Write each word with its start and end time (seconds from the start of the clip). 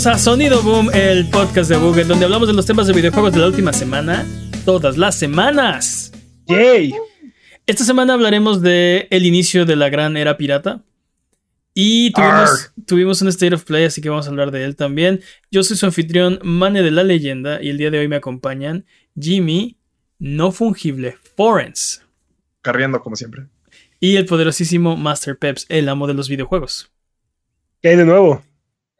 Bienvenidos 0.00 0.18
a 0.18 0.30
Sonido 0.30 0.62
Boom, 0.62 0.88
el 0.94 1.28
podcast 1.28 1.68
de 1.68 1.76
Buget, 1.76 2.06
donde 2.06 2.24
hablamos 2.24 2.48
de 2.48 2.54
los 2.54 2.64
temas 2.64 2.86
de 2.86 2.94
videojuegos 2.94 3.34
de 3.34 3.40
la 3.40 3.48
última 3.48 3.70
semana, 3.70 4.26
todas 4.64 4.96
las 4.96 5.18
semanas. 5.18 6.10
¡Yay! 6.46 6.94
Esta 7.66 7.84
semana 7.84 8.14
hablaremos 8.14 8.62
de 8.62 9.08
el 9.10 9.26
inicio 9.26 9.66
de 9.66 9.76
la 9.76 9.90
gran 9.90 10.16
era 10.16 10.38
pirata. 10.38 10.82
Y 11.74 12.12
tuvimos, 12.12 12.72
tuvimos 12.86 13.20
un 13.20 13.28
State 13.28 13.54
of 13.54 13.64
Play, 13.64 13.84
así 13.84 14.00
que 14.00 14.08
vamos 14.08 14.26
a 14.26 14.30
hablar 14.30 14.50
de 14.52 14.64
él 14.64 14.74
también. 14.74 15.20
Yo 15.50 15.62
soy 15.62 15.76
su 15.76 15.84
anfitrión, 15.84 16.38
Mane 16.42 16.82
de 16.82 16.92
la 16.92 17.04
Leyenda, 17.04 17.62
y 17.62 17.68
el 17.68 17.76
día 17.76 17.90
de 17.90 17.98
hoy 17.98 18.08
me 18.08 18.16
acompañan 18.16 18.86
Jimmy, 19.20 19.76
no 20.18 20.50
fungible, 20.50 21.18
Forens. 21.36 22.02
Carriendo 22.62 23.02
como 23.02 23.16
siempre. 23.16 23.48
Y 24.00 24.16
el 24.16 24.24
poderosísimo 24.24 24.96
Master 24.96 25.36
Peps, 25.36 25.66
el 25.68 25.90
amo 25.90 26.06
de 26.06 26.14
los 26.14 26.30
videojuegos. 26.30 26.90
¿Qué 27.82 27.90
hay 27.90 27.96
de 27.96 28.06
nuevo? 28.06 28.42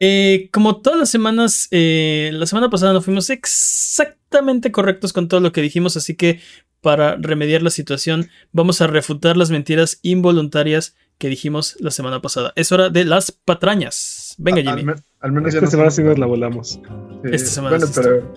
Eh, 0.03 0.49
como 0.51 0.81
todas 0.81 0.97
las 0.99 1.09
semanas, 1.11 1.67
eh, 1.69 2.31
la 2.33 2.47
semana 2.47 2.69
pasada 2.71 2.91
no 2.91 3.01
fuimos 3.01 3.29
exactamente 3.29 4.71
correctos 4.71 5.13
con 5.13 5.27
todo 5.27 5.39
lo 5.41 5.51
que 5.51 5.61
dijimos, 5.61 5.95
así 5.95 6.15
que 6.15 6.39
para 6.81 7.15
remediar 7.17 7.61
la 7.61 7.69
situación 7.69 8.27
vamos 8.51 8.81
a 8.81 8.87
refutar 8.87 9.37
las 9.37 9.51
mentiras 9.51 9.99
involuntarias 10.01 10.95
que 11.19 11.27
dijimos 11.27 11.75
la 11.79 11.91
semana 11.91 12.19
pasada. 12.21 12.51
Es 12.55 12.71
hora 12.71 12.89
de 12.89 13.05
las 13.05 13.31
patrañas. 13.31 14.33
Venga, 14.39 14.59
Al, 14.71 14.79
Jimmy. 14.79 14.83
me- 14.91 15.01
al 15.19 15.31
menos 15.33 15.49
Esta 15.53 15.65
no 15.65 15.71
semana 15.71 15.91
sí 15.91 16.01
nos 16.01 16.17
la 16.17 16.25
volamos. 16.25 16.79
Esta 17.23 17.49
semana 17.51 17.77
Bueno, 17.77 17.85
sí 17.93 18.01
pero. 18.01 18.33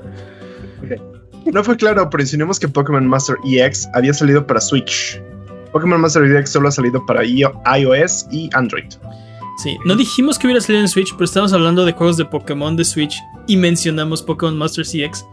No 1.51 1.65
fue 1.65 1.77
claro, 1.79 2.11
pero 2.11 2.23
insinuamos 2.23 2.61
que 2.61 2.69
Pokémon 2.69 3.07
Master 3.07 3.37
EX 3.47 3.89
había 3.95 4.13
salido 4.13 4.47
para 4.47 4.61
Switch. 4.61 5.19
Pokémon 5.73 5.99
Master 6.01 6.25
EX 6.25 6.51
solo 6.51 6.69
ha 6.69 6.73
salido 6.73 7.05
para 7.07 7.23
io- 7.25 7.59
iOS 7.79 8.27
y 8.31 8.51
Android. 8.53 8.85
Sí, 9.63 9.79
no 9.85 9.95
dijimos 9.95 10.39
que 10.39 10.47
hubiera 10.47 10.61
salido 10.61 10.81
en 10.83 10.89
Switch, 10.89 11.13
pero 11.13 11.25
estamos 11.25 11.53
hablando 11.53 11.85
de 11.85 11.93
juegos 11.93 12.17
de 12.17 12.25
Pokémon 12.25 12.77
de 12.77 12.85
Switch 12.85 13.15
y 13.47 13.57
mencionamos 13.57 14.23
Pokémon 14.23 14.57
Master 14.59 14.85
CX. 14.85 15.25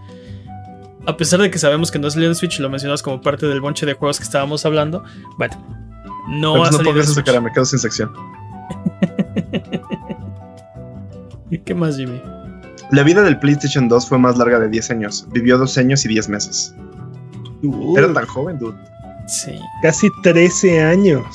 A 1.08 1.18
pesar 1.18 1.42
de 1.42 1.50
que 1.50 1.58
sabemos 1.58 1.90
que 1.90 1.98
no 1.98 2.10
salió 2.12 2.28
en 2.28 2.36
Switch, 2.36 2.60
lo 2.60 2.70
mencionamos 2.70 3.02
como 3.02 3.20
parte 3.22 3.48
del 3.48 3.60
bonche 3.62 3.86
de 3.88 3.94
juegos 3.94 4.20
que 4.20 4.24
estábamos 4.24 4.64
hablando. 4.66 5.04
Bueno, 5.38 5.56
no 6.30 6.56
Entonces 6.56 6.68
ha 6.68 6.72
no 6.72 6.78
salido 6.78 7.02
esa 7.02 7.14
Switch. 7.14 7.26
cara, 7.26 7.42
me 7.42 7.52
quedo 7.52 7.66
sin 7.66 7.80
sección. 7.80 8.12
¿Qué 11.66 11.74
más, 11.76 11.98
Jimmy? 11.98 12.22
La 12.92 13.04
vida 13.04 13.22
del 13.24 13.40
PlayStation 13.40 13.88
2 13.90 14.08
fue 14.08 14.18
más 14.20 14.38
larga 14.38 14.60
de 14.60 14.70
10 14.70 14.92
años. 14.92 15.28
Vivió 15.32 15.58
2 15.58 15.78
años 15.78 16.06
y 16.06 16.10
10 16.10 16.30
meses. 16.30 16.76
Uh, 17.64 17.98
Era 17.98 18.14
tan 18.14 18.26
joven, 18.26 18.58
dude. 18.60 18.78
Sí, 19.28 19.52
Casi 19.82 20.10
13 20.24 20.82
años. 20.84 21.26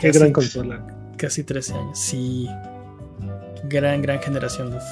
Qué 0.00 0.08
Casi. 0.08 0.18
gran 0.18 0.32
consola. 0.32 0.80
Casi 1.20 1.44
13 1.44 1.74
años. 1.74 1.98
Sí. 1.98 2.48
Gran, 3.64 4.00
gran 4.00 4.20
generación, 4.20 4.70
Luz. 4.70 4.82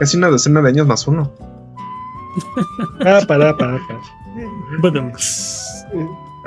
Casi 0.00 0.16
una 0.16 0.28
docena 0.28 0.60
de 0.62 0.68
años 0.68 0.86
más 0.86 1.06
uno. 1.06 1.32
Ah, 3.04 3.18
para, 3.26 3.56
para, 3.56 3.76
para. 3.88 4.00
Badum. 4.80 5.10
¿Qué, 5.12 5.18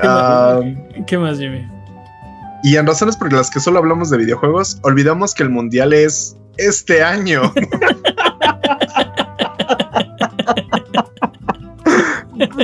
Ah, 0.01 0.61
más, 0.63 1.05
¿Qué 1.05 1.17
más, 1.17 1.37
Jimmy? 1.37 1.67
y 2.63 2.77
en 2.77 2.87
razones 2.87 3.17
por 3.17 3.33
las 3.33 3.51
que 3.51 3.59
solo 3.59 3.79
hablamos 3.79 4.09
de 4.09 4.17
videojuegos, 4.17 4.79
olvidamos 4.83 5.33
que 5.33 5.43
el 5.43 5.49
mundial 5.49 5.91
es 5.91 6.37
este 6.57 7.03
año. 7.03 7.51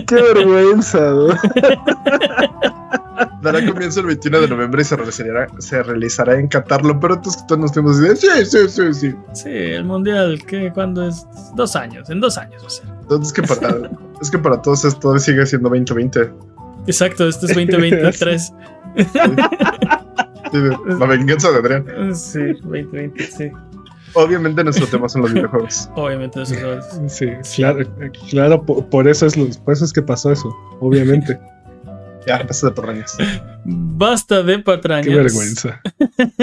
Qué 0.07 0.15
vergüenza. 0.15 0.99
Dará 3.41 3.65
comienzo 3.65 4.01
el 4.01 4.07
21 4.07 4.41
de 4.41 4.47
noviembre 4.49 4.81
y 4.81 4.85
se 4.85 4.95
realizará, 4.97 5.47
se 5.59 5.81
realizará 5.81 6.37
en 6.39 6.47
Qatar. 6.49 6.83
Lo 6.85 6.99
peor 6.99 7.21
es 7.25 7.37
que 7.37 7.43
todos 7.47 7.59
nos 7.59 7.71
así 7.71 8.01
de, 8.07 8.15
sí, 8.15 8.27
sí, 8.45 8.57
sí, 8.69 8.93
sí. 8.93 9.15
Sí, 9.33 9.49
el 9.49 9.85
mundial, 9.85 10.43
¿qué? 10.45 10.71
¿Cuándo 10.73 11.07
es? 11.07 11.25
Dos 11.55 11.75
años, 11.75 12.09
en 12.09 12.19
dos 12.19 12.37
años 12.37 12.61
va 12.63 12.67
a 12.67 12.69
ser. 12.69 12.85
Entonces 13.01 13.31
que 13.33 13.41
para, 13.43 13.89
es 14.21 14.29
que 14.29 14.37
para 14.37 14.61
todos 14.61 14.83
esto 14.83 15.17
sigue 15.19 15.45
siendo 15.45 15.69
2020. 15.69 16.31
Exacto, 16.87 17.27
este 17.29 17.45
es 17.45 17.53
2023. 17.55 18.53
Sí, 20.51 20.57
La 20.99 21.05
venganza 21.05 21.51
de 21.51 21.57
Adrián. 21.59 22.15
Sí, 22.15 22.39
2020, 22.63 23.23
sí. 23.25 23.51
Obviamente 24.15 24.63
nuestro 24.63 24.87
tema 24.87 25.07
son 25.07 25.21
los 25.21 25.33
videojuegos. 25.33 25.89
Obviamente 25.95 26.41
eso 26.41 26.55
es 26.73 27.13
Sí, 27.13 27.27
claro, 27.57 27.85
claro 28.31 28.65
por, 28.65 28.83
por 28.87 29.07
eso 29.07 29.27
es 29.27 29.37
lo- 29.37 29.47
por 29.63 29.73
eso 29.73 29.85
es 29.85 29.93
que 29.93 30.01
pasó 30.01 30.31
eso, 30.31 30.49
obviamente. 30.79 31.39
Ya, 32.27 32.45
pasa 32.45 32.67
de 32.67 32.73
porrañas. 32.73 33.17
Basta 33.65 34.43
de 34.43 34.59
patrañas. 34.59 35.07
Qué 35.07 35.15
vergüenza. 35.15 35.81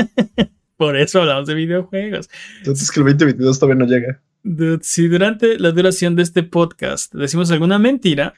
Por 0.76 0.96
eso 0.96 1.20
hablamos 1.20 1.46
de 1.46 1.54
videojuegos. 1.54 2.28
Entonces 2.58 2.90
que 2.90 3.00
el 3.00 3.06
2022 3.06 3.58
todavía 3.58 3.84
no 3.84 3.90
llega. 3.90 4.20
Dude, 4.42 4.80
si 4.82 5.08
durante 5.08 5.58
la 5.58 5.72
duración 5.72 6.14
de 6.16 6.22
este 6.22 6.42
podcast 6.42 7.14
decimos 7.14 7.50
alguna 7.50 7.78
mentira, 7.78 8.34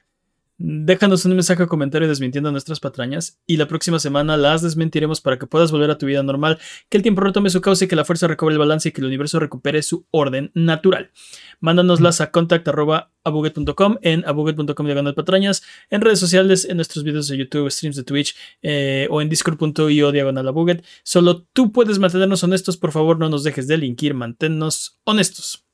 déjanos 0.58 1.24
un 1.24 1.34
mensaje 1.34 1.62
o 1.62 1.68
comentario 1.68 2.08
desmintiendo 2.08 2.50
nuestras 2.50 2.80
patrañas 2.80 3.40
y 3.46 3.56
la 3.56 3.68
próxima 3.68 4.00
semana 4.00 4.36
las 4.36 4.60
desmentiremos 4.60 5.20
para 5.20 5.38
que 5.38 5.46
puedas 5.46 5.70
volver 5.70 5.90
a 5.90 5.98
tu 5.98 6.06
vida 6.06 6.22
normal, 6.22 6.58
que 6.88 6.96
el 6.96 7.02
tiempo 7.02 7.20
retome 7.20 7.48
su 7.48 7.60
cauce, 7.60 7.86
que 7.86 7.96
la 7.96 8.04
fuerza 8.04 8.26
recobre 8.26 8.54
el 8.54 8.58
balance 8.58 8.88
y 8.88 8.92
que 8.92 9.00
el 9.00 9.06
universo 9.06 9.38
recupere 9.38 9.82
su 9.82 10.06
orden 10.10 10.50
natural. 10.54 11.12
Mándanoslas 11.60 12.20
a 12.20 12.32
contact.abuget.com 12.32 13.96
en 14.02 14.24
abuget.com 14.26 14.86
diagonal 14.86 15.14
patrañas, 15.14 15.62
en 15.90 16.00
redes 16.00 16.18
sociales, 16.18 16.64
en 16.64 16.76
nuestros 16.76 17.04
videos 17.04 17.28
de 17.28 17.38
YouTube, 17.38 17.70
streams 17.70 17.96
de 17.96 18.02
Twitch 18.02 18.36
eh, 18.62 19.06
o 19.10 19.22
en 19.22 19.28
discord.io 19.28 20.12
diagonal 20.12 20.48
abuget. 20.48 20.84
Solo 21.04 21.46
tú 21.52 21.72
puedes 21.72 21.98
mantenernos 21.98 22.42
honestos, 22.42 22.76
por 22.76 22.90
favor 22.90 23.18
no 23.18 23.28
nos 23.28 23.44
dejes 23.44 23.68
delinquir, 23.68 24.14
manténnos 24.14 24.98
honestos. 25.04 25.67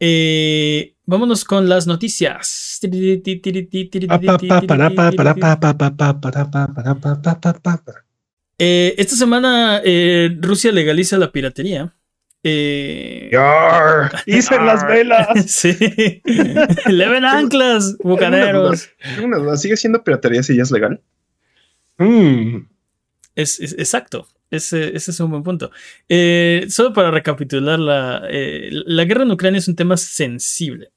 Eh, 0.00 0.94
vámonos 1.06 1.44
con 1.44 1.68
las 1.68 1.86
noticias. 1.86 2.78
Eh, 8.58 8.94
esta 8.98 9.16
semana 9.16 9.80
eh, 9.84 10.36
Rusia 10.40 10.72
legaliza 10.72 11.18
la 11.18 11.32
piratería. 11.32 11.94
Eh, 12.46 13.30
Yar. 13.32 14.22
Hice 14.26 14.56
las 14.60 14.86
velas. 14.86 15.28
sí. 15.46 15.74
Leven 16.86 17.24
anclas, 17.24 17.96
bucaneros. 17.98 18.90
Tengo 19.14 19.26
una 19.28 19.38
duda, 19.38 19.56
¿Sigue 19.56 19.76
siendo 19.76 20.04
piratería 20.04 20.42
si 20.42 20.56
ya 20.56 20.62
es 20.62 20.70
legal? 20.70 21.00
Mm, 21.98 22.66
Es, 23.34 23.58
es- 23.60 23.72
exacto. 23.78 24.26
Ese, 24.54 24.96
ese 24.96 25.10
es 25.10 25.20
un 25.20 25.30
buen 25.30 25.42
punto. 25.42 25.70
Eh, 26.08 26.66
solo 26.68 26.92
para 26.92 27.10
recapitular, 27.10 27.78
la, 27.78 28.22
eh, 28.30 28.70
la 28.70 29.04
guerra 29.04 29.24
en 29.24 29.32
Ucrania 29.32 29.58
es 29.58 29.68
un 29.68 29.76
tema 29.76 29.96
sensible. 29.96 30.92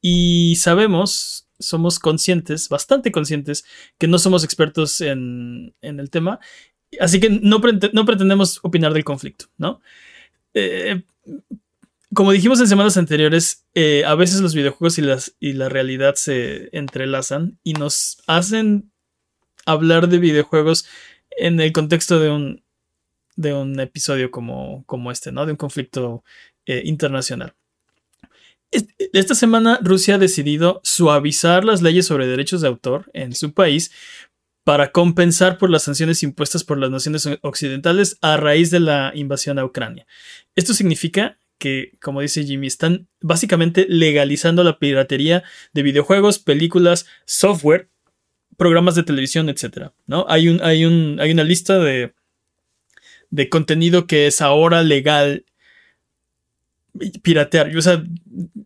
Y 0.00 0.56
sabemos, 0.56 1.48
somos 1.58 1.98
conscientes, 1.98 2.68
bastante 2.68 3.10
conscientes, 3.10 3.64
que 3.98 4.08
no 4.08 4.18
somos 4.18 4.44
expertos 4.44 5.00
en, 5.00 5.74
en 5.80 6.00
el 6.00 6.10
tema. 6.10 6.38
Así 7.00 7.20
que 7.20 7.30
no, 7.30 7.60
prete- 7.60 7.90
no 7.92 8.04
pretendemos 8.04 8.60
opinar 8.62 8.92
del 8.92 9.04
conflicto, 9.04 9.46
¿no? 9.56 9.80
Eh, 10.54 11.02
como 12.14 12.32
dijimos 12.32 12.60
en 12.60 12.68
semanas 12.68 12.96
anteriores, 12.96 13.66
a 14.06 14.14
veces 14.14 14.40
los 14.40 14.54
videojuegos 14.54 14.96
y, 14.98 15.02
las, 15.02 15.36
y 15.38 15.52
la 15.52 15.68
realidad 15.68 16.14
se 16.14 16.70
entrelazan 16.72 17.58
y 17.62 17.74
nos 17.74 18.18
hacen 18.26 18.90
hablar 19.66 20.08
de 20.08 20.18
videojuegos 20.18 20.86
en 21.36 21.60
el 21.60 21.72
contexto 21.72 22.20
de 22.20 22.30
un, 22.30 22.62
de 23.36 23.52
un 23.54 23.78
episodio 23.80 24.30
como, 24.30 24.82
como 24.86 25.12
este, 25.12 25.30
¿no? 25.32 25.46
De 25.46 25.52
un 25.52 25.56
conflicto 25.58 26.24
eh, 26.66 26.82
internacional. 26.84 27.54
Es- 28.70 28.86
Esta 29.12 29.34
semana 29.34 29.78
Rusia 29.82 30.16
ha 30.16 30.18
decidido 30.18 30.80
suavizar 30.82 31.64
las 31.64 31.82
leyes 31.82 32.06
sobre 32.06 32.26
derechos 32.26 32.60
de 32.60 32.68
autor 32.68 33.10
en 33.12 33.34
su 33.34 33.52
país 33.52 33.92
para 34.64 34.90
compensar 34.90 35.58
por 35.58 35.70
las 35.70 35.84
sanciones 35.84 36.24
impuestas 36.24 36.64
por 36.64 36.78
las 36.78 36.90
naciones 36.90 37.28
occidentales 37.42 38.18
a 38.20 38.36
raíz 38.36 38.72
de 38.72 38.80
la 38.80 39.12
invasión 39.14 39.60
a 39.60 39.64
Ucrania. 39.64 40.06
Esto 40.56 40.74
significa 40.74 41.38
que, 41.58 41.92
como 42.02 42.20
dice 42.20 42.42
Jimmy, 42.44 42.66
están 42.66 43.06
básicamente 43.20 43.86
legalizando 43.88 44.64
la 44.64 44.78
piratería 44.80 45.44
de 45.72 45.82
videojuegos, 45.82 46.40
películas, 46.40 47.06
software, 47.26 47.88
programas 48.56 48.96
de 48.96 49.04
televisión, 49.04 49.48
etc. 49.48 49.92
¿no? 50.06 50.26
Hay, 50.28 50.48
un, 50.48 50.60
hay, 50.62 50.84
un, 50.84 51.18
hay 51.20 51.30
una 51.30 51.44
lista 51.44 51.78
de, 51.78 52.12
de 53.30 53.48
contenido 53.48 54.06
que 54.06 54.26
es 54.26 54.40
ahora 54.40 54.82
legal 54.82 55.44
piratear. 57.22 57.76
O 57.76 57.82
sea, 57.82 58.02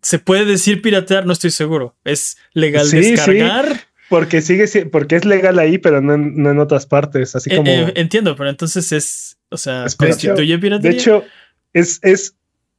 ¿se 0.03 0.19
puede 0.19 0.45
decir 0.45 0.83
piratear? 0.83 1.27
No 1.27 1.33
estoy 1.33 1.51
seguro. 1.51 1.97
¿Es 2.05 2.37
legal 2.55 2.87
Sí, 2.87 3.03
sí. 3.03 3.11
descargar? 3.13 3.81
porque 4.09 4.43
sigue 4.43 4.67
si- 4.67 4.87
porque 4.87 5.15
es 5.15 5.25
legal 5.25 5.57
ahí, 5.61 5.79
pero 5.79 6.01
no 6.01 6.15
en, 6.15 6.35
no 6.43 6.51
en 6.51 6.59
otras 6.59 6.85
partes, 6.85 7.37
así 7.37 7.49
Eh, 7.53 7.57
como 7.57 7.71
eh, 7.71 7.93
entiendo, 7.95 8.35
pero 8.35 8.51
entonces 8.51 8.91
es, 8.91 9.39
o 9.51 9.57
sea, 9.57 9.85
Es 9.87 9.95
piratería. 9.95 10.33
constituye 10.35 10.79
de 10.81 10.89
hecho 10.91 11.25
es 11.73 12.01
es 12.03 12.35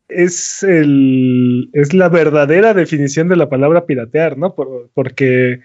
es 0.10 0.62
el 0.63 1.69
es 1.72 1.94
la 1.94 2.10
verdadera 2.10 2.74
definición 2.74 3.30
de 3.30 3.38
la 3.38 3.48
palabra 3.48 3.86
piratear, 3.86 4.38
¿no? 4.38 4.56
Por- 4.56 4.89
porque 4.94 5.62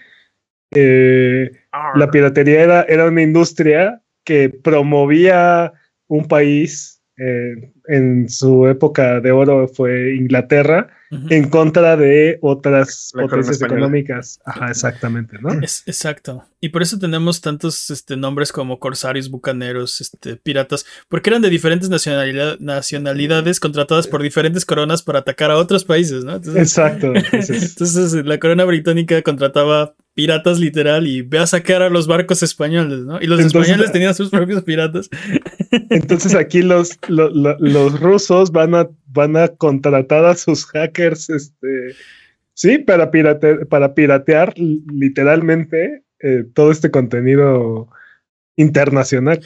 eh, 0.73 1.51
la 1.95 2.11
piratería 2.11 2.61
era, 2.61 2.83
era 2.83 3.05
una 3.05 3.21
industria 3.21 4.01
que 4.23 4.49
promovía 4.49 5.73
un 6.07 6.27
país 6.27 6.97
eh, 7.19 7.71
en 7.87 8.29
su 8.29 8.67
época 8.67 9.19
de 9.19 9.31
oro 9.31 9.67
fue 9.67 10.15
Inglaterra, 10.15 10.89
en 11.29 11.49
contra 11.49 11.97
de 11.97 12.37
otras 12.41 13.11
potencias 13.11 13.59
económicas. 13.59 14.39
Ajá, 14.45 14.69
exactamente, 14.69 15.37
¿no? 15.41 15.51
exacto. 15.53 16.45
Y 16.61 16.69
por 16.69 16.83
eso 16.83 16.99
tenemos 16.99 17.41
tantos 17.41 17.89
este, 17.89 18.17
nombres 18.17 18.51
como 18.51 18.77
corsarios, 18.77 19.31
bucaneros, 19.31 19.99
este, 19.99 20.35
piratas, 20.35 20.85
porque 21.09 21.31
eran 21.31 21.41
de 21.41 21.49
diferentes 21.49 21.89
nacionalidades 21.89 23.59
contratadas 23.59 24.05
por 24.05 24.21
diferentes 24.21 24.63
coronas 24.63 25.01
para 25.01 25.19
atacar 25.19 25.49
a 25.49 25.57
otros 25.57 25.85
países, 25.85 26.23
¿no? 26.23 26.35
exacto. 26.35 27.13
entonces 27.31 28.13
la 28.13 28.37
corona 28.37 28.65
británica 28.65 29.23
contrataba 29.23 29.95
piratas 30.17 30.57
literal 30.57 31.05
y 31.05 31.21
ve 31.21 31.37
a 31.37 31.45
sacar 31.45 31.83
a 31.83 31.91
los 31.91 32.07
barcos 32.07 32.41
españoles, 32.41 33.01
¿no? 33.01 33.21
Y 33.21 33.27
los 33.27 33.39
españoles 33.39 33.91
tenían 33.91 34.15
sus 34.15 34.31
propios 34.31 34.63
piratas. 34.63 35.11
Entonces 35.91 36.33
aquí 36.33 36.63
los, 36.63 36.97
los 37.07 37.99
rusos 37.99 38.51
van 38.51 38.73
a, 38.73 38.89
van 39.05 39.37
a 39.37 39.49
contratar 39.49 40.25
a 40.25 40.33
sus 40.33 40.65
hackers, 40.65 41.29
este, 41.29 41.95
sí, 42.55 42.79
para, 42.79 43.11
para 43.69 43.93
piratear 43.93 44.55
literalmente 44.57 46.01
eh, 46.19 46.45
todo 46.51 46.71
este 46.71 46.89
contenido 46.89 47.87
internacional. 48.55 49.41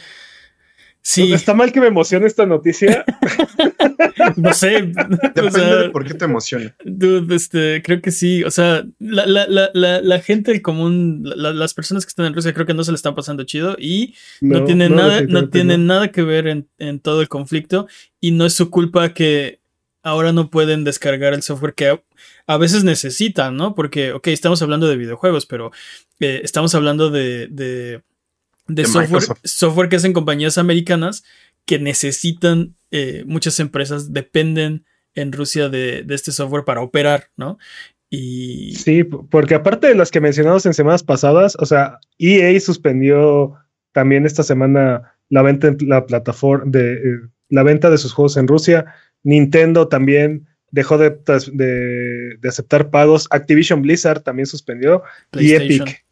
Sí. 1.02 1.34
Está 1.34 1.54
mal 1.54 1.74
que 1.74 1.82
me 1.82 1.88
emocione 1.88 2.28
esta 2.28 2.46
noticia. 2.46 3.04
no 4.38 4.54
sé. 4.54 4.92
Depende 5.36 5.76
de 5.84 5.90
por 5.90 6.06
qué 6.06 6.14
te 6.14 6.26
emociona. 6.26 6.76
este, 7.30 7.82
creo 7.84 8.02
que 8.02 8.12
sí. 8.12 8.44
O 8.44 8.52
sea, 8.52 8.86
la, 9.00 9.26
la, 9.26 9.70
la, 9.74 10.02
la 10.02 10.20
gente 10.20 10.62
común, 10.62 11.24
las 11.24 11.74
personas 11.74 12.06
que 12.06 12.10
están 12.10 12.26
en 12.26 12.34
Rusia, 12.34 12.54
creo 12.54 12.66
que 12.66 12.74
no 12.74 12.84
se 12.84 12.92
le 12.92 12.96
están 12.96 13.16
pasando 13.16 13.44
chido 13.44 13.76
y 13.80 14.16
no, 14.42 14.64
tienen 14.64 14.96
nada, 14.96 15.22
no 15.22 15.50
tienen 15.50 15.88
nada 15.88 16.12
que 16.12 16.24
ver 16.24 16.48
en, 16.48 16.68
en, 16.78 17.00
todo 17.00 17.22
el 17.22 17.30
conflicto. 17.30 17.88
Y 18.20 18.32
no 18.32 18.46
es 18.46 18.54
su 18.54 18.70
culpa 18.70 19.14
que 19.14 19.60
ahora 20.04 20.32
no 20.34 20.50
pueden 20.50 20.84
descargar 20.84 21.34
el 21.34 21.44
software 21.44 21.74
que 21.74 22.02
a, 22.48 22.58
veces 22.58 22.84
necesitan, 22.84 23.56
¿no? 23.56 23.76
Porque, 23.76 24.14
ok, 24.14 24.28
estamos 24.28 24.62
hablando 24.62 24.88
de 24.88 24.98
videojuegos, 24.98 25.46
pero 25.46 25.72
eh, 26.20 26.42
estamos 26.44 26.76
hablando 26.76 27.10
de, 27.10 27.48
de 27.48 28.02
de, 28.68 28.86
software, 28.86 29.24
software, 29.44 29.90
que 29.90 29.98
hacen 29.98 30.14
compañías 30.14 30.58
americanas 30.58 31.24
que 31.66 31.80
necesitan, 31.80 32.76
eh, 32.92 33.24
muchas 33.26 33.60
empresas 33.60 34.14
dependen 34.14 34.86
en 35.14 35.32
Rusia 35.32 35.70
de, 35.70 36.06
este 36.10 36.32
software 36.32 36.66
para 36.66 36.82
operar, 36.82 37.30
¿no? 37.36 37.58
Y... 38.10 38.76
Sí, 38.76 39.04
porque 39.04 39.56
aparte 39.56 39.88
de 39.88 39.96
las 39.96 40.12
que 40.12 40.22
mencionamos 40.22 40.66
en 40.66 40.74
semanas 40.74 41.04
pasadas, 41.04 41.56
o 41.60 41.66
sea, 41.66 42.00
EA 42.18 42.60
suspendió 42.60 43.56
también 43.94 44.26
esta 44.26 44.44
semana 44.44 45.16
la 45.30 45.42
venta 45.42 45.68
en 45.68 45.78
la 45.82 46.06
plataforma 46.06 46.66
de 46.70 46.94
eh, 46.94 47.20
la 47.50 47.64
venta 47.64 47.90
de 47.90 47.98
sus 47.98 48.14
juegos 48.14 48.38
en 48.38 48.48
Rusia. 48.48 48.86
Nintendo 49.24 49.88
también 49.88 50.48
dejó 50.72 50.98
de, 50.98 51.10
de, 51.54 52.48
aceptar 52.48 52.90
pagos. 52.90 53.28
Activision 53.30 53.82
Blizzard 53.82 54.22
también 54.22 54.46
suspendió. 54.46 55.04
Y 55.34 55.54
Epic. 55.54 56.06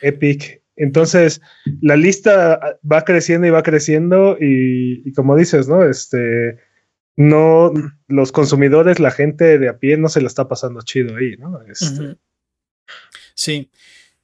Epic 0.00 0.61
entonces, 0.76 1.40
la 1.80 1.96
lista 1.96 2.78
va 2.90 3.04
creciendo 3.04 3.46
y 3.46 3.50
va 3.50 3.62
creciendo 3.62 4.36
y, 4.40 5.12
como 5.12 5.36
dices, 5.36 5.68
¿no? 5.68 5.84
Este, 5.84 6.58
no, 7.16 7.72
los 8.08 8.32
consumidores, 8.32 8.98
la 8.98 9.10
gente 9.10 9.58
de 9.58 9.68
a 9.68 9.78
pie 9.78 9.96
no 9.98 10.08
se 10.08 10.22
la 10.22 10.28
está 10.28 10.48
pasando 10.48 10.80
chido 10.82 11.16
ahí, 11.16 11.36
¿no? 11.36 11.60
Este. 11.62 12.16
Sí, 13.34 13.70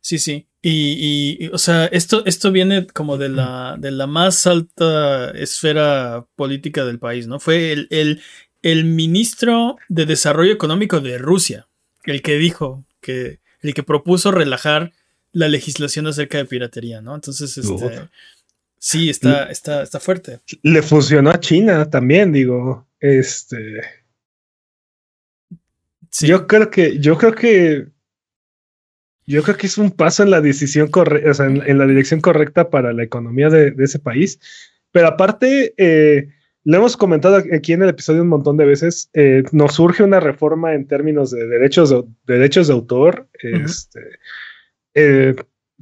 sí, 0.01 0.19
sí. 0.19 0.47
Y, 0.61 1.49
o 1.53 1.59
sea, 1.59 1.87
esto, 1.87 2.25
esto 2.27 2.51
viene 2.51 2.87
como 2.89 3.17
de 3.19 3.29
la, 3.29 3.77
de 3.79 3.91
la 3.91 4.07
más 4.07 4.47
alta 4.47 5.31
esfera 5.31 6.27
política 6.35 6.85
del 6.85 6.99
país, 6.99 7.27
¿no? 7.27 7.39
Fue 7.39 7.73
el, 7.73 7.87
el, 7.91 8.21
el 8.63 8.85
ministro 8.85 9.77
de 9.89 10.07
Desarrollo 10.07 10.53
Económico 10.53 11.01
de 11.01 11.19
Rusia, 11.19 11.69
el 12.05 12.23
que 12.23 12.37
dijo 12.39 12.85
que, 13.01 13.41
el 13.61 13.75
que 13.75 13.83
propuso 13.83 14.31
relajar 14.31 14.93
la 15.39 15.49
legislación 15.49 16.09
acerca 16.09 16.39
de 16.39 16.47
piratería, 16.47 17.01
¿no? 17.01 17.15
Entonces, 17.15 17.57
este, 17.57 18.09
sí, 18.77 19.09
está, 19.09 19.45
está, 19.45 19.85
está 19.85 20.01
fuerte. 20.01 20.41
Le 20.63 20.83
funcionó 20.83 21.31
a 21.31 21.39
China 21.39 21.89
también, 21.89 22.33
digo, 22.33 22.89
este. 22.99 23.83
Yo 26.21 26.49
creo 26.49 26.71
que, 26.71 26.99
yo 26.99 27.17
creo 27.17 27.35
que, 27.35 27.87
yo 29.27 29.45
creo 29.45 29.57
que 29.57 29.69
es 29.69 29.79
un 29.79 29.93
paso 29.93 30.25
en 30.25 30.33
la 30.33 30.41
decisión 30.41 30.89
correcta, 30.89 31.31
o 31.31 31.35
sea, 31.35 31.47
en, 31.47 31.79
la 31.79 31.87
dirección 31.87 32.21
correcta 32.21 32.69
para 32.69 32.93
la 32.93 33.05
economía 33.05 33.49
de, 33.49 33.73
ese 33.79 34.01
país. 34.01 34.41
Pero 34.91 35.07
aparte, 35.07 35.73
eh, 35.77 36.31
lo 36.65 36.79
hemos 36.79 36.97
comentado 36.97 37.37
aquí 37.37 37.75
en 37.75 37.83
el 37.85 37.91
episodio 37.91 38.23
un 38.23 38.29
montón 38.29 38.57
de 38.57 38.65
veces, 38.65 39.09
eh, 39.13 39.45
nos 39.53 39.75
surge 39.75 40.03
una 40.03 40.19
reforma 40.19 40.75
en 40.75 40.89
términos 40.89 41.31
de 41.31 41.47
derechos 41.47 41.91
de, 41.91 42.03
derechos 42.27 42.67
de 42.67 42.73
autor. 42.73 43.29
Este 43.41 44.01
eh, 44.95 45.35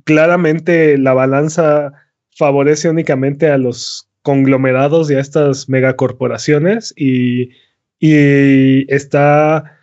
claramente 0.05 0.99
la 0.99 1.15
balanza 1.15 1.93
favorece 2.37 2.89
únicamente 2.89 3.49
a 3.49 3.59
los 3.59 4.09
conglomerados 4.23 5.11
y 5.11 5.15
a 5.15 5.21
estas 5.21 5.69
megacorporaciones 5.69 6.93
y, 6.97 7.51
y 7.99 8.93
está 8.93 9.79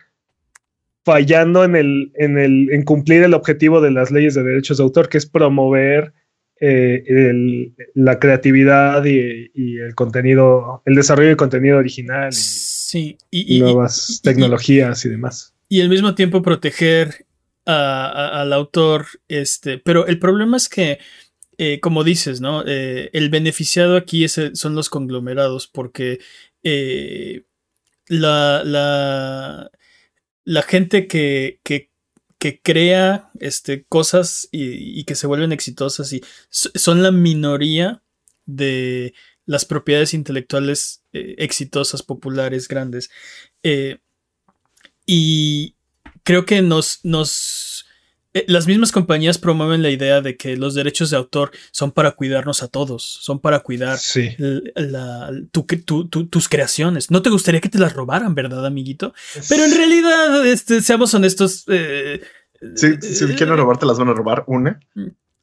fallando 1.04 1.64
en, 1.64 1.76
el, 1.76 2.12
en, 2.14 2.38
el, 2.38 2.70
en 2.70 2.82
cumplir 2.82 3.22
el 3.22 3.34
objetivo 3.34 3.80
de 3.80 3.90
las 3.90 4.10
leyes 4.10 4.34
de 4.34 4.42
derechos 4.42 4.78
de 4.78 4.84
autor, 4.84 5.08
que 5.08 5.18
es 5.18 5.26
promover 5.26 6.12
eh, 6.60 7.72
la 7.94 8.18
creatividad 8.18 9.04
y, 9.04 9.78
el 9.78 9.94
contenido, 9.94 10.82
el 10.86 10.94
desarrollo 10.94 11.30
de 11.30 11.36
contenido 11.36 11.78
original 11.78 12.32
sí, 12.32 13.18
y, 13.30 13.60
nuevas 13.60 14.20
tecnologías 14.22 15.04
y 15.04 15.10
demás. 15.10 15.54
Y 15.68 15.80
al 15.80 15.88
mismo 15.88 16.14
tiempo 16.14 16.42
proteger 16.42 17.26
al 17.66 18.52
autor, 18.52 19.06
este, 19.28 19.78
pero 19.78 20.06
el 20.06 20.18
problema 20.18 20.56
es 20.56 20.68
que, 20.68 20.98
eh, 21.56 21.80
como 21.80 22.04
dices, 22.04 22.40
¿no? 22.40 22.62
Eh, 22.66 23.10
el 23.12 23.30
beneficiado 23.30 23.96
aquí 23.96 24.26
son 24.28 24.74
los 24.74 24.90
conglomerados, 24.90 25.66
porque 25.66 26.20
eh, 26.62 27.44
la, 28.08 28.62
la, 28.64 29.70
la, 30.44 30.62
gente 30.62 31.06
que, 31.06 31.60
que, 31.62 31.90
que 32.38 32.60
crea 32.60 33.30
este, 33.40 33.84
cosas 33.84 34.48
y, 34.52 35.00
y, 35.00 35.04
que 35.04 35.14
se 35.14 35.26
vuelven 35.26 35.52
exitosas 35.52 36.12
y 36.12 36.22
son 36.50 37.02
la 37.02 37.12
minoría 37.12 38.02
de 38.46 39.14
las 39.46 39.64
propiedades 39.64 40.12
intelectuales 40.14 41.02
exitosas, 41.12 42.02
populares, 42.02 42.68
grandes. 42.68 43.10
y, 45.06 45.76
creo 46.24 46.44
que 46.44 46.62
nos, 46.62 47.00
nos 47.04 47.86
eh, 48.34 48.44
las 48.48 48.66
mismas 48.66 48.90
compañías 48.90 49.38
promueven 49.38 49.80
la 49.80 49.90
idea 49.90 50.20
de 50.20 50.36
que 50.36 50.56
los 50.56 50.74
derechos 50.74 51.10
de 51.10 51.16
autor 51.16 51.52
son 51.70 51.92
para 51.92 52.10
cuidarnos 52.10 52.64
a 52.64 52.68
todos, 52.68 53.04
son 53.04 53.38
para 53.38 53.60
cuidar 53.60 53.96
tus 55.52 56.48
creaciones. 56.48 57.12
No 57.12 57.22
te 57.22 57.30
gustaría 57.30 57.60
que 57.60 57.68
te 57.68 57.78
las 57.78 57.92
robaran, 57.92 58.34
¿verdad, 58.34 58.66
amiguito? 58.66 59.14
Pero 59.48 59.64
en 59.64 59.76
realidad, 59.76 60.44
este, 60.46 60.80
seamos 60.80 61.14
honestos. 61.14 61.64
Eh, 61.68 62.22
si, 62.74 62.96
quieren 63.36 63.56
robar, 63.56 63.78
te 63.78 63.86
las 63.86 64.00
van 64.00 64.08
a 64.08 64.14
robar 64.14 64.42
una. 64.48 64.80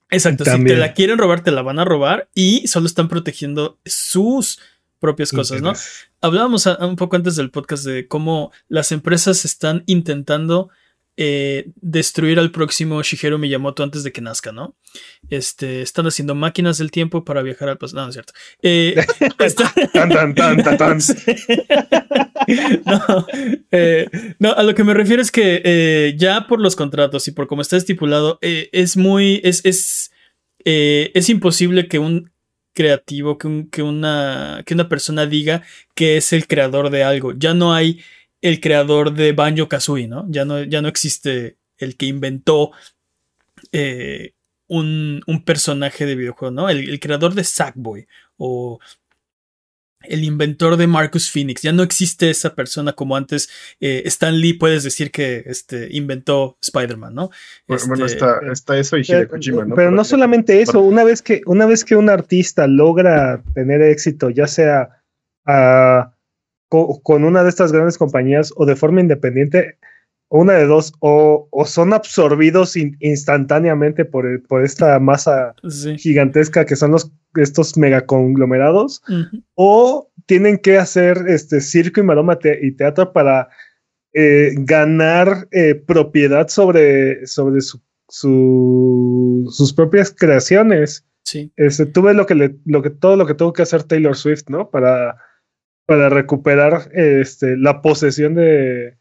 Exacto, 0.10 0.44
si 0.44 0.64
te 0.66 0.76
la 0.76 0.94
quieren 0.94 1.18
robar, 1.18 1.42
te 1.42 1.52
la 1.52 1.62
van 1.62 1.80
a 1.80 1.86
robar 1.86 2.28
y 2.36 2.68
solo 2.68 2.88
están 2.88 3.08
protegiendo 3.08 3.80
sus 3.86 4.60
propias 5.02 5.32
cosas, 5.32 5.62
¿no? 5.62 5.74
Hablábamos 6.22 6.66
un 6.68 6.96
poco 6.96 7.18
antes 7.18 7.36
del 7.36 7.50
podcast 7.50 7.84
de 7.84 8.08
cómo 8.08 8.54
las 8.70 8.94
empresas 8.94 9.44
están 9.44 9.84
intentando 9.88 10.70
eh, 11.18 11.70
destruir 11.76 12.40
al 12.40 12.52
próximo 12.52 13.04
Shigeru 13.04 13.38
Miyamoto 13.38 13.84
antes 13.84 14.04
de 14.04 14.14
que 14.14 14.22
nazca, 14.22 14.54
¿no? 14.54 14.78
Este, 15.30 15.82
están 15.82 16.08
haciendo 16.08 16.36
máquinas 16.36 16.78
del 16.78 16.90
tiempo 16.90 17.26
para 17.26 17.42
viajar 17.42 17.68
al 17.68 17.78
pasado. 17.78 18.02
No, 18.02 18.04
no 18.04 18.10
es 18.10 18.16
cierto. 18.16 18.34
Eh, 18.62 18.96
no, 22.86 23.28
eh, 23.72 24.08
no, 24.40 24.54
a 24.54 24.64
lo 24.64 24.74
que 24.74 24.84
me 24.84 24.94
refiero 24.94 25.22
es 25.22 25.32
que 25.32 26.16
ya 26.18 26.48
por 26.48 26.62
los 26.62 26.76
contratos 26.76 27.28
y 27.28 27.32
por 27.32 27.48
cómo 27.48 27.62
está 27.62 27.76
estipulado, 27.76 28.40
es 28.42 28.96
muy, 28.98 29.42
es, 29.44 29.66
es, 29.66 30.12
es 30.64 31.30
imposible 31.30 31.88
que 31.88 32.00
un 32.00 32.32
creativo 32.74 33.38
que, 33.38 33.82
una, 33.82 34.64
que 34.66 34.74
una 34.74 34.90
persona 34.90 35.26
diga 35.26 35.64
que 35.96 36.18
es 36.18 36.34
el 36.34 36.48
creador 36.48 36.90
de 36.90 37.04
algo. 37.04 37.34
Ya 37.34 37.54
no 37.54 37.74
hay 37.74 38.02
el 38.42 38.60
creador 38.60 39.14
de 39.14 39.34
Banjo 39.34 39.68
Kazooie, 39.68 40.08
¿no? 40.08 40.26
Ya 40.30 40.46
no, 40.46 40.64
ya 40.64 40.82
no 40.82 40.88
existe 40.88 41.58
el 41.78 41.98
que 41.98 42.08
inventó 42.08 42.72
eh, 43.72 44.34
un, 44.68 45.24
personaje 45.46 46.06
de 46.06 46.16
videojuego, 46.16 46.52
¿no? 46.52 46.70
El, 46.70 46.90
el 46.90 47.00
creador 47.00 47.34
de 47.34 47.44
Sackboy 47.44 48.08
o 48.38 48.80
el 50.04 50.24
inventor 50.24 50.78
de 50.78 50.88
Marcus 50.88 51.30
Phoenix. 51.30 51.62
Ya 51.62 51.72
no 51.72 51.84
existe 51.84 52.30
esa 52.30 52.56
persona 52.56 52.94
como 52.94 53.16
antes. 53.16 53.50
Eh, 53.80 54.04
Stan 54.06 54.36
Lee 54.36 54.54
puedes 54.54 54.84
decir 54.84 55.12
que 55.12 55.44
este, 55.46 55.88
inventó 55.92 56.58
Spider-Man, 56.62 57.14
¿no? 57.14 57.30
Bueno, 57.68 58.06
este, 58.06 58.26
está, 58.52 58.78
eso 58.78 58.98
y 58.98 59.02
Hideo 59.02 59.28
Kojima, 59.28 59.66
¿no? 59.66 59.76
Pero, 59.76 59.92
no 59.92 60.04
solamente 60.04 60.62
eso, 60.62 60.82
una 60.82 61.04
vez, 61.04 61.22
que, 61.22 61.42
una 61.46 61.66
vez 61.66 61.86
que 61.86 61.96
un 61.96 62.10
artista 62.10 62.68
logra 62.68 63.44
tener 63.54 63.82
éxito, 63.82 64.30
ya 64.30 64.48
sea 64.48 64.90
con 66.70 67.24
una 67.26 67.44
de 67.44 67.50
estas 67.50 67.72
grandes 67.72 67.98
compañías 67.98 68.54
o 68.56 68.66
de 68.66 68.76
forma 68.76 69.02
independiente, 69.02 69.78
una 70.32 70.54
de 70.54 70.66
dos, 70.66 70.94
o, 71.00 71.50
son 71.66 71.94
absorbidos 71.94 72.78
instantáneamente 72.78 74.06
por, 74.06 74.42
por 74.44 74.64
esta 74.64 74.98
masa 75.00 75.54
gigantesca 75.98 76.66
que 76.66 76.78
son 76.78 76.92
los, 76.92 77.12
estos 77.36 77.78
megaconglomerados, 77.78 79.04
o 79.56 80.10
tienen 80.28 80.58
que 80.58 80.78
hacer 80.78 81.26
este 81.28 81.60
circo 81.60 82.00
y 82.00 82.04
maroma 82.04 82.40
y 82.62 82.72
teatro 82.72 83.12
para 83.12 83.50
eh, 84.14 84.54
ganar 84.60 85.50
eh, 85.52 85.76
propiedad 85.76 86.48
sobre, 86.48 87.28
sobre 87.28 87.60
su, 87.60 87.82
sus 89.50 89.74
propias 89.74 90.16
creaciones. 90.18 91.06
Sí. 91.24 91.52
Este, 91.58 91.86
tú 91.86 92.04
ves 92.04 92.16
lo 92.16 92.26
que 92.26 92.36
le, 92.36 92.56
lo 92.66 92.82
que, 92.82 92.90
todo 92.90 93.18
lo 93.18 93.26
que 93.26 93.34
tuvo 93.34 93.52
que 93.52 93.64
hacer 93.64 93.84
Taylor 93.84 94.16
Swift, 94.16 94.46
¿no? 94.48 94.70
Para, 94.70 95.18
para 95.86 96.08
recuperar 96.08 96.90
este, 96.94 97.58
la 97.58 97.82
posesión 97.82 98.36
de, 98.36 98.98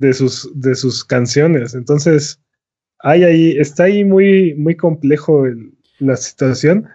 de 0.00 0.14
sus, 0.14 0.50
de 0.54 0.74
sus 0.74 1.04
canciones. 1.04 1.74
Entonces, 1.74 2.40
hay 2.98 3.22
ahí, 3.22 3.56
está 3.58 3.84
ahí 3.84 4.04
muy, 4.04 4.54
muy 4.54 4.74
complejo 4.74 5.44
la 5.98 6.16
situación. 6.16 6.88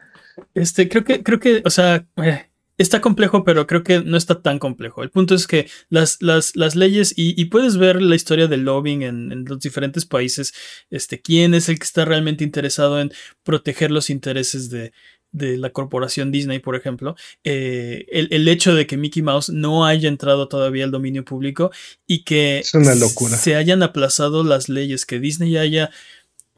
Este, 0.54 0.90
creo 0.90 1.04
que, 1.04 1.24
creo 1.24 1.40
que, 1.40 1.62
o 1.64 1.70
sea, 1.70 2.06
eh, 2.18 2.48
está 2.78 3.02
complejo, 3.02 3.44
pero 3.44 3.68
creo 3.68 3.84
que 3.84 4.02
no 4.02 4.18
está 4.18 4.42
tan 4.42 4.58
complejo. 4.58 5.04
El 5.04 5.12
punto 5.12 5.36
es 5.36 5.46
que 5.48 5.70
las, 5.90 6.22
las, 6.22 6.56
las 6.56 6.76
leyes, 6.76 7.14
y, 7.16 7.46
puedes 7.46 7.78
ver 7.78 8.02
la 8.02 8.16
historia 8.16 8.48
del 8.48 8.64
lobbying 8.64 9.04
en, 9.04 9.32
en, 9.32 9.46
los 9.46 9.60
diferentes 9.60 10.06
países, 10.06 10.54
este, 10.90 11.22
quién 11.22 11.54
es 11.54 11.70
el 11.70 11.78
que 11.78 11.86
está 11.86 12.06
realmente 12.06 12.44
interesado 12.44 13.00
en 13.00 13.12
proteger 13.44 13.92
los 13.92 14.10
intereses 14.10 14.70
de, 14.72 14.94
de 15.36 15.58
la 15.58 15.70
corporación 15.70 16.32
Disney, 16.32 16.60
por 16.60 16.76
ejemplo, 16.76 17.16
eh, 17.44 18.06
el, 18.10 18.48
hecho 18.48 18.74
de 18.74 18.88
que 18.88 18.96
Mickey 18.96 19.22
Mouse 19.22 19.50
no 19.50 19.86
haya 19.86 20.08
entrado 20.08 20.48
todavía 20.48 20.86
al 20.86 20.92
dominio 20.92 21.26
público 21.26 21.72
y 22.08 22.24
que 22.24 22.64
se 22.64 23.56
hayan 23.56 23.84
aplazado 23.84 24.44
las 24.44 24.70
leyes, 24.70 25.06
que 25.06 25.20
Disney 25.20 25.58
haya 25.58 25.92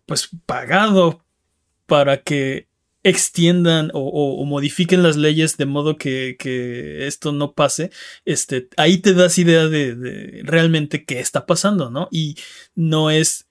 pues 0.05 0.29
pagado 0.45 1.23
para 1.87 2.21
que 2.21 2.67
extiendan 3.03 3.89
o, 3.93 4.45
modifiquen 4.45 5.01
las 5.01 5.15
leyes 5.15 5.57
de 5.57 5.65
modo 5.65 5.97
que, 5.97 6.37
esto 7.07 7.31
no 7.31 7.53
pase, 7.53 7.89
este, 8.25 8.67
ahí 8.77 8.97
te 8.99 9.13
das 9.13 9.37
idea 9.39 9.67
de, 9.67 9.95
de, 9.95 10.41
realmente 10.43 11.03
qué 11.03 11.19
está 11.19 11.45
pasando, 11.45 11.89
¿no? 11.89 12.09
Y 12.11 12.35
no 12.75 13.09
es, 13.09 13.47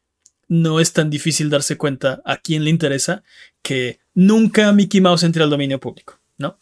no 0.47 0.79
es 0.79 0.93
tan 0.93 1.11
difícil 1.11 1.51
darse 1.51 1.77
cuenta 1.77 2.23
a 2.25 2.37
quién 2.37 2.65
le 2.65 2.71
interesa 2.71 3.25
que 3.63 3.99
nunca 4.17 4.73
Mickey 4.73 5.01
Mouse 5.01 5.23
entre 5.23 5.45
al 5.45 5.51
dominio 5.51 5.79
público, 5.79 6.19
¿no? 6.39 6.59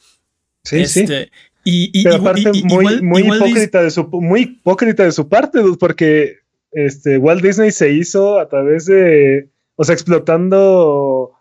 Sí, 0.63 0.85
sí. 0.87 1.01
Este, 1.01 1.31
y, 1.65 2.05
Pero 2.05 2.17
aparte, 2.17 2.53
muy, 2.65 3.01
muy, 3.01 3.23
hipócrita 3.23 3.83
de 3.83 3.91
su, 3.91 4.05
muy 4.05 4.43
hipócrita 4.43 5.05
de 5.05 5.13
su 5.13 5.29
parte, 5.31 5.63
porque 5.81 6.41
este, 6.73 7.17
Walt 7.17 7.43
Disney 7.43 7.71
se 7.71 7.91
hizo 7.91 8.39
a 8.39 8.49
través 8.49 8.85
de, 8.85 9.49
o 9.77 9.85
sea, 9.85 9.95
explotando 9.95 11.33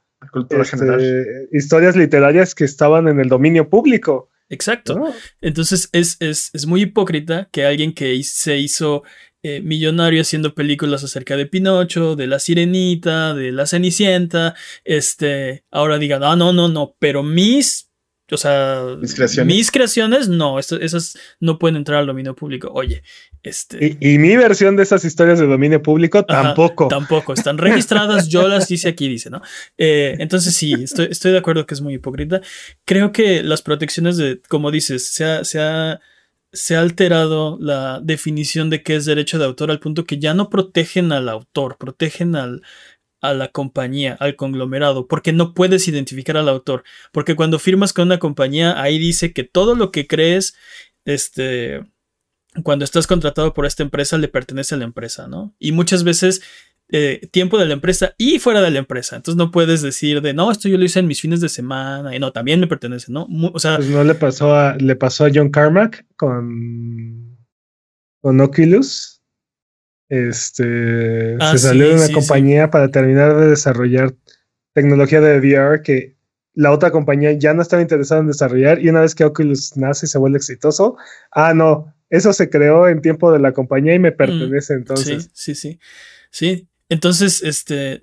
este, 0.62 1.50
historias 1.52 1.98
literarias 1.98 2.56
que 2.56 2.64
estaban 2.64 3.10
en 3.10 3.20
el 3.20 3.28
dominio 3.28 3.70
público. 3.70 4.30
Exacto. 4.48 5.14
Entonces 5.42 5.90
es, 5.92 6.18
es, 6.20 6.52
es, 6.54 6.68
muy 6.68 6.84
hipócrita 6.84 7.50
que 7.52 7.66
alguien 7.66 7.94
que 7.94 8.22
se 8.24 8.58
hizo 8.58 9.04
eh, 9.46 9.60
millonario 9.60 10.22
haciendo 10.22 10.56
películas 10.56 11.04
acerca 11.04 11.36
de 11.36 11.46
Pinocho, 11.46 12.16
de 12.16 12.28
la 12.28 12.40
Sirenita, 12.40 13.34
de 13.34 13.52
la 13.52 13.66
Cenicienta, 13.66 14.56
este, 14.86 15.66
ahora 15.70 15.98
digan, 15.98 16.24
ah, 16.24 16.38
no, 16.38 16.54
no, 16.54 16.70
no, 16.70 16.96
pero 16.98 17.24
mis, 17.24 17.92
o 18.32 18.38
sea, 18.38 18.84
mis 19.46 19.70
creaciones, 19.70 20.30
no, 20.30 20.60
esas 20.60 21.18
no 21.42 21.60
pueden 21.60 21.76
entrar 21.76 22.00
al 22.00 22.08
dominio 22.08 22.38
público. 22.38 22.72
Oye, 22.74 23.04
este. 23.44 23.98
Y, 24.00 24.18
mi 24.18 24.38
versión 24.38 24.78
de 24.78 24.84
esas 24.84 25.04
historias 25.04 25.40
de 25.40 25.46
dominio 25.46 25.82
público 25.82 26.24
tampoco. 26.24 26.88
Tampoco, 26.88 27.34
están 27.34 27.58
registradas, 27.58 28.30
yo 28.30 28.48
las 28.48 28.72
hice 28.72 28.88
aquí, 28.88 29.10
dice, 29.10 29.30
¿no? 29.30 29.42
Eh, 29.78 30.16
entonces 30.20 30.56
sí, 30.56 30.72
estoy, 30.72 31.08
estoy 31.12 31.34
de 31.34 31.40
acuerdo 31.40 31.66
que 31.66 31.74
es 31.74 31.82
muy 31.82 31.96
hipócrita. 31.96 32.40
Creo 32.86 33.12
que 33.12 33.44
las 33.44 33.62
protecciones 33.62 34.16
de, 34.16 34.42
como 34.48 34.72
dices, 34.72 35.10
se 35.10 35.44
se 35.44 35.60
ha 35.60 36.00
se 36.54 36.76
ha 36.76 36.82
alterado 36.82 37.58
la 37.60 38.00
definición 38.02 38.70
de 38.70 38.84
qué 38.84 38.96
es 38.96 39.06
derecho 39.06 39.40
de 39.40 39.46
autor 39.46 39.72
al 39.72 39.80
punto 39.80 40.06
que 40.06 40.20
ya 40.20 40.36
no 40.36 40.50
protegen 40.50 41.12
al 41.12 41.28
autor, 41.28 41.78
protegen 41.78 42.36
al, 42.36 42.62
a 43.22 43.34
la 43.34 43.48
compañía, 43.48 44.16
al 44.20 44.36
conglomerado, 44.36 45.08
porque 45.08 45.34
no 45.34 45.56
puedes 45.56 45.88
identificar 45.88 46.38
al 46.38 46.50
autor. 46.50 46.84
Porque 47.12 47.36
cuando 47.36 47.58
firmas 47.58 47.92
con 47.92 48.08
una 48.08 48.20
compañía, 48.20 48.80
ahí 48.82 49.00
dice 49.00 49.34
que 49.34 49.44
todo 49.44 49.76
lo 49.76 49.92
que 49.92 50.06
crees, 50.06 50.56
este, 51.06 51.82
cuando 52.64 52.86
estás 52.86 53.08
contratado 53.08 53.54
por 53.54 53.66
esta 53.66 53.82
empresa, 53.82 54.18
le 54.20 54.28
pertenece 54.28 54.76
a 54.76 54.78
la 54.78 54.84
empresa, 54.84 55.28
¿no? 55.28 55.56
Y 55.58 55.72
muchas 55.72 56.04
veces 56.04 56.44
eh, 56.96 57.28
tiempo 57.32 57.58
de 57.58 57.66
la 57.66 57.74
empresa 57.74 58.14
y 58.20 58.38
fuera 58.38 58.62
de 58.62 58.70
la 58.70 58.78
empresa. 58.78 59.16
Entonces 59.16 59.36
no 59.36 59.50
puedes 59.50 59.82
decir 59.82 60.22
de 60.22 60.36
no, 60.36 60.52
esto 60.52 60.70
yo 60.70 60.78
lo 60.78 60.86
hice 60.86 61.00
en 61.00 61.08
mis 61.08 61.20
fines 61.20 61.42
de 61.42 61.50
semana 61.50 62.16
y 62.16 62.20
no, 62.20 62.32
también 62.32 62.60
me 62.60 62.68
pertenece, 62.68 63.12
¿no? 63.12 63.28
o 63.52 63.58
sea, 63.58 63.78
pues 63.78 63.90
no 63.90 64.04
le 64.04 64.14
pasó 64.14 64.56
a, 64.56 64.76
le 64.76 64.96
pasó 64.96 65.26
a 65.26 65.32
John 65.34 65.50
Carmack 65.50 66.06
con, 66.16 67.36
con 68.22 68.40
Oculus. 68.40 69.24
Este 70.08 71.36
ah, 71.40 71.54
se 71.54 71.58
salió 71.58 71.90
de 71.90 71.96
una 71.96 72.14
compañía 72.14 72.70
para 72.70 72.92
terminar 72.92 73.36
de 73.38 73.48
desarrollar 73.48 74.14
tecnología 74.74 75.20
de 75.20 75.40
VR 75.40 75.82
que 75.82 76.16
la 76.54 76.72
otra 76.72 76.92
compañía 76.92 77.32
ya 77.32 77.56
no 77.56 77.64
estaba 77.64 77.82
interesada 77.82 78.22
en 78.22 78.28
desarrollar 78.28 78.80
y 78.80 78.90
una 78.90 79.02
vez 79.02 79.16
que 79.16 79.24
Oculus 79.24 79.76
nace 79.78 80.06
y 80.06 80.10
se 80.10 80.20
vuelve 80.20 80.38
exitoso, 80.38 80.96
ah, 81.32 81.56
no, 81.56 81.92
eso 82.12 82.34
se 82.34 82.52
creó 82.52 82.88
en 82.88 83.02
tiempo 83.02 83.32
de 83.32 83.40
la 83.40 83.52
compañía 83.52 83.96
y 83.96 84.00
me 84.00 84.12
mm, 84.12 84.16
pertenece 84.16 84.74
entonces. 84.76 85.32
Sí, 85.34 85.56
sí, 85.56 85.56
sí. 85.56 85.80
Sí, 86.30 86.68
entonces, 86.94 87.42
este, 87.42 88.02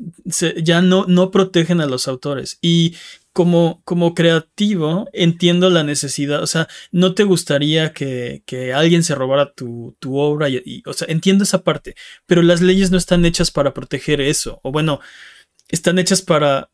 ya 0.65 0.83
no, 0.83 1.07
no 1.07 1.31
protegen 1.31 1.81
a 1.81 1.87
los 1.87 2.09
autores. 2.09 2.59
Y 2.61 2.97
como, 3.33 3.83
como 3.85 4.17
creativo, 4.17 5.09
entiendo 5.13 5.71
la 5.71 5.85
necesidad. 5.85 6.43
O 6.43 6.49
sea, 6.49 6.67
no 6.91 7.15
te 7.15 7.23
gustaría 7.23 7.93
que, 7.93 8.43
alguien 8.75 9.05
se 9.05 9.15
robara 9.15 9.53
tu, 9.53 9.95
obra. 10.03 10.49
Y, 10.49 10.83
o 10.87 10.93
sea, 10.93 11.07
entiendo 11.09 11.45
esa 11.45 11.63
parte. 11.63 11.95
Pero 12.27 12.43
las 12.43 12.63
leyes 12.63 12.91
no 12.91 12.99
están 12.99 13.25
hechas 13.25 13.53
para 13.53 13.75
proteger 13.75 14.21
eso. 14.21 14.59
O 14.65 14.73
bueno, 14.73 15.01
están 15.69 16.01
hechas 16.01 16.21
para 16.21 16.73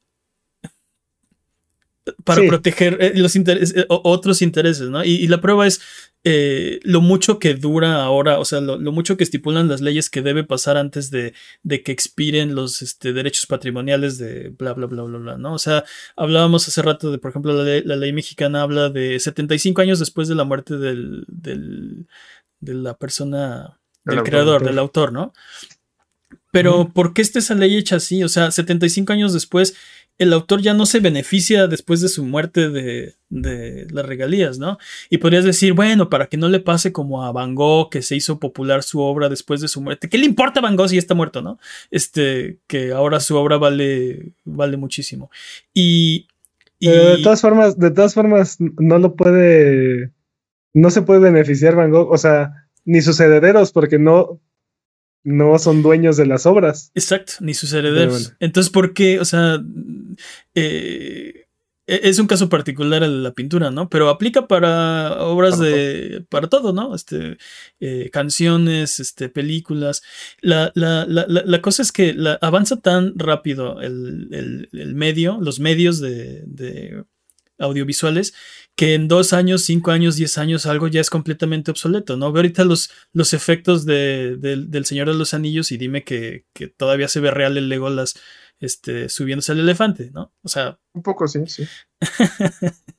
para 2.24 2.46
proteger 2.46 2.98
eh, 3.00 3.12
los 3.16 3.34
intereses, 3.36 3.76
eh, 3.76 3.86
otros 3.88 4.42
intereses, 4.42 4.88
¿no? 4.88 5.04
Y, 5.04 5.26
la 5.26 5.40
prueba 5.40 5.66
es 5.66 5.80
eh, 6.24 6.78
lo 6.82 7.00
mucho 7.00 7.38
que 7.38 7.54
dura 7.54 8.02
ahora, 8.02 8.38
o 8.38 8.44
sea, 8.44 8.60
lo, 8.60 8.78
mucho 8.92 9.16
que 9.16 9.24
estipulan 9.24 9.68
las 9.68 9.80
leyes 9.80 10.08
que 10.08 10.22
debe 10.22 10.44
pasar 10.44 10.76
antes 10.76 11.10
de, 11.10 11.34
que 11.68 11.92
expiren 11.92 12.54
los 12.54 12.82
este, 12.82 13.12
derechos 13.12 13.46
patrimoniales 13.46 14.18
de 14.18 14.50
bla, 14.50 14.72
bla, 14.72 14.86
bla, 14.86 15.02
bla, 15.02 15.18
bla, 15.18 15.38
¿no? 15.38 15.54
O 15.54 15.58
sea, 15.58 15.84
hablábamos 16.16 16.68
hace 16.68 16.82
rato 16.82 17.10
de, 17.10 17.18
por 17.18 17.30
ejemplo, 17.30 17.52
la 17.52 17.96
ley, 17.96 18.12
mexicana 18.12 18.62
habla 18.62 18.88
de 18.88 19.18
75 19.18 19.82
años 19.82 19.98
después 19.98 20.28
de 20.28 20.34
la 20.34 20.44
muerte 20.44 20.76
del, 20.76 21.24
del 21.28 22.06
de 22.60 22.74
la 22.74 22.94
persona, 22.94 23.78
del 24.04 24.22
creador, 24.22 24.64
del 24.64 24.78
autor, 24.78 25.12
¿no? 25.12 25.32
Pero, 26.56 26.88
¿por 26.88 27.12
qué 27.12 27.20
está 27.20 27.38
esa 27.38 27.54
ley 27.54 27.76
hecha 27.76 27.96
así? 27.96 28.24
O 28.24 28.30
sea, 28.30 28.50
75 28.50 29.12
años 29.12 29.34
después 29.34 29.76
el 30.18 30.32
autor 30.32 30.62
ya 30.62 30.72
no 30.74 30.86
se 30.86 31.00
beneficia 31.00 31.66
después 31.66 32.00
de 32.00 32.08
su 32.08 32.24
muerte 32.24 32.70
de, 32.70 33.14
las 33.28 34.06
regalías, 34.06 34.58
¿no? 34.58 34.78
Y 35.10 35.18
podrías 35.18 35.44
decir, 35.44 35.74
bueno, 35.74 36.08
para 36.08 36.26
que 36.26 36.36
no 36.36 36.48
le 36.48 36.60
pase 36.60 36.92
como 36.92 37.24
a 37.24 37.32
Van 37.32 37.54
Gogh, 37.54 37.90
que 37.90 38.02
se 38.02 38.16
hizo 38.16 38.38
popular 38.38 38.82
su 38.82 39.00
obra 39.00 39.28
después 39.28 39.60
de 39.60 39.68
su 39.68 39.80
muerte. 39.80 40.08
¿Qué 40.08 40.16
le 40.16 40.26
importa 40.26 40.60
a 40.60 40.62
Van 40.62 40.76
Gogh 40.76 40.88
si 40.88 40.96
está 40.96 41.14
muerto, 41.14 41.42
no? 41.42 41.58
Este, 41.90 42.58
que 42.66 42.92
ahora 42.92 43.20
su 43.20 43.36
obra 43.36 43.58
vale, 43.58 44.32
vale 44.44 44.76
muchísimo. 44.76 45.30
Y, 45.74 46.28
de 46.80 47.18
todas 47.22 47.40
formas, 47.40 47.78
de 47.78 47.90
todas 47.90 48.14
formas, 48.14 48.56
no 48.58 48.98
lo 48.98 49.16
puede, 49.16 50.12
no 50.72 50.90
se 50.90 51.02
puede 51.02 51.20
beneficiar 51.20 51.74
Van 51.74 51.90
Gogh, 51.90 52.10
o 52.10 52.18
sea, 52.18 52.68
ni 52.84 53.02
sus 53.02 53.20
herederos, 53.20 53.72
porque 53.72 53.98
no, 53.98 54.40
no 55.26 55.58
son 55.58 55.82
dueños 55.82 56.16
de 56.16 56.24
las 56.24 56.46
obras. 56.46 56.92
Exacto, 56.94 57.32
ni 57.40 57.52
sus 57.52 57.72
herederos. 57.72 58.34
Entonces, 58.38 58.70
¿por 58.70 58.94
qué? 58.94 59.18
O 59.18 59.24
sea, 59.24 59.60
eh, 60.54 61.46
e-, 61.88 62.00
es 62.04 62.20
un 62.20 62.28
caso 62.28 62.48
particular 62.48 63.02
el 63.02 63.10
de 63.10 63.18
la 63.18 63.32
pintura, 63.32 63.72
¿no? 63.72 63.88
Pero 63.88 64.08
aplica 64.08 64.46
para 64.46 65.20
obras 65.24 65.58
de. 65.58 66.24
para 66.28 66.48
todo, 66.48 66.72
¿no? 66.72 66.94
Este. 66.94 67.38
Eh, 67.80 68.08
canciones, 68.12 69.00
este, 69.00 69.28
películas. 69.28 70.02
La, 70.42 70.70
cosa 71.60 71.82
es 71.82 71.90
que 71.90 72.14
avanza 72.40 72.76
tan 72.76 73.18
rápido 73.18 73.80
el, 73.80 74.68
medio, 74.94 75.38
los 75.40 75.58
medios 75.58 76.00
de 76.00 77.04
audiovisuales, 77.58 78.34
que 78.76 78.94
en 78.94 79.08
dos 79.08 79.32
años, 79.32 79.62
cinco 79.64 79.90
años, 79.90 80.16
diez 80.16 80.36
años 80.36 80.66
algo 80.66 80.86
ya 80.86 81.00
es 81.00 81.08
completamente 81.08 81.70
obsoleto, 81.70 82.16
¿no? 82.18 82.30
Ve 82.30 82.40
ahorita 82.40 82.64
los, 82.64 82.90
los 83.12 83.32
efectos 83.32 83.86
de, 83.86 84.36
del 84.36 84.84
Señor 84.84 85.08
de 85.08 85.14
los 85.14 85.32
Anillos 85.32 85.72
y 85.72 85.78
dime 85.78 86.04
que, 86.04 86.44
todavía 86.76 87.08
se 87.08 87.20
ve 87.20 87.30
real 87.30 87.56
el 87.56 87.70
Legolas 87.70 88.14
este, 88.60 89.08
subiéndose 89.08 89.52
al 89.52 89.60
elefante, 89.60 90.10
¿no? 90.12 90.32
O 90.42 90.48
sea... 90.48 90.78
Un 90.92 91.02
poco, 91.02 91.26
sí, 91.26 91.40
sí. 91.46 91.66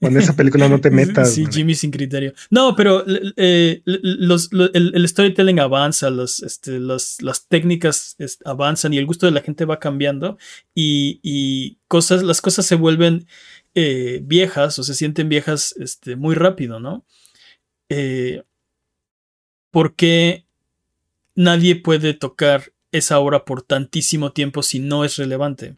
Con 0.00 0.16
esa 0.16 0.36
película 0.36 0.68
no 0.68 0.80
te 0.80 0.90
metas. 0.90 1.34
Sí, 1.34 1.46
Jimmy 1.50 1.74
sin 1.74 1.90
criterio. 1.90 2.32
No, 2.50 2.76
pero 2.76 3.04
eh, 3.36 3.82
los, 3.84 4.50
el, 4.72 5.08
storytelling 5.08 5.58
avanza, 5.58 6.10
los, 6.10 6.42
este, 6.42 6.78
las 6.78 7.46
técnicas 7.48 8.16
avanzan 8.44 8.92
y 8.92 8.98
el 8.98 9.06
gusto 9.06 9.26
de 9.26 9.32
la 9.32 9.40
gente 9.40 9.64
va 9.64 9.80
cambiando 9.80 10.38
y, 10.74 11.78
cosas, 11.88 12.22
las 12.22 12.40
cosas 12.40 12.66
se 12.66 12.74
vuelven 12.74 13.26
eh, 13.74 14.20
viejas 14.22 14.78
o 14.78 14.84
se 14.84 14.94
sienten 14.94 15.28
viejas 15.28 15.74
este, 15.78 16.16
muy 16.16 16.34
rápido, 16.34 16.80
¿no? 16.80 17.04
Eh, 17.88 18.42
porque 19.70 20.46
nadie 21.34 21.76
puede 21.76 22.14
tocar 22.14 22.72
esa 22.92 23.18
obra 23.18 23.44
por 23.44 23.62
tantísimo 23.62 24.32
tiempo 24.32 24.62
si 24.62 24.78
no 24.78 25.04
es 25.04 25.16
relevante. 25.16 25.76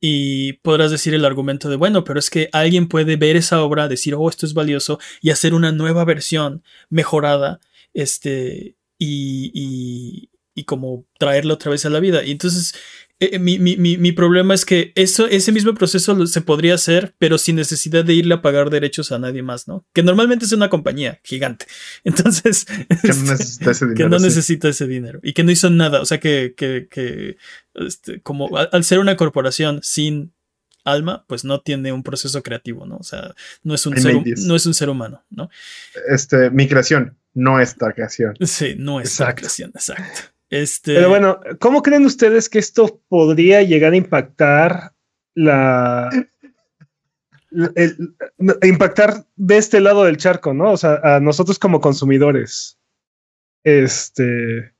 Y 0.00 0.54
podrás 0.54 0.90
decir 0.90 1.14
el 1.14 1.24
argumento 1.24 1.68
de, 1.68 1.76
bueno, 1.76 2.04
pero 2.04 2.18
es 2.18 2.30
que 2.30 2.48
alguien 2.52 2.88
puede 2.88 3.16
ver 3.16 3.36
esa 3.36 3.62
obra, 3.62 3.88
decir, 3.88 4.14
oh, 4.14 4.28
esto 4.28 4.46
es 4.46 4.54
valioso, 4.54 4.98
y 5.20 5.30
hacer 5.30 5.52
una 5.52 5.72
nueva 5.72 6.04
versión 6.04 6.62
mejorada, 6.88 7.60
este, 7.92 8.76
y, 8.98 9.50
y, 9.54 10.30
y 10.54 10.64
como 10.64 11.04
traerla 11.18 11.54
otra 11.54 11.70
vez 11.70 11.84
a 11.84 11.90
la 11.90 12.00
vida. 12.00 12.24
Y 12.24 12.30
entonces 12.32 12.74
eh, 13.22 13.38
mi, 13.38 13.58
mi, 13.58 13.76
mi, 13.76 14.12
problema 14.12 14.54
es 14.54 14.64
que 14.64 14.92
eso, 14.94 15.26
ese 15.26 15.52
mismo 15.52 15.74
proceso 15.74 16.26
se 16.26 16.40
podría 16.40 16.74
hacer, 16.74 17.14
pero 17.18 17.36
sin 17.36 17.56
necesidad 17.56 18.02
de 18.02 18.14
irle 18.14 18.32
a 18.32 18.40
pagar 18.40 18.70
derechos 18.70 19.12
a 19.12 19.18
nadie 19.18 19.42
más, 19.42 19.68
¿no? 19.68 19.84
Que 19.92 20.02
normalmente 20.02 20.46
es 20.46 20.52
una 20.52 20.70
compañía 20.70 21.20
gigante. 21.22 21.66
Entonces, 22.04 22.64
que 22.64 23.12
no 23.12 23.28
necesita 23.28 23.70
ese 23.72 23.84
dinero. 23.84 23.96
Que 23.96 24.08
no 24.08 24.18
necesita 24.18 24.68
ese 24.70 24.86
dinero 24.86 25.20
y 25.22 25.34
que 25.34 25.44
no 25.44 25.50
hizo 25.50 25.68
nada. 25.68 26.00
O 26.00 26.06
sea, 26.06 26.18
que, 26.18 26.54
que, 26.56 26.88
que 26.90 27.36
este, 27.74 28.22
como 28.22 28.56
al, 28.56 28.84
ser 28.84 28.98
una 28.98 29.16
corporación 29.16 29.80
sin 29.82 30.32
alma, 30.84 31.26
pues 31.28 31.44
no 31.44 31.60
tiene 31.60 31.92
un 31.92 32.02
proceso 32.02 32.42
creativo, 32.42 32.86
¿no? 32.86 32.96
O 32.96 33.02
sea, 33.04 33.34
no 33.62 33.74
es 33.74 33.84
un, 33.84 34.00
ser, 34.00 34.16
no 34.38 34.56
es 34.56 34.64
un 34.64 34.72
ser 34.72 34.88
humano, 34.88 35.26
¿no? 35.28 35.50
Este, 36.08 36.48
mi 36.48 36.66
creación, 36.66 37.18
no 37.34 37.60
esta 37.60 37.92
creación. 37.92 38.34
Sí, 38.40 38.76
no 38.78 38.98
es 38.98 39.10
esta 39.10 39.34
creación, 39.34 39.72
exacto. 39.74 40.32
Este... 40.50 40.94
Pero 40.94 41.08
bueno, 41.08 41.40
¿cómo 41.60 41.82
creen 41.82 42.04
ustedes 42.04 42.48
que 42.48 42.58
esto 42.58 43.00
podría 43.08 43.62
llegar 43.62 43.92
a 43.92 43.96
impactar 43.96 44.92
la... 45.34 46.10
impactar 48.62 49.24
de 49.36 49.56
este 49.56 49.80
lado 49.80 50.04
del 50.04 50.16
charco, 50.16 50.52
¿no? 50.52 50.72
O 50.72 50.76
sea, 50.76 51.00
a 51.02 51.20
nosotros 51.20 51.58
como 51.58 51.80
consumidores. 51.80 52.78
Este... 53.64 54.72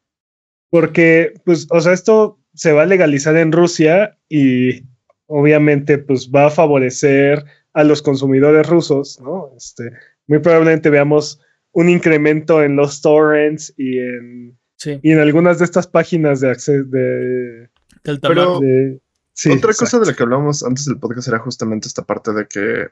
Porque, 0.70 1.34
pues, 1.44 1.66
o 1.70 1.80
sea, 1.80 1.92
esto 1.92 2.38
se 2.54 2.72
va 2.72 2.82
a 2.82 2.86
legalizar 2.86 3.36
en 3.36 3.50
Rusia 3.50 4.18
y 4.28 4.84
obviamente, 5.26 5.98
pues, 5.98 6.30
va 6.30 6.46
a 6.46 6.50
favorecer 6.50 7.44
a 7.72 7.84
los 7.84 8.02
consumidores 8.02 8.68
rusos, 8.68 9.20
¿no? 9.20 9.52
Este, 9.56 9.90
muy 10.26 10.38
probablemente 10.40 10.90
veamos 10.90 11.40
un 11.72 11.88
incremento 11.88 12.62
en 12.62 12.76
los 12.76 13.00
torrents 13.00 13.72
y 13.76 13.98
en 13.98 14.59
y 14.84 15.10
en 15.10 15.18
algunas 15.18 15.58
de 15.58 15.64
estas 15.64 15.86
páginas 15.86 16.40
de 16.40 16.50
acceso 16.50 16.84
de, 16.84 17.68
del 18.04 18.20
Pero 18.20 18.58
otra 18.58 19.74
cosa 19.74 19.98
de 19.98 20.06
la 20.06 20.14
que 20.14 20.22
hablamos 20.22 20.62
antes 20.62 20.86
del 20.86 20.98
podcast 20.98 21.28
era 21.28 21.38
justamente 21.38 21.88
esta 21.88 22.04
parte 22.04 22.32
de 22.32 22.46
que 22.46 22.88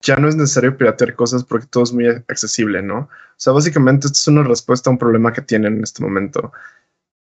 ya 0.00 0.16
no 0.16 0.28
es 0.28 0.36
necesario 0.36 0.76
piratear 0.76 1.14
cosas 1.14 1.44
porque 1.44 1.66
todo 1.66 1.84
es 1.84 1.92
muy 1.92 2.06
accesible, 2.06 2.82
¿no? 2.82 2.98
O 2.98 3.08
sea, 3.36 3.52
básicamente 3.52 4.06
esto 4.06 4.18
es 4.18 4.28
una 4.28 4.44
respuesta 4.44 4.90
a 4.90 4.92
un 4.92 4.98
problema 4.98 5.32
que 5.32 5.42
tienen 5.42 5.76
en 5.76 5.82
este 5.82 6.02
momento. 6.02 6.52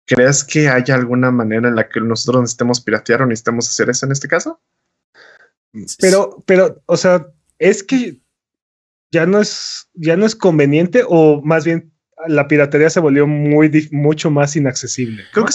¿Crees 0.07 0.45
que 0.45 0.69
haya 0.69 0.95
alguna 0.95 1.31
manera 1.31 1.69
en 1.69 1.77
la 1.77 1.89
que 1.89 2.01
nosotros 2.01 2.43
necesitemos 2.43 2.81
piratear 2.81 3.23
o 3.23 3.27
necesitemos 3.27 3.69
hacer 3.69 3.89
eso 3.89 4.07
en 4.07 4.13
este 4.13 4.29
caso? 4.29 4.61
Pero, 5.99 6.43
pero, 6.47 6.83
o 6.87 6.97
sea, 6.97 7.27
es 7.59 7.83
que 7.83 8.21
ya 9.11 9.27
no 9.27 9.41
es, 9.41 9.89
ya 9.95 10.17
no 10.17 10.27
es 10.27 10.37
conveniente 10.37 11.05
o 11.07 11.41
más 11.43 11.65
bien 11.65 11.94
la 12.27 12.49
piratería 12.49 12.91
se 12.91 13.01
volvió 13.01 13.27
muy 13.27 13.89
mucho 13.93 14.31
más 14.31 14.57
inaccesible. 14.57 15.25
Creo, 15.33 15.47
que, 15.47 15.53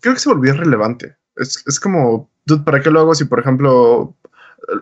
creo 0.00 0.14
que 0.14 0.20
se 0.20 0.28
volvió 0.28 0.54
irrelevante. 0.54 1.16
Es, 1.36 1.62
es 1.66 1.80
como, 1.80 2.30
¿para 2.64 2.80
qué 2.80 2.90
lo 2.90 3.00
hago 3.00 3.14
si, 3.14 3.24
por 3.24 3.40
ejemplo, 3.40 4.16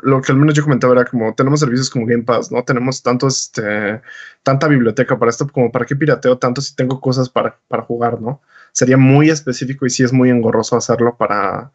lo 0.02 0.22
que 0.22 0.32
al 0.32 0.38
menos 0.38 0.54
yo 0.54 0.62
comentaba 0.62 0.94
era 0.94 1.04
como 1.04 1.34
tenemos 1.34 1.60
servicios 1.60 1.90
como 1.90 2.06
Game 2.06 2.22
Pass, 2.22 2.50
¿no? 2.50 2.64
Tenemos 2.64 3.02
tantos, 3.02 3.46
este, 3.46 4.00
tanta 4.42 4.68
biblioteca 4.68 5.18
para 5.18 5.30
esto, 5.30 5.48
como 5.48 5.70
para 5.70 5.84
qué 5.84 5.96
pirateo 5.96 6.38
tanto 6.38 6.60
si 6.60 6.74
tengo 6.74 7.00
cosas 7.00 7.28
para, 7.28 7.58
para 7.68 7.82
jugar, 7.82 8.20
¿no? 8.20 8.40
Sería 8.72 8.96
muy 8.96 9.30
específico 9.30 9.86
y 9.86 9.90
sí 9.90 10.02
es 10.02 10.12
muy 10.12 10.30
engorroso 10.30 10.76
hacerlo 10.76 11.16
para 11.16 11.72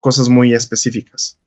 cosas 0.00 0.28
muy 0.28 0.54
específicas. 0.54 1.38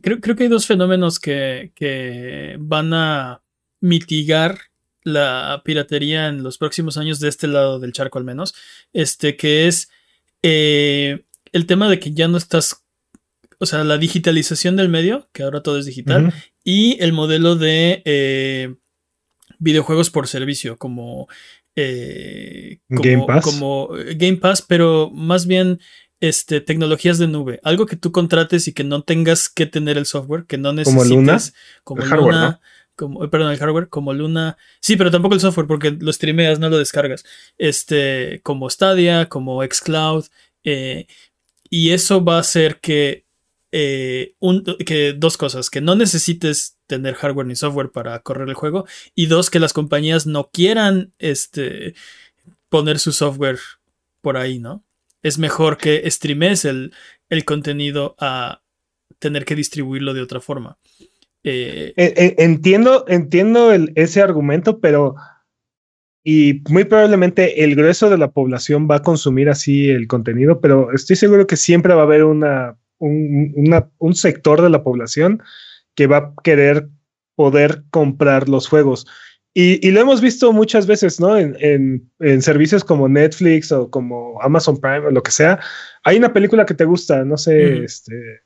Creo, 0.00 0.20
creo 0.20 0.36
que 0.36 0.44
hay 0.44 0.48
dos 0.48 0.66
fenómenos 0.66 1.18
que, 1.18 1.72
que 1.74 2.56
van 2.58 2.94
a 2.94 3.42
mitigar 3.80 4.58
la 5.04 5.62
piratería 5.64 6.28
en 6.28 6.42
los 6.42 6.58
próximos 6.58 6.96
años 6.96 7.20
de 7.20 7.28
este 7.28 7.46
lado 7.46 7.78
del 7.78 7.92
charco 7.92 8.18
al 8.18 8.24
menos, 8.24 8.54
este 8.92 9.36
que 9.36 9.66
es 9.66 9.90
eh, 10.42 11.24
el 11.52 11.66
tema 11.66 11.88
de 11.88 11.98
que 11.98 12.12
ya 12.12 12.28
no 12.28 12.36
estás, 12.36 12.84
o 13.58 13.66
sea, 13.66 13.84
la 13.84 13.98
digitalización 13.98 14.76
del 14.76 14.88
medio, 14.88 15.28
que 15.32 15.42
ahora 15.42 15.62
todo 15.62 15.78
es 15.78 15.86
digital, 15.86 16.32
y 16.64 17.02
el 17.02 17.12
modelo 17.12 17.56
de 17.56 18.02
eh, 18.04 18.74
videojuegos 19.58 20.10
por 20.10 20.28
servicio, 20.28 20.78
como, 20.78 21.28
eh, 21.76 22.80
Game 22.88 23.24
Pass. 23.26 23.44
como 23.44 23.90
Game 24.16 24.38
Pass, 24.38 24.62
pero 24.62 25.10
más 25.12 25.46
bien 25.46 25.80
este, 26.20 26.60
tecnologías 26.60 27.18
de 27.18 27.28
nube, 27.28 27.60
algo 27.64 27.86
que 27.86 27.96
tú 27.96 28.12
contrates 28.12 28.68
y 28.68 28.72
que 28.72 28.84
no 28.84 29.02
tengas 29.02 29.48
que 29.48 29.66
tener 29.66 29.98
el 29.98 30.06
software, 30.06 30.46
que 30.46 30.56
no 30.56 30.72
necesites, 30.72 31.52
como 31.84 32.04
Luna, 32.04 32.16
como, 32.16 32.60
perdón, 33.30 33.52
el 33.52 33.58
hardware, 33.58 33.88
como 33.88 34.12
Luna. 34.12 34.56
Sí, 34.80 34.96
pero 34.96 35.10
tampoco 35.10 35.34
el 35.34 35.40
software, 35.40 35.66
porque 35.66 35.90
lo 35.90 36.12
streameas, 36.12 36.58
no 36.58 36.68
lo 36.68 36.78
descargas. 36.78 37.24
Este, 37.58 38.40
como 38.42 38.68
Stadia, 38.70 39.28
como 39.28 39.62
Xcloud. 39.62 40.26
Eh, 40.64 41.06
y 41.70 41.90
eso 41.90 42.24
va 42.24 42.36
a 42.36 42.40
hacer 42.40 42.80
que, 42.80 43.26
eh, 43.72 44.34
que 44.86 45.14
dos 45.14 45.36
cosas, 45.36 45.70
que 45.70 45.80
no 45.80 45.94
necesites 45.94 46.76
tener 46.86 47.14
hardware 47.14 47.46
ni 47.46 47.56
software 47.56 47.90
para 47.90 48.18
correr 48.20 48.48
el 48.48 48.54
juego. 48.54 48.86
Y 49.14 49.26
dos, 49.26 49.50
que 49.50 49.60
las 49.60 49.72
compañías 49.72 50.26
no 50.26 50.50
quieran 50.52 51.14
este, 51.18 51.94
poner 52.68 52.98
su 52.98 53.12
software 53.12 53.58
por 54.20 54.36
ahí, 54.36 54.58
¿no? 54.58 54.84
Es 55.22 55.38
mejor 55.38 55.78
que 55.78 56.10
streames 56.10 56.64
el, 56.64 56.92
el 57.28 57.44
contenido 57.44 58.16
a 58.18 58.62
tener 59.18 59.44
que 59.44 59.54
distribuirlo 59.54 60.14
de 60.14 60.20
otra 60.20 60.40
forma. 60.40 60.78
Eh, 61.44 61.92
eh, 61.96 62.14
eh, 62.16 62.34
entiendo, 62.38 63.04
entiendo 63.08 63.72
ese 63.72 64.22
argumento, 64.22 64.80
pero 64.80 65.16
y 66.24 66.62
muy 66.68 66.84
probablemente 66.84 67.64
el 67.64 67.74
grueso 67.74 68.08
de 68.08 68.18
la 68.18 68.30
población 68.30 68.86
va 68.88 68.96
a 68.96 69.02
consumir 69.02 69.48
así 69.48 69.90
el 69.90 70.06
contenido, 70.06 70.60
pero 70.60 70.92
estoy 70.92 71.16
seguro 71.16 71.48
que 71.48 71.56
siempre 71.56 71.94
va 71.94 72.02
a 72.02 72.04
haber 72.04 72.22
una, 72.22 72.78
un, 73.00 74.14
sector 74.14 74.62
de 74.62 74.70
la 74.70 74.84
población 74.84 75.42
que 75.96 76.06
va 76.06 76.16
a 76.18 76.34
querer 76.44 76.88
poder 77.34 77.82
comprar 77.90 78.48
los 78.48 78.68
juegos. 78.68 79.06
Y, 79.54 79.90
lo 79.90 80.00
hemos 80.00 80.20
visto 80.22 80.50
muchas 80.52 80.86
veces, 80.86 81.20
¿no? 81.20 81.36
En, 81.36 82.08
servicios 82.40 82.84
como 82.84 83.08
Netflix 83.08 83.70
o 83.72 83.90
como 83.90 84.40
Amazon 84.40 84.80
Prime 84.80 85.06
o 85.06 85.10
lo 85.10 85.22
que 85.22 85.32
sea. 85.32 85.58
Hay 86.04 86.16
una 86.16 86.32
película 86.32 86.64
que 86.64 86.74
te 86.74 86.84
gusta, 86.84 87.24
no 87.24 87.36
sé, 87.36 87.84
este, 87.84 88.42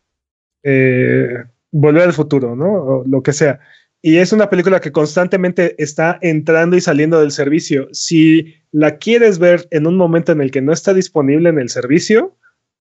Volver 1.73 2.03
al 2.03 2.13
futuro, 2.13 2.57
¿no? 2.57 2.73
O 2.73 3.05
lo 3.07 3.23
que 3.23 3.33
sea. 3.33 3.61
Y 4.03 4.19
es 4.19 4.33
una 4.33 4.49
película 4.49 4.81
que 4.81 4.93
constantemente 4.93 5.75
está 5.83 6.19
entrando 6.23 6.77
y 6.77 6.81
saliendo 6.81 7.21
del 7.21 7.33
servicio. 7.33 7.89
Si 7.93 8.55
la 8.71 8.99
quieres 8.99 9.39
ver 9.39 9.67
en 9.71 9.87
un 9.87 9.97
momento 9.97 10.33
en 10.33 10.41
el 10.41 10.51
que 10.51 10.63
no 10.63 10.73
está 10.73 10.95
disponible 10.95 11.49
en 11.49 11.59
el 11.59 11.71
servicio, 11.71 12.37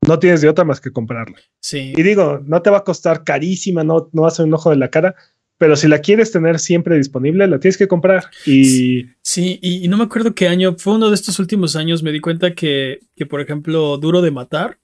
no 0.07 0.19
tienes 0.19 0.41
de 0.41 0.49
otra 0.49 0.65
más 0.65 0.81
que 0.81 0.93
comprarla. 0.93 1.37
Sí. 1.61 1.93
Y 1.95 2.03
digo, 2.03 2.41
no 2.47 2.63
te 2.63 2.71
va 2.71 2.79
a 2.79 2.85
costar 2.85 3.25
carísima, 3.25 3.85
no, 3.85 4.09
no 4.13 4.23
va 4.23 4.29
a 4.29 4.43
un 4.43 4.55
ojo 4.55 4.71
de 4.71 4.77
la 4.77 4.89
cara, 4.89 5.15
pero 5.59 5.77
si 5.77 5.89
la 5.89 5.99
quieres 5.99 6.33
tener 6.33 6.59
siempre 6.59 6.97
disponible, 6.97 7.47
la 7.47 7.61
tienes 7.61 7.77
que 7.77 7.87
comprar. 7.87 8.25
Y 8.47 9.09
sí, 9.21 9.59
y, 9.61 9.87
no 9.89 9.99
me 9.99 10.05
acuerdo 10.05 10.35
qué 10.35 10.49
año, 10.49 10.77
fue 10.79 10.95
uno 10.95 11.11
de 11.11 11.15
estos 11.15 11.39
últimos 11.39 11.77
años, 11.77 12.03
me 12.03 12.13
di 12.13 12.21
cuenta 12.21 12.55
que, 12.55 13.01
que 13.15 13.27
por 13.27 13.43
ejemplo, 13.43 13.99
Duro 13.99 14.23
de 14.23 14.31
Matar 14.31 14.79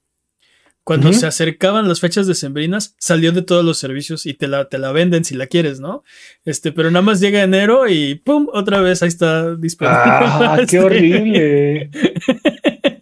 cuando 0.86 1.12
se 1.12 1.26
acercaban 1.26 1.88
las 1.88 1.98
fechas 1.98 2.28
decembrinas, 2.28 2.94
salió 3.00 3.32
de 3.32 3.42
todos 3.42 3.64
los 3.64 3.76
servicios 3.76 4.24
y 4.24 4.34
te 4.34 4.46
la, 4.46 4.68
te 4.68 4.78
la 4.78 4.92
venden 4.92 5.24
si 5.24 5.34
la 5.34 5.48
quieres, 5.48 5.80
¿no? 5.80 6.04
Este, 6.44 6.70
pero 6.70 6.92
nada 6.92 7.02
más 7.02 7.18
llega 7.18 7.42
enero 7.42 7.88
y 7.88 8.14
¡pum! 8.14 8.46
Otra 8.52 8.80
vez 8.80 9.02
ahí 9.02 9.08
está 9.08 9.56
disponible. 9.56 9.98
¡Ah, 10.00 10.58
qué 10.70 10.78
horrible! 10.78 11.90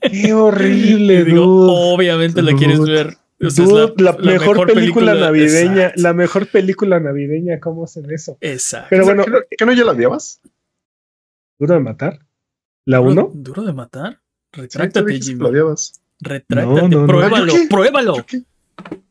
¡Qué 0.00 0.32
horrible! 0.32 1.24
Digo, 1.24 1.44
obviamente 1.92 2.40
la 2.40 2.54
quieres 2.56 2.80
ver. 2.80 3.18
la, 3.38 4.12
mejor, 4.14 4.72
película, 4.72 5.14
navideña, 5.14 5.92
la 5.96 6.14
mejor 6.14 6.46
película 6.46 7.00
navideña, 7.00 7.60
¿cómo 7.60 7.84
hacen 7.84 8.10
eso? 8.10 8.38
Exacto. 8.40 8.88
Pero 8.88 9.04
bueno, 9.04 9.26
¿qué 9.50 9.66
no, 9.66 9.74
ya 9.74 9.84
la 9.84 9.92
odiabas? 9.92 10.40
¿Duro 11.58 11.74
de 11.74 11.80
matar? 11.80 12.18
¿La 12.86 13.02
uno? 13.02 13.30
¿Duro 13.34 13.62
de 13.62 13.74
matar? 13.74 14.22
Retráctate, 14.52 15.20
Jimmy. 15.20 15.42
La 15.42 15.48
odiabas. 15.50 16.00
Retráctate, 16.20 16.96
pruébalo, 17.06 17.54
pruébalo. 17.68 18.26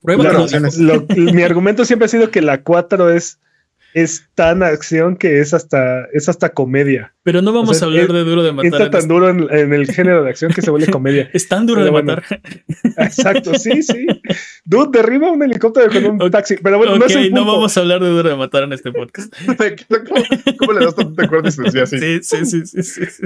Pruébalo. 0.02 0.48
mi 1.16 1.44
argumento 1.44 1.86
siempre 1.86 2.06
ha 2.06 2.10
sido 2.10 2.32
que 2.32 2.42
la 2.42 2.64
4 2.64 3.12
es 3.12 3.40
es 3.94 4.28
tan 4.34 4.64
acción 4.64 5.16
que 5.16 5.40
es 5.40 5.54
hasta, 5.54 6.06
es 6.14 6.28
hasta 6.28 6.50
comedia. 6.50 7.14
Pero 7.24 7.42
no 7.42 7.54
vamos 7.54 7.82
a 7.82 7.86
hablar 7.86 8.12
de 8.12 8.24
duro 8.24 8.44
de 8.44 8.52
matar. 8.52 8.66
Está 8.66 8.90
tan 8.90 9.02
este 9.02 9.14
duro 9.14 9.30
en, 9.30 9.74
el 9.74 9.86
género 9.88 10.24
de 10.24 10.30
acción 10.30 10.52
que 10.52 10.62
se 10.62 10.72
vuelve 10.72 10.92
comedia. 10.92 11.30
es 11.34 11.48
tan 11.48 11.66
duro 11.66 11.84
de 11.84 11.92
matar. 11.92 12.24
Exacto, 12.98 13.54
sí, 13.56 13.84
sí. 13.84 14.08
Dude, 14.66 14.90
derriba 14.92 15.32
un 15.32 15.44
helicóptero 15.44 15.92
con 15.92 16.22
un 16.22 16.32
taxi. 16.32 16.56
Pero 16.62 16.78
bueno, 16.78 16.98
no, 16.98 17.06
es 17.06 17.32
no 17.32 17.46
vamos 17.46 17.78
a 17.78 17.82
hablar 17.82 18.02
de 18.02 18.10
duro 18.10 18.30
de 18.30 18.36
matar 18.36 18.64
en 18.64 18.74
este 18.74 18.92
podcast. 18.92 19.34
¿Cómo, 20.58 20.74
le 20.74 20.86
das 20.86 20.96
tanta 20.96 21.28
cuerda 21.28 21.52
Sí, 21.52 21.60
sí, 22.22 22.46
sí, 22.46 22.66
sí, 22.66 22.84
sí. 22.84 23.24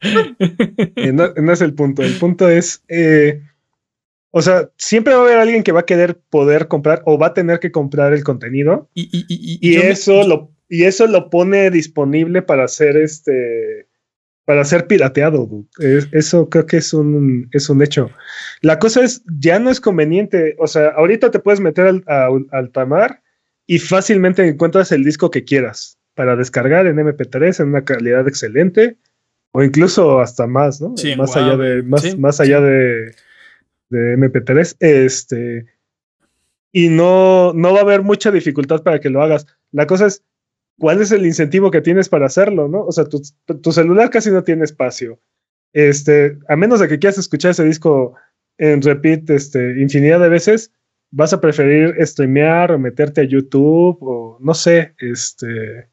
Eh, 0.00 1.12
no, 1.12 1.52
es 1.52 1.60
el 1.60 1.74
punto. 1.74 2.02
El 2.02 2.18
punto 2.18 2.48
es. 2.48 2.82
Eh, 2.88 3.42
o 4.30 4.42
sea, 4.42 4.70
siempre 4.76 5.14
va 5.14 5.20
a 5.20 5.24
haber 5.24 5.38
alguien 5.38 5.62
que 5.62 5.72
va 5.72 5.80
a 5.80 5.86
querer 5.86 6.18
poder 6.30 6.68
comprar 6.68 7.02
o 7.06 7.18
va 7.18 7.28
a 7.28 7.34
tener 7.34 7.60
que 7.60 7.72
comprar 7.72 8.12
el 8.12 8.24
contenido. 8.24 8.88
Y, 8.94 9.76
eso 9.76 10.26
lo 10.26 10.52
y 10.68 10.84
eso 10.84 11.06
lo 11.06 11.30
pone 11.30 11.70
disponible 11.70 12.42
para 12.42 12.64
hacer 12.64 12.96
este 12.96 13.88
para 14.44 14.64
ser 14.64 14.86
pirateado. 14.86 15.48
eso 16.12 16.48
creo 16.48 16.66
que 16.66 16.78
es 16.78 16.92
un, 16.94 17.48
es 17.52 17.68
un 17.68 17.82
hecho. 17.82 18.10
La 18.62 18.78
cosa 18.78 19.02
es, 19.02 19.22
ya 19.38 19.58
no 19.58 19.70
es 19.70 19.80
conveniente. 19.80 20.56
O 20.58 20.66
sea, 20.66 20.88
ahorita 20.88 21.30
te 21.30 21.38
puedes 21.38 21.60
meter 21.60 21.86
al, 21.86 22.04
al 22.50 22.70
Tamar 22.70 23.22
y 23.66 23.78
fácilmente 23.78 24.46
encuentras 24.46 24.90
el 24.92 25.04
disco 25.04 25.30
que 25.30 25.44
quieras 25.44 25.98
para 26.14 26.34
descargar 26.34 26.86
en 26.86 26.96
MP3 26.96 27.60
en 27.60 27.68
una 27.68 27.84
calidad 27.84 28.26
excelente 28.26 28.96
o 29.52 29.62
incluso 29.62 30.20
hasta 30.20 30.46
más, 30.46 30.80
¿no? 30.80 30.94
más, 31.16 31.36
allá 31.36 31.56
de, 31.56 31.82
más, 31.82 32.18
más 32.18 32.40
allá 32.40 32.60
de 32.60 33.14
de 33.90 34.16
MP3, 34.16 34.76
este, 34.80 35.66
y 36.72 36.88
no, 36.88 37.52
no 37.54 37.72
va 37.72 37.78
a 37.78 37.82
haber 37.82 38.02
mucha 38.02 38.30
dificultad 38.30 38.82
para 38.82 39.00
que 39.00 39.10
lo 39.10 39.22
hagas. 39.22 39.46
La 39.72 39.86
cosa 39.86 40.06
es, 40.06 40.24
¿cuál 40.78 41.00
es 41.00 41.10
el 41.12 41.26
incentivo 41.26 41.70
que 41.70 41.80
tienes 41.80 42.08
para 42.08 42.26
hacerlo, 42.26 42.68
no? 42.68 42.84
O 42.84 42.92
sea, 42.92 43.04
tu, 43.06 43.72
celular 43.72 44.10
casi 44.10 44.30
no 44.30 44.44
tiene 44.44 44.64
espacio. 44.64 45.20
Este, 45.72 46.38
a 46.48 46.56
menos 46.56 46.80
de 46.80 46.88
que 46.88 46.98
quieras 46.98 47.18
escuchar 47.18 47.52
ese 47.52 47.64
disco 47.64 48.14
en 48.58 48.82
repeat 48.82 49.30
este, 49.30 49.80
infinidad 49.80 50.20
de 50.20 50.28
veces, 50.28 50.72
vas 51.10 51.32
a 51.32 51.40
preferir 51.40 51.94
streamear 52.06 52.72
o 52.72 52.78
meterte 52.78 53.22
a 53.22 53.24
YouTube 53.24 53.98
o 54.00 54.38
no 54.40 54.54
sé, 54.54 54.94
este, 54.98 55.88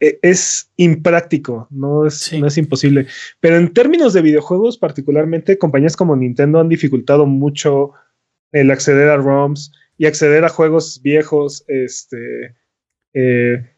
es 0.00 0.70
impráctico, 0.76 1.66
no 1.70 2.06
es, 2.06 2.32
no 2.38 2.46
es 2.46 2.58
imposible. 2.58 3.06
Pero 3.40 3.56
en 3.56 3.72
términos 3.72 4.12
de 4.12 4.22
videojuegos, 4.22 4.78
particularmente, 4.78 5.58
compañías 5.58 5.96
como 5.96 6.16
Nintendo 6.16 6.60
han 6.60 6.68
dificultado 6.68 7.26
mucho 7.26 7.92
el 8.52 8.70
acceder 8.70 9.08
a 9.08 9.16
ROMs 9.16 9.72
y 9.98 10.06
acceder 10.06 10.44
a 10.44 10.48
juegos 10.48 11.00
viejos. 11.02 11.64
Este, 11.68 12.54
eh, 13.14 13.70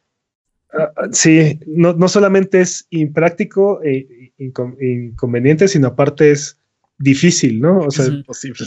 ah, 0.72 0.92
ah, 0.96 1.08
sí, 1.12 1.60
no, 1.66 1.92
no, 1.94 2.08
solamente 2.08 2.60
es 2.60 2.86
impráctico 2.90 3.80
e 3.82 4.32
inconveniente, 4.38 5.68
sino 5.68 5.88
aparte 5.88 6.32
es 6.32 6.60
difícil, 6.98 7.60
¿no? 7.60 7.78
O 7.80 7.90
sea, 7.90 8.06
es 8.06 8.10
imposible. 8.12 8.66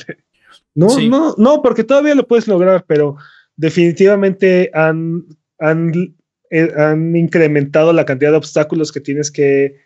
No, 0.73 0.87
no, 0.99 1.35
no, 1.37 1.61
porque 1.61 1.83
todavía 1.83 2.15
lo 2.15 2.27
puedes 2.27 2.47
lograr, 2.47 2.85
pero 2.87 3.17
definitivamente 3.57 4.71
han, 4.73 5.25
han 5.59 6.15
eh, 6.51 6.71
han 6.75 7.15
incrementado 7.15 7.93
la 7.93 8.05
cantidad 8.05 8.31
de 8.31 8.37
obstáculos 8.37 8.91
que 8.91 8.99
tienes 9.01 9.31
que 9.31 9.77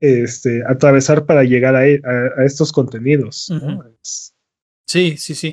este, 0.00 0.62
atravesar 0.66 1.26
para 1.26 1.44
llegar 1.44 1.76
a, 1.76 1.86
e, 1.86 2.00
estos 2.44 2.72
contenidos. 2.72 3.52
Sí, 4.86 5.16
sí, 5.16 5.34
sí. 5.34 5.52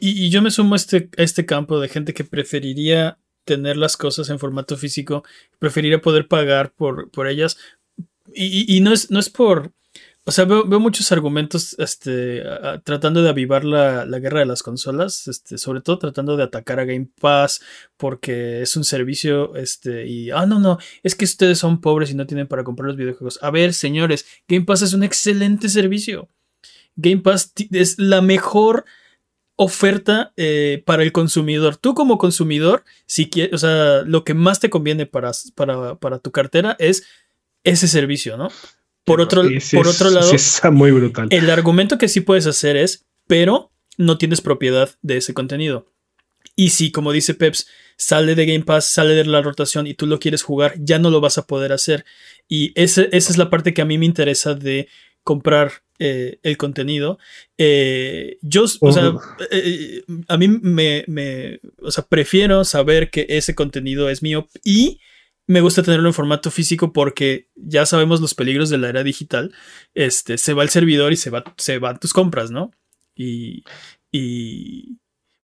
y, 0.00 0.30
yo 0.30 0.42
me 0.42 0.50
sumo 0.50 0.74
a 0.74 0.76
este, 0.76 1.10
este 1.16 1.46
campo 1.46 1.80
de 1.80 1.88
gente 1.88 2.14
que 2.14 2.24
preferiría 2.24 3.18
tener 3.44 3.76
las 3.76 3.96
cosas 3.96 4.28
en 4.30 4.38
formato 4.38 4.76
físico, 4.76 5.24
preferiría 5.58 6.00
poder 6.00 6.28
pagar 6.28 6.72
por, 6.74 7.10
por 7.10 7.28
ellas. 7.28 7.56
Y, 8.34 8.80
no, 8.80 8.92
es, 8.92 9.10
no 9.10 9.18
es 9.18 9.30
por 9.30 9.72
o 10.28 10.30
sea, 10.30 10.44
veo, 10.44 10.66
muchos 10.78 11.10
argumentos 11.10 11.74
este, 11.78 12.42
tratando 12.84 13.22
de 13.22 13.30
avivar 13.30 13.64
la, 13.64 14.04
guerra 14.18 14.40
de 14.40 14.44
las 14.44 14.62
consolas, 14.62 15.26
este, 15.26 15.56
sobre 15.56 15.80
todo 15.80 15.98
tratando 15.98 16.36
de 16.36 16.42
atacar 16.42 16.78
a 16.78 16.84
Game 16.84 17.08
Pass 17.18 17.62
porque 17.96 18.60
es 18.60 18.76
un 18.76 18.84
servicio, 18.84 19.56
este, 19.56 20.06
y, 20.06 20.30
ah, 20.30 20.44
no, 20.44 20.58
no, 20.58 20.78
es 21.02 21.14
que 21.14 21.24
ustedes 21.24 21.58
son 21.58 21.80
pobres 21.80 22.10
y 22.10 22.14
no 22.14 22.26
tienen 22.26 22.46
para 22.46 22.62
comprar 22.62 22.88
los 22.88 22.98
videojuegos. 22.98 23.38
A 23.40 23.50
ver, 23.50 23.72
señores, 23.72 24.26
Game 24.46 24.66
Pass 24.66 24.82
es 24.82 24.92
un 24.92 25.02
excelente 25.02 25.70
servicio. 25.70 26.28
Game 26.94 27.22
Pass 27.22 27.54
es 27.70 27.98
la 27.98 28.20
mejor 28.20 28.84
oferta 29.56 30.34
eh, 30.36 30.82
para 30.84 31.04
el 31.04 31.12
consumidor. 31.12 31.78
Tú 31.78 31.94
como 31.94 32.18
consumidor, 32.18 32.84
si 33.06 33.30
quieres, 33.30 33.54
o 33.54 33.58
sea, 33.58 34.02
lo 34.02 34.24
que 34.24 34.34
más 34.34 34.60
te 34.60 34.68
conviene 34.68 35.06
para, 35.06 35.32
para, 35.54 35.94
para 35.94 36.18
tu 36.18 36.32
cartera 36.32 36.76
es 36.78 37.04
ese 37.64 37.88
servicio, 37.88 38.36
¿no? 38.36 38.50
Por 39.08 39.20
otro, 39.20 39.42
por 39.72 39.88
otro 39.88 40.10
lado, 40.10 40.30
muy 40.72 40.90
brutal. 40.90 41.28
el 41.30 41.50
argumento 41.50 41.98
que 41.98 42.08
sí 42.08 42.20
puedes 42.20 42.46
hacer 42.46 42.76
es, 42.76 43.06
pero 43.26 43.72
no 43.96 44.18
tienes 44.18 44.40
propiedad 44.40 44.90
de 45.02 45.16
ese 45.16 45.34
contenido. 45.34 45.92
Y 46.54 46.70
si, 46.70 46.90
como 46.90 47.12
dice 47.12 47.34
Peps, 47.34 47.68
sale 47.96 48.34
de 48.34 48.46
Game 48.46 48.64
Pass, 48.64 48.86
sale 48.86 49.14
de 49.14 49.24
la 49.24 49.42
rotación 49.42 49.86
y 49.86 49.94
tú 49.94 50.06
lo 50.06 50.18
quieres 50.18 50.42
jugar, 50.42 50.74
ya 50.78 50.98
no 50.98 51.10
lo 51.10 51.20
vas 51.20 51.38
a 51.38 51.46
poder 51.46 51.72
hacer. 51.72 52.04
Y 52.48 52.72
esa 52.74 53.02
es 53.02 53.36
la 53.38 53.50
parte 53.50 53.74
que 53.74 53.82
a 53.82 53.84
mí 53.84 53.98
me 53.98 54.06
interesa 54.06 54.54
de 54.54 54.88
comprar 55.22 55.72
eh, 55.98 56.38
el 56.42 56.56
contenido. 56.56 57.18
Eh, 57.58 58.38
yo, 58.40 58.64
o 58.80 58.92
sea, 58.92 59.14
eh, 59.50 60.02
a 60.28 60.36
mí 60.36 60.48
me, 60.48 61.04
me, 61.06 61.60
o 61.82 61.90
sea, 61.90 62.06
prefiero 62.06 62.64
saber 62.64 63.10
que 63.10 63.26
ese 63.28 63.54
contenido 63.54 64.08
es 64.08 64.22
mío 64.22 64.48
y 64.64 65.00
me 65.48 65.62
gusta 65.62 65.82
tenerlo 65.82 66.08
en 66.08 66.14
formato 66.14 66.50
físico 66.50 66.92
porque 66.92 67.48
ya 67.56 67.86
sabemos 67.86 68.20
los 68.20 68.34
peligros 68.34 68.68
de 68.68 68.78
la 68.78 68.90
era 68.90 69.02
digital. 69.02 69.52
Este, 69.94 70.38
se 70.38 70.52
va 70.52 70.62
el 70.62 70.68
servidor 70.68 71.12
y 71.12 71.16
se, 71.16 71.30
va, 71.30 71.42
se 71.56 71.78
van 71.78 71.98
tus 71.98 72.12
compras, 72.12 72.50
¿no? 72.50 72.70
Y, 73.16 73.64
y, 74.12 74.98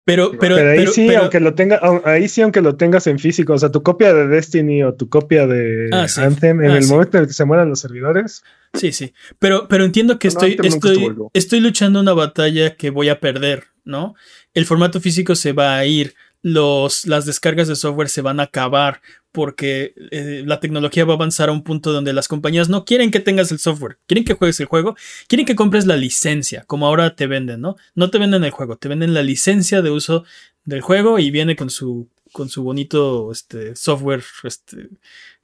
pero, 0.03 0.31
pero, 0.39 0.55
ahí 0.55 0.87
sí, 0.87 1.13
aunque 1.13 1.39
lo 1.39 1.53
tenga, 1.53 1.79
ahí 2.03 2.27
sí, 2.27 2.41
aunque 2.41 2.61
lo 2.61 2.75
tengas 2.75 3.05
en 3.05 3.19
físico, 3.19 3.53
o 3.53 3.57
sea, 3.59 3.69
tu 3.69 3.83
copia 3.83 4.11
de 4.11 4.27
Destiny 4.27 4.81
o 4.81 4.95
tu 4.95 5.07
copia 5.07 5.45
de 5.45 5.89
ah, 5.93 6.07
Anthem, 6.17 6.63
en 6.63 6.71
ah, 6.71 6.77
el 6.77 6.87
momento 6.87 7.17
en 7.17 7.21
el 7.21 7.27
que 7.27 7.33
se 7.33 7.45
mueran 7.45 7.69
los 7.69 7.79
servidores. 7.79 8.43
Sí, 8.73 8.91
sí. 8.91 9.13
Pero, 9.37 9.67
pero 9.67 9.85
entiendo 9.85 10.17
que 10.17 10.27
estoy, 10.27 10.57
estoy, 10.63 11.15
estoy 11.33 11.59
luchando 11.59 11.99
una 11.99 12.13
batalla 12.13 12.75
que 12.75 12.89
voy 12.89 13.09
a 13.09 13.19
perder, 13.19 13.65
¿no? 13.85 14.15
El 14.55 14.65
formato 14.65 14.99
físico 14.99 15.35
se 15.35 15.53
va 15.53 15.77
a 15.77 15.85
ir 15.85 16.15
los, 16.41 17.05
las 17.05 17.25
descargas 17.25 17.67
de 17.67 17.75
software 17.75 18.09
se 18.09 18.21
van 18.21 18.39
a 18.39 18.43
acabar 18.43 19.01
porque 19.31 19.93
eh, 20.11 20.43
la 20.45 20.59
tecnología 20.59 21.05
va 21.05 21.13
a 21.13 21.15
avanzar 21.15 21.49
a 21.49 21.51
un 21.51 21.63
punto 21.63 21.93
donde 21.93 22.13
las 22.13 22.27
compañías 22.27 22.67
no 22.67 22.83
quieren 22.83 23.11
que 23.11 23.19
tengas 23.19 23.51
el 23.51 23.59
software, 23.59 23.97
quieren 24.07 24.25
que 24.25 24.33
juegues 24.33 24.59
el 24.59 24.65
juego, 24.65 24.95
quieren 25.27 25.45
que 25.45 25.55
compres 25.55 25.85
la 25.85 25.95
licencia, 25.95 26.63
como 26.65 26.87
ahora 26.87 27.15
te 27.15 27.27
venden, 27.27 27.61
¿no? 27.61 27.75
No 27.95 28.09
te 28.09 28.17
venden 28.17 28.43
el 28.43 28.51
juego, 28.51 28.77
te 28.77 28.89
venden 28.89 29.13
la 29.13 29.23
licencia 29.23 29.81
de 29.81 29.91
uso 29.91 30.25
del 30.65 30.81
juego 30.81 31.19
y 31.19 31.31
viene 31.31 31.55
con 31.55 31.69
su, 31.69 32.09
con 32.33 32.49
su 32.49 32.63
bonito 32.63 33.31
este, 33.31 33.75
software 33.75 34.23
este, 34.43 34.89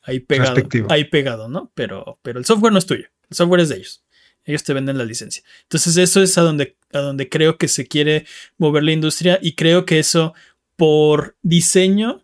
ahí, 0.01 0.19
pegado, 0.19 0.61
ahí 0.89 1.05
pegado, 1.05 1.47
¿no? 1.47 1.71
Pero, 1.73 2.19
pero 2.23 2.39
el 2.39 2.45
software 2.45 2.73
no 2.73 2.79
es 2.79 2.85
tuyo, 2.85 3.07
el 3.29 3.37
software 3.37 3.61
es 3.61 3.69
de 3.69 3.77
ellos. 3.77 4.03
Ellos 4.43 4.63
te 4.63 4.73
venden 4.73 4.97
la 4.97 5.03
licencia. 5.03 5.43
Entonces 5.63 5.97
eso 5.97 6.21
es 6.21 6.37
a 6.37 6.41
donde, 6.41 6.77
a 6.93 6.99
donde 6.99 7.27
creo 7.27 7.57
que 7.57 7.67
se 7.67 7.85
quiere 7.85 8.25
mover 8.57 8.81
la 8.81 8.93
industria 8.93 9.39
y 9.41 9.55
creo 9.55 9.85
que 9.85 9.99
eso 9.99 10.33
por 10.77 11.35
diseño 11.41 12.23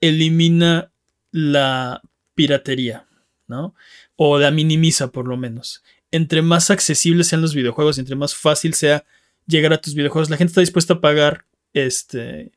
elimina 0.00 0.92
la 1.30 2.02
piratería, 2.34 3.06
¿no? 3.46 3.74
O 4.16 4.38
la 4.38 4.50
minimiza 4.50 5.10
por 5.10 5.26
lo 5.26 5.38
menos. 5.38 5.82
Entre 6.10 6.42
más 6.42 6.70
accesibles 6.70 7.28
sean 7.28 7.40
los 7.40 7.54
videojuegos, 7.54 7.98
entre 7.98 8.16
más 8.16 8.34
fácil 8.34 8.74
sea 8.74 9.06
llegar 9.46 9.72
a 9.72 9.80
tus 9.80 9.94
videojuegos, 9.94 10.28
la 10.28 10.36
gente 10.36 10.50
está 10.50 10.60
dispuesta 10.60 10.94
a 10.94 11.00
pagar 11.00 11.46
este 11.72 12.52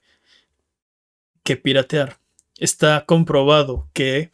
que 1.44 1.56
piratear. 1.56 2.18
Está 2.58 3.06
comprobado 3.06 3.90
que 3.94 4.32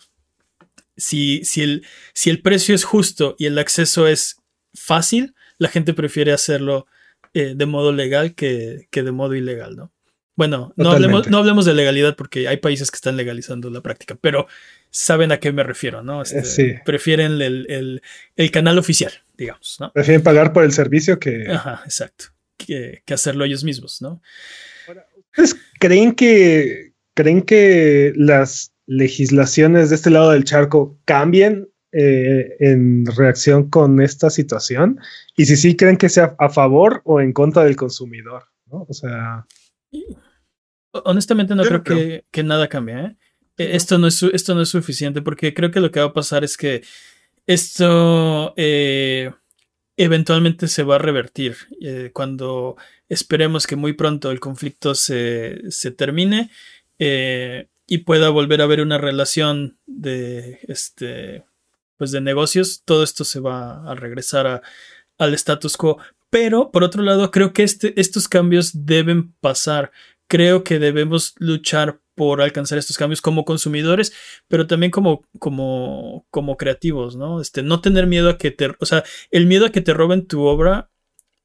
si, 0.96 1.44
si, 1.44 1.62
el, 1.62 1.86
si 2.14 2.30
el 2.30 2.42
precio 2.42 2.74
es 2.74 2.86
justo 2.86 3.36
y 3.38 3.46
el 3.46 3.60
acceso 3.60 4.08
es 4.08 4.38
fácil, 4.74 5.36
la 5.58 5.68
gente 5.68 5.94
prefiere 5.94 6.32
hacerlo 6.32 6.88
eh, 7.34 7.54
de 7.56 7.66
modo 7.66 7.92
legal 7.92 8.36
que, 8.36 8.88
que 8.90 9.04
de 9.04 9.12
modo 9.12 9.36
ilegal, 9.36 9.76
¿no? 9.76 9.92
Bueno, 10.36 10.74
no 10.78 10.92
hablemos, 10.92 11.30
no 11.30 11.38
hablemos, 11.38 11.66
de 11.66 11.74
legalidad 11.74 12.16
porque 12.16 12.48
hay 12.48 12.58
países 12.58 12.90
que 12.90 12.96
están 12.96 13.18
legalizando 13.18 13.70
la 13.70 13.82
práctica, 13.82 14.18
pero 14.20 14.48
saben 14.90 15.32
a 15.32 15.40
qué 15.40 15.52
me 15.52 15.64
refiero, 15.64 16.04
¿no? 16.04 16.22
Este, 16.22 16.82
prefieren 16.86 17.42
el, 17.42 18.02
canal 18.52 18.78
oficial, 18.78 19.12
digamos, 19.38 19.78
¿no? 19.80 19.92
Prefieren 19.92 20.24
pagar 20.24 20.54
por 20.54 20.64
el 20.64 20.72
servicio 20.72 21.20
que... 21.20 21.48
Ajá, 21.50 21.82
exacto. 21.86 22.26
Que, 22.58 23.04
hacerlo 23.12 23.44
ellos 23.44 23.64
mismos, 23.64 24.02
¿no? 24.02 24.22
¿Ustedes 25.32 25.56
creen 25.80 26.14
que, 26.14 26.94
creen 27.14 27.42
que 27.42 28.14
las 28.16 28.74
legislaciones 28.86 29.90
de 29.90 29.96
este 29.96 30.10
lado 30.10 30.32
del 30.32 30.44
charco 30.44 30.98
cambien 31.06 31.70
eh, 31.92 32.56
en 32.60 33.06
reacción 33.06 33.70
con 33.70 34.02
esta 34.02 34.30
situación? 34.30 35.00
Y 35.36 35.46
si 35.46 35.58
sí, 35.58 35.76
¿creen 35.76 35.98
que 35.98 36.10
sea 36.10 36.36
a 36.40 36.50
favor 36.50 37.02
o 37.04 37.20
en 37.20 37.34
contra 37.34 37.64
del 37.64 37.76
consumidor? 37.76 38.46
¿no? 38.68 38.86
O 38.88 38.94
sea... 38.94 39.46
Honestamente 40.92 41.56
no 41.56 41.64
creo. 41.64 41.84
Que, 41.98 42.26
que 42.32 42.44
nada 42.44 42.68
cambie. 42.68 42.96
¿eh? 43.00 43.16
Eh, 43.58 43.70
Esto, 43.76 43.98
no 43.98 44.08
es, 44.08 44.22
esto 44.24 44.56
no 44.56 44.62
es 44.62 44.70
suficiente 44.70 45.22
porque 45.22 45.54
creo 45.54 45.72
que 45.72 45.80
lo 45.80 45.92
que 45.92 46.00
va 46.00 46.08
a 46.08 46.14
pasar 46.14 46.44
es 46.44 46.58
que 46.58 46.84
esto 47.48 48.54
eh, 48.58 49.32
eventualmente 49.98 50.68
se 50.68 50.84
va 50.84 50.96
a 50.96 51.00
revertir. 51.00 51.56
eh, 51.82 52.12
cuando 52.14 52.76
esperemos 53.10 53.68
que 53.68 53.76
muy 53.76 53.94
pronto 53.94 54.32
el 54.32 54.40
conflicto 54.40 54.96
se, 54.96 55.62
se 55.70 55.92
termine 55.92 56.50
eh, 57.00 57.68
y 57.88 58.00
pueda 58.00 58.30
volver 58.30 58.62
a 58.62 58.66
haber 58.66 58.82
una 58.82 58.98
relación 58.98 59.78
de, 59.86 60.60
este, 60.68 61.44
pues 61.98 62.12
de 62.12 62.22
negocios, 62.22 62.84
todo 62.86 63.04
esto 63.04 63.24
se 63.26 63.40
va 63.40 63.90
a 63.90 63.96
regresar 63.96 64.48
a- 64.48 64.62
al 65.18 65.34
status 65.36 65.78
quo. 65.78 65.98
Pero, 66.32 66.72
por 66.72 66.84
otro 66.84 67.04
lado, 67.04 67.30
creo 67.30 67.54
que 67.54 67.62
este, 67.62 67.94
estos 68.00 68.28
cambios 68.28 68.72
deben 68.86 69.34
pasar. 69.34 69.92
Creo 70.28 70.64
que 70.64 70.80
debemos 70.80 71.36
luchar 71.38 72.02
por 72.16 72.42
alcanzar 72.42 72.78
estos 72.78 72.98
cambios 72.98 73.22
como 73.22 73.46
consumidores, 73.46 74.14
pero 74.48 74.66
también 74.66 74.92
como, 74.92 75.24
como, 75.40 76.26
como 76.30 76.58
creativos, 76.58 77.16
¿no? 77.16 77.42
Este, 77.42 77.64
no 77.64 77.82
tener 77.82 78.08
miedo 78.08 78.30
a 78.30 78.38
que 78.38 78.52
te, 78.52 78.72
o 78.80 78.86
sea, 78.86 79.04
el 79.30 79.46
miedo 79.46 79.66
a 79.66 79.72
que 79.72 79.82
te 79.82 79.94
roben 79.94 80.26
tu 80.26 80.44
obra 80.44 80.90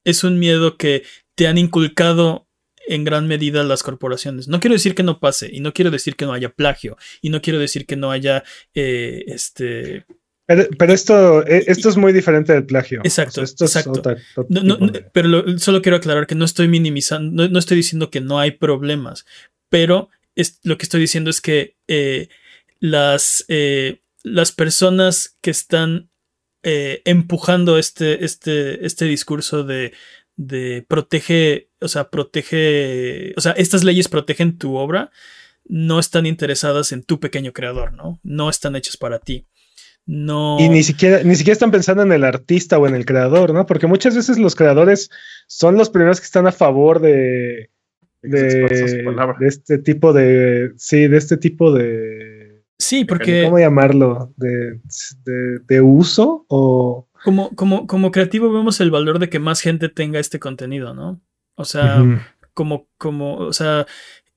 es 0.05 0.22
un 0.22 0.38
miedo 0.38 0.77
que 0.77 1.03
te 1.35 1.49
han 1.49 1.59
inculcado 1.59 2.46
en 2.87 3.05
gran 3.05 3.27
medida 3.27 3.64
las 3.64 3.83
corporaciones. 3.83 4.46
No 4.46 4.61
quiero 4.61 4.75
decir 4.75 4.94
que 4.94 5.03
no 5.03 5.18
pase, 5.18 5.51
y 5.53 5.61
no 5.61 5.72
quiero 5.72 5.90
decir 5.90 6.14
que 6.14 6.27
no 6.27 6.33
haya 6.33 6.51
plagio, 6.51 6.96
y 7.20 7.31
no 7.31 7.42
quiero 7.42 7.59
decir 7.59 7.87
que 7.87 7.96
no 7.96 8.12
haya, 8.12 8.44
eh, 8.75 9.25
este, 9.27 10.07
Pero, 10.47 10.67
pero 10.79 10.93
esto, 10.93 11.45
eh, 11.47 11.65
esto 11.67 11.89
es 11.89 11.97
muy 11.97 12.13
diferente 12.13 12.53
del 12.53 12.65
plagio. 12.67 13.01
Exacto, 13.05 13.43
esto 13.43 13.65
es 13.65 13.75
exacto. 13.77 13.99
otra- 13.99 14.17
No, 14.49 14.63
no, 14.63 14.77
de- 14.87 15.01
pero 15.13 15.29
lo- 15.29 15.59
solo 15.59 15.83
quiero 15.83 15.97
aclarar 15.97 16.27
que 16.27 16.35
no 16.37 16.45
estoy 16.45 16.69
minimizando, 16.69 17.43
no, 17.45 17.49
no 17.51 17.59
estoy 17.59 17.77
diciendo 17.79 18.11
que 18.11 18.21
no 18.21 18.39
hay 18.39 18.53
problemas, 18.53 19.27
pero 19.69 20.09
es, 20.37 20.61
lo 20.63 20.79
que 20.79 20.85
estoy 20.85 21.01
diciendo 21.01 21.31
es 21.31 21.41
que 21.41 21.77
eh, 21.89 22.29
las, 22.79 23.45
eh, 23.49 24.03
las 24.23 24.53
personas 24.53 25.37
que 25.41 25.51
están 25.51 26.11
eh, 26.63 27.03
empujando 27.05 27.79
este, 27.79 28.25
este, 28.25 28.85
este 28.87 29.05
discurso 29.07 29.65
de, 29.65 29.93
de 30.37 30.85
protege, 30.87 31.71
o 31.81 31.89
sea, 31.89 32.09
protege, 32.11 33.35
o 33.37 33.41
sea, 33.41 33.53
estas 33.53 33.85
leyes 33.85 34.09
protegen 34.09 34.59
tu 34.59 34.77
obra, 34.77 35.11
no 35.69 35.99
están 35.99 36.27
interesadas 36.27 36.93
en 36.93 37.03
tu 37.03 37.19
pequeño 37.19 37.53
creador, 37.53 37.93
¿no? 37.93 38.21
No 38.23 38.49
están 38.51 38.77
hechas 38.77 38.97
para 38.97 39.19
ti. 39.19 39.47
No. 40.07 40.57
Y 40.61 40.69
ni 40.69 40.85
siquiera, 40.85 41.23
ni 41.25 41.35
siquiera 41.35 41.55
están 41.55 41.73
pensando 41.73 42.05
en 42.05 42.12
el 42.12 42.23
artista 42.23 42.79
o 42.79 42.87
en 42.87 42.95
el 42.95 43.05
creador, 43.05 43.53
¿no? 43.53 43.66
Porque 43.66 43.88
muchas 43.88 44.14
veces 44.14 44.38
los 44.38 44.55
creadores 44.55 45.11
son 45.49 45.77
los 45.77 45.90
primeros 45.90 46.21
que 46.21 46.27
están 46.27 46.47
a 46.47 46.53
favor 46.53 47.01
de, 47.01 47.71
de, 48.23 49.27
este 49.40 49.79
tipo 49.79 50.12
de. 50.12 50.73
Sí, 50.77 51.09
de 51.09 51.16
este 51.16 51.37
tipo 51.37 51.73
de. 51.73 52.62
Sí, 52.79 53.05
porque. 53.05 53.45
¿Cómo 53.45 53.59
llamarlo? 53.59 54.33
De, 54.37 54.81
de, 55.25 55.59
de 55.66 55.81
uso 55.81 56.45
o. 56.49 57.09
como, 57.25 57.51
como, 57.57 57.88
como 57.88 58.12
creativo 58.12 58.53
vemos 58.53 58.81
el 58.81 58.92
valor 58.92 59.19
de 59.19 59.29
que 59.29 59.40
más 59.40 59.61
gente 59.61 59.88
tenga 59.88 60.21
este 60.21 60.38
contenido, 60.38 60.95
¿no? 60.95 61.21
O 61.57 61.64
sea, 61.64 62.05
como, 62.55 62.87
como, 62.99 63.38
o 63.38 63.53
sea, 63.53 63.87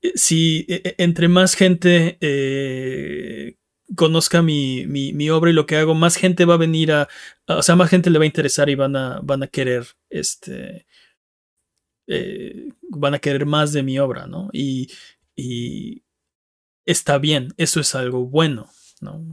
eh, 0.02 0.14
si 0.16 0.66
eh, 0.70 0.82
eh, 0.84 0.96
entre 0.98 1.28
más 1.28 1.54
gente 1.54 2.18
eh, 2.22 3.56
conozca 3.96 4.42
mi, 4.42 4.86
mi, 4.88 5.14
mi 5.14 5.30
obra 5.30 5.50
y 5.52 5.54
lo 5.54 5.66
que 5.66 5.78
hago, 5.78 5.96
más 5.96 6.16
gente 6.16 6.46
va 6.46 6.56
a 6.56 6.58
venir 6.58 6.92
a, 6.92 7.08
a- 7.48 7.58
o 7.58 7.64
sea, 7.64 7.76
más 7.76 7.90
gente 7.90 8.10
le 8.10 8.20
va 8.20 8.24
a 8.24 8.28
interesar 8.28 8.70
y 8.70 8.76
van 8.76 8.96
a, 8.96 9.20
van 9.24 9.44
a 9.44 9.48
querer, 9.48 9.86
este, 10.10 10.86
eh, 12.08 12.70
van 12.90 13.14
a 13.14 13.20
querer 13.20 13.46
más 13.46 13.74
de 13.74 13.84
mi 13.84 14.00
obra, 14.00 14.28
¿no? 14.28 14.50
Y, 14.52 14.90
y 15.36 16.04
está 16.86 17.18
bien, 17.20 17.54
eso 17.58 17.80
es 17.82 17.96
algo 17.96 18.26
bueno, 18.28 18.70
¿no? 19.02 19.24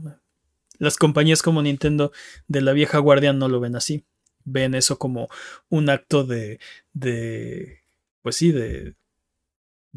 Las 0.79 0.97
compañías 0.97 1.43
como 1.43 1.61
Nintendo 1.63 2.11
de 2.47 2.61
la 2.61 2.73
vieja 2.73 2.99
guardia 2.99 3.33
no 3.33 3.49
lo 3.49 3.59
ven 3.61 3.75
así. 3.77 4.05
Ven 4.45 4.75
eso 4.75 4.99
como 4.99 5.29
un 5.69 5.89
acto 5.89 6.23
de, 6.25 6.59
de 6.93 7.81
pues 8.23 8.37
sí, 8.37 8.51
de, 8.51 8.95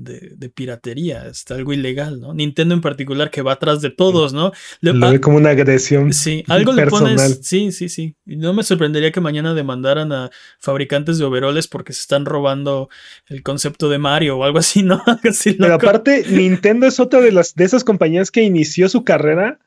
de, 0.01 0.33
de 0.37 0.49
piratería. 0.49 1.27
Es 1.27 1.45
algo 1.51 1.73
ilegal, 1.73 2.21
¿no? 2.21 2.33
Nintendo 2.35 2.75
en 2.75 2.81
particular 2.81 3.31
que 3.31 3.43
va 3.43 3.53
atrás 3.53 3.81
de 3.81 3.91
todos, 3.91 4.33
¿no? 4.33 4.53
Le- 4.81 4.93
Lo 4.95 5.11
ve 5.11 5.21
como 5.21 5.37
una 5.37 5.51
agresión. 5.51 6.13
Sí, 6.13 6.43
algo 6.49 6.73
le 6.73 6.83
personal. 6.83 7.15
pones. 7.17 7.41
Sí, 7.43 7.71
sí, 7.73 7.89
sí. 7.89 8.17
No 8.25 8.53
me 8.55 8.63
sorprendería 8.63 9.13
que 9.13 9.21
mañana 9.21 9.55
demandaran 9.55 10.13
a 10.13 10.31
fabricantes 10.59 11.19
de 11.19 11.25
overoles 11.25 11.69
porque 11.69 11.93
se 11.93 12.01
están 12.01 12.25
robando 12.25 12.89
el 13.29 13.43
concepto 13.43 13.89
de 13.91 13.99
Mario 13.99 14.39
o 14.39 14.45
algo 14.45 14.59
así, 14.59 14.83
¿no? 14.83 15.03
Así 15.29 15.53
Pero 15.53 15.75
aparte, 15.75 16.25
Nintendo 16.29 16.87
es 16.87 16.99
otra 16.99 17.21
de 17.21 17.33
las 17.33 17.55
de 17.55 17.65
esas 17.65 17.85
compañías 17.85 18.31
que 18.31 18.43
inició 18.43 18.89
su 18.89 19.05
carrera 19.05 19.59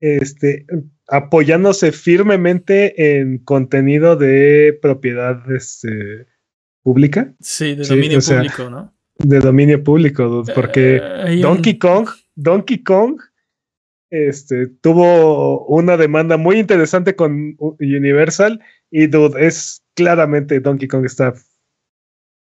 este, 0.00 0.66
apoyándose 1.08 1.92
firmemente 1.92 3.18
en 3.20 3.38
contenido 3.38 4.16
de 4.16 4.78
propiedad 4.80 5.50
este, 5.52 6.26
pública, 6.82 7.34
Sí, 7.40 7.74
de 7.74 7.84
Sí, 7.84 7.94
dominio 7.94 8.18
o 8.18 8.20
sea, 8.20 8.36
público, 8.38 8.70
¿no? 8.70 8.93
De 9.18 9.40
dominio 9.40 9.82
público, 9.82 10.24
dude, 10.24 10.52
porque 10.54 10.96
Eh, 10.96 11.34
un- 11.36 11.42
Donkey 11.42 11.78
Kong, 11.78 12.08
Donkey 12.34 12.82
Kong, 12.82 13.20
este, 14.10 14.66
tuvo 14.80 15.64
una 15.66 15.96
demanda 15.96 16.36
muy 16.36 16.58
interesante 16.58 17.16
con 17.16 17.56
Universal 17.80 18.60
y 18.90 19.06
dude, 19.06 19.46
es 19.46 19.82
claramente 19.94 20.60
Donkey 20.60 20.88
Kong 20.88 21.04
está 21.04 21.34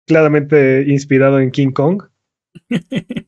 claramente 0.07 0.85
inspirado 0.87 1.41
en 1.41 1.51
King 1.51 1.71
Kong. 1.73 2.03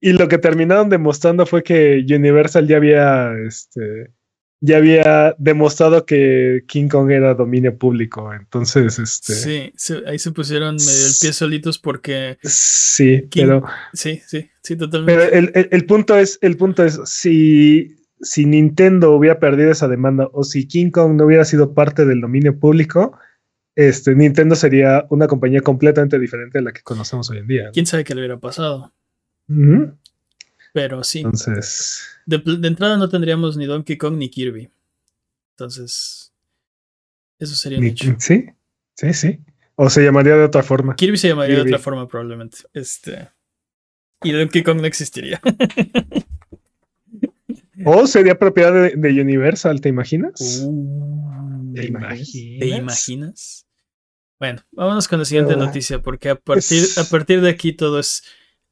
y 0.00 0.12
lo 0.12 0.28
que 0.28 0.38
terminaron 0.38 0.88
demostrando 0.88 1.46
fue 1.46 1.62
que 1.62 2.04
Universal 2.08 2.68
ya 2.68 2.76
había, 2.76 3.32
este, 3.46 4.12
ya 4.60 4.78
había 4.78 5.34
demostrado 5.38 6.04
que 6.04 6.64
King 6.66 6.88
Kong 6.88 7.10
era 7.10 7.34
dominio 7.34 7.76
público. 7.78 8.32
Entonces, 8.34 8.98
este, 8.98 9.34
Sí, 9.34 9.72
se- 9.76 10.02
ahí 10.06 10.18
se 10.18 10.32
pusieron 10.32 10.74
medio 10.76 11.06
el 11.06 11.12
pie 11.20 11.32
solitos 11.32 11.78
porque. 11.78 12.38
sí, 12.42 13.26
King- 13.30 13.42
pero 13.42 13.64
Sí, 13.92 14.20
sí, 14.26 14.50
sí, 14.62 14.76
totalmente. 14.76 15.14
Pero 15.28 15.32
el, 15.38 15.52
el- 15.54 15.68
el 15.70 15.84
punto 15.86 16.16
es, 16.18 16.38
el 16.42 16.56
punto 16.56 16.84
es, 16.84 17.00
si, 17.04 17.96
si 18.20 18.46
Nintendo 18.46 19.12
hubiera 19.12 19.38
perdido 19.38 19.70
esa 19.70 19.86
demanda 19.86 20.28
o 20.32 20.42
si 20.42 20.66
King 20.66 20.90
Kong 20.90 21.14
no 21.14 21.26
hubiera 21.26 21.44
sido 21.44 21.72
parte 21.74 22.04
del 22.04 22.20
dominio 22.20 22.58
público, 22.58 23.16
este, 23.76 24.16
Nintendo 24.16 24.56
sería 24.56 25.06
una 25.10 25.28
compañía 25.28 25.60
completamente 25.60 26.18
diferente 26.18 26.58
de 26.58 26.64
la 26.64 26.72
que 26.72 26.82
conocemos 26.82 27.30
hoy 27.30 27.38
en 27.38 27.46
día. 27.46 27.70
Quién 27.72 27.86
sabe 27.86 28.02
qué 28.02 28.12
le 28.16 28.22
hubiera 28.22 28.38
pasado. 28.40 28.92
Pero 30.72 31.02
sí. 31.04 31.18
Entonces, 31.20 32.02
De, 32.26 32.38
de 32.38 32.68
entrada 32.68 32.96
no 32.96 33.08
tendríamos 33.08 33.56
ni 33.56 33.66
Donkey 33.66 33.96
Kong 33.96 34.16
ni 34.16 34.28
Kirby. 34.28 34.70
Entonces. 35.52 36.32
Eso 37.38 37.54
sería 37.54 37.78
ni- 37.80 37.88
hecho. 37.88 38.14
sí, 38.18 38.46
sí, 38.94 39.12
sí. 39.14 39.40
O 39.76 39.88
se 39.90 40.02
llamaría 40.02 40.34
de 40.36 40.44
otra 40.44 40.62
forma. 40.62 40.96
Kirby 40.96 41.16
se 41.16 41.28
llamaría 41.28 41.56
de 41.56 41.62
otra 41.62 41.78
forma, 41.78 42.06
probablemente. 42.08 42.58
Este. 42.74 43.28
Y 44.22 44.32
Donkey 44.32 44.62
Kong 44.64 44.80
no 44.80 44.86
existiría. 44.86 45.40
O 47.84 48.06
sería 48.08 48.36
propiedad 48.38 48.72
de, 48.72 48.96
de 48.96 49.20
Universal, 49.22 49.80
¿te 49.80 49.88
imaginas? 49.88 50.62
Uh, 50.64 51.72
¿Te 51.74 51.82
¿te 51.82 51.86
imaginas? 51.86 52.32
¿Te 52.32 52.66
imaginas? 52.66 53.66
Bueno, 54.40 54.62
vámonos 54.72 55.06
con 55.08 55.20
la 55.20 55.24
siguiente 55.24 55.54
Ah, 55.54 55.56
noticia, 55.56 56.02
porque 56.02 56.30
a 56.30 56.34
partir, 56.34 56.82
es- 56.82 56.98
a 56.98 57.04
partir 57.08 57.40
de 57.40 57.50
aquí 57.50 57.72
todo 57.72 58.00
es 58.00 58.24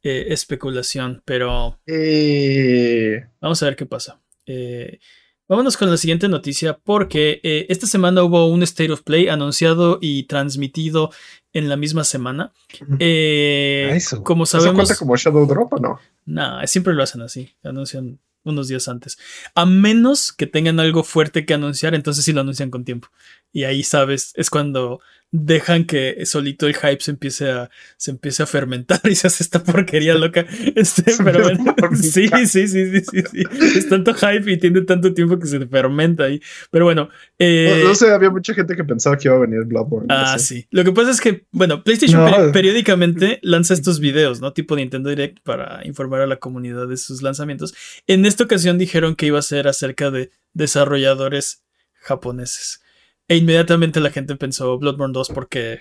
eh, 0.08 0.32
especulación, 0.32 1.20
pero 1.24 1.80
Eh, 1.86 3.26
vamos 3.40 3.60
a 3.62 3.66
ver 3.66 3.74
qué 3.76 3.86
pasa. 3.86 4.20
Eh, 4.46 5.00
vámonos 5.48 5.76
con 5.76 5.90
la 5.90 5.96
siguiente 5.96 6.28
noticia, 6.28 6.78
porque 6.78 7.40
eh, 7.42 7.66
esta 7.68 7.88
semana 7.88 8.22
hubo 8.22 8.46
un 8.46 8.62
State 8.62 8.92
of 8.92 9.02
Play 9.02 9.26
anunciado 9.28 9.98
y 10.00 10.22
transmitido 10.24 11.10
en 11.52 11.68
la 11.68 11.76
misma 11.76 12.04
semana. 12.04 12.52
Eso. 13.00 14.22
como 14.22 14.44
¿Eso 14.44 14.60
sabemos, 14.60 14.86
cuenta 14.86 14.96
como 14.96 15.16
Shadow 15.16 15.46
Drop 15.46 15.72
o 15.72 15.78
no? 15.78 16.00
no, 16.24 16.66
siempre 16.66 16.94
lo 16.94 17.02
hacen 17.02 17.22
así, 17.22 17.54
anuncian 17.64 18.20
unos 18.44 18.68
días 18.68 18.86
antes. 18.86 19.18
A 19.56 19.66
menos 19.66 20.30
que 20.32 20.46
tengan 20.46 20.78
algo 20.78 21.02
fuerte 21.02 21.44
que 21.44 21.54
anunciar, 21.54 21.96
entonces 21.96 22.24
sí 22.24 22.32
lo 22.32 22.42
anuncian 22.42 22.70
con 22.70 22.84
tiempo. 22.84 23.08
Y 23.52 23.64
ahí 23.64 23.82
sabes, 23.82 24.32
es 24.36 24.50
cuando 24.50 25.00
dejan 25.32 25.84
que 25.84 26.24
solito 26.24 26.66
el 26.66 26.74
hype 26.74 27.00
se 27.00 27.10
empiece 27.10 27.50
a, 27.50 27.68
se 27.96 28.10
empiece 28.12 28.42
a 28.42 28.46
fermentar 28.46 29.00
y 29.10 29.14
se 29.14 29.26
hace 29.26 29.42
esta 29.42 29.62
porquería 29.62 30.14
loca. 30.14 30.46
Este, 30.74 31.12
pero 31.24 31.42
bueno, 31.42 31.74
sí, 31.94 32.28
sí, 32.28 32.46
sí, 32.46 32.68
sí, 32.68 33.00
sí, 33.00 33.22
sí. 33.30 33.42
Es 33.76 33.88
tanto 33.88 34.14
hype 34.14 34.50
y 34.52 34.56
tiene 34.58 34.80
tanto 34.82 35.12
tiempo 35.12 35.38
que 35.38 35.46
se 35.46 35.66
fermenta 35.66 36.24
ahí. 36.24 36.40
Pero 36.70 36.84
bueno, 36.86 37.08
eh, 37.38 37.80
no, 37.82 37.88
no 37.88 37.94
sé, 37.94 38.10
había 38.10 38.30
mucha 38.30 38.54
gente 38.54 38.76
que 38.76 38.84
pensaba 38.84 39.18
que 39.18 39.28
iba 39.28 39.36
a 39.36 39.40
venir 39.40 39.64
Bloodborne. 39.64 40.06
Ah, 40.10 40.32
no 40.32 40.38
sé. 40.38 40.44
sí. 40.44 40.66
Lo 40.70 40.84
que 40.84 40.92
pasa 40.92 41.10
es 41.10 41.20
que, 41.20 41.46
bueno, 41.50 41.82
PlayStation 41.84 42.24
No. 42.24 42.30
peri- 42.30 42.52
periódicamente 42.52 43.38
lanza 43.42 43.74
estos 43.74 44.00
videos, 44.00 44.40
¿no? 44.40 44.52
Tipo 44.52 44.76
Nintendo 44.76 45.10
Direct 45.10 45.40
para 45.42 45.84
informar 45.86 46.20
a 46.22 46.26
la 46.26 46.36
comunidad 46.36 46.88
de 46.88 46.96
sus 46.96 47.20
lanzamientos. 47.22 47.74
En 48.06 48.24
esta 48.26 48.44
ocasión 48.44 48.78
dijeron 48.78 49.16
que 49.16 49.26
iba 49.26 49.38
a 49.38 49.42
ser 49.42 49.68
acerca 49.68 50.10
de 50.10 50.30
desarrolladores 50.54 51.64
japoneses. 52.00 52.80
E 53.28 53.36
inmediatamente 53.36 54.00
la 54.00 54.10
gente 54.10 54.36
pensó 54.36 54.78
Bloodborne 54.78 55.12
2 55.12 55.30
porque 55.30 55.80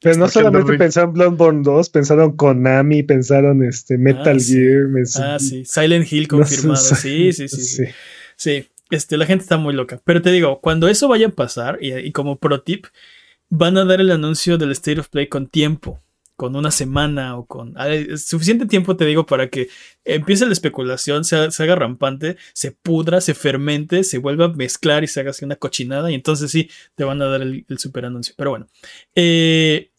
Pero 0.00 0.16
no 0.16 0.24
Porque 0.24 0.32
solamente 0.32 0.76
pensaron 0.78 1.12
Bloodborne 1.12 1.62
2, 1.62 1.90
pensaron 1.90 2.36
Konami, 2.36 3.02
pensaron 3.02 3.62
este 3.62 3.96
Metal 3.98 4.36
Ah, 4.36 4.40
sí. 4.40 4.54
Gear. 4.54 4.86
me- 4.88 5.02
Ah, 5.16 5.38
sí. 5.38 5.64
Silent 5.64 6.10
Hill 6.12 6.22
no 6.30 6.44
sé, 6.44 6.56
confirmado. 6.56 6.80
Sí, 6.82 7.32
sí, 7.32 7.48
sí. 7.48 7.56
sí. 7.60 7.86
sí. 7.86 7.92
Sí, 8.36 8.66
este, 8.90 9.16
la 9.18 9.26
gente 9.26 9.42
está 9.42 9.58
muy 9.58 9.74
loca. 9.74 10.00
Pero 10.04 10.22
te 10.22 10.30
digo, 10.32 10.60
cuando 10.60 10.88
eso 10.88 11.08
vaya 11.08 11.26
a 11.28 11.30
pasar, 11.30 11.78
y, 11.80 11.92
y 11.94 12.10
como 12.12 12.38
pro 12.38 12.62
tip, 12.62 12.86
van 13.50 13.76
a 13.76 13.84
dar 13.84 14.00
el 14.00 14.10
anuncio 14.10 14.56
del 14.58 14.72
State 14.72 15.00
of 15.00 15.08
Play 15.08 15.28
con 15.28 15.46
tiempo, 15.46 16.00
con 16.40 16.56
una 16.56 16.70
semana 16.70 17.36
o 17.36 17.44
con 17.44 17.74
suficiente 18.16 18.64
tiempo, 18.64 18.96
te 18.96 19.04
digo, 19.04 19.26
para 19.26 19.50
que 19.50 19.68
empiece 20.06 20.46
la 20.46 20.54
especulación, 20.54 21.22
se, 21.22 21.36
ha- 21.36 21.50
se 21.50 21.62
haga 21.64 21.74
rampante, 21.74 22.38
se 22.54 22.72
pudra, 22.72 23.20
se 23.20 23.34
fermente, 23.34 24.04
se 24.04 24.16
vuelva 24.16 24.46
a 24.46 24.48
mezclar 24.48 25.04
y 25.04 25.06
se 25.06 25.20
haga 25.20 25.32
así 25.32 25.44
una 25.44 25.56
cochinada, 25.56 26.10
y 26.10 26.14
entonces 26.14 26.50
sí, 26.50 26.70
te 26.94 27.04
van 27.04 27.20
a 27.20 27.26
dar 27.26 27.42
el, 27.42 27.66
el 27.68 27.78
super 27.78 28.06
anuncio. 28.06 28.34
Pero 28.38 28.50
bueno, 28.52 28.68
eh, 29.14 29.90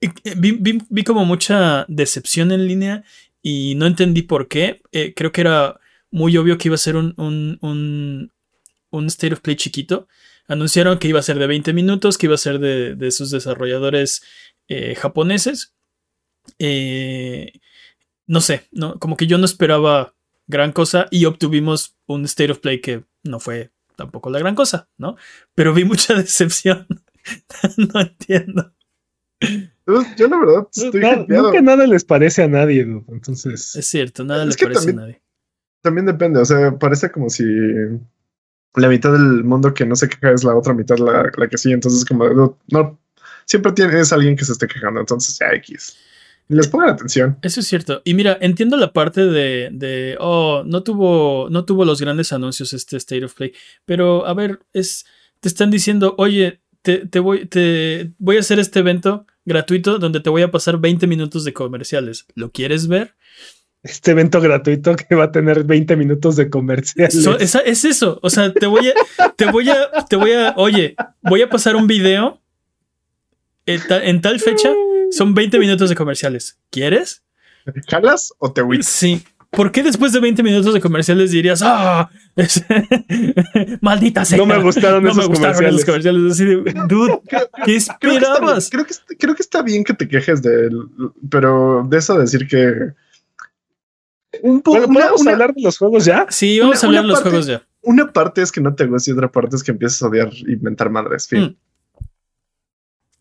eh, 0.00 0.10
vi, 0.36 0.52
vi- 0.52 0.82
vi 0.88 1.02
como 1.02 1.24
mucha 1.24 1.84
decepción 1.88 2.52
en 2.52 2.68
línea 2.68 3.02
y 3.42 3.74
no 3.74 3.86
entendí 3.86 4.22
por 4.22 4.46
qué. 4.46 4.82
Eh, 4.92 5.14
creo 5.16 5.32
que 5.32 5.40
era 5.40 5.80
muy 6.12 6.36
obvio 6.36 6.58
que 6.58 6.68
iba 6.68 6.76
a 6.76 6.78
ser 6.78 6.94
un, 6.94 7.12
un, 7.16 7.58
un, 7.60 8.30
un 8.90 9.06
State 9.06 9.34
of 9.34 9.40
Play 9.40 9.56
chiquito. 9.56 10.06
Anunciaron 10.46 10.98
que 10.98 11.08
iba 11.08 11.18
a 11.18 11.22
ser 11.22 11.38
de 11.38 11.46
20 11.48 11.72
minutos, 11.72 12.18
que 12.18 12.26
iba 12.26 12.34
a 12.36 12.38
ser 12.38 12.58
de, 12.60 12.94
de 12.94 13.10
sus 13.10 13.30
desarrolladores 13.30 14.22
eh, 14.74 14.94
japoneses. 14.94 15.74
Eh, 16.58 17.52
no 18.26 18.40
sé, 18.40 18.62
no, 18.72 18.98
como 18.98 19.16
que 19.16 19.26
yo 19.26 19.38
no 19.38 19.44
esperaba 19.44 20.14
gran 20.46 20.72
cosa 20.72 21.06
y 21.10 21.24
obtuvimos 21.24 21.96
un 22.06 22.24
State 22.24 22.52
of 22.52 22.58
Play 22.58 22.80
que 22.80 23.04
no 23.24 23.40
fue 23.40 23.70
tampoco 23.96 24.30
la 24.30 24.38
gran 24.38 24.54
cosa, 24.54 24.88
¿no? 24.98 25.16
Pero 25.54 25.74
vi 25.74 25.84
mucha 25.84 26.14
decepción. 26.14 26.86
no 27.76 28.00
entiendo. 28.00 28.72
Yo, 30.16 30.28
la 30.28 30.38
verdad 30.38 30.68
estoy 30.72 31.00
Na- 31.00 31.14
hypeado. 31.14 31.42
nunca 31.44 31.60
nada 31.60 31.86
les 31.86 32.04
parece 32.04 32.42
a 32.44 32.48
nadie, 32.48 32.84
dude. 32.84 33.04
entonces. 33.08 33.74
Es 33.74 33.86
cierto, 33.86 34.24
nada 34.24 34.44
Es 34.44 34.50
le 34.50 34.54
que 34.56 34.64
parece 34.66 34.80
también- 34.86 34.98
a 34.98 35.02
nadie. 35.02 35.22
También 35.82 36.06
depende, 36.06 36.38
o 36.40 36.44
sea, 36.44 36.78
parece 36.78 37.10
como 37.10 37.28
si 37.28 37.42
la 38.76 38.88
mitad 38.88 39.10
del 39.12 39.42
mundo 39.42 39.74
que 39.74 39.84
no 39.84 39.96
se 39.96 40.08
queja 40.08 40.30
es 40.30 40.44
la 40.44 40.54
otra 40.56 40.74
mitad 40.74 40.96
la, 40.98 41.28
la 41.36 41.48
que 41.48 41.58
sí, 41.58 41.72
entonces 41.72 42.04
como 42.04 42.28
no, 42.28 42.56
no- 42.68 43.00
siempre 43.52 43.72
tienes 43.72 44.12
alguien 44.12 44.34
que 44.34 44.46
se 44.46 44.52
esté 44.52 44.66
quejando, 44.66 45.00
entonces 45.00 45.38
ya 45.38 45.52
X. 45.56 45.96
Les 46.48 46.68
pongan 46.68 46.90
atención. 46.90 47.38
Eso 47.42 47.60
es 47.60 47.66
cierto. 47.66 48.00
Y 48.04 48.14
mira, 48.14 48.38
entiendo 48.40 48.76
la 48.76 48.92
parte 48.92 49.26
de, 49.26 49.68
de, 49.72 50.16
oh, 50.20 50.64
no 50.66 50.82
tuvo, 50.82 51.48
no 51.50 51.64
tuvo 51.64 51.84
los 51.84 52.00
grandes 52.00 52.32
anuncios 52.32 52.72
este 52.72 52.96
State 52.96 53.24
of 53.24 53.34
Play, 53.34 53.52
pero 53.84 54.26
a 54.26 54.34
ver, 54.34 54.60
es, 54.72 55.04
te 55.40 55.48
están 55.48 55.70
diciendo, 55.70 56.14
oye, 56.18 56.62
te, 56.80 57.06
te 57.06 57.20
voy, 57.20 57.46
te 57.46 58.12
voy 58.18 58.38
a 58.38 58.40
hacer 58.40 58.58
este 58.58 58.80
evento 58.80 59.26
gratuito 59.44 59.98
donde 59.98 60.20
te 60.20 60.30
voy 60.30 60.42
a 60.42 60.50
pasar 60.50 60.78
20 60.78 61.06
minutos 61.06 61.44
de 61.44 61.52
comerciales. 61.52 62.26
¿Lo 62.34 62.52
quieres 62.52 62.88
ver? 62.88 63.14
Este 63.82 64.12
evento 64.12 64.40
gratuito 64.40 64.96
que 64.96 65.14
va 65.14 65.24
a 65.24 65.32
tener 65.32 65.64
20 65.64 65.96
minutos 65.96 66.36
de 66.36 66.48
comerciales. 66.48 67.14
Es 67.66 67.84
eso. 67.84 68.18
O 68.22 68.30
sea, 68.30 68.52
te 68.52 68.66
voy 68.66 68.88
a, 68.88 69.30
te 69.36 69.50
voy 69.50 69.68
a, 69.68 69.90
te 70.08 70.16
voy 70.16 70.32
a, 70.32 70.54
oye, 70.56 70.96
voy 71.22 71.42
a 71.42 71.50
pasar 71.50 71.76
un 71.76 71.86
video 71.86 72.41
ta- 73.88 74.02
en 74.04 74.20
tal 74.20 74.40
fecha. 74.40 74.70
Son 75.10 75.34
20 75.34 75.58
minutos 75.58 75.88
de 75.90 75.96
comerciales. 75.96 76.58
¿Quieres? 76.70 77.22
¿Jalas 77.88 78.32
o 78.38 78.52
te 78.52 78.60
agüitas? 78.62 78.86
Sí. 78.86 79.22
¿Por 79.50 79.70
qué 79.70 79.82
después 79.82 80.12
de 80.14 80.20
20 80.20 80.42
minutos 80.42 80.72
de 80.72 80.80
comerciales 80.80 81.30
dirías, 81.30 81.60
ah, 81.62 82.08
es- 82.36 82.64
maldita 83.82 84.24
sea? 84.24 84.38
no 84.38 84.46
me 84.46 84.58
gustaron 84.62 85.02
No 85.02 85.10
esos 85.10 85.22
me 85.22 85.26
gustaron 85.26 85.54
comerciales. 85.56 85.74
esos 85.74 85.84
comerciales. 85.86 86.32
Así 86.32 86.44
de, 86.46 86.56
dude, 86.88 87.20
¿qué 87.28 87.36
Creo 87.36 87.50
que, 87.66 87.76
está 87.76 87.98
bien, 88.00 88.14
esperabas? 88.22 88.70
creo, 88.70 88.84
que, 88.86 88.92
está- 88.92 89.14
creo 89.18 89.34
que 89.34 89.42
está 89.42 89.62
bien 89.62 89.84
que 89.84 89.92
te 89.94 90.08
quejes 90.08 90.40
de 90.42 90.66
él, 90.68 90.78
pero 91.30 91.86
de 91.88 91.98
eso 91.98 92.18
decir 92.18 92.48
que 92.48 92.94
un 94.42 94.62
poco 94.62 94.78
Bueno, 94.78 94.94
¿podemos 94.94 95.26
hablar 95.26 95.54
de 95.54 95.60
los 95.62 95.76
juegos 95.76 96.04
ya? 96.06 96.26
Sí, 96.30 96.58
vamos 96.58 96.78
Una- 96.78 96.80
a 96.82 96.86
hablar 96.88 97.02
de 97.02 97.08
los 97.08 97.16
parte- 97.18 97.30
juegos 97.30 97.46
ya. 97.46 97.66
una 97.82 98.10
parte 98.12 98.40
es 98.40 98.50
que 98.50 98.60
no 98.62 98.74
te 98.74 98.86
gusta 98.86 99.10
y 99.10 99.12
otra 99.12 99.30
parte 99.30 99.56
es 99.56 99.62
que 99.62 99.72
empiezas 99.72 100.02
a 100.02 100.06
odiar 100.08 100.30
y 100.32 100.52
inventar 100.54 100.88
madres. 100.88 101.28
Fin. 101.28 101.42
Mm. 101.42 101.56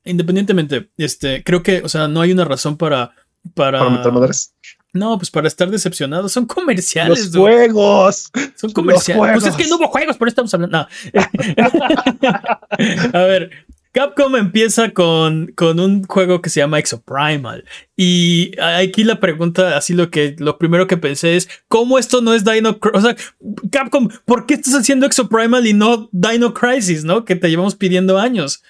Independientemente, 0.04 0.90
este, 0.98 1.44
creo 1.44 1.64
que, 1.64 1.82
o 1.84 1.90
sea, 1.90 2.08
no 2.08 2.22
hay 2.22 2.32
una 2.32 2.46
razón 2.46 2.78
para. 2.78 3.14
Para, 3.56 3.80
Para 3.80 3.90
inventar 3.90 4.12
madres. 4.14 4.54
No, 4.94 5.18
pues 5.18 5.32
para 5.32 5.48
estar 5.48 5.70
decepcionado. 5.72 6.30
Son 6.30 6.46
comerciales, 6.46 7.20
Los 7.20 7.32
dude. 7.32 7.52
juegos. 7.54 8.30
Son 8.56 8.72
comerciales. 8.72 9.42
Pues 9.42 9.46
es 9.48 9.56
que 9.56 9.68
no 9.68 9.78
hubo 9.78 9.88
juegos, 9.88 10.18
por 10.18 10.28
eso 10.28 10.34
estamos 10.34 10.54
hablando. 10.54 10.88
No. 11.14 11.14
a 13.14 13.20
ver, 13.24 13.50
Capcom 13.94 14.36
empieza 14.36 14.92
con, 14.92 15.52
con 15.56 15.80
un 15.80 16.04
juego 16.04 16.42
que 16.42 16.50
se 16.50 16.60
llama 16.60 16.80
Exoprimal. 16.80 17.66
Y 17.98 18.52
aquí 18.62 19.04
la 19.04 19.20
pregunta, 19.20 19.78
así 19.78 19.94
lo 19.94 20.10
que 20.12 20.36
lo 20.40 20.58
primero 20.58 20.88
que 20.88 20.98
pensé 20.98 21.36
es: 21.36 21.50
¿cómo 21.68 22.00
esto 22.00 22.22
no 22.22 22.34
es 22.34 22.44
Dino 22.46 22.80
Cr- 22.80 22.92
O 22.94 23.02
sea, 23.02 23.16
Capcom, 23.72 24.10
¿por 24.26 24.46
qué 24.46 24.56
estás 24.56 24.76
haciendo 24.76 25.06
Exoprimal 25.06 25.66
y 25.68 25.74
no 25.74 26.10
Dino 26.12 26.54
Crisis, 26.54 27.04
no? 27.04 27.26
Que 27.26 27.36
te 27.36 27.50
llevamos 27.50 27.76
pidiendo 27.76 28.18
años. 28.20 28.64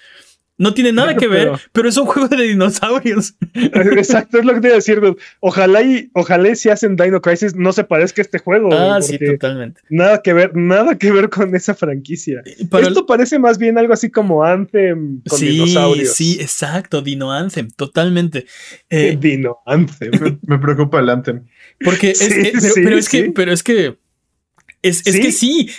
No 0.58 0.74
tiene 0.74 0.92
nada 0.92 1.16
que 1.16 1.26
ver, 1.28 1.44
Pero- 1.48 1.58
pero 1.72 1.88
es 1.88 1.96
un 1.96 2.06
juego 2.06 2.28
de 2.28 2.42
dinosaurios. 2.44 3.34
Exacto, 3.54 4.38
es 4.38 4.44
lo 4.44 4.54
que 4.54 4.60
te 4.60 4.66
iba 4.68 4.74
a 4.74 4.76
decir. 4.76 5.00
dude. 5.00 5.16
Ojalá 5.40 5.82
y 5.82 6.10
ojalá 6.12 6.50
y 6.50 6.56
si 6.56 6.68
hacen 6.68 6.94
Dino 6.94 7.20
Crisis 7.20 7.56
no 7.56 7.72
se 7.72 7.84
parezca 7.84 8.20
a 8.20 8.24
este 8.24 8.38
juego. 8.38 8.68
güey, 8.68 8.78
Ah, 8.78 9.00
sí, 9.00 9.18
totalmente. 9.18 9.80
Nada 9.88 10.22
que 10.22 10.32
ver, 10.32 10.54
nada 10.54 10.96
que 10.98 11.10
ver 11.10 11.30
con 11.30 11.54
esa 11.56 11.74
franquicia. 11.74 12.42
Para 12.70 12.86
el- 12.86 12.92
Esto 12.92 13.06
parece 13.06 13.38
más 13.38 13.58
bien 13.58 13.78
algo 13.78 13.92
así 13.94 14.10
como 14.10 14.44
Anthem 14.44 15.22
con 15.28 15.38
sí, 15.38 15.46
dinosaurios. 15.48 16.14
sí, 16.14 16.38
exacto, 16.40 17.00
Dino 17.02 17.32
Anthem, 17.32 17.70
totalmente. 17.70 18.46
Eh, 18.90 19.16
Dino 19.18 19.58
Anthem. 19.66 20.38
Me, 20.46 20.58
preocupa 20.58 21.00
el 21.00 21.08
Anthem. 21.08 21.46
Porque 21.82 22.10
es, 22.10 22.18
Sí, 22.18 22.30
eh, 22.30 22.52
pero, 22.52 22.60
sí, 22.60 22.80
pero 22.84 22.96
es 22.98 23.08
que, 23.08 23.32
pero 23.34 23.52
es 23.52 23.62
que. 23.62 23.96
Es, 24.82 25.06
es 25.06 25.20
que 25.20 25.30
sí, 25.30 25.70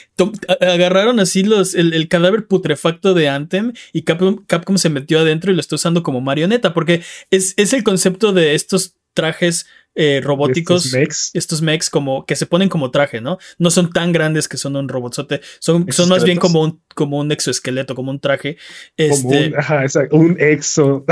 agarraron 0.61 1.19
así 1.19 1.43
los, 1.43 1.75
el, 1.75 1.93
el 1.93 2.07
cadáver 2.07 2.47
putrefacto 2.47 3.13
de 3.13 3.27
Anthem 3.27 3.73
y 3.91 4.03
Capcom, 4.03 4.45
Capcom 4.47 4.77
se 4.77 4.89
metió 4.89 5.19
adentro 5.19 5.51
y 5.51 5.55
lo 5.55 5.59
está 5.59 5.75
usando 5.75 6.03
como 6.03 6.21
marioneta, 6.21 6.73
porque 6.73 7.01
es, 7.29 7.53
es 7.57 7.73
el 7.73 7.83
concepto 7.83 8.31
de 8.31 8.55
estos 8.55 8.95
trajes 9.13 9.65
eh, 9.95 10.21
robóticos, 10.23 10.85
Estos 10.85 10.99
mechs. 10.99 11.29
estos 11.33 11.61
mechs 11.61 11.89
como 11.89 12.25
que 12.25 12.35
se 12.35 12.45
ponen 12.47 12.69
como 12.69 12.89
traje, 12.91 13.21
¿no? 13.21 13.37
No 13.59 13.69
son 13.69 13.91
tan 13.91 14.11
grandes 14.11 14.47
que 14.47 14.57
son 14.57 14.75
un 14.75 14.89
robotzote, 14.89 15.41
son, 15.59 15.85
son 15.91 16.09
más 16.09 16.23
bien 16.23 16.39
como 16.39 16.61
un, 16.63 16.81
como 16.95 17.19
un 17.19 17.31
exoesqueleto, 17.31 17.93
como 17.93 18.09
un 18.09 18.19
traje, 18.19 18.57
Como 18.97 19.13
este, 19.13 19.47
un, 19.47 19.55
ajá, 19.59 19.83
exacto, 19.83 20.15
un 20.15 20.35
exo. 20.39 21.05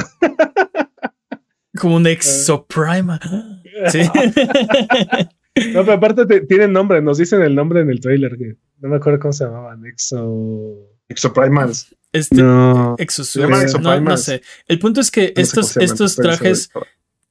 como 1.77 1.97
un 1.97 2.07
exoprimal. 2.07 3.19
Sí. 3.91 4.01
No, 5.73 5.81
pero 5.81 5.93
aparte 5.93 6.25
te- 6.25 6.41
tienen 6.41 6.71
nombre, 6.73 7.01
nos 7.01 7.17
dicen 7.17 7.41
el 7.41 7.55
nombre 7.55 7.81
en 7.81 7.89
el 7.89 7.99
trailer. 7.99 8.37
que 8.37 8.55
no 8.79 8.89
me 8.89 8.95
acuerdo 8.97 9.19
cómo 9.19 9.33
se 9.33 9.43
llamaban. 9.45 9.85
Exo. 9.85 10.87
Exoprimals. 11.09 11.95
Este, 12.13 12.35
No. 12.41 12.95
Llaman 12.97 13.51
No, 13.51 13.61
Exoprimals. 13.61 14.01
no 14.03 14.17
sé. 14.17 14.41
El 14.67 14.79
punto 14.79 15.01
es 15.01 15.11
que 15.11 15.33
No 15.35 15.41
estos, 15.41 15.77
estos 15.77 16.15
trajes 16.15 16.69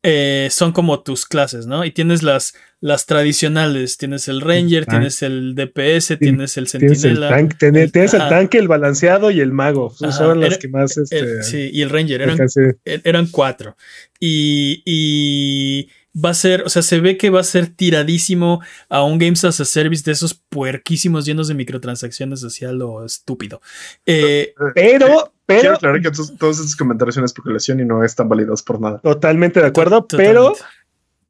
eh, 0.02 0.48
son 0.50 0.72
como 0.72 1.02
tus 1.02 1.26
clases, 1.26 1.66
¿no? 1.66 1.84
Y 1.84 1.90
tienes 1.90 2.22
las, 2.22 2.54
las 2.80 3.04
tradicionales. 3.06 3.98
Tienes 3.98 4.28
el 4.28 4.40
Ranger, 4.40 4.84
Ah. 4.86 4.90
tienes 4.92 5.22
el 5.22 5.54
DPS, 5.54 6.16
tienes 6.18 6.56
el 6.56 6.70
Tienes 6.70 6.90
el, 6.92 6.98
Sentinela. 7.00 7.28
tanque, 7.28 7.56
tienes, 7.58 7.92
tienes 7.92 8.14
el 8.14 8.28
tanque, 8.28 8.58
el 8.58 8.68
balanceado 8.68 9.30
y 9.30 9.40
el 9.40 9.52
mago. 9.52 9.92
Ajá, 10.00 10.12
son 10.12 10.40
las 10.40 10.50
era- 10.52 10.58
que 10.58 10.68
más. 10.68 10.96
Este, 10.96 11.18
el- 11.18 11.42
sí, 11.44 11.70
y 11.72 11.82
el 11.82 11.90
Ranger. 11.90 12.22
Eran, 12.22 12.38
er- 12.38 12.78
eran 13.04 13.26
cuatro. 13.26 13.76
Y, 14.18 14.82
y 14.86 15.90
va 16.14 16.30
a 16.30 16.34
ser, 16.34 16.62
o 16.62 16.68
sea, 16.68 16.82
se 16.82 17.00
ve 17.00 17.16
que 17.16 17.30
va 17.30 17.40
a 17.40 17.44
ser 17.44 17.68
tiradísimo 17.68 18.60
a 18.88 19.04
un 19.04 19.18
Games 19.18 19.44
as 19.44 19.60
a 19.60 19.64
Service 19.64 20.02
de 20.04 20.12
esos 20.12 20.34
puerquísimos 20.34 21.24
llenos 21.24 21.48
de 21.48 21.54
microtransacciones 21.54 22.42
hacia 22.42 22.72
lo 22.72 23.04
estúpido. 23.04 23.60
Eh, 24.06 24.52
Pero, 24.74 24.74
Quiero 24.74 25.32
pero, 25.46 25.74
aclarar 25.74 26.00
que 26.00 26.10
todos, 26.10 26.36
todos 26.36 26.60
esos 26.60 26.76
comentarios 26.76 27.14
son 27.16 27.24
especulación 27.24 27.80
y 27.80 27.84
no 27.84 28.04
están 28.04 28.28
válidos 28.28 28.62
por 28.62 28.80
nada. 28.80 29.00
totalmente 29.00 29.60
de 29.60 29.66
acuerdo. 29.66 30.06
Pero, 30.06 30.54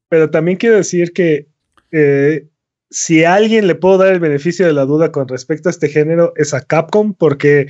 pero 0.08 0.30
también 0.30 0.58
quiero 0.58 0.76
decir 0.76 1.12
que 1.12 1.46
eh, 1.90 2.46
si 2.90 3.24
a 3.24 3.34
alguien 3.34 3.66
le 3.66 3.74
puedo 3.74 3.98
dar 3.98 4.12
el 4.12 4.20
beneficio 4.20 4.66
de 4.66 4.72
la 4.72 4.84
duda 4.84 5.12
con 5.12 5.28
respecto 5.28 5.68
a 5.68 5.70
este 5.70 5.88
género 5.88 6.32
es 6.36 6.52
a 6.54 6.60
Capcom, 6.62 7.14
porque 7.14 7.68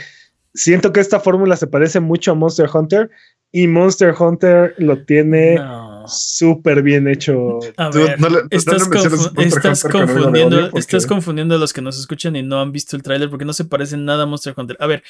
siento 0.54 0.92
que 0.92 1.00
esta 1.00 1.20
fórmula 1.20 1.56
se 1.56 1.66
parece 1.66 2.00
mucho 2.00 2.32
a 2.32 2.34
Monster 2.34 2.68
Hunter 2.72 3.11
y 3.52 3.66
Monster 3.66 4.14
Hunter 4.18 4.74
lo 4.78 5.04
tiene 5.04 5.56
No. 5.56 5.89
Súper 6.11 6.82
bien 6.82 7.08
hecho. 7.08 7.58
A 7.76 7.90
ver, 7.90 8.20
no 8.20 8.28
le- 8.28 8.42
no 8.42 8.48
estás, 8.50 8.88
confu- 8.90 9.90
confundiendo, 9.90 10.70
estás 10.76 11.06
confundiendo 11.06 11.54
a 11.54 11.58
los 11.58 11.72
que 11.72 11.80
nos 11.82 11.98
escuchan 11.98 12.36
y 12.36 12.42
no 12.42 12.61
han 12.61 12.72
visto 12.72 12.96
el 12.96 13.02
tráiler 13.02 13.30
porque 13.30 13.44
no 13.44 13.52
se 13.52 13.64
parecen 13.64 14.04
nada 14.04 14.24
a 14.24 14.26
Monster 14.26 14.54
Hunter. 14.56 14.76
A 14.80 14.86
ver, 14.86 15.02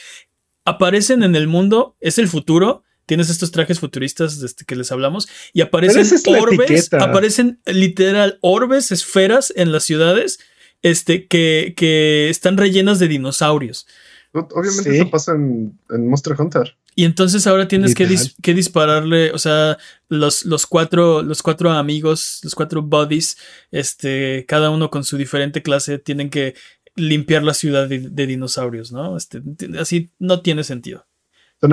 aparecen 0.65 1.23
en 1.23 1.35
el 1.37 1.47
mundo, 1.49 1.97
es 2.01 2.19
el 2.19 2.29
futuro. 2.29 2.85
Tienes 3.07 3.29
estos 3.29 3.51
trajes 3.51 3.81
futuristas 3.81 4.39
desde 4.41 4.65
que 4.65 4.77
les 4.77 4.93
hablamos 4.93 5.29
y 5.53 5.63
aparecen 5.63 6.03
es 6.03 6.23
orbes, 6.29 6.93
aparecen 6.93 7.61
literal 7.67 8.39
orbes, 8.41 8.93
esferas 8.93 9.53
en 9.57 9.73
las 9.73 9.83
ciudades, 9.83 10.39
este 10.83 11.27
que, 11.27 11.75
que 11.77 12.29
están 12.31 12.57
rellenas 12.57 13.01
de 13.01 13.09
dinosaurios. 13.09 13.89
Obviamente 14.33 14.91
Sí. 14.91 14.97
eso 14.99 15.11
pasa 15.11 15.33
en, 15.33 15.77
en 15.91 16.09
Monster 16.09 16.37
Hunter. 16.39 16.77
Y 16.95 17.05
entonces 17.05 17.47
ahora 17.47 17.69
tienes 17.69 17.95
que, 17.95 18.05
Literal. 18.05 18.27
dis- 18.27 18.35
que 18.43 18.55
dispararle, 18.55 19.31
o 19.33 19.39
sea, 19.39 19.79
los, 20.09 20.45
los 20.45 20.67
cuatro, 20.67 21.23
los 21.23 21.43
cuatro 21.43 21.71
amigos, 21.71 22.41
los 22.43 22.55
cuatro 22.55 22.83
buddies, 22.83 23.37
este, 23.71 24.45
cada 24.49 24.71
uno 24.71 24.91
con 24.91 25.05
su 25.05 25.17
diferente 25.17 25.63
clase, 25.63 25.99
tienen 25.99 26.31
que 26.31 26.55
limpiar 26.97 27.43
la 27.45 27.55
ciudad 27.55 27.89
de, 27.89 28.01
de 28.11 28.27
dinosaurios, 28.27 28.93
¿no? 28.93 29.17
Este, 29.17 29.41
así 29.79 30.11
no 30.19 30.41
tiene 30.41 30.65
sentido. 30.65 31.07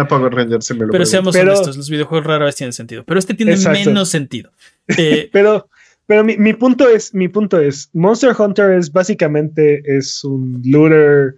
Power 0.09 0.33
Rangers, 0.33 0.65
si 0.65 0.73
me 0.73 0.85
lo 0.85 0.91
Pero 0.91 1.05
seamos 1.05 1.33
Pero- 1.33 1.51
honestos, 1.53 1.77
los 1.77 1.89
videojuegos 1.89 2.27
rara 2.27 2.45
vez 2.45 2.55
tienen 2.55 2.73
sentido. 2.73 3.03
Pero 3.05 3.19
este 3.19 3.33
tiene 3.33 3.53
Exacto. 3.53 3.79
menos 3.79 4.09
sentido. 4.09 4.51
Eh, 4.97 5.29
Pero, 5.33 5.69
pero 6.05 6.23
mi, 6.23 6.37
mi 6.37 6.53
punto 6.53 6.87
es, 6.89 7.13
mi 7.13 7.27
punto 7.29 7.59
es, 7.59 7.89
Monster 7.93 8.33
Hunter 8.37 8.71
es 8.71 8.91
básicamente 8.91 9.81
es 9.97 10.23
un 10.23 10.61
looter, 10.63 11.35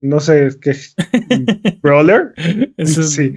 no 0.00 0.20
sé 0.20 0.48
qué, 0.60 0.74
brawler. 1.82 2.32
eso- 2.76 3.02
Sí. 3.02 3.34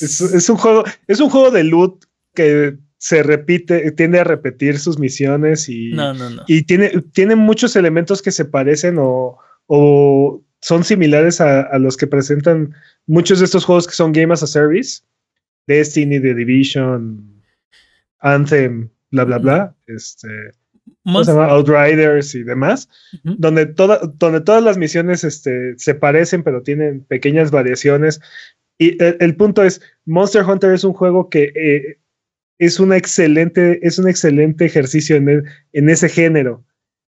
Es, 0.00 0.20
es 0.20 0.48
un 0.50 0.56
juego, 0.56 0.84
es 1.06 1.18
un 1.20 1.30
juego 1.30 1.50
de 1.50 1.64
loot 1.64 2.04
que 2.34 2.76
se 2.98 3.22
repite, 3.22 3.90
tiende 3.92 4.20
a 4.20 4.24
repetir 4.24 4.78
sus 4.78 4.98
misiones 4.98 5.68
y, 5.68 5.90
No, 5.92 6.12
no, 6.14 6.30
no. 6.30 6.42
y 6.46 6.62
tiene, 6.64 6.90
tiene 7.12 7.34
muchos 7.36 7.74
elementos 7.74 8.20
que 8.22 8.30
se 8.30 8.44
parecen 8.44 8.96
o, 8.98 9.38
o 9.66 10.44
son 10.60 10.84
similares 10.84 11.40
a, 11.40 11.62
a 11.62 11.78
los 11.78 11.96
que 11.96 12.06
presentan 12.06 12.74
muchos 13.06 13.38
de 13.38 13.46
estos 13.46 13.64
juegos 13.64 13.86
que 13.86 13.94
son 13.94 14.12
Game 14.12 14.32
as 14.32 14.42
a 14.42 14.46
Service, 14.46 15.00
Destiny, 15.66 16.20
The 16.20 16.34
Division, 16.34 17.42
Anthem, 18.20 18.90
bla, 19.10 19.24
bla, 19.24 19.38
bla, 19.38 19.76
este, 19.86 20.28
¿cómo 21.04 21.24
se 21.24 21.32
llama? 21.32 21.46
Outriders 21.46 22.34
y 22.34 22.42
demás, 22.42 22.88
Ujú. 23.24 23.36
donde, 23.38 23.66
toda, 23.66 24.00
donde 24.14 24.40
todas 24.40 24.62
las 24.62 24.76
misiones 24.78 25.24
este, 25.24 25.74
se 25.78 25.94
parecen, 25.94 26.42
pero 26.42 26.62
tienen 26.62 27.04
pequeñas 27.04 27.50
variaciones. 27.50 28.20
Y 28.78 29.02
el, 29.02 29.16
el 29.20 29.36
punto 29.36 29.64
es, 29.64 29.80
Monster 30.04 30.44
Hunter 30.44 30.72
es 30.72 30.84
un 30.84 30.92
juego 30.92 31.28
que 31.28 31.52
eh, 31.54 31.98
es, 32.58 32.78
una 32.80 32.96
excelente, 32.96 33.80
es 33.86 33.98
un 33.98 34.08
excelente 34.08 34.64
ejercicio 34.64 35.16
en, 35.16 35.28
el- 35.28 35.44
en 35.72 35.88
ese 35.90 36.08
género. 36.08 36.64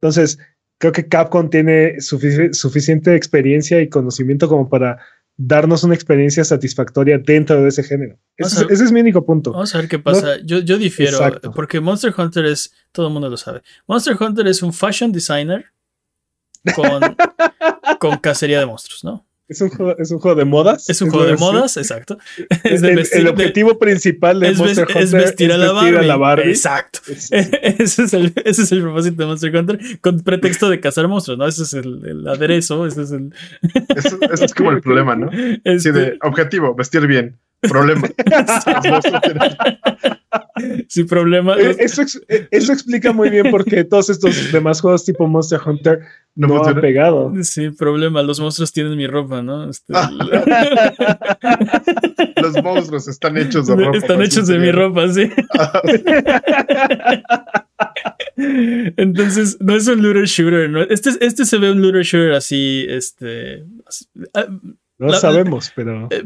Entonces, 0.01 0.39
creo 0.79 0.93
que 0.93 1.09
Capcom 1.09 1.49
tiene 1.51 1.97
sufici- 1.97 2.53
suficiente 2.53 3.15
experiencia 3.15 3.81
y 3.81 3.89
conocimiento 3.89 4.49
como 4.49 4.69
para 4.69 4.99
darnos 5.37 5.83
una 5.83 5.95
experiencia 5.95 6.45
satisfactoria 6.45 7.19
dentro 7.19 7.63
de 7.63 7.69
ese 7.69 7.83
género. 7.83 8.19
Ese, 8.37 8.65
es, 8.65 8.71
ese 8.71 8.85
es 8.85 8.93
mi 8.93 9.01
único 9.01 9.25
punto. 9.25 9.53
Vamos 9.53 9.75
a 9.75 9.79
ver 9.79 9.89
qué 9.89 9.99
pasa. 9.99 10.39
yo, 10.45 10.61
yo 10.61 10.79
difiero, 10.79 11.17
Exacto. 11.19 11.53
porque 11.53 11.81
Monster 11.81 12.15
Hunter 12.17 12.47
es, 12.47 12.73
todo 12.93 13.09
el 13.09 13.13
mundo 13.13 13.29
lo 13.29 13.37
sabe. 13.37 13.63
Monster 13.87 14.17
Hunter 14.21 14.47
es 14.47 14.63
un 14.63 14.73
fashion 14.73 15.13
designer 15.13 15.67
con, 16.75 17.17
con 17.99 18.19
cacería 18.19 18.61
de 18.61 18.67
monstruos, 18.67 19.05
¿no? 19.05 19.27
Es 19.47 19.61
un 19.61 19.69
juego, 19.69 19.95
es 19.99 20.11
un 20.11 20.19
juego 20.21 20.37
de 20.39 20.45
modas. 20.47 20.89
Es 20.89 21.03
un 21.03 21.11
juego 21.11 21.27
de 21.27 21.37
modas, 21.37 21.77
exacto. 21.77 22.17
Es 22.65 22.81
de 22.81 22.89
el, 22.93 22.97
vestir- 22.99 23.19
el 23.19 23.25
de- 23.25 23.31
objetivo 23.31 23.79
principal 23.79 24.41
de 24.41 24.49
es, 24.49 24.59
Monster 24.59 24.87
es 24.89 24.97
Hunter 25.13 25.21
vestir 25.21 25.53
a 25.53 25.59
la 25.59 25.73
vestir 25.73 25.93
Barbie. 25.93 25.99
a 25.99 26.09
la 26.09 26.17
Barbie. 26.17 26.49
Exacto. 26.51 27.01
Es- 27.09 27.31
Ese 27.33 28.03
es, 28.05 28.15
el, 28.15 28.33
ese 28.45 28.63
es 28.63 28.73
el 28.73 28.81
propósito 28.83 29.17
de 29.23 29.27
Monster 29.27 29.55
Hunter 29.55 29.79
con 30.01 30.21
pretexto 30.21 30.71
de 30.71 30.81
cazar 30.81 31.09
monstruos, 31.09 31.39
¿no? 31.39 31.47
Ese 31.47 31.63
es 31.65 31.75
el, 31.75 32.01
el 32.07 32.27
aderezo, 32.29 32.87
ese 32.87 33.03
es 33.03 33.11
el... 33.13 33.35
Eso, 33.95 34.19
eso 34.33 34.45
es 34.47 34.55
como 34.55 34.71
el 34.71 34.81
problema, 34.81 35.15
¿no? 35.15 35.31
Sí, 35.31 35.61
este- 35.65 35.93
de 35.93 36.19
objetivo, 36.23 36.75
vestir 36.75 37.07
bien. 37.07 37.39
Problema. 37.69 38.09
Sin 40.89 41.07
problema. 41.07 41.57
Eh, 41.59 41.77
Eso, 41.79 42.03
eh, 42.29 42.49
eso 42.51 42.73
explica 42.73 43.13
muy 43.13 43.31
bien 43.31 43.51
por 43.51 43.65
qué 43.65 43.85
todos 43.85 44.11
estos 44.11 44.53
demás 44.53 44.81
juegos 44.81 45.05
tipo 45.05 45.27
Monster 45.27 45.61
Hunter 45.65 46.01
No 46.35 46.49
no, 46.49 46.65
han 46.65 46.81
pegado. 46.81 47.33
Sin 47.43 47.77
problema, 47.77 48.23
los 48.23 48.41
monstruos 48.41 48.73
tienen 48.73 48.97
mi 48.97 49.07
ropa, 49.07 49.43
¿no? 49.43 49.71
Este, 49.71 49.93
Los 52.43 52.63
monstruos 52.63 53.09
están 53.09 53.37
hechos 53.37 53.67
de 53.67 53.77
ropa. 53.77 53.97
Están 53.97 54.23
hechos 54.23 54.47
de 54.49 54.55
sí, 54.55 54.61
mi 54.61 54.67
sí. 54.67 54.73
ropa, 54.73 55.09
sí. 55.09 55.31
Entonces, 58.37 59.59
no 59.61 59.77
es 59.77 59.87
un 59.89 60.03
looter 60.03 60.25
shooter, 60.27 60.69
¿no? 60.71 60.83
Este, 60.83 61.11
este 61.21 61.45
se 61.45 61.59
ve 61.59 61.71
un 61.73 61.83
looter 61.83 62.03
shooter 62.03 62.33
así, 62.33 62.87
este... 62.89 63.65
así- 63.87 64.07
ah, 64.35 64.47
No 64.99 65.09
La- 65.09 65.19
sabemos, 65.19 65.73
pero 65.75 66.09
eh, 66.11 66.23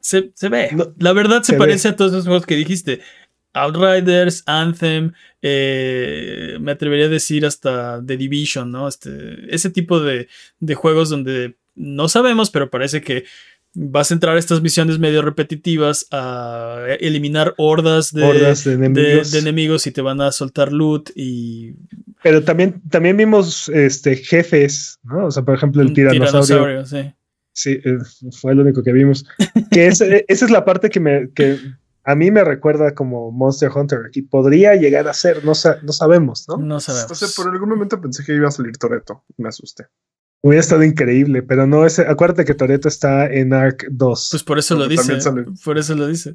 se, 0.00 0.32
se 0.34 0.48
ve. 0.48 0.70
No, 0.72 0.92
La 0.98 1.12
verdad 1.12 1.42
se, 1.42 1.52
se 1.52 1.58
parece 1.58 1.88
a 1.88 1.96
todos 1.96 2.12
esos 2.12 2.24
juegos 2.26 2.46
que 2.46 2.56
dijiste. 2.56 3.00
Outriders, 3.52 4.44
Anthem, 4.46 5.12
eh, 5.42 6.56
me 6.60 6.72
atrevería 6.72 7.06
a 7.06 7.08
decir 7.08 7.44
hasta 7.46 8.00
The 8.04 8.16
Division, 8.16 8.70
¿no? 8.70 8.86
Este, 8.88 9.54
ese 9.54 9.70
tipo 9.70 10.00
de, 10.00 10.28
de 10.60 10.74
juegos 10.74 11.08
donde 11.10 11.56
no 11.74 12.08
sabemos, 12.08 12.50
pero 12.50 12.70
parece 12.70 13.00
que 13.00 13.24
vas 13.74 14.10
a 14.10 14.14
entrar 14.14 14.36
a 14.36 14.38
estas 14.38 14.60
misiones 14.62 14.98
medio 14.98 15.22
repetitivas 15.22 16.06
a 16.10 16.84
eliminar 17.00 17.54
hordas 17.56 18.12
de, 18.12 18.24
hordas 18.24 18.64
de 18.64 18.76
de- 18.76 18.86
enemigos. 18.86 19.30
de 19.32 19.38
enemigos 19.38 19.86
y 19.86 19.92
te 19.92 20.02
van 20.02 20.20
a 20.20 20.32
soltar 20.32 20.72
loot 20.72 21.10
y 21.14 21.74
pero 22.22 22.42
también, 22.44 22.82
también 22.90 23.16
vimos 23.16 23.68
este, 23.70 24.14
jefes, 24.16 24.98
¿no? 25.04 25.26
O 25.26 25.30
sea, 25.30 25.42
por 25.42 25.54
ejemplo, 25.54 25.80
el 25.82 25.88
un 25.88 25.94
tiranosaurio. 25.94 26.84
sí. 26.84 27.12
Sí, 27.62 27.78
eh, 27.84 27.98
fue 28.40 28.52
el 28.52 28.60
único 28.60 28.82
que 28.82 28.92
vimos. 28.92 29.26
Que 29.70 29.88
ese- 29.88 30.24
esa 30.28 30.44
es 30.46 30.50
la 30.50 30.64
parte 30.64 30.88
que, 30.88 30.98
me, 31.00 31.30
que 31.34 31.58
a 32.04 32.14
mí 32.14 32.30
me 32.30 32.42
recuerda 32.42 32.94
como 32.94 33.30
Monster 33.32 33.70
Hunter 33.74 34.10
y 34.14 34.22
podría 34.22 34.74
llegar 34.76 35.06
a 35.08 35.12
ser, 35.14 35.44
no, 35.44 35.54
sa- 35.54 35.78
no 35.82 35.92
sabemos, 35.92 36.46
¿no? 36.48 36.56
No 36.56 36.76
O 36.76 36.80
sabemos. 36.80 37.18
sea, 37.18 37.28
por 37.36 37.52
algún 37.52 37.68
momento 37.68 38.00
pensé 38.00 38.24
que 38.24 38.34
iba 38.34 38.48
a 38.48 38.50
salir 38.50 38.76
Toreto. 38.78 39.24
Me 39.36 39.48
asusté. 39.50 39.84
Hubiera 40.42 40.60
estado 40.62 40.82
increíble, 40.84 41.42
pero 41.42 41.66
no, 41.66 41.84
ese, 41.84 42.00
acuérdate 42.08 42.46
que 42.46 42.54
Toreto 42.54 42.88
está 42.88 43.26
en 43.30 43.52
Arc 43.52 43.86
2. 43.90 44.28
Pues 44.30 44.42
por 44.42 44.58
eso 44.58 44.74
lo 44.74 44.88
dice. 44.88 45.02
también 45.02 45.20
sale. 45.20 45.44
Por 45.62 45.76
eso 45.76 45.94
lo 45.94 46.06
dice. 46.06 46.34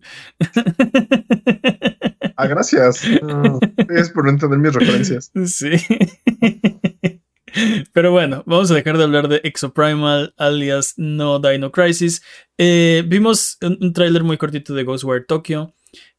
Ah, 2.38 2.46
gracias. 2.48 3.02
No. 3.24 3.60
Es 3.90 4.10
por 4.12 4.26
no 4.26 4.30
entender 4.32 4.60
mis 4.60 4.74
referencias. 4.74 5.32
Sí. 5.46 5.72
Pero 7.94 8.12
bueno, 8.12 8.44
vamos 8.46 8.70
a 8.72 8.76
dejar 8.76 8.98
de 8.98 9.04
hablar 9.04 9.28
de 9.28 9.42
Exoprimal 9.44 10.34
alias 10.38 10.94
No 10.98 11.40
Dino 11.40 11.72
Crisis. 11.72 12.22
Eh, 12.58 13.04
vimos 13.08 13.58
un, 13.62 13.78
un 13.82 13.94
tráiler 13.94 14.24
muy 14.24 14.38
cortito 14.38 14.74
de 14.74 14.84
Ghostwire 14.84 15.26
Tokyo. 15.26 15.74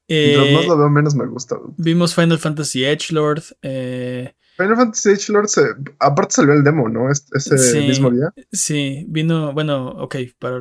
Eh, 0.08 0.52
más 0.54 0.66
lo 0.66 0.78
veo, 0.78 0.88
menos 0.88 1.14
me 1.14 1.26
gusta. 1.26 1.56
vimos 1.76 2.14
Final 2.14 2.38
Fantasy 2.38 2.84
Edgelord. 2.84 3.42
Eh, 3.62 4.32
Final 4.56 4.76
Fantasy 4.76 5.10
Age 5.10 5.32
Lord 5.32 5.48
se, 5.48 5.62
aparte 5.98 6.34
salió 6.36 6.52
el 6.54 6.64
demo, 6.64 6.88
¿no? 6.88 7.10
Es- 7.10 7.26
Ese 7.34 7.58
Sí. 7.58 7.80
mismo 7.80 8.10
día. 8.10 8.32
sí, 8.52 9.04
vino, 9.08 9.52
bueno, 9.52 9.88
ok, 9.88 10.16
para 10.38 10.60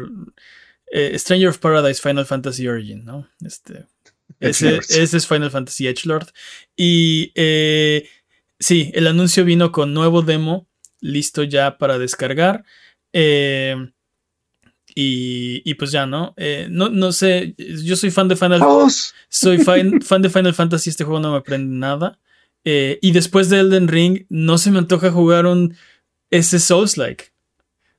eh, 0.92 1.18
Stranger 1.18 1.50
of 1.50 1.60
Paradise 1.60 2.02
Final 2.02 2.26
Fantasy 2.26 2.68
Origin, 2.68 3.06
¿no? 3.06 3.28
Este, 3.46 3.86
ese, 4.40 4.68
Edgelord. 4.68 4.86
ese 5.02 5.18
es 5.18 5.28
Final 5.28 5.52
Fantasy 5.52 5.88
Edgelord. 5.88 6.28
Y 6.76 7.32
eh, 7.36 8.08
sí, 8.60 8.92
el 8.94 9.08
anuncio 9.08 9.46
vino 9.46 9.72
con 9.72 9.94
nuevo 9.94 10.22
demo, 10.22 10.68
listo 11.02 11.44
ya 11.44 11.78
para 11.78 11.98
descargar. 11.98 12.64
Eh, 13.14 13.76
y, 14.98 15.62
y 15.70 15.74
pues 15.76 15.92
ya, 15.92 16.06
¿no? 16.06 16.34
Eh, 16.38 16.68
¿no? 16.70 16.90
No 16.90 17.12
sé, 17.12 17.56
yo 17.58 17.96
soy 17.96 18.12
fan 18.12 18.28
de 18.28 18.36
Final 18.36 18.60
¡Vamos! 18.62 19.14
soy 19.30 19.58
fan, 19.58 20.02
fan 20.02 20.22
de 20.22 20.30
Final 20.30 20.54
Fantasy, 20.54 20.90
este 20.90 21.04
juego 21.04 21.20
no 21.20 21.32
me 21.32 21.38
aprende 21.38 21.76
nada. 21.78 22.20
Eh, 22.64 22.98
y 23.02 23.12
después 23.12 23.50
de 23.50 23.60
Elden 23.60 23.88
Ring, 23.88 24.26
no 24.30 24.58
se 24.58 24.72
me 24.72 24.80
antoja 24.80 25.12
jugar 25.12 25.46
un 25.46 25.76
ese 26.32 26.60
Souls-like, 26.60 27.26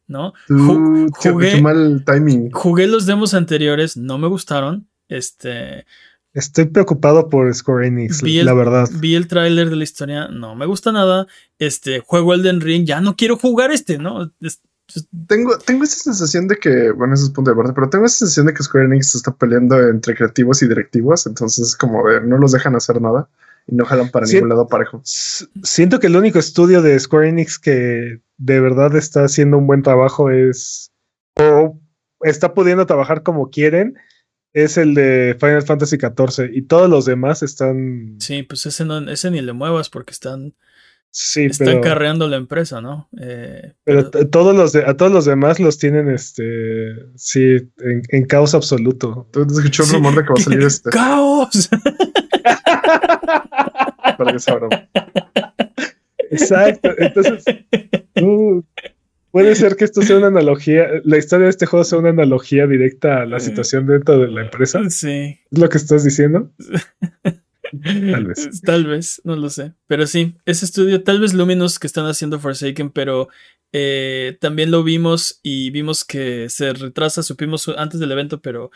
¿no? 0.08 0.32
Ju- 0.48 1.06
Tú, 1.08 1.12
qué- 1.22 1.30
jugué- 1.30 1.50
qué 1.52 1.60
mal 1.62 2.02
timing. 2.04 2.50
Jugué 2.50 2.86
los 2.86 3.06
demos 3.06 3.34
anteriores, 3.34 3.96
no 3.96 4.18
me 4.18 4.26
gustaron. 4.28 4.88
Este, 5.08 5.86
Estoy 6.36 6.66
preocupado 6.66 7.28
por 7.28 7.52
Square 7.54 7.86
Enix, 7.88 8.22
Vi 8.22 8.38
el- 8.38 8.46
la 8.46 8.52
verdad. 8.54 8.88
vi 9.00 9.14
el 9.14 9.26
tráiler 9.26 9.70
de 9.70 9.76
la 9.76 9.84
historia, 9.84 10.28
no 10.28 10.54
me 10.54 10.66
gusta 10.66 10.92
nada. 10.92 11.26
Este, 11.58 12.00
juego 12.00 12.34
Elden 12.34 12.60
Ring, 12.60 12.84
ya 12.86 13.00
no 13.00 13.16
quiero 13.16 13.36
jugar 13.36 13.70
este, 13.72 13.98
¿no? 13.98 14.30
Es- 14.40 14.60
Tengo, 15.26 15.58
tengo 15.58 15.82
esa 15.82 15.96
sensación 15.96 16.46
de 16.46 16.56
que, 16.58 16.92
bueno, 16.92 17.14
ese 17.14 17.24
es 17.24 17.30
punto 17.30 17.50
de 17.50 17.56
parte, 17.56 17.72
pero 17.72 17.90
tengo 17.90 18.04
esa 18.06 18.18
sensación 18.18 18.46
de 18.46 18.54
que 18.54 18.62
Square 18.62 18.86
Enix 18.86 19.10
se 19.10 19.18
está 19.18 19.34
peleando 19.34 19.76
entre 19.88 20.14
creativos 20.14 20.62
y 20.62 20.68
directivos, 20.68 21.26
entonces 21.26 21.74
como 21.76 22.08
de 22.08 22.20
no 22.20 22.38
los 22.38 22.52
dejan 22.52 22.76
hacer 22.76 23.00
nada 23.02 23.28
y 23.66 23.74
no 23.74 23.84
jalan 23.84 24.10
para 24.10 24.26
ningún 24.26 24.50
lado 24.50 24.68
parejo. 24.68 25.00
Siento 25.04 25.98
que 25.98 26.06
el 26.06 26.14
único 26.16 26.38
estudio 26.38 26.82
de 26.82 27.00
Square 27.00 27.30
Enix 27.30 27.58
que 27.58 28.20
de 28.38 28.60
verdad 28.60 28.94
está 28.94 29.24
haciendo 29.24 29.58
un 29.58 29.66
buen 29.66 29.82
trabajo 29.82 30.30
es. 30.30 30.92
o 31.40 31.78
está 32.20 32.54
pudiendo 32.54 32.86
trabajar 32.86 33.22
como 33.24 33.50
quieren. 33.50 33.96
Es 34.56 34.78
el 34.78 34.94
de 34.94 35.36
Final 35.38 35.62
Fantasy 35.62 35.96
XIV. 35.98 36.50
Y 36.52 36.62
todos 36.62 36.88
los 36.88 37.04
demás 37.04 37.42
están. 37.42 38.16
sí, 38.20 38.42
pues 38.42 38.64
ese, 38.64 38.84
no, 38.86 38.98
ese 39.10 39.30
ni 39.30 39.42
le 39.42 39.52
muevas 39.52 39.90
porque 39.90 40.12
están, 40.12 40.54
Sí, 41.10 41.44
están 41.46 41.66
pero. 41.68 41.80
carreando 41.82 42.26
la 42.28 42.36
empresa, 42.36 42.80
¿no? 42.80 43.08
Eh, 43.20 43.74
Pero 43.84 44.10
todos 44.10 44.54
los 44.56 44.72
de- 44.72 44.84
a 44.84 44.94
todos 44.96 45.12
los 45.12 45.24
demás 45.26 45.60
los 45.60 45.78
tienen 45.78 46.08
este. 46.10 46.42
Sí, 47.16 47.40
en, 47.78 48.02
en 48.08 48.26
caos 48.26 48.54
absoluto. 48.54 49.28
Tú 49.32 49.42
escuché 49.42 49.82
un 49.82 49.88
Sí. 49.88 49.94
rumor 49.96 50.14
de 50.14 50.22
que 50.22 50.28
va 50.28 50.34
a 50.36 50.40
salir 50.42 50.60
este 50.66 50.90
¡Caos! 50.90 51.68
para 54.18 54.32
que. 54.32 54.88
Exacto. 56.30 56.90
Entonces. 56.98 57.44
tú 58.14 58.64
Puede 59.36 59.54
ser 59.54 59.76
que 59.76 59.84
esto 59.84 60.00
sea 60.00 60.16
una 60.16 60.28
analogía, 60.28 60.88
la 61.04 61.18
historia 61.18 61.44
de 61.44 61.50
este 61.50 61.66
juego 61.66 61.84
sea 61.84 61.98
una 61.98 62.08
analogía 62.08 62.66
directa 62.66 63.20
a 63.20 63.26
la 63.26 63.38
situación 63.38 63.86
dentro 63.86 64.18
de 64.18 64.28
la 64.28 64.40
empresa. 64.40 64.80
Sí. 64.88 65.38
¿Es 65.50 65.58
lo 65.58 65.68
que 65.68 65.76
estás 65.76 66.04
diciendo? 66.04 66.50
Tal 67.82 68.24
vez. 68.24 68.62
Tal 68.62 68.86
vez, 68.86 69.20
no 69.24 69.36
lo 69.36 69.50
sé. 69.50 69.74
Pero 69.86 70.06
sí, 70.06 70.36
ese 70.46 70.64
estudio, 70.64 71.02
tal 71.02 71.20
vez 71.20 71.34
Luminous 71.34 71.78
que 71.78 71.86
están 71.86 72.06
haciendo 72.06 72.40
Forsaken, 72.40 72.90
pero 72.90 73.28
eh, 73.72 74.38
también 74.40 74.70
lo 74.70 74.82
vimos 74.84 75.40
y 75.42 75.70
vimos 75.70 76.04
que 76.04 76.48
se 76.48 76.72
retrasa, 76.72 77.22
supimos 77.22 77.68
antes 77.76 78.00
del 78.00 78.12
evento, 78.12 78.40
pero 78.40 78.70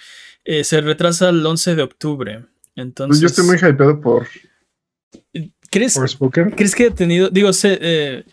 eh, 0.45 0.65
se 0.65 0.83
retrasa 0.83 1.31
el 1.31 1.47
11 1.47 1.77
de 1.77 1.83
octubre. 1.83 2.45
Entonces, 2.77 3.21
Yo 3.21 3.29
estoy 3.29 3.47
muy 3.47 3.57
hypeado 3.57 4.01
por. 4.01 4.27
¿crees. 5.71 5.99
¿crees 6.57 6.75
que 6.75 6.87
ha 6.89 6.91
tenido, 6.95 7.31
digo, 7.31 7.53
sé, 7.53 7.79
eh, 7.81 8.25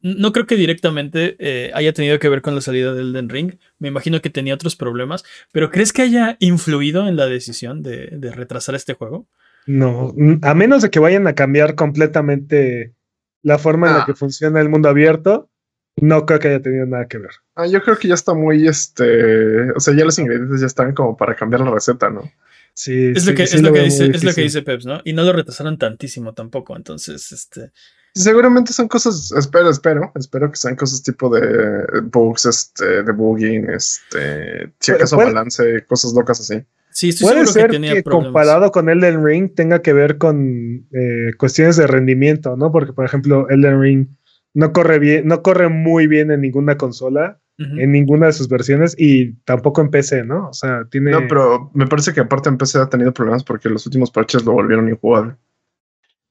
no 0.00 0.32
creo 0.32 0.46
que 0.46 0.56
directamente 0.56 1.36
eh, 1.38 1.70
haya 1.74 1.92
tenido 1.92 2.18
que 2.18 2.28
ver 2.28 2.42
con 2.42 2.54
la 2.54 2.60
salida 2.60 2.94
del 2.94 3.08
Elden 3.10 3.28
Ring. 3.28 3.54
Me 3.78 3.88
imagino 3.88 4.20
que 4.20 4.30
tenía 4.30 4.54
otros 4.54 4.76
problemas, 4.76 5.24
pero 5.52 5.70
¿crees 5.70 5.92
que 5.92 6.02
haya 6.02 6.36
influido 6.40 7.08
en 7.08 7.16
la 7.16 7.26
decisión 7.26 7.82
de, 7.82 8.08
de 8.12 8.30
retrasar 8.32 8.74
este 8.74 8.94
juego? 8.94 9.26
No, 9.66 10.14
a 10.42 10.54
menos 10.54 10.82
de 10.82 10.90
que 10.90 10.98
vayan 10.98 11.26
a 11.26 11.34
cambiar 11.34 11.74
completamente 11.74 12.94
la 13.42 13.58
forma 13.58 13.88
en 13.88 13.92
la 13.94 14.02
Ah. 14.02 14.06
que 14.06 14.14
funciona 14.14 14.60
el 14.60 14.68
mundo 14.68 14.88
abierto, 14.88 15.50
no 15.96 16.24
creo 16.26 16.38
que 16.38 16.48
haya 16.48 16.62
tenido 16.62 16.86
nada 16.86 17.06
que 17.08 17.18
ver. 17.18 17.30
Ah, 17.54 17.66
yo 17.66 17.82
creo 17.82 17.98
que 17.98 18.08
ya 18.08 18.14
está 18.14 18.32
muy, 18.34 18.66
este, 18.66 19.70
o 19.72 19.80
sea, 19.80 19.94
ya 19.94 20.04
los 20.04 20.18
ingredientes 20.18 20.60
ya 20.60 20.66
están 20.66 20.94
como 20.94 21.16
para 21.16 21.34
cambiar 21.34 21.60
la 21.62 21.70
receta, 21.72 22.08
¿no? 22.08 22.30
Sí, 22.72 23.12
Es 23.14 23.24
sí, 23.24 23.30
lo 23.30 23.36
que, 23.36 23.46
sí 23.48 23.56
es 23.56 23.62
lo 23.62 23.72
que 23.72 23.80
dice, 23.82 24.06
es 24.06 24.22
lo 24.22 24.32
que 24.32 24.42
dice 24.42 24.62
Peps, 24.62 24.86
¿no? 24.86 25.00
Y 25.04 25.12
no 25.12 25.24
lo 25.24 25.32
retrasaron 25.32 25.76
tantísimo 25.78 26.32
tampoco. 26.34 26.76
Entonces, 26.76 27.32
este. 27.32 27.72
Seguramente 28.14 28.72
son 28.72 28.88
cosas, 28.88 29.32
espero, 29.36 29.70
espero, 29.70 30.10
espero 30.14 30.50
que 30.50 30.56
sean 30.56 30.76
cosas 30.76 31.02
tipo 31.02 31.28
de 31.30 32.00
bugs, 32.10 32.46
este, 32.46 33.02
debugging, 33.04 33.68
este, 33.70 34.72
si 34.80 34.92
acaso 34.92 35.16
puede- 35.16 35.28
balance, 35.28 35.84
cosas 35.86 36.12
locas 36.14 36.40
así. 36.40 36.64
Sí, 36.90 37.10
estoy 37.10 37.26
Puede 37.26 37.36
seguro 37.46 37.52
ser 37.52 37.62
que 37.62 37.68
que, 37.68 37.72
tenía 37.74 38.02
problemas. 38.02 38.24
comparado 38.26 38.72
con 38.72 38.88
Elden 38.88 39.24
Ring 39.24 39.54
tenga 39.54 39.82
que 39.82 39.92
ver 39.92 40.18
con 40.18 40.86
eh, 40.92 41.30
cuestiones 41.38 41.76
de 41.76 41.86
rendimiento, 41.86 42.56
¿no? 42.56 42.72
Porque, 42.72 42.92
por 42.92 43.04
ejemplo, 43.04 43.48
Elden 43.50 43.80
Ring 43.80 44.08
no 44.54 44.72
corre 44.72 44.98
bien, 44.98 45.28
no 45.28 45.42
corre 45.42 45.68
muy 45.68 46.08
bien 46.08 46.32
en 46.32 46.40
ninguna 46.40 46.76
consola, 46.76 47.38
en 47.58 47.90
ninguna 47.90 48.26
de 48.26 48.32
sus 48.32 48.48
versiones 48.48 48.94
y 48.96 49.32
tampoco 49.44 49.80
en 49.80 49.90
PC, 49.90 50.24
¿no? 50.24 50.48
O 50.48 50.52
sea, 50.52 50.86
tiene. 50.90 51.10
No, 51.10 51.22
pero 51.28 51.70
me 51.74 51.86
parece 51.88 52.12
que 52.12 52.20
aparte 52.20 52.48
en 52.48 52.56
PC 52.56 52.78
ha 52.78 52.88
tenido 52.88 53.12
problemas 53.12 53.42
porque 53.44 53.68
los 53.68 53.84
últimos 53.84 54.10
parches 54.12 54.44
lo 54.44 54.52
volvieron 54.52 54.88
injugable. 54.88 55.34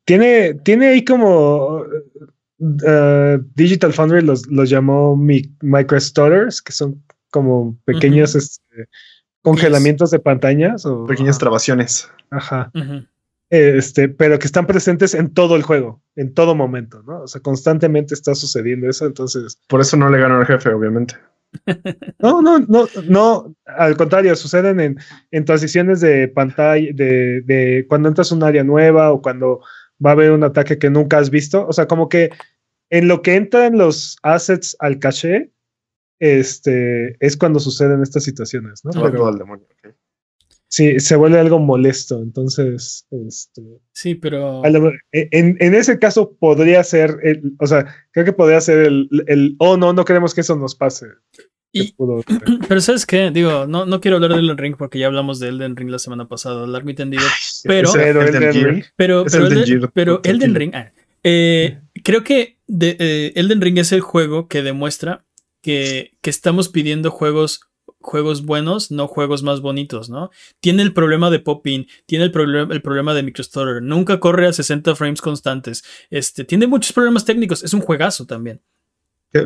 Tiene, 0.07 0.53
tiene 0.53 0.87
ahí 0.87 1.03
como 1.03 1.83
uh, 2.59 3.43
Digital 3.55 3.91
Foundry 3.91 4.21
los, 4.21 4.47
los 4.47 4.69
llamó 4.69 5.17
mi, 5.17 5.41
microstutters, 5.59 6.61
que 6.61 6.71
son 6.71 7.03
como 7.29 7.77
pequeños 7.83 8.33
este, 8.33 8.87
congelamientos 9.41 10.09
de 10.11 10.19
pantallas 10.19 10.85
o 10.85 11.05
Pequeñas 11.07 11.37
trabaciones. 11.37 12.09
ajá, 12.29 12.71
este, 13.49 14.07
pero 14.07 14.39
que 14.39 14.47
están 14.47 14.65
presentes 14.65 15.13
en 15.13 15.33
todo 15.33 15.57
el 15.57 15.63
juego, 15.63 16.01
en 16.15 16.33
todo 16.33 16.55
momento, 16.55 17.03
¿no? 17.03 17.23
O 17.23 17.27
sea, 17.27 17.41
constantemente 17.41 18.13
está 18.13 18.33
sucediendo 18.33 18.89
eso, 18.89 19.05
entonces 19.05 19.59
Por 19.67 19.81
eso 19.81 19.97
no 19.97 20.09
le 20.09 20.19
ganó 20.19 20.37
al 20.37 20.45
jefe, 20.45 20.69
obviamente. 20.69 21.15
no, 22.19 22.41
no, 22.41 22.59
no, 22.59 22.87
no, 23.09 23.55
al 23.65 23.97
contrario, 23.97 24.37
suceden 24.37 24.79
en, 24.79 24.99
en 25.31 25.43
transiciones 25.43 25.99
de 25.99 26.29
pantalla, 26.29 26.91
de, 26.93 27.41
de 27.41 27.85
cuando 27.89 28.07
entras 28.07 28.31
a 28.31 28.35
un 28.35 28.43
área 28.43 28.63
nueva 28.63 29.11
o 29.11 29.21
cuando 29.21 29.59
va 30.03 30.11
a 30.11 30.13
haber 30.13 30.31
un 30.31 30.43
ataque 30.43 30.77
que 30.77 30.89
nunca 30.89 31.17
has 31.17 31.29
visto. 31.29 31.65
O 31.67 31.73
sea, 31.73 31.87
como 31.87 32.09
que 32.09 32.29
en 32.89 33.07
lo 33.07 33.21
que 33.21 33.35
entran 33.35 33.77
los 33.77 34.17
assets 34.23 34.75
al 34.79 34.99
caché, 34.99 35.51
este, 36.19 37.15
es 37.25 37.37
cuando 37.37 37.59
suceden 37.59 38.01
estas 38.01 38.23
situaciones, 38.23 38.83
¿no? 38.83 38.91
Pero 38.91 39.11
todo 39.11 39.27
al 39.27 39.37
demonio. 39.37 39.67
sí, 40.67 40.99
se 40.99 41.15
vuelve 41.15 41.39
algo 41.39 41.59
molesto. 41.59 42.21
Entonces, 42.21 43.05
este, 43.11 43.61
Sí, 43.93 44.15
pero. 44.15 44.61
lo- 44.67 44.91
en, 45.11 45.57
en 45.59 45.73
ese 45.75 45.99
caso 45.99 46.35
podría 46.39 46.83
ser, 46.83 47.17
el- 47.23 47.55
o 47.59 47.67
sea, 47.67 47.85
creo 48.11 48.25
que 48.25 48.33
podría 48.33 48.61
ser 48.61 48.79
el, 48.79 49.09
el, 49.27 49.55
oh, 49.59 49.77
no, 49.77 49.93
no 49.93 50.05
queremos 50.05 50.33
que 50.33 50.41
eso 50.41 50.55
nos 50.55 50.75
pase. 50.75 51.07
Y- 51.73 51.93
Pero 52.67 52.81
¿sabes 52.81 53.05
qué? 53.05 53.29
Digo, 53.31 53.65
no, 53.67 53.85
no 53.85 53.99
quiero 54.01 54.17
hablar 54.17 54.33
de 54.33 54.39
Elden 54.39 54.57
Ring 54.57 54.75
porque 54.77 54.99
ya 54.99 55.07
hablamos 55.07 55.39
de 55.39 55.49
Elden 55.49 55.75
Ring 55.75 55.89
la 55.89 55.99
semana 55.99 56.27
pasada, 56.27 56.65
largo 56.67 56.89
y 56.89 56.93
tendido. 56.95 57.23
Pero- 57.67 57.89
Pero 58.95 59.21
Elden. 59.47 59.65
Pero, 59.93 60.21
Elden 60.23 60.53
pero 60.53 60.59
Ring. 60.59 60.75
ah, 60.75 60.91
eh, 61.23 61.79
creo 62.03 62.23
que 62.23 62.57
de- 62.67 62.95
eh, 62.99 63.33
Elden 63.35 63.61
Ring 63.61 63.77
es 63.79 63.91
el 63.91 64.01
juego 64.01 64.47
que 64.47 64.61
demuestra 64.63 65.25
que, 65.61 66.13
que 66.21 66.29
estamos 66.29 66.69
pidiendo 66.69 67.11
juegos, 67.11 67.61
juegos 67.99 68.45
buenos, 68.45 68.89
no 68.91 69.07
juegos 69.07 69.43
más 69.43 69.59
bonitos, 69.59 70.09
¿no? 70.09 70.29
Tiene 70.61 70.83
el 70.83 70.93
problema 70.93 71.29
de 71.29 71.39
pop-in, 71.39 71.87
tiene 72.05 72.23
el, 72.25 72.31
problema 72.31 72.73
el 72.73 72.81
problema 72.81 73.13
de 73.13 73.23
microstutter, 73.23 73.81
nunca 73.81 74.19
corre 74.19 74.47
a 74.47 74.53
60 74.53 74.95
frames 74.95 75.19
constantes, 75.21 75.83
este, 76.09 76.45
tiene 76.45 76.67
muchos 76.67 76.93
problemas 76.93 77.25
técnicos, 77.25 77.63
es 77.63 77.73
un 77.73 77.81
juegazo 77.81 78.25
también. 78.25 78.61
Eh, 79.33 79.45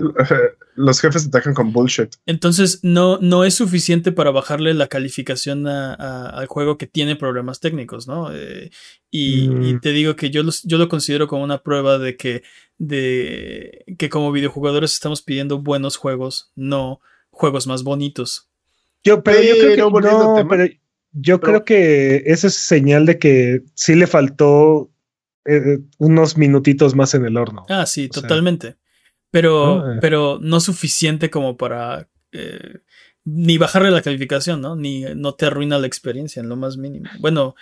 Los 0.75 1.01
jefes 1.01 1.27
atacan 1.27 1.53
con 1.53 1.73
bullshit. 1.73 2.15
Entonces 2.25 2.79
no, 2.82 3.17
no 3.19 3.43
es 3.43 3.55
suficiente 3.55 4.11
para 4.11 4.32
bajarle 4.32 4.73
la 4.73 4.88
calificación 4.88 5.67
a- 5.67 5.93
a- 5.95 6.29
al 6.29 6.47
juego 6.47 6.77
que 6.77 6.88
tiene 6.88 7.15
problemas 7.15 7.59
técnicos, 7.59 8.07
¿no? 8.07 8.34
Eh, 8.34 8.69
y, 9.09 9.49
Mm. 9.49 9.63
y 9.63 9.79
te 9.82 9.89
digo 9.91 10.15
que 10.15 10.29
yo, 10.29 10.43
los- 10.43 10.63
yo 10.63 10.77
lo 10.77 10.88
considero 10.88 11.27
como 11.27 11.43
una 11.43 11.61
prueba 11.63 11.97
de 11.97 12.15
que, 12.15 12.43
de 12.77 13.84
que 13.97 14.09
como 14.09 14.32
videojugadores 14.32 14.93
estamos 14.93 15.21
pidiendo 15.21 15.59
buenos 15.61 15.97
juegos, 15.97 16.51
no 16.55 16.99
juegos 17.29 17.67
más 17.67 17.84
bonitos. 17.84 18.49
Yo, 19.03 19.23
pero, 19.23 19.41
yo 19.41 19.53
creo 19.55 19.91
que 19.91 20.01
no, 20.01 20.36
tema. 20.36 20.49
pero 20.49 20.65
yo 21.13 21.39
Pero- 21.39 21.39
creo 21.39 21.65
que 21.65 22.23
eso 22.27 22.47
es 22.47 22.53
señal 22.55 23.05
de 23.05 23.17
que 23.19 23.63
sí 23.75 23.95
le 23.95 24.07
faltó 24.07 24.89
eh, 25.45 25.79
unos 25.97 26.38
minutitos 26.38 26.93
más 26.95 27.15
en 27.15 27.25
el 27.25 27.36
horno. 27.36 27.65
Ah, 27.67 27.88
sí, 27.88 28.07
O 28.11 28.13
sea, 28.13 28.21
totalmente. 28.21 28.75
Pero, 29.32 29.79
Ah. 29.79 29.97
pero 30.01 30.39
no 30.41 30.59
suficiente 30.59 31.29
como 31.29 31.57
para 31.57 32.07
eh, 32.34 32.79
ni 33.25 33.57
bajarle 33.57 33.91
la 33.91 34.01
calificación, 34.01 34.61
¿no? 34.61 34.75
Ni 34.75 35.01
no 35.15 35.34
te 35.36 35.45
arruina 35.45 35.77
la 35.79 35.88
experiencia 35.88 36.39
en 36.41 36.49
lo 36.49 36.55
más 36.55 36.77
mínimo. 36.77 37.09
Bueno, 37.19 37.55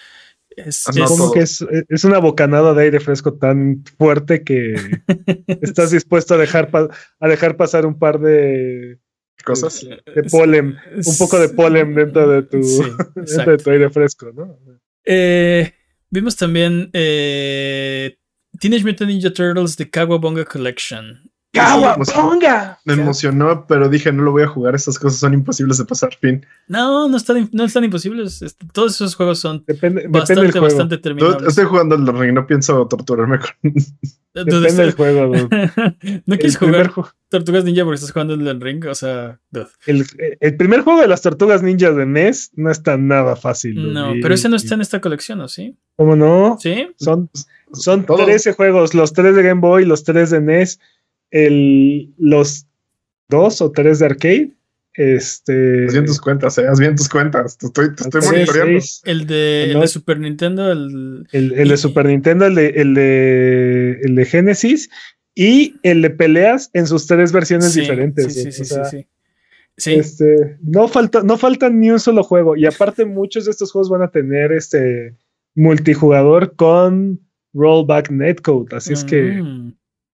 es, 0.49 0.88
Ah, 0.88 0.91
no, 0.95 1.05
es- 1.05 1.32
que 1.34 1.39
es, 1.41 1.65
es 1.89 2.03
una 2.03 2.20
bocanada 2.20 2.74
de 2.74 2.84
aire 2.84 2.99
fresco 2.99 3.34
tan 3.34 3.84
fuerte 3.97 4.43
que 4.43 4.74
estás 5.61 5.91
dispuesto 5.91 6.34
a 6.36 6.38
dejar, 6.38 6.70
pa- 6.72 6.89
a 7.20 7.28
dejar 7.28 7.55
pasar 7.57 7.86
un 7.86 7.97
par 7.99 8.20
de, 8.20 8.99
Cosas. 9.45 9.86
de 9.88 10.24
polen, 10.30 10.76
un 10.95 11.17
poco 11.17 11.39
de 11.39 11.49
polen 11.49 11.93
dentro 11.95 12.28
de 12.30 12.43
tu, 12.43 12.61
Sí, 12.63 12.82
dentro 13.15 13.51
de 13.51 13.57
tu 13.57 13.70
aire 13.70 13.89
fresco, 13.89 14.32
¿no? 14.36 14.59
Eh, 15.05 15.74
vimos 16.09 16.36
también 16.36 16.89
eh, 16.93 18.17
Teenage 18.59 18.84
Mutant 18.84 19.09
Ninja 19.09 19.32
Turtles 19.32 19.78
de 19.78 19.89
Kawabonga 19.89 20.45
Collection. 20.45 21.28
¡Cowabunga! 21.52 22.80
Me 22.86 22.93
emocionó, 22.93 23.66
pero 23.68 23.89
dije, 23.89 24.12
no 24.12 24.24
lo 24.24 24.32
voy 24.32 24.43
a 24.43 24.47
jugar. 24.47 24.76
Estas 24.76 25.00
cosas 25.00 25.20
son 25.20 25.34
imposibles 25.34 25.78
de 25.78 25.86
pasar 25.86 26.14
fin. 26.20 26.45
No, 26.68 27.08
no 27.10 27.18
están, 27.18 27.50
no 27.52 27.66
están 27.66 27.84
imposibles. 27.84 28.41
Este, 28.41 28.66
Todos 28.72 28.95
esos 28.95 29.16
juegos 29.16 29.39
son 29.39 29.64
Depende, 29.68 30.06
bastante, 30.08 30.60
bastante 30.60 30.97
terminables. 30.97 31.47
Estoy 31.50 31.66
jugando 31.66 31.95
el 31.95 32.06
ring, 32.08 32.34
no 32.34 32.45
pienso 32.45 32.88
torturarme 32.88 33.39
con. 33.39 33.50
Depende 34.34 34.72
del 34.74 34.91
juego. 34.95 35.26
dude. 35.28 35.93
no 36.26 36.36
quieres 36.38 36.58
jugar 36.58 36.91
ju- 36.91 37.12
Tortugas 37.30 37.64
Ninja 37.64 37.84
porque 37.84 37.95
estás 37.95 38.12
jugando 38.12 38.36
el 38.36 38.62
ring, 38.62 38.86
o 38.86 38.95
sea. 38.95 39.39
El, 39.88 40.06
el 40.39 40.56
primer 40.58 40.82
juego 40.82 41.02
de 41.02 41.08
las 41.08 41.22
tortugas 41.24 41.64
ninjas 41.64 41.95
de 41.95 42.06
NES 42.06 42.52
no 42.56 42.70
está 42.72 42.95
nada 42.97 43.36
fácil. 43.36 43.76
dude. 43.76 43.93
No, 43.93 44.16
Y- 44.16 44.22
pero 44.22 44.36
ese 44.36 44.50
no 44.50 44.56
está 44.56 44.76
en 44.76 44.82
esta 44.82 45.02
colección, 45.02 45.41
¿o 45.41 45.47
sí? 45.47 45.76
¿Cómo 45.95 46.16
no? 46.16 46.58
¿Sí? 46.62 46.88
Son, 46.97 47.30
son 47.74 48.06
Todo. 48.06 48.24
13 48.26 48.54
juegos, 48.54 48.93
los 48.93 49.14
3 49.14 49.36
de 49.36 49.43
Game 49.43 49.62
Boy, 49.62 49.84
los 49.86 50.04
3 50.04 50.30
de 50.30 50.41
NES, 50.41 50.80
el, 51.32 52.13
los 52.17 52.65
2 53.30 53.61
o 53.61 53.71
3 53.71 53.99
de 53.99 54.05
arcade. 54.05 54.51
Este. 54.95 55.86
Haz 55.86 55.93
bien 55.93 56.05
tus 56.05 56.19
cuentas, 56.19 56.57
eh. 56.57 56.67
Haz 56.67 56.80
bien 56.80 56.95
tus 56.95 57.07
cuentas. 57.07 57.57
Te 57.57 57.67
estoy, 57.67 57.95
te 57.95 58.03
estoy 58.03 58.21
tres, 58.21 58.32
monitoreando. 58.32 58.80
El 59.05 59.27
de, 59.27 59.63
el 59.65 59.73
No. 59.73 59.82
de 59.82 59.88
Super 59.88 60.19
Nintendo, 60.19 60.71
el... 60.71 61.27
el, 61.32 61.53
el 61.53 61.67
de 61.69 61.73
Y- 61.73 61.77
Super 61.77 62.05
Nintendo, 62.07 62.45
el 62.47 62.55
de, 62.55 62.67
el 62.69 62.93
de, 62.95 63.99
el 64.03 64.15
de 64.15 64.25
Genesis 64.25 64.89
y 65.36 65.75
el 65.84 66.01
de 66.01 66.09
peleas 66.09 66.69
en 66.73 66.86
sus 66.88 67.07
tres 67.07 67.32
versiones 67.32 67.71
Sí, 67.71 67.82
diferentes. 67.82 68.34
Sí, 68.34 68.41
sí, 68.41 68.47
o 68.49 68.51
sí, 68.51 68.65
sea, 68.65 68.86
sí, 68.86 68.97
sí. 68.97 69.07
Sí, 69.77 69.93
Este, 69.93 70.57
no 70.61 70.89
falta, 70.89 71.23
no 71.23 71.38
falta 71.38 71.69
ni 71.69 71.89
un 71.89 72.01
solo 72.01 72.21
juego. 72.23 72.57
Y 72.57 72.65
aparte, 72.65 73.05
muchos 73.05 73.45
de 73.45 73.51
estos 73.51 73.71
juegos 73.71 73.89
van 73.89 74.01
a 74.01 74.11
tener 74.11 74.51
este 74.51 75.15
multijugador 75.55 76.55
con 76.57 77.21
rollback 77.53 78.09
netcode. 78.11 78.75
Así 78.75 78.91
es 78.93 79.03
que, 79.05 79.41
Mm, 79.41 79.73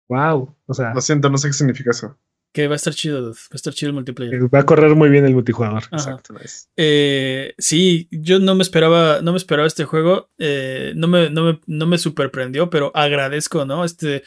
wow. 0.08 0.54
O 0.66 0.74
sea, 0.74 0.92
Lo 0.94 1.00
siento, 1.00 1.28
no 1.30 1.38
sé 1.38 1.48
qué 1.48 1.52
significa 1.54 1.90
eso. 1.90 2.16
que 2.52 2.68
va 2.68 2.74
a 2.74 2.76
estar 2.76 2.94
chido. 2.94 3.30
Va 3.30 3.36
a 3.52 3.56
estar 3.56 3.72
chido 3.74 3.90
el 3.90 3.94
multiplayer. 3.94 4.42
va 4.54 4.60
a 4.60 4.66
correr 4.66 4.94
muy 4.94 5.08
bien 5.08 5.24
el 5.26 5.34
multijugador. 5.34 5.82
Exacto. 5.90 6.34
Eh, 6.76 7.54
sí, 7.58 8.06
yo 8.10 8.38
no 8.38 8.54
me 8.54 8.62
esperaba, 8.62 9.20
no 9.22 9.32
me 9.32 9.38
esperaba 9.38 9.66
este 9.66 9.84
juego. 9.84 10.30
eh, 10.38 10.92
no 10.96 11.08
me, 11.08 11.30
no 11.30 11.44
me, 11.44 11.60
no 11.66 11.86
me 11.86 11.98
superprendió, 11.98 12.70
pero 12.70 12.92
agradezco, 12.94 13.64
¿no? 13.64 13.84
Este. 13.84 14.22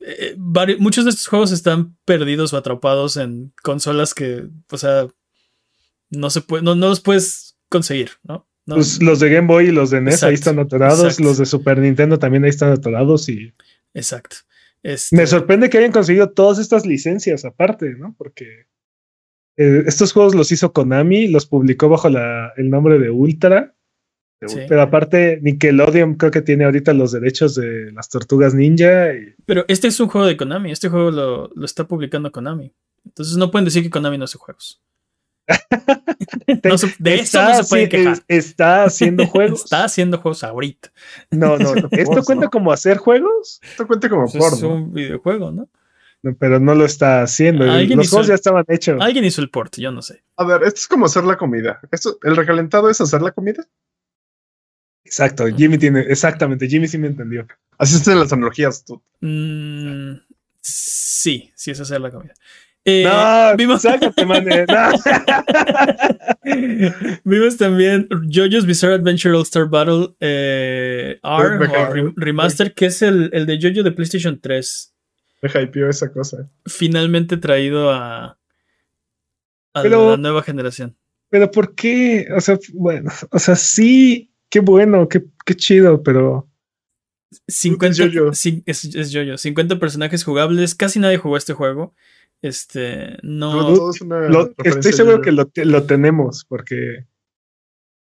eh, 0.00 0.34
vari- 0.38 0.78
muchos 0.78 1.04
de 1.04 1.10
estos 1.10 1.26
juegos 1.26 1.52
están 1.52 1.96
perdidos 2.04 2.52
o 2.52 2.56
atrapados 2.56 3.16
en 3.16 3.52
consolas 3.62 4.14
que, 4.14 4.46
o 4.70 4.78
sea, 4.78 5.06
no 6.10 6.30
se 6.30 6.40
puede, 6.40 6.62
no, 6.62 6.74
no 6.74 6.88
los 6.88 7.00
puedes 7.00 7.56
conseguir, 7.68 8.10
¿no? 8.22 8.46
No, 8.66 8.76
Pues 8.76 9.02
los 9.02 9.18
de 9.18 9.28
Game 9.28 9.48
Boy 9.48 9.68
y 9.68 9.72
los 9.72 9.90
de 9.90 10.00
NES 10.00 10.22
ahí 10.22 10.34
están 10.34 10.58
atorados, 10.60 11.00
exacto. 11.02 11.22
los 11.24 11.38
de 11.38 11.46
Super 11.46 11.78
Nintendo 11.78 12.18
también 12.20 12.44
ahí 12.44 12.50
están 12.50 12.70
atorados 12.70 13.28
y 13.28 13.52
Exacto. 13.94 14.36
Este, 14.82 15.16
me 15.16 15.26
sorprende 15.26 15.70
que 15.70 15.78
hayan 15.78 15.92
conseguido 15.92 16.30
todas 16.30 16.58
estas 16.58 16.84
licencias 16.86 17.44
aparte, 17.44 17.90
¿no? 17.96 18.14
Porque 18.18 18.66
eh, 19.56 19.84
estos 19.86 20.12
juegos 20.12 20.34
los 20.34 20.50
hizo 20.50 20.72
Konami, 20.72 21.28
los 21.28 21.46
publicó 21.46 21.88
bajo 21.88 22.08
la- 22.08 22.52
el 22.56 22.70
nombre 22.70 22.98
de 22.98 23.10
Ultra, 23.10 23.74
Sí. 24.44 24.58
pero 24.68 24.82
aparte 24.82 25.38
Nickelodeon 25.40 26.14
creo 26.16 26.32
que 26.32 26.42
tiene 26.42 26.64
ahorita 26.64 26.92
los 26.94 27.12
derechos 27.12 27.54
de 27.54 27.92
las 27.92 28.08
Tortugas 28.08 28.54
Ninja 28.54 29.14
y 29.14 29.34
Pero 29.46 29.64
este 29.68 29.86
es 29.86 30.00
un 30.00 30.08
juego 30.08 30.26
de 30.26 30.36
Konami, 30.36 30.72
este 30.72 30.88
juego 30.88 31.12
lo, 31.12 31.50
lo 31.54 31.64
está 31.64 31.86
publicando 31.86 32.32
Konami. 32.32 32.74
Entonces 33.04 33.36
no 33.36 33.52
pueden 33.52 33.66
decir 33.66 33.84
que 33.84 33.90
Konami 33.90 34.18
no 34.18 34.24
hace 34.24 34.38
juegos. 34.38 34.82
No 36.64 36.78
se- 36.78 36.94
de 36.98 37.14
eso 37.14 37.22
está, 37.24 37.48
no 37.58 37.62
se 37.64 37.68
pueden 37.68 37.86
haci- 37.86 37.90
quejar. 37.90 38.12
es- 38.12 38.24
está 38.48 38.84
haciendo 38.84 39.26
juegos. 39.26 39.64
Está 39.64 39.84
haciendo 39.84 40.18
juegos 40.18 40.44
ahorita. 40.44 40.92
No, 41.30 41.56
no, 41.58 41.74
no. 41.74 41.88
¿Esto 41.92 42.22
cuenta 42.22 42.44
¿no? 42.46 42.50
como 42.50 42.72
hacer 42.72 42.98
juegos? 42.98 43.60
Esto 43.62 43.86
cuenta 43.86 44.08
como 44.08 44.22
Pues 44.24 44.34
es 44.36 44.40
porno. 44.40 44.74
un 44.74 44.92
videojuego, 44.92 45.50
¿no? 45.50 45.68
No, 46.22 46.34
pero 46.36 46.60
no 46.60 46.74
lo 46.76 46.84
está 46.84 47.22
haciendo. 47.22 47.64
Los 47.64 48.08
juegos 48.08 48.26
el- 48.26 48.28
ya 48.28 48.34
estaban 48.34 48.64
hechos. 48.68 49.00
Alguien 49.00 49.24
hizo 49.24 49.40
el 49.42 49.50
port, 49.50 49.76
yo 49.76 49.90
no 49.90 50.02
sé. 50.02 50.22
A 50.36 50.44
ver, 50.44 50.62
esto 50.62 50.78
es 50.80 50.86
como 50.88 51.06
hacer 51.06 51.24
la 51.24 51.36
comida. 51.36 51.80
Esto, 51.90 52.18
¿El 52.22 52.36
recalentado 52.36 52.88
es 52.88 53.00
hacer 53.00 53.22
la 53.22 53.32
comida? 53.32 53.66
Exacto, 55.04 55.46
Jimmy 55.48 55.78
tiene, 55.78 56.00
exactamente, 56.00 56.68
Jimmy 56.68 56.86
sí 56.88 56.96
me 56.96 57.08
entendió. 57.08 57.46
Así 57.76 57.96
están 57.96 58.18
las 58.20 58.32
analogías. 58.32 58.84
Tú. 58.84 59.02
Mm, 59.20 60.14
sí, 60.60 61.50
sí 61.56 61.70
es 61.72 61.80
hacer 61.80 62.00
la 62.00 62.10
comida. 62.10 62.34
Eh, 62.84 63.04
no, 63.04 63.56
vimos, 63.56 63.82
sácate, 63.82 64.26
mané. 64.26 64.64
No. 64.66 64.90
vimos 67.24 67.56
también 67.56 68.08
JoJo's 68.10 68.66
Bizarre 68.66 68.94
Adventure 68.94 69.34
All 69.36 69.42
Star 69.42 69.68
Battle 69.68 70.14
eh, 70.20 71.18
R 71.22 71.66
o 71.66 72.12
Remaster, 72.16 72.74
que 72.74 72.86
es 72.86 73.02
el, 73.02 73.30
el 73.32 73.46
de 73.46 73.58
JoJo 73.60 73.82
de 73.82 73.92
PlayStation 73.92 74.40
3, 74.40 74.94
Me 75.42 75.48
hypeó 75.62 75.88
esa 75.88 76.12
cosa. 76.12 76.48
finalmente 76.66 77.36
traído 77.36 77.90
a, 77.92 78.38
a 79.74 79.82
Pero- 79.82 80.10
la 80.12 80.16
nueva 80.16 80.42
generación. 80.42 80.96
Pero 81.30 81.50
¿por 81.50 81.74
qué? 81.74 82.26
O 82.36 82.40
sea, 82.42 82.58
bueno, 82.74 83.10
o 83.30 83.38
sea, 83.38 83.56
sí, 83.56 84.30
qué 84.50 84.60
bueno, 84.60 85.08
qué, 85.08 85.24
qué 85.46 85.54
chido, 85.54 86.02
pero 86.02 86.46
50, 87.48 87.96
JoJo. 88.10 88.34
sí, 88.34 88.62
es, 88.66 88.84
es 88.94 89.10
JoJo. 89.14 89.38
50 89.38 89.78
personajes 89.78 90.24
jugables. 90.24 90.74
Casi 90.74 90.98
nadie 90.98 91.16
jugó 91.16 91.38
este 91.38 91.54
juego. 91.54 91.94
Este, 92.42 93.16
no. 93.22 93.74
Todo 93.74 93.90
es 93.90 94.00
una 94.00 94.28
lo- 94.28 94.52
estoy 94.64 94.92
seguro 94.92 95.20
que 95.22 95.30
lo, 95.32 95.50
lo 95.54 95.84
tenemos, 95.84 96.44
porque 96.48 97.06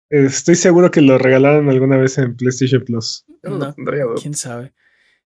estoy 0.09 0.55
seguro 0.55 0.89
que 0.91 1.01
lo 1.01 1.17
regalaron 1.17 1.69
alguna 1.69 1.97
vez 1.97 2.17
en 2.17 2.35
PlayStation 2.35 2.83
Plus. 2.83 3.23
No 3.43 3.57
No. 3.57 3.75
¿Quién 4.21 4.33
sabe? 4.33 4.73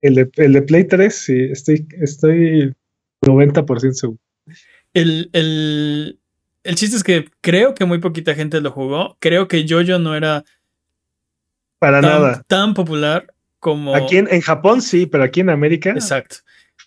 El 0.02 0.16
de, 0.16 0.30
el 0.36 0.54
de 0.54 0.62
Play 0.64 0.84
3, 0.86 1.16
sí, 1.16 1.40
estoy, 1.52 1.88
estoy 2.02 2.74
90% 3.22 3.94
seguro. 3.94 4.20
El, 4.94 5.30
el, 5.32 6.20
el 6.64 6.76
chiste 6.76 6.98
es 6.98 7.04
que 7.04 7.30
creo 7.40 7.74
que 7.74 7.86
muy 7.86 8.00
poquita 8.00 8.36
gente 8.36 8.60
lo 8.62 8.72
jugó. 8.72 9.16
Creo 9.20 9.48
que 9.48 9.66
JoJo 9.68 10.00
no 10.00 10.16
era 10.16 10.44
Para 11.80 12.02
tan, 12.02 12.10
nada. 12.12 12.44
tan 12.48 12.74
popular 12.74 13.34
como. 13.60 13.96
Aquí 13.96 14.18
en, 14.18 14.28
en 14.30 14.42
Japón 14.42 14.82
sí, 14.82 15.06
pero 15.06 15.24
aquí 15.24 15.40
en 15.40 15.50
América. 15.50 15.92
Exacto. 15.92 16.38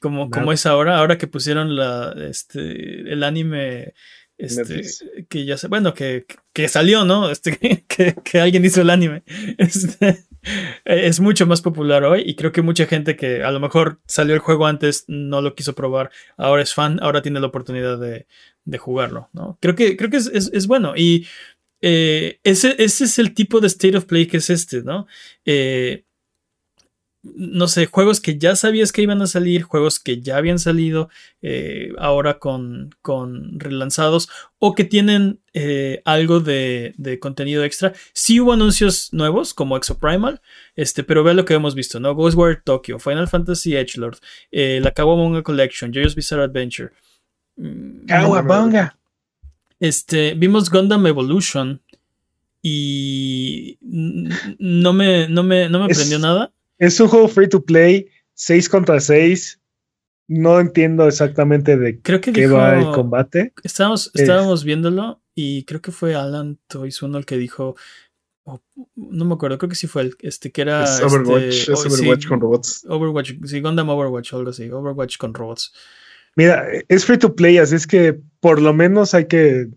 Como, 0.00 0.30
como 0.30 0.52
es 0.52 0.66
ahora, 0.66 0.98
ahora 0.98 1.18
que 1.18 1.26
pusieron 1.26 1.76
la, 1.76 2.14
este, 2.28 3.12
el 3.12 3.22
anime. 3.22 3.94
Este, 4.38 4.82
que 5.30 5.46
ya 5.46 5.56
sé, 5.56 5.66
bueno, 5.68 5.94
que, 5.94 6.26
que 6.52 6.68
salió, 6.68 7.06
¿no? 7.06 7.30
Este, 7.30 7.56
que, 7.88 8.14
que 8.22 8.40
alguien 8.40 8.64
hizo 8.64 8.82
el 8.82 8.90
anime. 8.90 9.22
Este, 9.58 10.24
es 10.84 11.18
mucho 11.20 11.46
más 11.46 11.60
popular 11.62 12.04
hoy 12.04 12.22
y 12.24 12.36
creo 12.36 12.52
que 12.52 12.62
mucha 12.62 12.86
gente 12.86 13.16
que 13.16 13.42
a 13.42 13.50
lo 13.50 13.58
mejor 13.60 14.00
salió 14.06 14.34
el 14.34 14.40
juego 14.40 14.66
antes, 14.66 15.04
no 15.08 15.40
lo 15.42 15.54
quiso 15.54 15.74
probar, 15.74 16.10
ahora 16.36 16.62
es 16.62 16.72
fan, 16.74 16.98
ahora 17.02 17.20
tiene 17.22 17.40
la 17.40 17.48
oportunidad 17.48 17.98
de, 17.98 18.26
de 18.64 18.78
jugarlo, 18.78 19.28
¿no? 19.32 19.58
Creo 19.60 19.74
que, 19.74 19.96
creo 19.96 20.08
que 20.10 20.18
es, 20.18 20.26
es- 20.32 20.50
es 20.52 20.66
bueno 20.68 20.94
y 20.96 21.26
eh, 21.80 22.38
ese, 22.44 22.76
ese 22.78 23.04
es 23.04 23.18
el 23.18 23.34
tipo 23.34 23.60
de 23.60 23.66
state 23.66 23.96
of 23.96 24.04
play 24.04 24.26
que 24.26 24.36
es 24.36 24.50
este, 24.50 24.82
¿no? 24.82 25.06
Eh, 25.44 26.04
no 27.34 27.66
sé, 27.68 27.86
juegos 27.86 28.20
que 28.20 28.38
ya 28.38 28.54
sabías 28.56 28.92
que 28.92 29.02
iban 29.02 29.20
a 29.22 29.26
salir, 29.26 29.62
juegos 29.62 29.98
que 29.98 30.20
ya 30.20 30.36
habían 30.36 30.58
salido 30.58 31.08
eh, 31.42 31.92
ahora 31.98 32.38
con, 32.38 32.94
con 33.02 33.58
relanzados 33.58 34.28
o 34.58 34.74
que 34.74 34.84
tienen 34.84 35.40
eh, 35.54 36.02
algo 36.04 36.40
de, 36.40 36.94
de 36.98 37.18
contenido 37.18 37.64
extra. 37.64 37.92
Sí 38.12 38.38
hubo 38.40 38.52
anuncios 38.52 39.12
nuevos 39.12 39.54
como 39.54 39.76
Exoprimal, 39.76 40.40
este, 40.76 41.02
pero 41.04 41.24
ve 41.24 41.34
lo 41.34 41.44
que 41.44 41.54
hemos 41.54 41.74
visto, 41.74 41.98
¿no? 42.00 42.14
Ghostwire 42.14 42.60
Tokyo, 42.64 42.98
Final 42.98 43.28
Fantasy 43.28 43.74
Edgelord, 43.76 44.18
eh, 44.52 44.80
la 44.82 44.92
Kawabonga 44.92 45.42
Collection, 45.42 45.92
JoJo's 45.92 46.14
Bizarre 46.14 46.44
Adventure. 46.44 46.90
Mm, 47.56 48.06
Kawabonga. 48.06 48.96
este, 49.80 50.34
vimos 50.34 50.70
Gundam 50.70 51.06
Evolution 51.06 51.80
y 52.62 53.78
no 53.80 54.92
me, 54.92 55.28
no 55.28 55.42
me, 55.42 55.68
no 55.68 55.78
me 55.84 55.90
Es- 55.90 55.98
prendió 55.98 56.18
nada. 56.18 56.52
Es 56.78 56.98
un 57.00 57.08
juego 57.08 57.28
free 57.28 57.48
to 57.48 57.64
play, 57.64 58.08
6 58.34 58.68
contra 58.68 59.00
6. 59.00 59.60
No 60.28 60.58
entiendo 60.58 61.06
exactamente 61.06 61.76
de 61.76 62.00
Creo 62.00 62.20
que 62.20 62.32
qué 62.32 62.42
dijo, 62.42 62.56
va 62.56 62.78
el 62.78 62.90
combate. 62.92 63.52
estábamos, 63.62 64.10
Es- 64.14 64.22
estábamos 64.22 64.64
viéndolo 64.64 65.22
y 65.34 65.64
creo 65.64 65.80
que 65.80 65.92
fue 65.92 66.14
Alan 66.16 66.58
Toys 66.66 67.00
uno 67.02 67.16
el 67.18 67.24
que 67.26 67.36
dijo, 67.36 67.76
no 68.96 69.24
me 69.24 69.34
acuerdo, 69.34 69.58
creo 69.58 69.68
que 69.68 69.76
sí 69.76 69.86
fue 69.86 70.02
el, 70.02 70.16
este, 70.20 70.50
que 70.50 70.62
era 70.62 70.82
Es 70.84 70.90
este, 70.90 71.04
Overwatch, 71.06 71.68
es 71.68 71.68
Overwatch 71.68 72.22
sí, 72.22 72.28
con 72.28 72.40
robots. 72.40 72.84
Overwatch, 72.88 73.32
sí, 73.44 73.60
Gundam 73.60 73.88
Overwatch, 73.88 74.34
algo 74.34 74.50
así, 74.50 74.68
Overwatch 74.70 75.16
con 75.18 75.32
robots. 75.34 75.72
Mira, 76.36 76.66
es 76.88 77.04
free 77.04 77.18
to 77.18 77.34
play, 77.34 77.58
así 77.58 77.76
es 77.76 77.86
que 77.86 78.20
por 78.40 78.60
lo 78.60 78.74
menos 78.74 79.14
hay 79.14 79.26
que. 79.26 79.68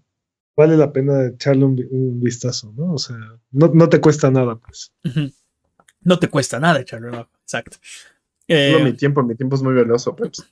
Vale 0.58 0.76
la 0.76 0.92
pena 0.92 1.28
echarle 1.28 1.64
un, 1.64 1.76
vi- 1.76 1.88
un 1.90 2.20
vistazo, 2.20 2.74
¿no? 2.76 2.94
O 2.94 2.98
sea, 2.98 3.16
no, 3.52 3.72
no 3.74 3.88
te 3.88 4.02
cuesta 4.02 4.30
nada, 4.30 4.58
pues. 4.58 4.92
No 6.02 6.20
te 6.20 6.28
cuesta 6.30 6.60
nada 6.60 6.80
echarle 6.80 7.10
un 7.10 7.16
ojo, 7.16 7.30
exacto. 7.44 7.78
Eh, 8.48 8.72
Solo 8.74 8.86
mi 8.86 8.94
tiempo, 8.94 9.24
mi 9.24 9.36
tiempo 9.36 9.56
es 9.56 9.62
muy 9.62 9.74
valioso, 9.74 10.16
Peps. 10.16 10.46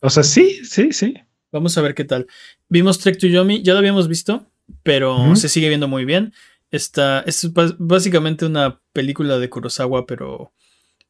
O 0.00 0.10
sea, 0.10 0.22
sí, 0.22 0.64
sí, 0.64 0.92
sí. 0.92 1.14
Vamos 1.50 1.76
a 1.76 1.82
ver 1.82 1.94
qué 1.94 2.04
tal. 2.04 2.26
Vimos 2.68 2.98
Trek 2.98 3.18
to 3.18 3.26
Yomi, 3.26 3.62
ya 3.62 3.72
lo 3.74 3.78
habíamos 3.80 4.08
visto, 4.08 4.46
pero 4.82 5.36
se 5.36 5.48
sigue 5.48 5.68
viendo 5.68 5.86
muy 5.88 6.04
bien. 6.04 6.32
Esta 6.70 7.20
es 7.20 7.50
básicamente 7.78 8.46
una 8.46 8.80
película 8.92 9.38
de 9.38 9.50
Kurosawa, 9.50 10.06
pero 10.06 10.52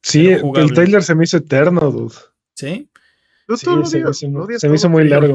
Sí, 0.03 0.27
Pero 0.27 0.65
el 0.67 0.73
trailer 0.75 1.05
se 1.05 1.15
me 1.15 1.23
hizo 1.25 1.37
eterno, 1.37 1.81
dude. 1.93 2.15
sí. 2.55 2.89
Yo 3.49 3.57
Sí, 3.57 3.67
todo 3.67 3.77
lo 3.77 3.85
se 3.87 3.99
me 3.99 4.05
odias, 4.05 4.23
hizo- 4.23 4.31
lo 4.33 4.45
odias 4.45 4.61
se 4.61 4.69
me 4.69 4.75
hizo 4.75 4.89
muy 4.89 5.09
largo. 5.09 5.35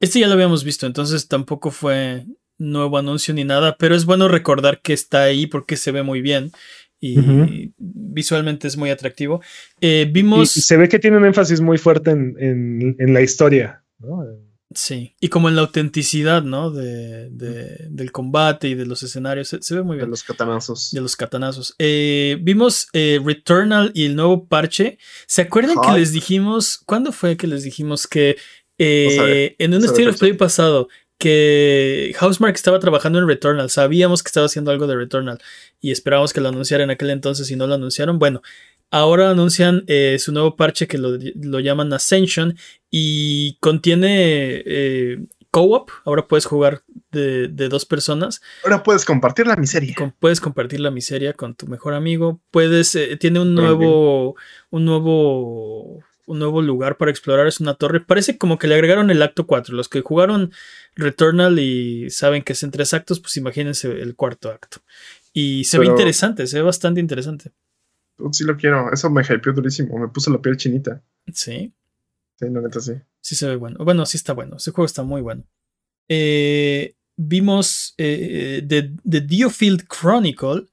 Este 0.00 0.20
ya 0.20 0.26
lo 0.26 0.34
habíamos 0.34 0.64
visto, 0.64 0.86
entonces 0.86 1.28
tampoco 1.28 1.70
fue 1.70 2.26
nuevo 2.58 2.98
anuncio 2.98 3.32
ni 3.32 3.44
nada, 3.44 3.76
pero 3.78 3.94
es 3.94 4.04
bueno 4.04 4.28
recordar 4.28 4.82
que 4.82 4.92
está 4.92 5.22
ahí 5.22 5.46
porque 5.46 5.76
se 5.76 5.92
ve 5.92 6.02
muy 6.02 6.20
bien 6.20 6.52
y 7.12 7.72
visualmente 7.78 8.66
es 8.68 8.76
muy 8.76 8.90
atractivo. 8.90 9.40
Eh, 9.80 10.08
vimos, 10.10 10.56
y 10.56 10.60
se 10.60 10.76
ve 10.76 10.88
que 10.88 10.98
tiene 10.98 11.16
un 11.16 11.24
énfasis 11.26 11.60
muy 11.60 11.78
fuerte 11.78 12.10
en, 12.10 12.34
en- 12.38 12.96
en 12.98 13.14
la 13.14 13.20
historia, 13.22 13.82
¿no? 13.98 14.24
sí, 14.76 15.14
y 15.20 15.28
como 15.28 15.48
en 15.48 15.54
la 15.54 15.60
autenticidad, 15.62 16.42
¿no? 16.42 16.70
De, 16.72 17.28
de- 17.30 17.86
del 17.90 18.10
combate 18.10 18.68
y 18.68 18.74
de 18.74 18.86
los 18.86 19.04
escenarios, 19.04 19.46
se, 19.48 19.62
se 19.62 19.74
ve 19.76 19.82
muy 19.84 19.96
De 19.96 20.02
bien. 20.02 20.10
los 20.10 20.24
catanazos. 20.24 20.90
De 20.92 21.00
los 21.00 21.14
katanazos. 21.14 21.76
Eh, 21.78 22.38
vimos 22.42 22.88
eh, 22.92 23.20
Returnal 23.24 23.92
y 23.94 24.04
el 24.06 24.16
nuevo 24.16 24.46
parche. 24.48 24.98
¿Se 25.28 25.42
acuerdan 25.42 25.76
que 25.80 25.96
les 25.96 26.10
dijimos? 26.12 26.80
¿Cuándo 26.86 27.12
fue 27.12 27.36
que 27.36 27.46
les 27.46 27.62
dijimos 27.62 28.08
que 28.08 28.36
eh, 28.78 29.06
No 29.10 29.16
sabe, 29.16 29.56
en 29.60 29.74
un 29.74 29.84
State 29.84 30.08
of. 30.08 30.18
Play 30.18 30.32
pasado 30.32 30.88
que 31.18 32.14
Housemark 32.18 32.54
estaba 32.54 32.78
trabajando 32.78 33.18
en 33.18 33.28
Returnal? 33.28 33.70
Sabíamos 33.70 34.22
que 34.22 34.28
estaba 34.28 34.46
haciendo 34.46 34.70
algo 34.70 34.86
de 34.86 34.96
Returnal 34.96 35.38
y 35.80 35.90
esperábamos 35.90 36.32
que 36.32 36.40
lo 36.40 36.48
anunciara 36.48 36.84
en 36.84 36.90
aquel 36.90 37.10
entonces 37.10 37.50
y 37.50 37.56
no 37.56 37.66
lo 37.66 37.74
anunciaron. 37.74 38.18
Bueno, 38.18 38.42
ahora 38.90 39.30
anuncian 39.30 39.84
eh, 39.86 40.16
su 40.18 40.32
nuevo 40.32 40.56
parche 40.56 40.86
que 40.86 40.98
lo, 40.98 41.16
lo 41.40 41.60
llaman 41.60 41.92
Ascension 41.92 42.56
y 42.90 43.56
contiene 43.60 44.62
eh, 44.66 45.18
co-op. 45.50 45.90
Ahora 46.04 46.26
puedes 46.28 46.46
jugar 46.46 46.82
de, 47.10 47.48
de 47.48 47.68
dos 47.68 47.86
personas. 47.86 48.40
Ahora 48.64 48.82
puedes 48.82 49.04
compartir 49.04 49.46
la 49.46 49.56
miseria. 49.56 49.94
Con- 49.96 50.12
puedes 50.18 50.40
compartir 50.40 50.80
la 50.80 50.90
miseria 50.90 51.32
con 51.32 51.54
tu 51.54 51.66
mejor 51.68 51.94
amigo. 51.94 52.40
Puedes, 52.50 52.94
eh, 52.96 53.16
tiene 53.16 53.40
un 53.40 53.54
nuevo, 53.54 54.36
un 54.70 54.84
nuevo, 54.84 56.00
un 56.26 56.38
nuevo 56.38 56.62
lugar 56.62 56.96
para 56.96 57.10
explorar. 57.10 57.46
Es 57.46 57.60
una 57.60 57.74
torre. 57.74 58.00
Parece 58.00 58.38
como 58.38 58.58
que 58.58 58.66
le 58.66 58.74
agregaron 58.74 59.10
el 59.10 59.22
acto 59.22 59.46
4. 59.46 59.74
Los 59.74 59.88
que 59.88 60.00
jugaron 60.00 60.52
Returnal 60.94 61.58
y 61.58 62.10
saben 62.10 62.42
que 62.42 62.52
es 62.52 62.62
en 62.62 62.70
tres 62.70 62.94
actos, 62.94 63.20
pues 63.20 63.36
imagínense 63.36 63.90
el 63.90 64.14
cuarto 64.14 64.50
acto. 64.50 64.78
Y 65.32 65.64
se 65.64 65.78
ve 65.78 65.86
interesante, 65.86 66.46
se 66.46 66.58
ve 66.58 66.62
bastante 66.62 67.00
interesante. 67.00 67.52
Sí 68.32 68.44
lo 68.44 68.56
quiero. 68.56 68.92
Eso 68.92 69.10
me 69.10 69.22
hypeó 69.22 69.52
durísimo. 69.52 69.98
Me 69.98 70.08
puso 70.08 70.30
la 70.30 70.40
piel 70.40 70.56
chinita. 70.56 71.02
Sí. 71.32 71.72
Sí, 72.38 72.46
la 72.50 72.60
neta 72.60 72.80
sí. 72.80 72.92
Sí 73.20 73.34
se 73.34 73.48
ve 73.48 73.56
bueno. 73.56 73.84
Bueno, 73.84 74.06
sí 74.06 74.16
está 74.16 74.32
bueno. 74.32 74.56
Ese 74.56 74.70
juego 74.70 74.86
está 74.86 75.02
muy 75.02 75.20
bueno. 75.20 75.44
Eh, 76.08 76.94
vimos 77.16 77.94
eh, 77.98 78.64
The, 78.66 78.92
The 79.08 79.20
Diofield 79.22 79.86
Chronicle. 79.88 80.66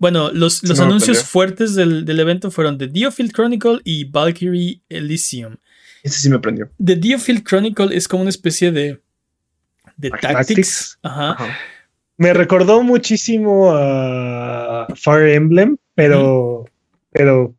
Bueno, 0.00 0.30
los, 0.32 0.62
los 0.62 0.78
no 0.78 0.84
anuncios 0.84 1.18
peleó. 1.18 1.28
fuertes 1.28 1.74
del, 1.74 2.04
del 2.04 2.20
evento 2.20 2.50
fueron 2.50 2.78
The 2.78 2.88
Diofield 2.88 3.32
Chronicle 3.32 3.80
y 3.84 4.04
Valkyrie 4.04 4.80
Elysium. 4.88 5.56
Ese 6.02 6.18
sí 6.20 6.30
me 6.30 6.38
prendió. 6.38 6.70
The 6.84 6.96
Diofield 6.96 7.42
Chronicle 7.46 7.96
es 7.96 8.06
como 8.08 8.20
una 8.22 8.30
especie 8.30 8.70
de, 8.72 9.00
de 9.96 10.10
Tactics. 10.10 10.32
tactics. 10.46 10.98
Ajá. 11.02 11.30
Ajá. 11.32 11.58
Me 12.18 12.32
recordó 12.32 12.82
muchísimo 12.82 13.72
a 13.74 14.86
Fire 14.94 15.28
Emblem, 15.34 15.76
pero, 15.94 16.64
pero 17.10 17.54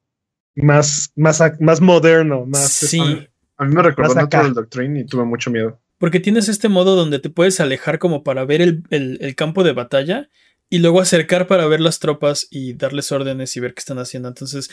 más, 0.56 1.12
más, 1.16 1.42
más 1.60 1.80
moderno, 1.82 2.46
más 2.46 2.72
Sí. 2.72 3.00
este, 3.00 3.30
A 3.58 3.66
mí 3.66 3.76
me 3.76 3.84
recordó 3.84 4.12
acá. 4.14 4.22
Natural 4.22 4.54
Doctrine 4.54 5.00
y 5.02 5.06
tuve 5.06 5.26
mucho 5.26 5.52
miedo. 5.52 5.80
Porque 6.00 6.20
tienes 6.20 6.48
este 6.48 6.70
modo 6.70 6.96
donde 6.96 7.20
te 7.20 7.30
puedes 7.30 7.60
alejar 7.60 8.00
como 8.00 8.24
para 8.24 8.46
ver 8.46 8.62
el, 8.62 8.84
el- 8.92 9.18
el 9.22 9.36
campo 9.36 9.64
de 9.64 9.74
batalla 9.74 10.30
y 10.70 10.80
luego 10.80 11.00
acercar 11.02 11.48
para 11.48 11.68
ver 11.68 11.80
las 11.82 12.00
tropas 12.00 12.48
y 12.52 12.74
darles 12.74 13.12
órdenes 13.12 13.56
y 13.56 13.60
ver 13.60 13.74
qué 13.74 13.80
están 13.80 14.00
haciendo. 14.00 14.28
Entonces, 14.30 14.70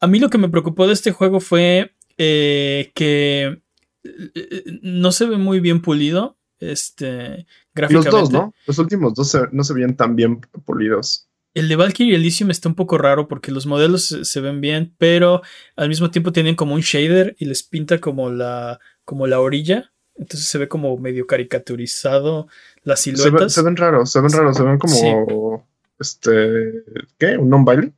a 0.00 0.06
mí 0.06 0.18
lo 0.18 0.30
que 0.30 0.38
me 0.38 0.48
preocupó 0.48 0.86
de 0.86 0.92
este 0.92 1.10
juego 1.12 1.40
fue 1.40 1.92
eh, 2.18 2.92
que 2.94 3.62
eh, 4.04 4.64
no 4.82 5.12
se 5.12 5.26
ve 5.26 5.36
muy 5.36 5.60
bien 5.60 5.82
pulido. 5.82 6.38
Este, 6.60 7.28
Los 7.28 7.46
gráficamente. 7.74 8.10
dos, 8.10 8.30
¿no? 8.30 8.54
Los 8.66 8.78
últimos 8.78 9.14
dos 9.14 9.30
se- 9.30 9.48
no 9.52 9.64
se 9.64 9.74
veían 9.74 9.96
tan 9.96 10.14
bien 10.16 10.40
pulidos. 10.64 11.28
El 11.52 11.68
de 11.68 11.76
Valkyrie 11.76 12.14
Elysium 12.16 12.50
está 12.50 12.68
un 12.68 12.74
poco 12.74 12.98
raro 12.98 13.28
porque 13.28 13.52
los 13.52 13.66
modelos 13.66 14.06
se, 14.06 14.24
se 14.24 14.40
ven 14.40 14.60
bien, 14.60 14.94
pero 14.98 15.42
al 15.76 15.88
mismo 15.88 16.10
tiempo 16.10 16.32
tienen 16.32 16.56
como 16.56 16.74
un 16.74 16.80
shader 16.80 17.36
y 17.38 17.44
les 17.44 17.62
pinta 17.62 18.00
como 18.00 18.30
la, 18.30 18.80
como 19.04 19.26
la 19.26 19.40
orilla. 19.40 19.92
Entonces 20.16 20.46
se 20.48 20.58
ve 20.58 20.68
como 20.68 20.96
medio 20.98 21.26
caricaturizado 21.26 22.46
las 22.82 23.00
Se, 23.00 23.10
ve- 23.12 23.16
siluetas. 23.16 23.52
se 23.52 23.62
ven 23.62 23.76
raros, 23.76 24.10
se 24.12 24.20
ven 24.20 24.30
raros, 24.32 24.56
se 24.56 24.62
ven 24.62 24.78
como. 24.78 25.66
Este. 25.98 26.82
¿Qué? 27.18 27.36
¿Un 27.36 27.48
non-baile? 27.50 27.92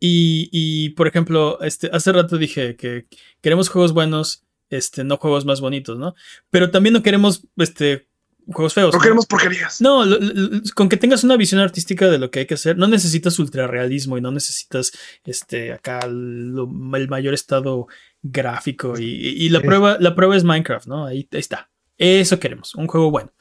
Y, 0.00 0.48
y, 0.50 0.90
por 0.90 1.06
ejemplo, 1.06 1.60
este, 1.62 1.88
hace 1.92 2.10
rato 2.12 2.36
dije 2.36 2.74
que 2.76 3.06
queremos 3.40 3.68
juegos 3.68 3.92
buenos, 3.92 4.42
este, 4.70 5.04
no 5.04 5.16
juegos 5.16 5.44
más 5.44 5.60
bonitos, 5.60 5.98
¿no? 5.98 6.14
Pero 6.50 6.70
también 6.72 6.92
no 6.94 7.02
queremos 7.04 7.46
este, 7.56 8.08
juegos 8.48 8.74
feos. 8.74 8.92
No 8.92 8.98
¿no? 8.98 9.02
queremos 9.02 9.26
porquerías. 9.26 9.80
No, 9.80 10.04
lo- 10.04 10.18
lo- 10.18 10.60
con 10.74 10.88
que 10.88 10.96
tengas 10.96 11.22
una 11.22 11.36
visión 11.36 11.60
artística 11.60 12.10
de 12.10 12.18
lo 12.18 12.30
que 12.32 12.40
hay 12.40 12.46
que 12.46 12.54
hacer, 12.54 12.76
no 12.76 12.88
necesitas 12.88 13.38
ultrarrealismo 13.38 14.18
y 14.18 14.20
no 14.20 14.32
necesitas 14.32 14.90
este 15.24 15.72
acá 15.72 16.00
lo- 16.08 16.68
el 16.96 17.08
mayor 17.08 17.34
estado 17.34 17.86
gráfico 18.22 18.98
y, 18.98 19.04
y 19.04 19.48
la 19.48 19.60
prueba 19.60 19.96
la 20.00 20.14
prueba 20.14 20.36
es 20.36 20.44
Minecraft, 20.44 20.86
¿no? 20.86 21.06
Ahí, 21.06 21.28
ahí 21.32 21.40
está. 21.40 21.70
Eso 21.98 22.38
queremos, 22.40 22.74
un 22.74 22.86
juego 22.86 23.10
bueno. 23.10 23.32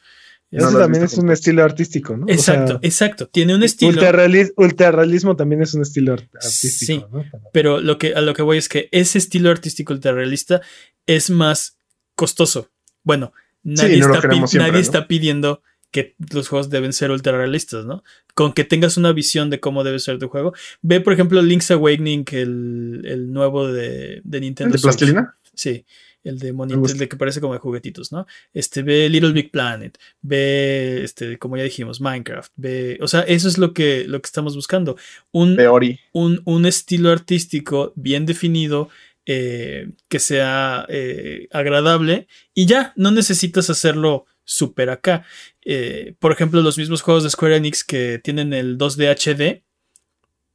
No 0.54 0.68
Eso 0.68 0.78
también 0.80 1.04
es 1.06 1.18
un 1.18 1.32
estilo 1.32 1.64
artístico, 1.64 2.18
¿no? 2.18 2.26
O 2.26 2.30
Exacto, 2.30 2.74
sea, 2.74 2.80
exacto. 2.82 3.28
Tiene 3.30 3.56
un 3.56 3.64
estilo, 3.64 3.94
ultrarreali- 4.02 4.52
ultrarrealismo 4.58 5.38
también 5.38 5.62
es 5.62 5.74
un 5.74 5.82
estilo 5.84 6.12
art- 6.14 6.28
artístico, 6.36 6.86
Sí. 6.86 7.06
¿no? 7.10 7.24
pero 7.54 7.80
lo 7.80 7.98
que, 7.98 8.14
a 8.16 8.20
lo 8.22 8.34
que 8.34 8.42
voy 8.42 8.58
es 8.58 8.68
que 8.68 8.90
ese 8.92 9.18
estilo 9.18 9.50
artístico 9.50 9.94
ultrarrealista 9.94 10.60
es 11.06 11.30
más 11.30 11.78
costoso. 12.16 12.70
Bueno, 13.04 13.32
nadie, 13.64 13.98
no 14.00 14.08
está, 14.14 14.20
siempre, 14.30 14.60
nadie 14.60 14.72
¿no? 14.74 14.78
está 14.80 15.08
pidiendo 15.08 15.64
que 15.92 16.16
los 16.34 16.48
juegos 16.48 16.70
deben 16.70 16.94
ser 16.94 17.12
ultrarrealistas, 17.12 17.86
¿no? 17.86 18.04
Con 18.34 18.54
que 18.54 18.64
tengas 18.64 18.98
una 18.98 19.12
visión 19.12 19.50
de 19.50 19.60
cómo 19.60 19.84
debe 19.84 20.00
ser 20.00 20.18
tu 20.20 20.30
juego. 20.30 20.54
Ve, 20.82 21.02
por 21.02 21.14
ejemplo, 21.14 21.42
Link's 21.42 21.70
Awakening, 21.72 22.26
el, 22.32 23.02
el 23.06 23.32
nuevo 23.34 23.68
de, 23.68 24.22
de 24.24 24.38
¿El 24.38 24.42
Nintendo 24.42 24.74
de 24.74 24.80
Switch. 24.80 24.98
plastilina? 24.98 25.36
Sí, 25.54 25.86
el 26.24 26.40
de 26.40 26.48
Me 26.48 26.54
monito, 26.54 26.80
gusta. 26.80 26.94
el 26.94 27.00
de 27.00 27.10
que 27.10 27.18
parece 27.18 27.42
como 27.42 27.54
de 27.54 27.60
juguetitos, 27.60 28.12
¿no? 28.12 28.26
Este, 28.54 28.84
ve 28.84 29.10
Little 29.10 29.34
Big 29.34 29.52
Planet, 29.52 29.98
ve, 30.22 31.04
este, 31.04 31.38
como 31.38 31.58
ya 31.58 31.64
dijimos, 31.64 32.00
Minecraft, 32.00 32.52
ve, 32.56 32.98
o 33.02 33.08
sea, 33.08 33.22
eso 33.22 33.48
es 33.48 33.58
lo 33.58 33.74
que, 33.74 34.06
lo 34.08 34.22
que 34.22 34.28
estamos 34.28 34.56
buscando. 34.56 34.98
Un, 35.32 35.56
De 35.58 35.68
un, 36.14 36.42
un 36.46 36.66
estilo 36.66 37.10
artístico 37.12 37.92
bien 37.96 38.26
definido, 38.26 38.90
eh, 39.26 39.90
que 40.10 40.20
sea 40.20 40.86
eh, 40.90 41.48
agradable 41.52 42.28
y 42.56 42.66
ya, 42.66 42.92
no 42.96 43.12
necesitas 43.12 43.70
hacerlo 43.70 44.26
súper 44.44 44.90
acá. 44.90 45.26
Eh, 45.64 46.16
por 46.20 46.32
ejemplo, 46.32 46.62
los 46.62 46.78
mismos 46.78 47.02
juegos 47.02 47.24
de 47.24 47.30
Square 47.30 47.58
Enix 47.58 47.84
que 47.84 48.20
tienen 48.24 48.54
el 48.54 48.78
2D 48.78 49.10
HD. 49.10 49.64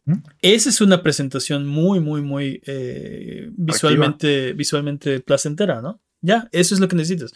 ¿Mm? 0.04 0.18
Esa 0.42 0.68
es 0.68 0.80
una 0.80 1.02
presentación 1.02 1.66
muy, 1.66 2.00
muy, 2.00 2.20
muy 2.22 2.62
eh, 2.66 3.48
visualmente, 3.56 4.52
visualmente 4.52 5.20
placentera, 5.20 5.80
¿no? 5.80 6.00
Ya, 6.20 6.48
eso 6.52 6.74
es 6.74 6.80
lo 6.80 6.88
que 6.88 6.96
necesitas. 6.96 7.32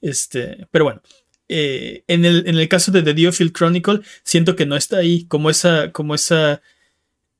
Este, 0.00 0.66
pero 0.70 0.84
bueno, 0.84 1.02
eh, 1.48 2.04
en, 2.06 2.24
el, 2.24 2.46
en 2.46 2.56
el 2.58 2.68
caso 2.68 2.92
de 2.92 3.02
The 3.02 3.14
Diofield 3.14 3.52
Chronicle, 3.52 4.00
siento 4.24 4.56
que 4.56 4.66
no 4.66 4.76
está 4.76 4.98
ahí 4.98 5.24
como 5.26 5.50
esa, 5.50 5.92
como 5.92 6.14
esa, 6.14 6.62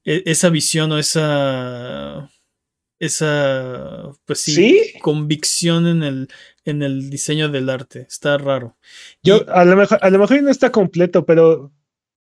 e- 0.04 0.22
esa 0.26 0.48
visión 0.50 0.92
o 0.92 0.98
esa, 0.98 2.30
esa, 3.06 4.10
pues 4.24 4.40
sí, 4.40 4.52
Sí, 4.54 4.98
convicción 5.00 5.86
en 5.86 6.02
el, 6.02 6.28
en 6.64 6.82
el 6.82 7.10
diseño 7.10 7.48
del 7.48 7.68
arte. 7.68 8.06
Está 8.08 8.38
raro. 8.38 8.76
yo 9.22 9.38
Y- 9.38 9.44
a 9.48 9.64
lo 9.64 9.76
mejor, 9.76 9.98
a 10.00 10.10
lo 10.10 10.18
mejor 10.18 10.42
no 10.42 10.50
está 10.50 10.70
completo, 10.72 11.24
pero 11.26 11.72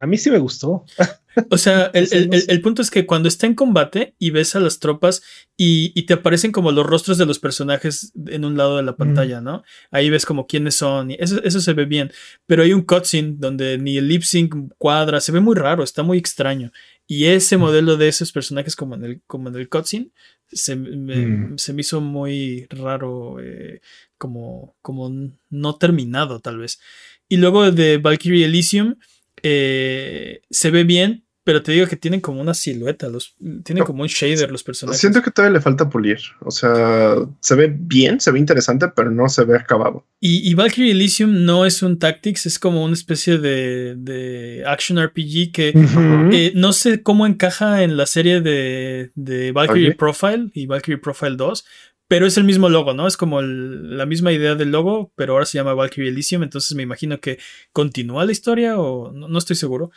a 0.00 0.06
mí 0.06 0.16
sí 0.18 0.30
me 0.30 0.38
gustó. 0.38 0.84
O 1.50 1.58
sea, 1.58 1.90
el, 1.94 2.06
el- 2.12 2.44
el 2.46 2.60
punto 2.60 2.80
es 2.80 2.92
que 2.92 3.06
cuando 3.06 3.26
está 3.26 3.48
en 3.48 3.54
combate 3.56 4.14
y 4.20 4.30
ves 4.30 4.54
a 4.54 4.60
las 4.60 4.78
tropas 4.78 5.20
y, 5.56 5.90
y 5.98 6.04
te 6.06 6.14
aparecen 6.14 6.52
como 6.52 6.70
los 6.70 6.86
rostros 6.86 7.18
de 7.18 7.26
los 7.26 7.40
personajes 7.40 8.12
en 8.28 8.44
un 8.44 8.56
lado 8.56 8.76
de 8.76 8.84
la 8.84 8.94
pantalla, 8.96 9.40
¿no? 9.40 9.64
Ahí 9.90 10.10
ves 10.10 10.26
como 10.26 10.46
quiénes 10.46 10.76
son 10.76 11.10
y 11.10 11.16
eso, 11.18 11.42
eso 11.42 11.60
se 11.60 11.72
ve 11.72 11.86
bien. 11.86 12.12
Pero 12.46 12.62
hay 12.62 12.72
un 12.72 12.82
cutscene 12.82 13.34
donde 13.36 13.78
ni 13.78 13.96
el 13.98 14.06
lip 14.06 14.22
sync 14.22 14.54
cuadra, 14.78 15.20
se 15.20 15.32
ve 15.32 15.40
muy 15.40 15.56
raro, 15.56 15.82
está 15.82 16.04
muy 16.04 16.18
extraño. 16.18 16.70
Y 17.06 17.26
ese 17.26 17.56
modelo 17.58 17.96
de 17.96 18.08
esos 18.08 18.32
personajes 18.32 18.76
como 18.76 18.94
en 18.94 19.04
el, 19.04 19.22
como 19.26 19.48
en 19.48 19.56
el 19.56 19.68
cutscene 19.68 20.10
se, 20.50 20.76
me, 20.76 21.16
Mm. 21.26 21.58
se 21.58 21.72
me 21.72 21.80
hizo 21.82 22.00
muy 22.00 22.66
raro, 22.70 23.40
eh, 23.40 23.80
como, 24.18 24.76
como 24.80 25.10
no 25.50 25.76
terminado 25.76 26.40
tal 26.40 26.58
vez. 26.58 26.80
Y 27.28 27.36
luego 27.36 27.70
de 27.70 27.98
Valkyrie 27.98 28.44
Elysium 28.46 28.96
eh, 29.42 30.40
se 30.50 30.70
ve 30.70 30.84
bien, 30.84 31.23
pero 31.44 31.62
te 31.62 31.72
digo 31.72 31.86
que 31.86 31.96
tienen 31.96 32.20
como 32.20 32.40
una 32.40 32.54
silueta, 32.54 33.08
los, 33.08 33.34
tienen 33.64 33.80
No, 33.80 33.84
como 33.84 34.02
un 34.02 34.08
shader 34.08 34.50
los 34.50 34.62
personajes. 34.64 34.98
Siento 35.00 35.20
que 35.22 35.30
todavía 35.30 35.58
le 35.58 35.62
falta 35.62 35.88
pulir. 35.90 36.18
O 36.40 36.50
sea, 36.50 37.16
se 37.40 37.54
ve 37.54 37.72
bien, 37.78 38.18
se 38.20 38.30
ve 38.32 38.38
interesante, 38.38 38.88
pero 38.96 39.10
no 39.10 39.28
se 39.28 39.44
ve 39.44 39.56
acabado. 39.56 40.06
Y, 40.20 40.48
y 40.50 40.54
Valkyrie 40.54 40.92
Elysium 40.92 41.44
no 41.44 41.66
es 41.66 41.82
un 41.82 41.98
tactics, 41.98 42.46
es 42.46 42.58
como 42.58 42.82
una 42.82 42.94
especie 42.94 43.36
de, 43.38 43.94
de 43.96 44.64
action 44.66 44.98
RPG 44.98 45.52
que 45.52 45.72
Ujú. 45.76 46.30
eh, 46.32 46.52
no 46.54 46.72
sé 46.72 47.02
cómo 47.02 47.26
encaja 47.26 47.82
en 47.82 47.96
la 47.98 48.06
serie 48.06 48.40
de, 48.40 49.10
de 49.14 49.52
Valkyrie 49.52 49.88
Oye. 49.88 49.96
Profile 49.96 50.50
y 50.54 50.66
Valkyrie 50.66 50.98
Profile 50.98 51.36
2, 51.36 51.64
pero 52.08 52.26
es 52.26 52.36
el 52.38 52.44
mismo 52.44 52.68
logo, 52.70 52.94
¿no? 52.94 53.06
Es 53.06 53.16
como 53.18 53.40
el- 53.40 53.96
la 53.98 54.06
misma 54.06 54.32
idea 54.32 54.54
del 54.54 54.70
logo, 54.70 55.12
pero 55.14 55.34
ahora 55.34 55.44
se 55.46 55.58
llama 55.58 55.74
Valkyrie 55.74 56.10
Elysium, 56.10 56.42
entonces 56.42 56.74
me 56.74 56.82
imagino 56.82 57.20
que 57.20 57.38
continúa 57.72 58.24
la 58.24 58.32
historia 58.32 58.78
o 58.78 59.12
no, 59.12 59.28
no 59.28 59.38
estoy 59.38 59.56
seguro. 59.56 59.90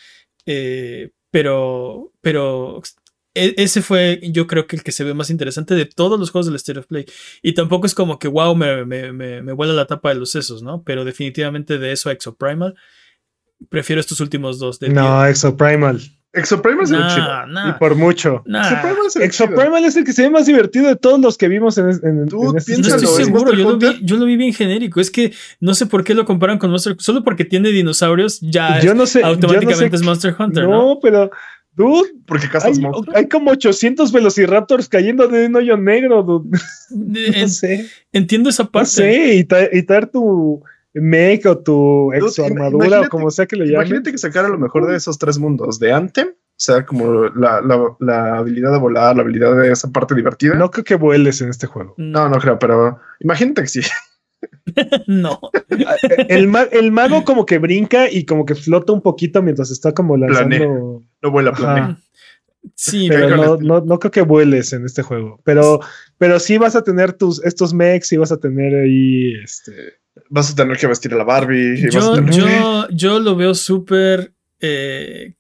Eh, 0.46 1.12
pero, 1.32 2.12
pero 2.22 2.82
e- 3.34 3.54
ese 3.58 3.82
fue, 3.82 4.20
yo 4.24 4.48
creo 4.48 4.68
que 4.68 4.76
el 4.76 4.84
que 4.84 4.92
se 4.92 5.04
ve 5.04 5.14
más 5.14 5.30
interesante 5.30 5.76
de 5.76 5.86
todos 5.86 6.20
los 6.20 6.32
juegos 6.32 6.48
del 6.48 6.56
State 6.56 6.80
of 6.80 6.88
Play. 6.88 7.06
Y 7.42 7.54
tampoco 7.54 7.86
es 7.86 7.94
como 7.94 8.18
que, 8.20 8.28
wow, 8.28 8.56
me, 8.56 8.86
me, 8.86 9.14
me, 9.14 9.42
me 9.42 9.54
vuela 9.54 9.74
la 9.74 9.86
tapa 9.88 10.10
de 10.10 10.16
los 10.16 10.32
sesos, 10.32 10.64
¿no? 10.64 10.84
Pero 10.84 11.06
definitivamente 11.06 11.78
de 11.78 11.92
eso 11.92 12.10
a 12.10 12.14
Exoprimal, 12.14 12.76
prefiero 13.70 14.00
estos 14.00 14.20
últimos 14.20 14.60
dos. 14.60 14.80
De 14.80 14.90
No, 14.90 15.26
Exoprimal. 15.26 16.02
Exoprimal 16.38 16.88
se 16.88 16.96
ve 16.96 17.04
chido. 17.14 17.48
Nah, 17.48 17.70
Y 17.70 17.74
por 17.80 17.96
mucho. 17.96 18.44
nah. 18.46 18.82
Exoprimal 19.22 19.84
es 19.86 19.96
el 19.96 20.04
que 20.04 20.14
se 20.14 20.24
ve 20.24 20.30
más 20.30 20.46
divertido 20.46 20.88
de 20.88 20.96
todos 20.96 21.20
los 21.20 21.38
que 21.38 21.48
vimos 21.48 21.78
en, 21.78 21.90
es- 21.90 22.04
en, 22.04 22.28
Tú 22.28 22.52
en 22.52 22.58
este 22.58 22.72
No 22.74 22.76
piénsalo, 22.78 22.96
estoy 23.04 23.22
es 23.22 23.26
seguro, 23.28 23.54
yo 23.54 23.64
lo, 23.72 23.78
vi, 23.78 23.86
Hunter. 23.88 24.02
yo 24.04 24.18
lo 24.18 24.26
vi 24.26 24.38
bien 24.38 24.54
genérico. 24.54 25.00
Es 25.00 25.12
que 25.12 25.34
no 25.60 25.74
sé 25.74 25.86
por 25.86 26.04
qué 26.04 26.14
lo 26.14 26.26
comparan 26.26 26.58
con 26.60 26.70
Monster 26.72 26.96
Solo 27.00 27.24
porque 27.24 27.46
tiene 27.46 27.70
dinosaurios, 27.70 28.40
ya 28.42 28.80
Yo 28.80 28.92
es- 28.92 28.98
no 28.98 29.06
sé. 29.06 29.20
yo 29.22 29.26
no 29.28 29.32
automáticamente 29.34 29.90
sé- 29.98 30.02
es 30.02 30.08
Monster 30.08 30.36
Hunter, 30.38 30.64
no, 30.64 30.70
¿no? 30.94 31.00
pero. 31.02 31.30
Dude, 31.74 32.10
Porque 32.26 32.48
hay, 32.64 32.74
monstruos. 32.80 33.16
hay 33.16 33.28
como 33.28 33.52
800 33.52 34.12
velociraptors 34.12 34.90
cayendo 34.90 35.28
de 35.28 35.46
un 35.46 35.56
hoyo 35.58 35.78
negro. 35.78 36.24
dude. 36.24 36.58
No 36.90 37.20
en- 37.20 37.50
sé. 37.50 37.88
entiendo 38.12 38.50
esa 38.50 38.64
No 38.64 38.72
parte. 38.72 38.90
sé. 38.90 39.36
Y, 39.36 39.44
tra- 39.44 39.70
y 39.72 39.84
traer 39.84 40.08
tu 40.08 40.64
mech 41.02 41.46
o 41.46 41.58
tu 41.60 42.12
exoarmadura 42.14 42.88
imagínate- 42.88 43.08
o 43.08 43.10
como 43.10 43.32
sea 43.32 43.46
que 43.46 43.56
lo 43.56 43.64
llamen. 43.66 43.76
Imagínate 43.82 44.12
que 44.12 44.18
sacara 44.18 44.48
lo 44.50 44.58
mejor 44.58 44.88
de 44.88 44.96
esos 44.96 45.18
tres 45.18 45.38
mundos. 45.40 45.80
De 45.80 45.92
Anthem, 45.92 46.30
o 46.30 46.34
sea, 46.60 46.86
como 46.86 47.26
la, 47.36 47.62
la- 47.62 47.96
la 48.00 48.38
habilidad 48.38 48.72
de 48.72 48.80
volar, 48.80 49.16
la 49.16 49.22
habilidad 49.22 49.56
de 49.58 49.72
esa 49.72 49.92
parte 49.92 50.16
divertida. 50.16 50.54
No, 50.54 50.60
No 50.60 50.72
creo 50.72 50.84
que 50.84 50.96
vueles 50.96 51.42
en 51.42 51.50
este 51.50 51.68
juego. 51.68 51.94
no, 51.98 52.32
creo, 52.40 52.58
pero 52.60 53.00
imagínate 53.20 53.62
que 53.64 53.68
sí. 53.68 53.82
No. 55.08 55.40
El, 56.30 56.48
ma- 56.48 56.68
el 56.72 56.92
mago 56.92 57.24
como 57.24 57.46
que 57.46 57.58
brinca 57.58 58.10
y 58.10 58.24
como 58.26 58.46
que 58.46 58.54
flota 58.56 58.94
un 58.94 59.02
poquito 59.02 59.42
mientras 59.42 59.72
está 59.72 59.94
como 59.94 60.16
lanzando. 60.18 61.04
No 61.22 61.32
vuela, 61.32 61.52
planea. 61.54 61.98
Sí, 62.76 63.08
pero 63.10 63.28
pero- 63.30 63.38
no, 63.38 63.58
no, 63.58 63.82
no 63.86 64.00
creo 64.00 64.12
que 64.12 64.22
vueles 64.22 64.74
en 64.74 64.86
este 64.86 65.02
juego. 65.02 65.40
Pero, 65.44 65.80
pero 66.18 66.40
sí 66.40 66.58
vas 66.58 66.76
a 66.76 66.84
tener 66.84 67.14
tus, 67.14 67.44
estos 67.46 67.74
mechs 67.74 68.12
y 68.12 68.18
vas 68.18 68.32
a 68.32 68.38
tener 68.38 68.76
ahí 68.76 69.34
este. 69.44 69.72
Vas 70.30 70.52
a 70.52 70.56
tener 70.56 70.78
que 70.78 70.88
vestir 70.88 71.14
a 71.14 71.18
la 71.18 71.24
Barbie. 71.24 71.80
Y 71.80 71.86
vas 71.86 71.96
a 71.96 72.00
yo, 72.00 72.14
tener 72.16 72.34
yo, 72.34 72.88
yo 72.90 73.20
lo 73.20 73.36
veo 73.36 73.54
súper. 73.54 74.34
eh, 74.60 75.36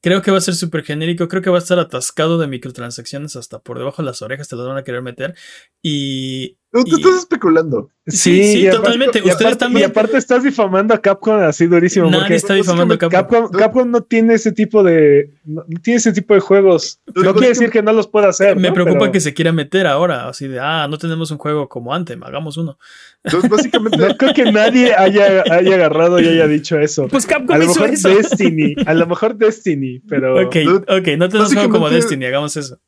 creo 0.00 0.22
que 0.22 0.30
va 0.30 0.38
a 0.38 0.42
ser 0.42 0.54
súper 0.54 0.84
genérico. 0.84 1.28
Creo 1.28 1.42
que 1.42 1.50
va 1.50 1.58
a 1.58 1.60
estar 1.60 1.78
atascado 1.78 2.38
de 2.38 2.46
microtransacciones 2.46 3.36
hasta 3.36 3.60
por 3.60 3.78
debajo 3.78 4.02
de 4.02 4.06
las 4.06 4.22
orejas. 4.22 4.48
Te 4.48 4.56
las 4.56 4.66
van 4.66 4.76
a 4.78 4.84
querer 4.84 5.02
meter. 5.02 5.34
Y. 5.82 6.58
No, 6.72 6.84
tú 6.84 6.96
y- 6.96 7.00
estás 7.00 7.16
especulando. 7.18 7.90
Sí, 8.06 8.42
sí, 8.62 8.70
totalmente. 8.70 9.18
Y 9.18 9.22
Ustedes 9.22 9.40
aparte, 9.42 9.56
también. 9.58 9.82
y 9.82 9.84
aparte 9.84 10.16
estás 10.16 10.42
difamando 10.42 10.92
a 10.92 10.98
Capcom 11.00 11.38
así 11.40 11.66
durísimo. 11.66 12.06
Nadie 12.06 12.18
porque 12.20 12.34
está 12.34 12.54
difamando 12.54 12.94
a 12.94 12.98
Capcom. 12.98 13.20
Capcom, 13.20 13.50
Capcom 13.50 13.90
no 13.90 14.00
tiene 14.00 14.34
ese 14.34 14.50
tipo 14.50 14.82
de. 14.82 15.30
No, 15.44 15.64
tiene 15.82 15.98
ese 15.98 16.12
tipo 16.12 16.34
de 16.34 16.40
juegos. 16.40 16.98
No 17.14 17.32
quiere 17.34 17.50
decir 17.50 17.70
que 17.70 17.80
no 17.82 17.92
los 17.92 18.08
pueda 18.08 18.28
hacer. 18.28 18.56
Me 18.56 18.68
¿no? 18.68 18.74
preocupa 18.74 19.00
Pero 19.00 19.12
que 19.12 19.20
se 19.20 19.34
quiera 19.34 19.52
meter 19.52 19.86
ahora. 19.86 20.28
Así 20.28 20.48
de, 20.48 20.58
ah, 20.58 20.88
no 20.90 20.98
tenemos 20.98 21.30
un 21.30 21.38
juego 21.38 21.68
como 21.68 21.94
antes. 21.94 22.16
Hagamos 22.20 22.56
uno. 22.56 22.76
Entonces, 23.22 23.48
básicamente, 23.50 23.98
No 23.98 24.16
creo 24.16 24.34
que 24.34 24.50
nadie 24.50 24.94
haya, 24.94 25.44
haya 25.48 25.74
agarrado 25.74 26.18
y 26.20 26.26
haya 26.26 26.48
dicho 26.48 26.78
eso. 26.80 27.06
Pues 27.06 27.26
Capcom 27.26 27.54
A 27.54 27.58
lo 27.58 27.64
hizo 27.64 27.74
mejor 27.80 27.90
eso. 27.94 28.08
Destiny. 28.08 28.74
A 28.86 28.94
lo 28.94 29.06
mejor 29.06 29.36
Destiny, 29.36 30.00
pero. 30.08 30.44
Ok, 30.46 30.56
ok, 30.88 31.08
no 31.18 31.28
tenemos 31.28 31.50
un 31.50 31.54
juego 31.56 31.70
como 31.70 31.90
Destiny. 31.90 32.24
Hagamos 32.24 32.56
eso. 32.56 32.78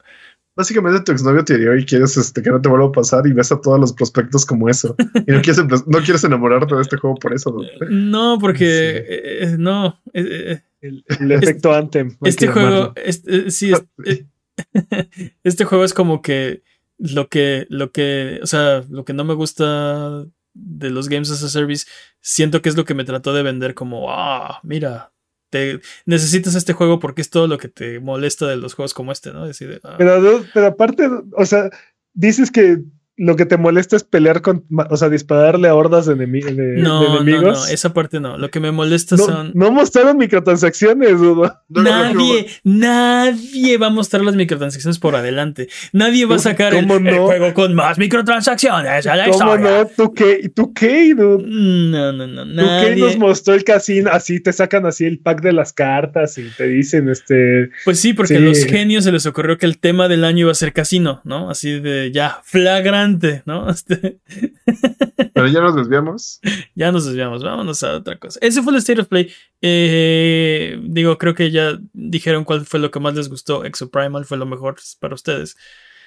Básicamente 0.57 1.01
tu 1.01 1.13
exnovio 1.13 1.45
te 1.45 1.55
hirió 1.55 1.77
y 1.77 1.85
quieres 1.85 2.17
este, 2.17 2.43
que 2.43 2.51
no 2.51 2.61
te 2.61 2.69
vuelva 2.69 2.87
a 2.87 2.93
pasar 2.93 3.27
y 3.27 3.33
ves 3.33 3.51
a 3.53 3.61
todos 3.61 3.79
los 3.81 3.93
prospectos 3.93 4.45
como 4.47 4.69
eso. 4.69 4.95
Y 5.27 5.33
no 5.33 5.43
quieres, 5.43 5.59
no 5.87 5.99
quieres 6.01 6.25
enamorarte 6.25 6.75
de 6.75 6.83
este 6.83 6.97
juego 6.97 7.17
por 7.17 7.33
eso. 7.35 7.51
¿no? 7.53 7.89
No, 7.91 8.39
porque. 8.41 8.65
Sí. 8.65 9.13
eh, 9.13 9.39
eh, 9.43 9.57
no. 9.59 10.01
eh, 10.13 10.23
eh, 10.53 10.63
El, 10.81 11.05
el 11.21 11.33
efecto 11.33 11.73
Anthem. 11.73 12.17
hay 12.21 12.29
Este 12.31 12.47
juego, 12.49 12.93
este, 12.97 13.37
eh, 13.47 13.51
sí, 13.51 13.73
es- 13.73 13.85
eh, 14.05 14.27
este 15.45 15.65
juego 15.65 15.85
es 15.85 15.95
como 15.95 16.23
que 16.23 16.63
lo 16.99 17.29
que, 17.29 17.67
lo 17.71 17.91
que, 17.91 18.39
o 18.43 18.47
sea, 18.47 18.85
lo 18.89 19.05
que 19.05 19.13
no 19.15 19.25
me 19.25 19.35
gusta 19.35 20.25
de 20.55 20.91
los 20.91 21.09
games 21.09 21.31
as 21.33 21.43
a 21.43 21.49
service, 21.49 21.87
siento 22.21 22.63
que 22.63 22.69
es 22.69 22.77
lo 22.77 22.85
que 22.85 22.95
me 22.95 23.05
trató 23.05 23.35
de 23.35 23.43
vender 23.43 23.75
como, 23.75 24.13
ah, 24.13 24.61
mira, 24.63 25.11
te 25.55 25.81
necesitas 26.05 26.57
este 26.57 26.73
juego 26.73 26.99
porque 26.99 27.23
es 27.23 27.31
todo 27.31 27.47
lo 27.47 27.59
que 27.59 27.69
te 27.69 28.01
molesta 28.01 28.49
de 28.49 28.57
los 28.57 28.75
juegos 28.75 28.93
como 28.93 29.13
este, 29.13 29.33
¿no? 29.33 29.45
Ah, 29.45 29.95
Pero, 29.97 30.45
pero 30.53 30.67
aparte, 30.67 31.09
o 31.37 31.47
sea, 31.47 31.71
dices 32.13 32.51
que 32.51 32.79
lo 33.17 33.37
que 33.37 33.47
te 33.47 33.57
molesta 33.57 33.95
es 33.97 34.03
pelear 34.05 34.43
con, 34.43 34.65
o 34.91 34.97
sea, 34.97 35.09
dispararle 35.09 35.69
a 35.69 35.75
hordas 35.77 36.07
de, 36.07 36.17
enemi- 36.17 36.43
de- 36.45 36.83
no, 36.83 37.03
no, 37.03 37.21
enemigos. 37.21 37.67
no, 37.67 37.73
esa 37.73 37.95
parte 37.95 38.19
no. 38.19 38.37
Lo 38.39 38.51
que 38.51 38.59
me 38.61 38.73
molesta 38.73 39.15
no, 39.17 39.25
son. 39.25 39.53
no 39.55 39.71
mostraron 39.71 40.17
microtransacciones, 40.17 41.19
dudo. 41.21 41.55
No, 41.69 41.83
no, 41.83 41.83
no, 41.83 42.15
Nadie, 42.15 42.47
nadie 42.65 43.79
va 43.79 43.87
a 43.87 43.91
mostrar 43.91 44.23
las 44.25 44.35
microtransacciones 44.35 44.99
por 44.99 45.15
adelante. 45.17 45.69
Nadie 45.93 46.27
va 46.27 46.37
a 46.37 46.39
sacar 46.41 46.75
el, 46.75 46.87
¿Cómo 46.89 46.97
el 47.09 47.17
no? 47.17 47.27
juego 47.27 47.55
con 47.55 47.75
más 47.75 47.99
microtransacciones 47.99 49.07
a 49.07 49.17
la 49.17 49.25
¿Cómo 49.27 49.35
historia. 49.55 49.79
no? 49.83 49.87
¿Tú 49.97 50.13
qué? 50.13 50.51
¿Tú 50.55 50.73
qué, 50.75 51.15
dude? 51.15 51.45
No, 51.47 52.13
no, 52.13 52.27
no, 52.27 52.45
¿Tú 52.45 52.69
qué 52.85 52.97
nos 52.97 53.17
mostró 53.17 53.55
el 53.55 53.65
casino? 53.65 54.11
Así 54.13 54.41
te 54.41 54.53
sacan 54.53 54.87
así 54.87 55.05
el 55.05 55.19
pack 55.21 55.41
de 55.41 55.53
las 55.53 55.73
cartas 55.73 56.37
y 56.39 56.49
te 56.57 56.67
dicen, 56.67 57.09
este, 57.09 57.71
Pues 57.85 58.01
sí, 58.01 58.13
porque 58.13 58.37
a 58.37 58.41
los 58.41 58.65
genios 58.65 59.05
se 59.05 59.13
les 59.13 59.27
ocurrió 59.27 59.57
que 59.59 59.67
el 59.67 59.79
tema 59.79 60.09
del 60.09 60.25
año 60.25 60.41
iba 60.41 60.51
a 60.53 60.55
ser 60.55 60.73
casino, 60.73 61.21
¿no? 61.25 61.51
Así 61.51 61.79
de 61.81 62.11
ya, 62.13 62.41
flagrante, 62.45 63.04
¿no? 63.47 63.69
Este, 63.71 64.21
Pero 65.33 65.47
ya 65.47 65.61
nos 65.61 65.77
desviamos. 65.77 66.41
ya 66.75 66.93
nos 66.93 67.05
desviamos, 67.07 67.43
vámonos 67.43 67.83
a 67.83 67.97
otra 67.97 68.19
cosa. 68.19 68.39
Ese 68.43 68.63
fue 68.63 68.73
el 68.73 68.79
State 68.79 69.01
of 69.01 69.09
Play. 69.09 69.33
Eh, 69.61 70.79
digo, 70.83 71.19
creo 71.19 71.35
que 71.35 71.51
ya 71.51 71.79
dijeron 71.93 72.45
cuál 72.45 72.67
fue 72.67 72.81
lo 72.81 72.91
que 72.91 73.01
más 73.01 73.15
les 73.15 73.29
gustó. 73.29 73.65
Exoprimal 73.65 74.25
fue 74.25 74.39
lo 74.39 74.47
mejor 74.47 74.77
para 75.01 75.15
ustedes. 75.15 75.57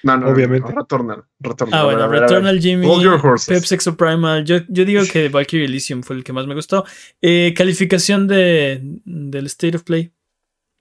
No, 0.02 0.16
no, 0.16 0.28
Obviamente. 0.28 0.72
no, 0.72 0.80
Returnal. 0.80 1.24
Returnal. 1.40 1.80
Ah, 1.80 1.84
bueno, 1.84 2.04
a 2.04 2.06
ver, 2.06 2.18
a 2.18 2.20
ver. 2.20 2.30
Returnal 2.30 2.60
Jimmy, 2.60 2.86
Hold 2.86 3.02
your 3.02 3.20
horses. 3.26 3.48
Peps 3.48 3.72
Exoprimal. 3.72 4.44
Yo, 4.44 4.58
yo 4.68 4.84
digo 4.84 5.02
que 5.10 5.28
Valkyrie 5.30 5.66
Elysium 5.66 6.02
fue 6.02 6.16
el 6.16 6.24
que 6.24 6.32
más 6.32 6.46
me 6.46 6.54
gustó. 6.54 6.84
Eh, 7.20 7.52
calificación 7.56 8.28
de, 8.28 8.80
del 9.04 9.46
State 9.46 9.76
of 9.76 9.82
Play. 9.82 10.12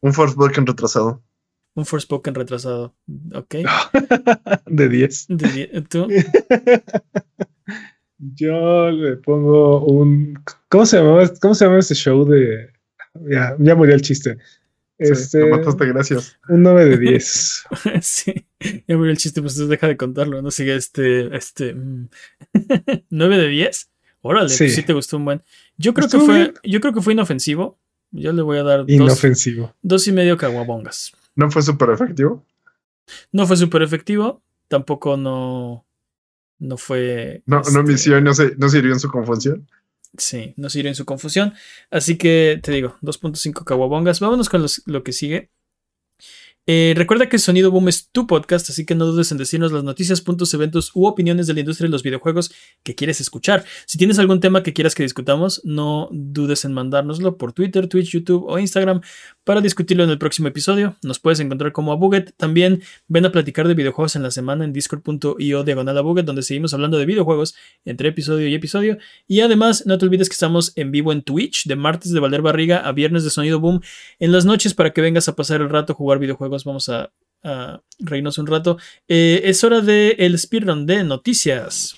Un 0.01 0.13
Forspoken 0.13 0.67
retrasado. 0.67 1.23
Un 1.77 1.85
Forspoken 1.85 2.33
retrasado. 2.33 2.95
Ok. 3.35 3.55
de 4.65 4.89
10. 4.89 5.25
De 5.29 5.85
¿Tú? 5.87 6.07
Yo 8.17 8.89
le 8.89 9.17
pongo 9.17 9.85
un. 9.85 10.39
¿Cómo 10.69 10.85
se 10.87 10.97
llamaba, 10.97 11.31
cómo 11.39 11.53
se 11.53 11.65
llama 11.65 11.77
ese 11.79 11.93
show 11.93 12.25
de.? 12.25 12.71
Ya, 13.29 13.55
ya 13.59 13.75
murió 13.75 13.93
el 13.93 14.01
chiste. 14.01 14.37
Sí, 14.99 15.11
Este, 15.11 15.39
lo 15.41 15.49
mataste, 15.49 15.85
gracias. 15.85 16.37
un 16.49 16.63
9 16.63 16.85
de 16.85 16.97
10. 17.11 17.63
Sí, 18.01 18.47
ya 18.87 18.97
murió 18.97 19.11
el 19.11 19.17
chiste, 19.17 19.41
pues 19.41 19.55
deja 19.67 19.87
de 19.87 19.97
contarlo, 19.97 20.41
no 20.41 20.49
sigue 20.49 20.75
este, 20.75 21.35
este, 21.37 21.75
mm. 21.75 22.09
9 23.11 23.37
de 23.37 23.47
10. 23.49 23.89
Órale, 24.21 24.49
Sí. 24.49 24.63
pues 24.63 24.75
sí 24.75 24.81
te 24.83 24.93
gustó 24.93 25.17
un 25.17 25.25
buen. 25.25 25.41
Yo 25.77 25.93
creo 25.93 26.09
que 26.09 26.17
fue, 26.17 26.35
bien. 26.35 26.53
yo 26.63 26.81
creo 26.81 26.93
que 26.93 27.01
fue 27.01 27.13
inofensivo. 27.13 27.77
Yo 28.09 28.33
le 28.33 28.41
voy 28.41 28.57
a 28.57 28.63
dar 28.63 28.79
dos, 28.79 28.89
Inofensivo. 28.89 29.75
dos 29.83 30.07
y 30.07 30.11
medio 30.11 30.37
caguabongas. 30.37 31.11
¿No 31.37 31.49
fue 31.49 31.61
súper 31.61 31.91
efectivo? 31.91 32.43
No 33.31 33.47
fue 33.47 33.55
súper 33.55 33.83
efectivo, 33.83 34.41
tampoco 34.67 35.15
no, 35.15 35.85
no 36.59 36.77
fue. 36.77 37.41
No, 37.45 37.61
este, 37.61 37.71
no 37.73 37.83
misión, 37.83 38.23
no, 38.25 38.33
se, 38.33 38.55
no 38.57 38.67
sirvió 38.67 38.91
en 38.91 38.99
su 38.99 39.09
confusión. 39.09 39.65
Sí, 40.17 40.53
no 40.57 40.69
sirve 40.69 40.89
en 40.89 40.95
su 40.95 41.05
confusión. 41.05 41.53
Así 41.91 42.17
que 42.17 42.59
te 42.61 42.71
digo, 42.73 42.97
2.5 43.01 43.63
caguabongas. 43.63 44.19
Vámonos 44.19 44.49
con 44.49 44.61
los- 44.63 44.81
lo 44.87 45.03
que 45.03 45.13
sigue. 45.13 45.49
Eh, 46.69 46.93
recuerda 46.97 47.29
que 47.29 47.39
Sonido 47.39 47.71
Boom 47.71 47.87
es 47.87 48.09
tu 48.11 48.27
podcast, 48.27 48.69
así 48.69 48.85
que 48.85 48.93
no 48.93 49.05
dudes 49.05 49.31
en 49.31 49.37
decirnos 49.37 49.71
las 49.71 49.85
noticias, 49.85 50.19
puntos, 50.19 50.53
eventos 50.53 50.91
u 50.93 51.07
opiniones 51.07 51.47
de 51.47 51.53
la 51.53 51.61
industria 51.61 51.87
de 51.87 51.91
los 51.93 52.03
videojuegos 52.03 52.51
que 52.83 52.93
quieres 52.93 53.21
escuchar. 53.21 53.63
Si 53.85 53.97
tienes 53.97 54.19
algún 54.19 54.41
tema 54.41 54.63
que 54.63 54.73
quieras 54.73 54.93
que 54.93 55.03
discutamos, 55.03 55.61
no 55.63 56.09
dudes 56.11 56.65
en 56.65 56.73
mandárnoslo 56.73 57.37
por 57.37 57.53
Twitter, 57.53 57.87
Twitch, 57.87 58.09
YouTube 58.09 58.43
o 58.49 58.59
Instagram 58.59 58.99
para 59.45 59.61
discutirlo 59.61 60.03
en 60.03 60.09
el 60.09 60.17
próximo 60.17 60.49
episodio. 60.49 60.97
Nos 61.03 61.19
puedes 61.19 61.39
encontrar 61.39 61.71
como 61.71 61.93
Abuget. 61.93 62.33
También 62.35 62.81
ven 63.07 63.25
a 63.25 63.31
platicar 63.31 63.65
de 63.69 63.73
videojuegos 63.73 64.17
en 64.17 64.23
la 64.23 64.31
semana 64.31 64.65
en 64.65 64.73
discord.io 64.73 65.63
diagonal 65.63 65.97
Abuget, 65.97 66.25
donde 66.25 66.41
seguimos 66.41 66.73
hablando 66.73 66.97
de 66.97 67.05
videojuegos 67.05 67.55
entre 67.85 68.09
episodio 68.09 68.45
y 68.45 68.53
episodio. 68.53 68.97
Y 69.25 69.39
además, 69.39 69.85
no 69.85 69.97
te 69.97 70.03
olvides 70.03 70.27
que 70.27 70.33
estamos 70.33 70.73
en 70.75 70.91
vivo 70.91 71.13
en 71.13 71.21
Twitch, 71.21 71.65
de 71.65 71.77
martes 71.77 72.11
de 72.11 72.19
Valer 72.19 72.41
Barriga 72.41 72.79
a 72.79 72.91
viernes 72.91 73.23
de 73.23 73.29
Sonido 73.29 73.61
Boom, 73.61 73.79
en 74.19 74.33
las 74.33 74.43
noches 74.43 74.73
para 74.73 74.91
que 74.91 74.99
vengas 74.99 75.29
a 75.29 75.35
pasar 75.37 75.61
el 75.61 75.69
rato, 75.69 75.93
jugar 75.93 76.19
videojuegos. 76.19 76.56
Vamos 76.63 76.89
a, 76.89 77.11
a 77.43 77.81
reírnos 77.99 78.37
un 78.37 78.47
rato. 78.47 78.77
Eh, 79.07 79.41
es 79.45 79.63
hora 79.63 79.81
de 79.81 80.15
el 80.19 80.37
speedrun 80.37 80.85
de 80.85 81.03
noticias. 81.03 81.95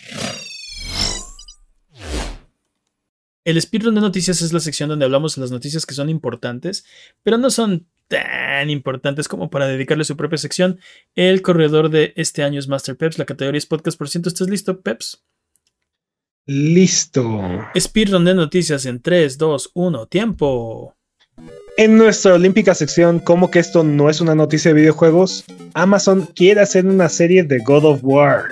El 3.45 3.59
speedrun 3.61 3.95
de 3.95 4.01
noticias 4.01 4.41
es 4.41 4.53
la 4.53 4.59
sección 4.59 4.89
donde 4.89 5.05
hablamos 5.05 5.35
de 5.35 5.41
las 5.41 5.51
noticias 5.51 5.85
que 5.85 5.95
son 5.95 6.09
importantes, 6.09 6.85
pero 7.23 7.37
no 7.37 7.49
son 7.49 7.87
tan 8.07 8.69
importantes 8.69 9.27
como 9.27 9.49
para 9.49 9.67
dedicarle 9.67 10.03
su 10.03 10.17
propia 10.17 10.37
sección. 10.37 10.79
El 11.15 11.41
corredor 11.41 11.89
de 11.89 12.13
este 12.15 12.43
año 12.43 12.59
es 12.59 12.67
Master 12.67 12.97
Peps, 12.97 13.17
la 13.17 13.25
categoría 13.25 13.57
es 13.57 13.65
podcast 13.65 13.97
por 13.97 14.09
ciento. 14.09 14.29
¿Estás 14.29 14.49
listo, 14.49 14.81
Peps? 14.81 15.23
Listo. 16.45 17.39
Speedrun 17.77 18.25
de 18.25 18.33
noticias 18.33 18.85
en 18.85 19.01
3, 19.01 19.37
2, 19.37 19.71
1, 19.73 20.05
tiempo. 20.07 20.95
En 21.79 21.97
nuestra 21.97 22.33
olímpica 22.33 22.75
sección, 22.75 23.19
como 23.19 23.49
que 23.49 23.59
esto 23.59 23.83
no 23.85 24.09
es 24.09 24.19
una 24.19 24.35
noticia 24.35 24.73
de 24.73 24.81
videojuegos, 24.81 25.45
Amazon 25.73 26.27
quiere 26.35 26.59
hacer 26.59 26.85
una 26.85 27.07
serie 27.07 27.43
de 27.43 27.59
God 27.59 27.85
of 27.85 27.99
War. 28.03 28.49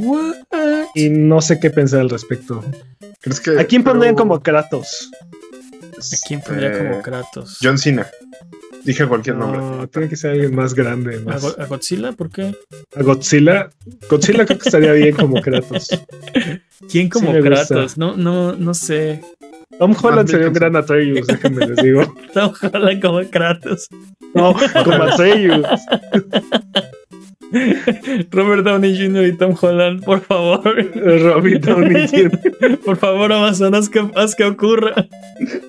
What? 0.00 0.34
Y 0.96 1.08
no 1.08 1.40
sé 1.40 1.60
qué 1.60 1.70
pensar 1.70 2.00
al 2.00 2.10
respecto. 2.10 2.64
¿Crees 3.20 3.38
que, 3.38 3.58
¿A 3.60 3.64
quién 3.64 3.84
pondrían 3.84 4.16
pero- 4.16 4.24
como 4.28 4.42
Kratos? 4.42 5.10
¿A 5.96 6.26
quién 6.26 6.40
pondría 6.40 6.72
Eh, 6.72 6.78
como 6.88 7.00
Kratos? 7.02 7.58
John 7.62 7.78
Cena. 7.78 8.08
Dije 8.84 9.06
cualquier 9.06 9.36
nombre. 9.36 9.60
No, 9.60 9.86
tiene 9.88 10.08
que 10.08 10.16
ser 10.16 10.32
alguien 10.32 10.56
más 10.56 10.74
grande. 10.74 11.18
¿A, 11.18 11.20
Más. 11.20 11.42
Go- 11.42 11.54
a 11.56 11.66
Godzilla? 11.66 12.10
¿Por 12.10 12.28
qué? 12.30 12.56
A 12.96 13.02
Godzilla. 13.04 13.70
Godzilla 14.10 14.44
creo 14.44 14.58
que 14.58 14.68
estaría 14.68 14.92
bien 14.94 15.14
como 15.14 15.40
Kratos. 15.40 15.90
¿Quién 16.90 17.08
como 17.08 17.26
gusta. 17.32 17.42
Kratos? 17.42 17.96
No, 17.96 18.16
no, 18.16 18.54
no 18.56 18.74
sé. 18.74 19.20
Tom 19.82 19.96
Holland 20.00 20.28
sería 20.28 20.46
un 20.46 20.52
gran 20.52 20.76
Atreus, 20.76 21.26
déjenme 21.26 21.66
les 21.66 21.76
digo. 21.78 22.02
Tom 22.34 22.52
Holland 22.62 23.02
como 23.02 23.20
Kratos. 23.28 23.88
No, 24.32 24.54
como 24.84 25.02
Atreus. 25.02 25.66
Robert 28.30 28.62
Downey 28.62 28.96
Jr. 28.96 29.26
y 29.26 29.36
Tom 29.36 29.56
Holland, 29.60 30.04
por 30.04 30.20
favor. 30.20 30.62
Robin 30.94 31.60
Downey 31.60 32.06
Jr. 32.06 32.78
Por 32.84 32.96
favor, 32.96 33.32
Amazon, 33.32 33.74
haz 33.74 33.88
que, 33.88 34.08
haz 34.14 34.36
que 34.36 34.44
ocurra. 34.44 35.08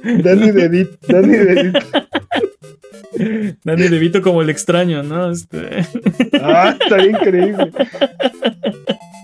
Danny 0.03 0.51
DeVito. 0.51 0.95
Danny 1.07 1.35
DeVito. 1.35 1.79
Danny 3.63 3.87
DeVito 3.87 4.21
como 4.21 4.41
el 4.41 4.49
extraño, 4.49 5.03
¿no? 5.03 5.31
Este... 5.31 5.85
Ah, 6.41 6.75
estaría 6.79 7.11
increíble. 7.11 7.71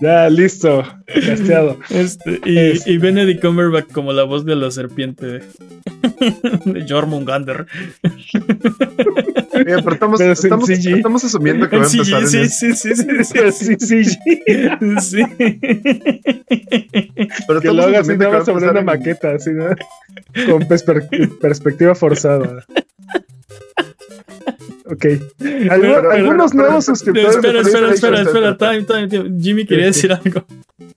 Ya, 0.00 0.30
listo. 0.30 0.82
Casteado. 1.06 1.78
Este, 1.90 2.40
y, 2.46 2.56
Es- 2.58 2.86
y 2.86 2.96
Benedict 2.98 3.42
Cumberbatch 3.42 3.92
como 3.92 4.12
la 4.14 4.22
voz 4.24 4.44
de 4.46 4.56
la 4.56 4.70
serpiente 4.70 5.26
de 6.64 6.86
pero 9.82 9.92
estamos, 9.92 10.18
Pero 10.18 10.34
sin 10.34 10.46
estamos, 10.46 10.66
CG. 10.68 10.96
estamos 10.96 11.24
asumiendo 11.24 11.68
que 11.68 11.76
va 11.76 11.84
a 11.84 11.86
empezar 11.86 12.26
sí, 12.26 12.36
en 12.38 12.48
sí, 12.50 12.66
el- 12.66 12.74
sí, 12.74 12.94
sí, 12.94 12.94
sí, 12.94 13.52
Sí, 13.52 13.76
sí, 13.78 14.04
sí. 14.04 14.20
sí. 15.00 15.24
pero 17.46 17.60
Que 17.60 17.72
lo 17.72 17.82
haga 17.82 18.00
así 18.00 18.12
asumiendo 18.12 18.24
nada 18.24 18.30
que 18.30 18.30
va 18.30 18.36
a 18.36 18.38
más 18.38 18.44
sobre 18.46 18.70
una 18.70 18.80
en- 18.80 18.86
maqueta, 18.86 19.32
así, 19.32 19.50
¿no? 19.50 19.66
Con 20.50 20.66
perspectiva 21.40 21.94
forzada. 21.94 22.64
Ok. 25.02 25.22
Pero- 25.38 26.10
algunos 26.12 26.50
pero- 26.50 26.62
nuevos 26.64 26.84
suscriptores. 26.84 27.36
espera, 27.36 27.60
espera, 27.62 27.92
espera, 27.94 28.20
espera, 28.22 28.56
time, 28.58 28.82
time, 28.82 29.08
time. 29.08 29.40
Jimmy 29.40 29.64
quería 29.66 29.92
Sí, 29.92 30.02
sí. 30.02 30.08
decir 30.08 30.20
algo. 30.24 30.44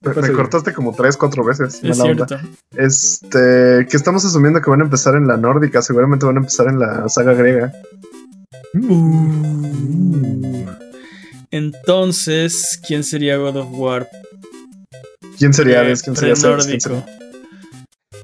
Me, 0.02 0.22
me 0.22 0.32
cortaste 0.34 0.74
como 0.74 0.94
tres, 0.94 1.16
cuatro 1.16 1.46
veces. 1.46 1.80
Es 1.82 1.98
mala 1.98 2.12
onda. 2.12 2.28
cierto. 2.28 2.48
Este, 2.76 3.88
que 3.90 3.96
estamos 3.98 4.26
asumiendo 4.26 4.62
que 4.62 4.70
van 4.70 4.82
a 4.82 4.84
empezar 4.84 5.16
en 5.16 5.28
la 5.28 5.38
nórdica, 5.38 5.82
seguramente 5.82 6.26
van 6.26 6.36
a 6.36 6.40
empezar 6.40 6.68
en 6.68 6.80
la 6.80 7.08
saga 7.08 7.34
griega. 7.34 7.72
Uh. 8.74 10.66
Entonces, 11.52 12.80
¿quién 12.86 13.04
sería 13.04 13.38
God 13.38 13.58
of 13.58 13.68
War? 13.72 14.10
¿Quién 15.38 15.54
sería 15.54 15.76
Eh, 15.78 15.86
Hades? 15.86 16.02
¿Quién 16.02 16.16
sería 16.16 16.36
Zeus? 16.36 16.66
¿Quién 16.68 16.82
sería- 16.82 17.06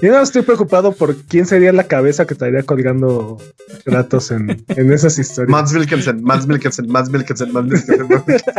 Yo 0.02 0.12
no 0.14 0.22
estoy 0.22 0.44
preocupado 0.44 0.94
por 0.94 1.16
quién 1.24 1.46
sería 1.46 1.74
la 1.74 1.84
cabeza 1.84 2.26
que 2.26 2.34
estaría 2.34 2.64
colgando 2.64 3.38
Kratos 3.84 4.32
en, 4.32 4.64
en 4.70 4.94
esas 4.94 5.20
historias. 5.20 5.50
Mads 5.52 5.74
Mikkelsen, 5.74 6.24
Mads 6.24 6.48
Mikkelsen, 6.48 6.88
Mads 6.88 7.10
Mikkelsen, 7.10 7.52
Mads 7.52 7.68
Mikkelsen. 7.68 8.08
Mads 8.08 8.28
Mikkelsen. 8.28 8.54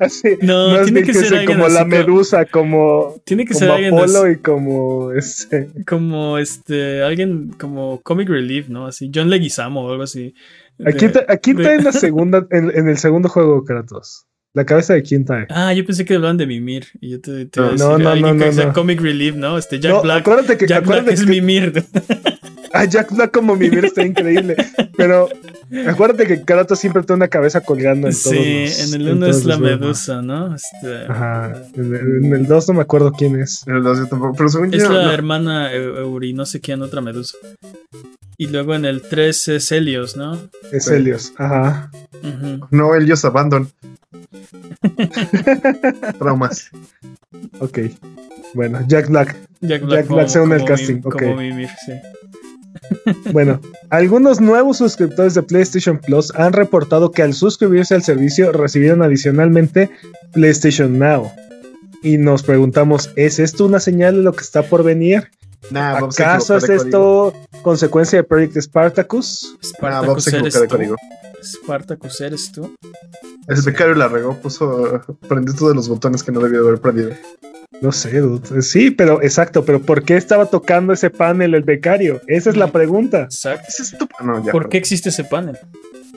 Así, 0.00 0.28
No, 0.42 0.82
tiene 0.84 1.02
que 1.02 1.14
ser 1.14 1.44
como 1.44 1.68
la 1.68 1.84
medusa, 1.84 2.44
como, 2.46 3.16
Tiene 3.24 3.44
que 3.44 3.54
ser 3.54 3.68
como 3.68 3.74
alguien 3.74 3.94
Apolo 3.94 4.22
así- 4.24 4.32
y 4.32 4.36
como 4.36 5.12
este. 5.12 5.68
como 5.86 6.38
este, 6.38 7.02
alguien 7.02 7.50
como 7.58 8.00
comic 8.02 8.28
relief, 8.28 8.68
¿no? 8.68 8.86
Así, 8.86 9.10
John 9.14 9.28
Leguizamo 9.30 9.82
o 9.86 9.90
algo 9.90 10.02
así. 10.04 10.34
¿A 10.84 10.92
quién, 10.92 11.12
De- 11.12 11.20
tra- 11.20 11.24
a 11.28 11.36
quién 11.38 11.56
de- 11.56 11.62
trae 11.64 11.76
en 11.76 11.84
la 11.84 11.92
segunda, 12.06 12.46
en, 12.50 12.70
en 12.76 12.88
el 12.88 12.98
segundo 12.98 13.28
juego 13.28 13.64
Kratos? 13.64 14.24
La 14.54 14.64
cabeza 14.64 14.94
de 14.94 15.02
quién 15.02 15.24
trae. 15.24 15.46
Ah, 15.50 15.72
yo 15.74 15.84
pensé 15.84 16.04
que 16.04 16.14
hablaban 16.14 16.36
de 16.38 16.46
Mimir. 16.46 16.86
Y 17.00 17.10
yo 17.10 17.20
te, 17.20 17.46
te 17.46 17.60
No, 17.60 17.66
decir, 17.72 17.78
no, 17.86 17.98
no, 17.98 18.34
no, 18.34 18.44
que 18.44 18.52
sea 18.52 18.66
no. 18.66 18.72
comic 18.72 19.00
relief, 19.00 19.36
¿no? 19.36 19.58
Este, 19.58 19.78
Jack 19.78 19.92
no, 19.92 20.02
Black. 20.02 20.20
acuérdate 20.20 20.56
que, 20.56 20.66
Jack 20.66 20.86
Black 20.86 21.06
es 21.08 21.20
que 21.20 21.26
Mimir. 21.30 21.84
ah, 22.72 22.84
Jack 22.86 23.14
Black 23.14 23.30
como 23.32 23.54
Mimir 23.56 23.84
está 23.84 24.04
increíble. 24.04 24.56
Pero 24.96 25.28
acuérdate 25.86 26.26
que 26.26 26.42
Kratos 26.42 26.78
siempre 26.80 27.02
tiene 27.02 27.18
una 27.18 27.28
cabeza 27.28 27.60
colgando 27.60 28.08
en 28.08 28.14
todos 28.14 28.34
Sí, 28.36 28.64
los- 28.64 28.94
en 28.94 29.00
el 29.00 29.08
en 29.08 29.16
1 29.18 29.26
todos 29.26 29.36
es 29.36 29.44
la 29.44 29.58
medusa, 29.58 30.22
¿no? 30.22 30.54
Este, 30.54 31.04
Ajá. 31.08 31.62
En 31.76 31.94
el, 31.94 32.24
en 32.24 32.32
el 32.34 32.46
2 32.46 32.68
no 32.68 32.74
me 32.74 32.82
acuerdo 32.82 33.12
quién 33.12 33.38
es. 33.40 33.64
En 33.66 33.76
el 33.76 33.82
dos 33.82 33.98
yo 33.98 34.06
tampoco, 34.06 34.34
pero 34.36 34.48
según 34.48 34.72
es 34.74 34.82
yo, 34.82 34.90
la 34.90 35.04
no. 35.04 35.12
hermana 35.12 35.72
Eu- 35.72 35.98
Euri, 35.98 36.32
no 36.32 36.46
sé 36.46 36.60
quién, 36.60 36.80
otra 36.82 37.00
medusa. 37.02 37.36
Y 38.38 38.46
luego 38.46 38.74
en 38.74 38.84
el 38.86 39.02
3 39.02 39.48
es 39.48 39.70
Helios, 39.72 40.16
¿no? 40.16 40.38
Es. 40.72 40.88
Helios. 40.88 41.32
Ajá. 41.36 41.90
No, 42.70 42.94
ellos 42.94 43.24
abandon. 43.24 43.68
Traumas. 46.18 46.70
Ok. 47.60 47.78
Bueno, 48.54 48.80
Jack 48.86 49.08
Black. 49.08 49.36
Jack 49.60 49.82
Black, 49.82 50.00
Jack 50.02 50.08
Black 50.08 50.28
se 50.28 50.40
une 50.40 50.54
al 50.54 50.60
como 50.60 50.68
casting, 50.68 50.94
Mim- 50.96 51.06
ok. 51.06 51.22
Como 51.22 51.36
Mimir, 51.36 51.68
sí. 51.84 51.92
Bueno, 53.32 53.60
algunos 53.90 54.40
nuevos 54.40 54.78
suscriptores 54.78 55.34
de 55.34 55.42
PlayStation 55.42 55.98
Plus 55.98 56.32
han 56.36 56.52
reportado 56.52 57.10
que 57.10 57.22
al 57.22 57.34
suscribirse 57.34 57.94
al 57.94 58.02
servicio 58.02 58.52
recibieron 58.52 59.02
adicionalmente 59.02 59.90
PlayStation 60.32 60.98
Now. 60.98 61.30
Y 62.02 62.16
nos 62.18 62.42
preguntamos, 62.44 63.10
¿es 63.16 63.40
esto 63.40 63.66
una 63.66 63.80
señal 63.80 64.16
de 64.16 64.22
lo 64.22 64.32
que 64.32 64.42
está 64.42 64.62
por 64.62 64.84
venir? 64.84 65.30
Nah, 65.70 65.96
¿Acaso 65.98 66.56
es 66.56 66.66
código. 66.66 66.84
esto 66.84 67.32
consecuencia 67.62 68.20
de 68.20 68.24
Project 68.24 68.56
Spartacus? 68.60 69.56
Nah, 69.82 70.02
Bob 70.02 70.20
Spartacus 70.20 70.54
se 70.54 70.68
tú. 70.68 70.96
Spartacus 71.42 72.20
eres 72.20 72.52
tú. 72.52 72.74
El 73.46 73.62
becario 73.62 73.94
la 73.94 74.08
regó, 74.08 74.36
puso, 74.36 75.00
prendió 75.28 75.54
todos 75.54 75.74
los 75.74 75.88
botones 75.88 76.22
que 76.22 76.32
no 76.32 76.40
debía 76.40 76.60
de 76.60 76.68
haber 76.68 76.80
prendido. 76.80 77.10
No 77.80 77.92
sé, 77.92 78.18
dude. 78.18 78.62
sí, 78.62 78.90
pero 78.90 79.22
exacto, 79.22 79.64
pero 79.64 79.80
¿por 79.80 80.02
qué 80.02 80.16
estaba 80.16 80.46
tocando 80.46 80.92
ese 80.92 81.10
panel 81.10 81.54
el 81.54 81.62
becario? 81.62 82.20
Esa 82.26 82.50
es 82.50 82.56
la 82.56 82.72
pregunta. 82.72 83.22
Exacto. 83.22 83.66
¿Es 83.68 83.80
esto? 83.80 84.08
No, 84.24 84.44
ya. 84.44 84.52
¿Por 84.52 84.68
qué 84.68 84.78
existe 84.78 85.10
ese 85.10 85.24
panel? 85.24 85.56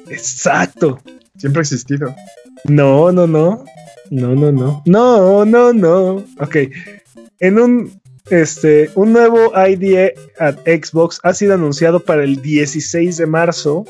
Exacto. 0.10 1.00
Siempre 1.38 1.60
ha 1.60 1.62
existido. 1.62 2.16
No, 2.66 3.12
no, 3.12 3.28
no. 3.28 3.64
No, 4.10 4.36
no, 4.36 4.52
no. 4.52 4.82
No, 4.86 5.46
no, 5.46 5.74
no. 5.74 6.26
Ok. 6.40 6.58
En 7.40 7.60
un 7.60 8.02
este 8.30 8.92
un 8.96 9.14
nuevo 9.14 9.52
ID 9.56 10.12
at 10.38 10.58
Xbox 10.66 11.20
ha 11.24 11.34
sido 11.34 11.56
anunciado 11.56 12.00
para 12.00 12.24
el 12.24 12.42
16 12.42 13.18
de 13.18 13.26
marzo 13.26 13.86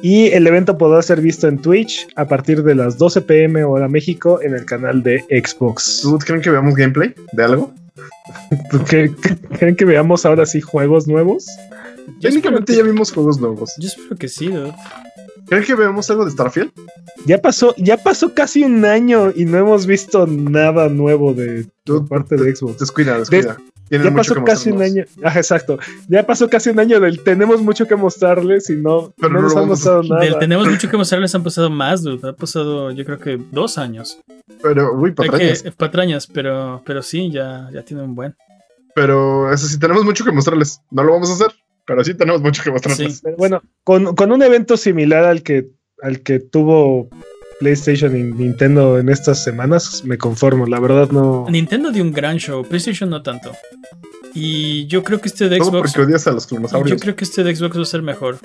y 0.00 0.26
el 0.28 0.46
evento 0.46 0.78
podrá 0.78 1.02
ser 1.02 1.20
visto 1.20 1.46
en 1.48 1.58
Twitch 1.58 2.08
a 2.16 2.26
partir 2.26 2.62
de 2.62 2.74
las 2.74 2.96
12 2.98 3.20
pm 3.22 3.64
hora 3.64 3.88
México 3.88 4.40
en 4.42 4.54
el 4.54 4.64
canal 4.64 5.02
de 5.02 5.20
Xbox. 5.28 6.00
¿Tú 6.02 6.18
creen 6.18 6.40
que 6.40 6.50
veamos 6.50 6.74
gameplay 6.74 7.14
de 7.32 7.44
algo? 7.44 7.72
¿Qué- 8.88 9.12
qué- 9.22 9.36
¿Creen 9.58 9.76
que 9.76 9.84
veamos 9.84 10.24
ahora 10.24 10.46
sí 10.46 10.60
juegos 10.60 11.06
nuevos? 11.06 11.46
Yo 12.20 12.30
Técnicamente 12.30 12.74
ya 12.74 12.82
vimos 12.82 13.12
juegos 13.12 13.38
nuevos. 13.38 13.72
yo 13.78 13.88
espero 13.88 14.16
que 14.16 14.28
sí, 14.28 14.48
dude. 14.48 14.72
¿Creen 15.46 15.64
que 15.64 15.74
veamos 15.74 16.08
algo 16.10 16.24
de 16.24 16.30
Starfield? 16.30 16.70
Ya 17.26 17.38
pasó, 17.38 17.74
ya 17.76 17.96
pasó 17.98 18.32
casi 18.32 18.64
un 18.64 18.84
año 18.84 19.32
y 19.34 19.44
no 19.44 19.58
hemos 19.58 19.86
visto 19.86 20.26
nada 20.26 20.88
nuevo 20.88 21.34
de 21.34 21.66
parte 22.08 22.36
de 22.36 22.56
Xbox. 22.56 22.78
Descuida, 22.78 23.18
descuida. 23.18 23.58
Tienen 23.92 24.08
Ya 24.08 24.16
pasó 24.16 24.42
casi 24.42 24.70
un 24.70 24.80
año. 24.80 25.04
Ajá, 25.22 25.38
exacto. 25.38 25.78
Ya 26.08 26.24
pasó 26.24 26.48
casi 26.48 26.70
un 26.70 26.80
año 26.80 26.98
del 26.98 27.22
tenemos 27.22 27.60
mucho 27.60 27.86
que 27.86 27.94
mostrarles 27.94 28.70
y 28.70 28.76
no, 28.76 29.12
Pero 29.20 29.34
no 29.34 29.42
no 29.42 29.42
nos 29.48 29.56
han 29.56 29.68
mostrado 29.68 30.02
nada. 30.02 30.22
Del 30.24 30.38
tenemos 30.38 30.66
mucho 30.70 30.88
que 30.88 30.96
mostrarles, 30.96 31.34
han 31.34 31.42
pasado 31.42 31.68
más, 31.68 32.02
dude. 32.02 32.26
Ha 32.26 32.32
pasado, 32.32 32.90
yo 32.90 33.04
creo 33.04 33.18
que 33.18 33.38
dos 33.50 33.76
años. 33.76 34.18
Pero, 34.62 34.94
uy, 34.94 35.12
patrañas. 35.12 35.62
que- 35.62 35.72
patrañas, 35.72 36.26
pero, 36.26 36.82
pero 36.86 37.02
sí, 37.02 37.30
ya, 37.30 37.68
ya 37.70 37.82
tiene 37.82 38.02
un 38.02 38.14
buen. 38.14 38.34
Pero 38.94 39.52
eso 39.52 39.66
sí, 39.66 39.78
tenemos 39.78 40.04
mucho 40.06 40.24
que 40.24 40.32
mostrarles. 40.32 40.80
No 40.90 41.02
lo 41.04 41.12
vamos 41.12 41.28
a 41.28 41.34
hacer, 41.34 41.48
pero 41.86 42.02
sí 42.02 42.14
tenemos 42.14 42.40
mucho 42.40 42.62
que 42.62 42.70
mostrarles. 42.70 43.16
Sí. 43.16 43.20
Pero 43.22 43.36
bueno, 43.36 43.60
con, 43.84 44.14
con 44.16 44.32
un 44.32 44.42
evento 44.42 44.78
similar 44.78 45.24
al 45.24 45.42
que, 45.42 45.68
al 46.00 46.20
que 46.20 46.38
tuvo 46.40 47.10
PlayStation 47.62 48.16
y 48.16 48.22
Nintendo 48.24 48.98
en 48.98 49.08
estas 49.08 49.42
semanas, 49.44 50.02
me 50.04 50.18
conformo. 50.18 50.66
La 50.66 50.80
verdad 50.80 51.10
no. 51.10 51.46
Nintendo 51.48 51.92
dio 51.92 52.02
un 52.02 52.12
gran 52.12 52.38
show, 52.38 52.64
PlayStation 52.64 53.08
no 53.08 53.22
tanto. 53.22 53.52
Y 54.34 54.86
yo 54.86 55.04
creo 55.04 55.20
que 55.20 55.28
este 55.28 55.48
de 55.48 55.58
Todo 55.58 55.70
Xbox. 55.70 55.92
porque 55.92 56.06
odias 56.06 56.26
a 56.26 56.32
los 56.32 56.46
Yo 56.48 56.96
creo 56.98 57.14
que 57.14 57.24
este 57.24 57.44
de 57.44 57.54
Xbox 57.54 57.78
va 57.78 57.82
a 57.82 57.86
ser 57.86 58.02
mejor. 58.02 58.38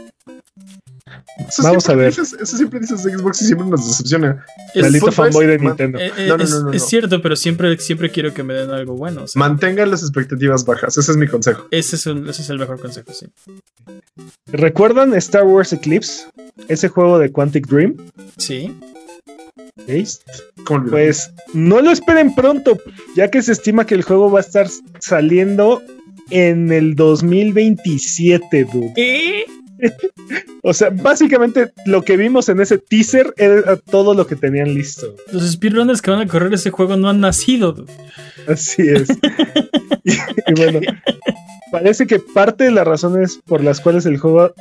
Eso 1.47 1.63
Vamos 1.63 1.87
a 1.87 1.95
ver. 1.95 2.09
dices- 2.09 2.33
eso 2.39 2.57
siempre 2.57 2.79
dices 2.79 3.03
de 3.03 3.13
Xbox 3.17 3.41
y 3.41 3.45
siempre 3.45 3.67
nos 3.67 3.87
decepciona. 3.87 4.45
Es, 4.73 4.81
Maldito 4.81 5.11
fanboy 5.11 5.45
de 5.47 5.57
Nintendo. 5.59 5.97
eh, 5.99 6.11
eh, 6.17 6.27
No, 6.27 6.37
no, 6.37 6.43
es- 6.43 6.49
no, 6.51 6.59
no, 6.63 6.71
es 6.73 6.81
no. 6.81 6.87
cierto, 6.87 7.21
pero 7.21 7.35
siempre, 7.35 7.77
siempre 7.79 8.11
quiero 8.11 8.33
que 8.33 8.43
me 8.43 8.53
den 8.53 8.69
algo 8.71 8.95
bueno. 8.95 9.23
o 9.23 9.27
sea, 9.27 9.39
Mantengan 9.39 9.89
las 9.89 10.01
expectativas 10.01 10.65
bajas. 10.65 10.97
Ese 10.97 11.11
es 11.11 11.17
mi 11.17 11.27
consejo. 11.27 11.67
ese, 11.71 11.95
es 11.95 12.05
un- 12.05 12.27
ese 12.27 12.41
es 12.41 12.49
el 12.49 12.59
mejor 12.59 12.79
consejo, 12.79 13.13
sí. 13.13 13.27
¿Recuerdan 14.51 15.13
Star 15.15 15.43
Wars 15.43 15.71
Eclipse? 15.73 16.25
Ese 16.67 16.89
juego 16.89 17.17
de 17.19 17.31
Quantic 17.31 17.67
Dream. 17.67 17.95
Sí. 18.37 18.75
Pues 20.89 21.31
no 21.53 21.81
lo 21.81 21.91
esperen 21.91 22.35
pronto, 22.35 22.77
ya 23.15 23.29
que 23.29 23.41
se 23.41 23.53
estima 23.53 23.85
que 23.85 23.95
el 23.95 24.03
juego 24.03 24.29
va 24.29 24.39
a 24.39 24.41
estar 24.41 24.67
saliendo 24.99 25.81
en 26.29 26.71
el 26.71 26.95
2027, 26.95 28.65
dude. 28.65 28.93
¿Eh? 28.97 29.45
O 30.63 30.73
sea, 30.73 30.89
básicamente 30.89 31.71
lo 31.85 32.01
que 32.03 32.17
vimos 32.17 32.49
en 32.49 32.59
ese 32.59 32.77
teaser 32.77 33.33
era 33.37 33.77
todo 33.77 34.13
lo 34.13 34.27
que 34.27 34.35
tenían 34.35 34.73
listo. 34.73 35.15
Los 35.31 35.51
speedrunners 35.51 36.01
que 36.01 36.11
van 36.11 36.21
a 36.21 36.27
correr 36.27 36.53
ese 36.53 36.71
juego 36.71 36.97
no 36.97 37.09
han 37.09 37.21
nacido. 37.21 37.71
dude. 37.71 37.93
Así 38.47 38.89
es. 38.89 39.07
y, 40.03 40.11
y 40.47 40.53
bueno, 40.55 40.79
parece 41.71 42.07
que 42.07 42.19
parte 42.19 42.65
de 42.65 42.71
las 42.71 42.87
razones 42.87 43.39
por 43.45 43.63
las 43.63 43.79
cuales 43.79 44.05
el 44.05 44.17
juego 44.17 44.53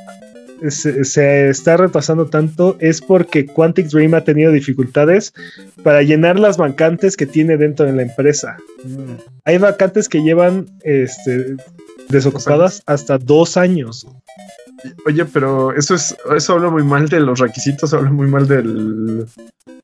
se, 0.69 1.03
se 1.05 1.49
está 1.49 1.77
retrasando 1.77 2.27
tanto 2.27 2.77
es 2.79 3.01
porque 3.01 3.45
Quantic 3.45 3.87
Dream 3.87 4.13
ha 4.13 4.23
tenido 4.23 4.51
dificultades 4.51 5.33
para 5.83 6.01
llenar 6.01 6.39
las 6.39 6.57
vacantes 6.57 7.15
que 7.17 7.25
tiene 7.25 7.57
dentro 7.57 7.85
de 7.85 7.93
la 7.93 8.01
empresa. 8.03 8.57
Mm. 8.83 9.13
Hay 9.45 9.57
vacantes 9.57 10.09
que 10.09 10.21
llevan 10.21 10.67
este, 10.83 11.55
desocupadas 12.09 12.83
hasta 12.85 13.17
dos 13.17 13.57
años. 13.57 14.07
Oye, 15.05 15.25
pero 15.25 15.73
eso 15.73 15.95
es 15.95 16.15
eso 16.35 16.53
habla 16.53 16.69
muy 16.69 16.83
mal 16.83 17.09
de 17.09 17.19
los 17.19 17.39
requisitos, 17.39 17.93
habla 17.93 18.09
muy 18.11 18.27
mal 18.27 18.47
del, 18.47 19.25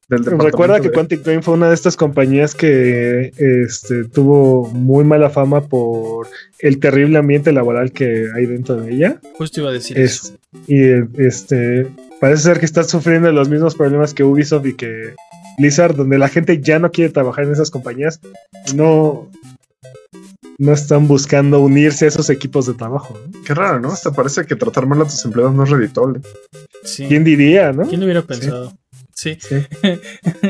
Recuerda 0.10 0.80
que 0.80 0.90
de- 0.90 0.94
Quantic 0.94 1.24
Dream 1.24 1.42
fue 1.42 1.54
una 1.56 1.70
de 1.70 1.76
estas 1.76 1.96
compañías 1.96 2.54
que 2.54 3.32
este, 3.38 4.04
tuvo 4.06 4.70
muy 4.70 5.04
mala 5.04 5.30
fama 5.30 5.62
por 5.62 6.28
el 6.60 6.80
terrible 6.80 7.18
ambiente 7.18 7.52
laboral 7.52 7.92
que 7.92 8.28
hay 8.36 8.46
dentro 8.46 8.76
de 8.76 8.94
ella. 8.94 9.20
Justo 9.38 9.62
iba 9.62 9.70
a 9.70 9.74
decir 9.74 9.98
eso. 9.98 10.28
Es, 10.28 10.68
y 10.68 10.82
este 11.22 11.88
parece 12.20 12.44
ser 12.44 12.60
que 12.60 12.66
está 12.66 12.84
sufriendo 12.84 13.32
los 13.32 13.50
mismos 13.50 13.76
problemas 13.76 14.14
que 14.14 14.24
Ubisoft 14.24 14.66
y 14.68 14.74
que 14.74 15.16
Blizzard, 15.58 15.96
donde 15.96 16.18
la 16.18 16.30
gente 16.30 16.62
ya 16.62 16.80
no 16.80 16.92
quiere 16.92 17.12
trabajar 17.12 17.46
en 17.46 17.52
esas 17.54 17.72
compañías, 17.72 18.20
no, 18.76 19.30
no 20.60 20.74
están 20.74 21.08
buscando 21.08 21.60
unirse 21.60 22.06
a 22.06 22.08
esos 22.10 22.30
equipos 22.30 22.66
de 22.68 22.74
trabajo. 22.74 23.20
¿no? 23.32 23.42
Qué 23.44 23.54
raro, 23.54 23.80
¿no? 23.80 23.92
Hasta 23.92 24.12
parece 24.12 24.46
que 24.46 24.56
tratar 24.56 24.86
mal 24.86 25.02
a 25.02 25.06
tus 25.06 25.24
empleados 25.26 25.54
no 25.54 25.64
es 25.64 25.70
redituable. 25.70 26.22
Sí. 26.84 27.06
¿Quién 27.08 27.24
diría, 27.24 27.72
no? 27.72 27.88
¿Quién 27.88 28.00
lo 28.00 28.06
hubiera 28.06 28.22
pensado? 28.22 28.74
Sí, 29.14 29.38
Sí. 29.42 29.56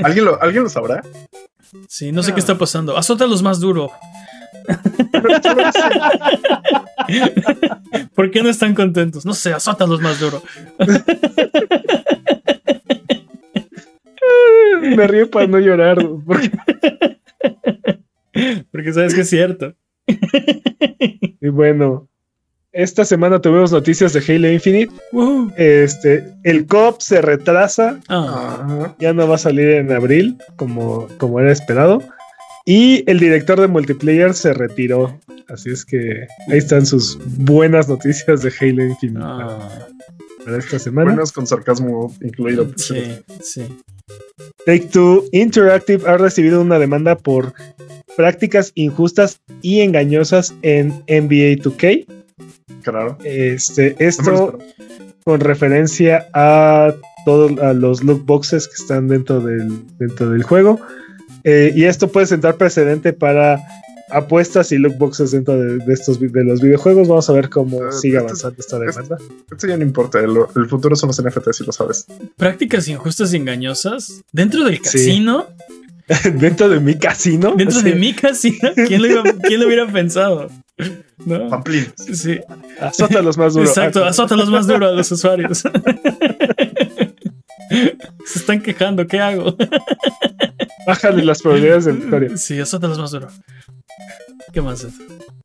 ¿Alguien 0.03 0.25
lo, 0.25 0.41
¿Alguien 0.41 0.63
lo 0.63 0.69
sabrá? 0.69 1.03
sí, 1.87 2.11
no 2.11 2.21
sé 2.23 2.33
qué 2.33 2.39
está 2.39 2.57
pasando. 2.57 2.97
Azótalos 2.97 3.41
más 3.43 3.59
duro. 3.59 3.91
¿Por 8.15 8.31
qué 8.31 8.41
no 8.43 8.49
están 8.49 8.73
contentos? 8.75 9.25
No 9.25 9.33
sé, 9.33 9.53
azótalos 9.53 10.01
más 10.01 10.19
duro. 10.19 10.41
Me 14.95 15.07
río 15.07 15.29
para 15.29 15.47
no 15.47 15.59
llorar. 15.59 15.97
porque- 16.25 16.51
Porque 18.71 18.93
sabes 18.93 19.13
que 19.13 19.21
es 19.21 19.29
cierto. 19.29 19.73
Y 21.41 21.49
bueno, 21.49 22.07
esta 22.71 23.05
semana 23.05 23.39
tuvimos 23.39 23.71
noticias 23.71 24.13
de 24.13 24.19
Halo 24.19 24.49
Infinite. 24.49 24.93
Este, 25.57 26.25
el 26.43 26.65
COP 26.65 27.01
se 27.01 27.21
retrasa, 27.21 27.99
Ah, 28.09 28.95
ya 28.99 29.13
no 29.13 29.27
va 29.27 29.35
a 29.35 29.37
salir 29.39 29.69
en 29.69 29.91
abril, 29.91 30.37
como, 30.55 31.07
como 31.17 31.39
era 31.39 31.51
esperado. 31.51 32.01
Y 32.65 33.03
el 33.11 33.19
director 33.19 33.59
de 33.59 33.67
multiplayer 33.67 34.33
se 34.33 34.53
retiró. 34.53 35.19
Así 35.49 35.69
es 35.69 35.83
que 35.83 36.27
ahí 36.47 36.57
están 36.57 36.85
sus 36.85 37.19
buenas 37.37 37.89
noticias 37.89 38.41
de 38.41 38.53
Halo 38.59 38.85
Infinite 38.85 39.19
ah, 39.21 39.87
para 40.45 40.57
esta 40.57 40.79
semana. 40.79 41.11
Buenas 41.11 41.31
con 41.33 41.45
sarcasmo 41.45 42.15
incluido. 42.21 42.71
sí, 42.77 43.19
sí. 43.41 43.67
Take 44.65 44.87
Two 44.91 45.25
Interactive 45.31 46.09
ha 46.09 46.17
recibido 46.17 46.61
una 46.61 46.79
demanda 46.79 47.17
por 47.17 47.53
prácticas 48.15 48.71
injustas 48.75 49.41
y 49.61 49.81
engañosas 49.81 50.53
en 50.61 50.89
NBA 51.07 51.61
2K. 51.61 52.05
Claro. 52.83 53.17
Este, 53.23 53.95
esto 53.99 54.57
con 55.23 55.39
referencia 55.39 56.27
a 56.33 56.93
todos 57.25 57.57
a 57.59 57.73
los 57.73 58.03
loot 58.03 58.25
boxes 58.25 58.67
que 58.67 58.75
están 58.75 59.07
dentro 59.07 59.39
del, 59.39 59.85
dentro 59.97 60.29
del 60.29 60.43
juego. 60.43 60.79
Eh, 61.43 61.73
y 61.75 61.85
esto 61.85 62.09
puede 62.09 62.25
sentar 62.25 62.55
precedente 62.55 63.13
para 63.13 63.61
apuestas 64.09 64.71
y 64.71 64.77
loot 64.77 64.97
boxes 64.97 65.31
dentro 65.31 65.55
de, 65.57 65.77
de 65.77 65.93
estos 65.93 66.19
de 66.19 66.43
los 66.43 66.61
videojuegos. 66.61 67.07
Vamos 67.07 67.29
a 67.29 67.33
ver 67.33 67.49
cómo 67.49 67.83
Eh, 67.83 67.91
sigue 67.91 68.17
esto- 68.17 68.25
avanzando 68.27 68.55
esta 68.59 68.79
demanda. 68.79 69.17
Esto 69.51 69.67
ya 69.67 69.77
no 69.77 69.83
importa. 69.83 70.19
El, 70.19 70.35
el 70.55 70.67
futuro 70.69 70.95
son 70.95 71.07
los 71.07 71.21
NFTs, 71.21 71.57
si 71.57 71.63
lo 71.65 71.71
sabes. 71.71 72.05
Prácticas 72.37 72.87
injustas 72.87 73.33
y 73.33 73.37
engañosas. 73.37 74.21
Dentro 74.31 74.63
del 74.65 74.75
Sí. 74.77 74.81
casino. 74.81 75.47
dentro 76.35 76.67
de 76.69 76.79
mi 76.79 76.95
casino. 76.95 77.53
Dentro 77.57 77.81
de 77.81 77.95
mi 77.95 78.13
casino. 78.13 78.69
¿Quién 78.87 79.01
lo, 79.01 79.07
iba- 79.07 79.23
quién 79.43 79.59
lo 79.61 79.67
hubiera 79.67 79.87
pensado? 79.91 80.49
¿No? 81.25 81.47
Pamplín. 81.49 81.85
Sí, 81.95 82.39
Azótalos 82.81 83.37
más 83.37 83.53
duro. 83.53 83.65
exacto. 83.65 84.03
Ah, 84.03 84.09
Azótalos 84.09 84.49
más 84.49 84.67
duro 84.67 84.87
a 84.87 84.91
los 84.91 85.09
usuarios. 85.11 85.63
Se 88.25 88.39
están 88.39 88.61
quejando, 88.61 89.05
¿qué 89.07 89.19
hago? 89.19 89.55
Bájale 90.85 91.23
las 91.23 91.41
probabilidades 91.41 91.85
de 91.85 91.93
victoria. 91.93 92.37
Sí, 92.37 92.59
azótalos 92.59 92.97
más 92.99 93.11
duro. 93.11 93.27
¿Qué 94.51 94.61
más 94.61 94.83
es? 94.83 94.93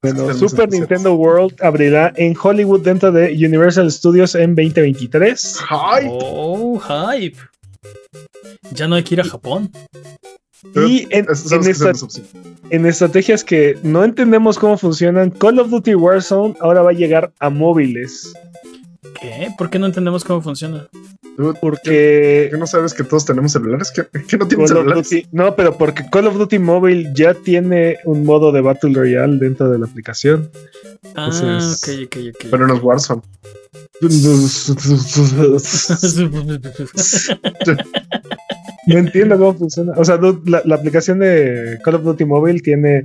Bueno, 0.02 0.32
Super. 0.34 0.68
Nintendo 0.70 1.14
World 1.14 1.54
abrirá 1.62 2.12
en 2.16 2.36
Hollywood 2.40 2.80
dentro 2.82 3.10
de 3.10 3.32
Universal 3.32 3.90
Studios 3.90 4.34
en 4.34 4.54
2023. 4.54 5.58
¡Ay! 5.70 6.06
Oh, 6.08 6.78
hype. 6.80 7.36
Ya 8.72 8.86
no 8.86 8.94
hay 8.96 9.02
que 9.02 9.14
ir 9.14 9.20
a 9.20 9.24
Japón. 9.24 9.70
Y 10.74 11.06
en, 11.10 11.26
esta- 11.30 11.92
en 12.70 12.86
estrategias 12.86 13.44
que 13.44 13.78
no 13.82 14.04
entendemos 14.04 14.58
cómo 14.58 14.76
funcionan, 14.76 15.30
Call 15.30 15.58
of 15.60 15.70
Duty 15.70 15.94
Warzone 15.94 16.54
ahora 16.60 16.82
va 16.82 16.90
a 16.90 16.94
llegar 16.94 17.32
a 17.38 17.48
móviles. 17.50 18.32
¿Qué? 19.20 19.48
¿Por 19.56 19.70
qué 19.70 19.78
no 19.78 19.86
entendemos 19.86 20.24
cómo 20.24 20.40
funciona? 20.42 20.88
Porque 21.60 22.48
¿qué 22.50 22.56
no 22.58 22.66
sabes 22.66 22.94
que 22.94 23.04
todos 23.04 23.24
tenemos 23.24 23.52
celulares? 23.52 23.92
¿Qué, 23.92 24.02
qué 24.26 24.36
no 24.36 24.48
tienen 24.48 24.66
Call 24.66 24.76
celulares? 24.76 25.10
Duty, 25.10 25.26
no, 25.32 25.54
pero 25.54 25.76
porque 25.78 26.04
Call 26.10 26.26
of 26.26 26.36
Duty 26.36 26.58
Mobile 26.58 27.10
ya 27.14 27.34
tiene 27.34 27.98
un 28.04 28.24
modo 28.24 28.50
de 28.50 28.60
Battle 28.60 28.92
Royale 28.92 29.38
dentro 29.38 29.70
de 29.70 29.78
la 29.78 29.86
aplicación. 29.86 30.50
Ah, 31.14 31.30
Entonces- 31.32 32.06
ok, 32.06 32.06
ok, 32.06 32.22
ok. 32.34 32.46
Pero 32.50 32.66
no 32.66 32.74
es 32.74 32.82
Warzone. 32.82 33.22
No 38.86 38.98
entiendo 38.98 39.36
cómo 39.38 39.54
funciona. 39.54 39.92
O 39.96 40.04
sea, 40.04 40.18
la, 40.46 40.62
la 40.64 40.74
aplicación 40.74 41.18
de 41.18 41.78
Call 41.84 41.96
of 41.96 42.02
Duty 42.04 42.24
Mobile 42.24 42.60
tiene, 42.60 43.04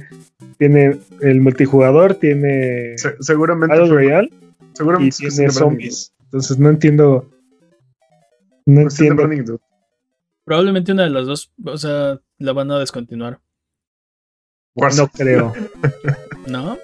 tiene 0.58 0.98
el 1.22 1.42
multijugador, 1.42 2.16
tiene 2.16 2.98
Se- 2.98 3.16
seguramente. 3.20 3.76
Battle 3.76 3.94
Royale 3.94 4.30
seguramente 4.74 5.10
es 5.10 5.18
tiene 5.18 5.36
branding, 5.38 5.60
zombies. 5.60 6.14
Entonces 6.26 6.58
no 6.60 6.70
entiendo. 6.70 7.30
No 8.66 8.76
de 8.76 8.82
entiendo. 8.84 9.16
branding. 9.28 9.58
Probablemente 10.46 10.92
una 10.92 11.04
de 11.04 11.10
las 11.10 11.26
dos, 11.26 11.52
o 11.66 11.78
sea, 11.78 12.20
la 12.38 12.54
van 12.54 12.72
a 12.72 12.80
descontinuar. 12.80 13.40
No 14.76 15.08
creo. 15.08 15.54
¿No? 16.48 16.78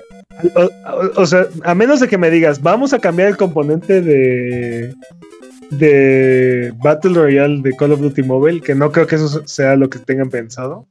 O, 0.56 0.62
o- 0.64 1.22
o 1.22 1.26
sea, 1.26 1.48
a 1.64 1.76
menos 1.76 2.00
de 2.00 2.08
que 2.08 2.18
me 2.18 2.30
digas, 2.30 2.62
vamos 2.62 2.94
a 2.94 3.00
cambiar 3.00 3.30
el 3.30 3.38
componente 3.38 4.02
de 4.02 4.94
de 5.72 6.74
Battle 6.84 7.14
Royale 7.14 7.62
de 7.62 7.76
Call 7.76 7.92
of 7.92 8.00
Duty 8.02 8.24
Mobile, 8.24 8.62
que 8.62 8.74
no 8.74 8.92
creo 8.92 9.06
que 9.06 9.16
eso 9.16 9.46
sea 9.48 9.76
lo 9.76 9.88
que 9.90 10.00
tengan 10.00 10.30
pensado. 10.30 10.88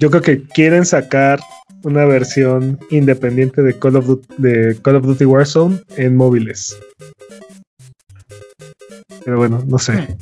Yo 0.00 0.10
creo 0.10 0.22
que 0.22 0.42
quieren 0.44 0.86
sacar 0.86 1.40
una 1.84 2.04
versión 2.04 2.78
independiente 2.90 3.62
de 3.62 3.78
Call 3.78 3.96
of 3.96 4.06
Duty, 4.06 5.24
Warzone 5.24 5.80
en 5.96 6.16
móviles. 6.16 6.78
Pero 9.24 9.36
bueno, 9.38 9.62
no 9.66 9.78
sé. 9.78 10.16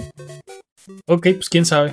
Ok, 1.07 1.29
pues 1.35 1.49
quién 1.49 1.65
sabe. 1.65 1.93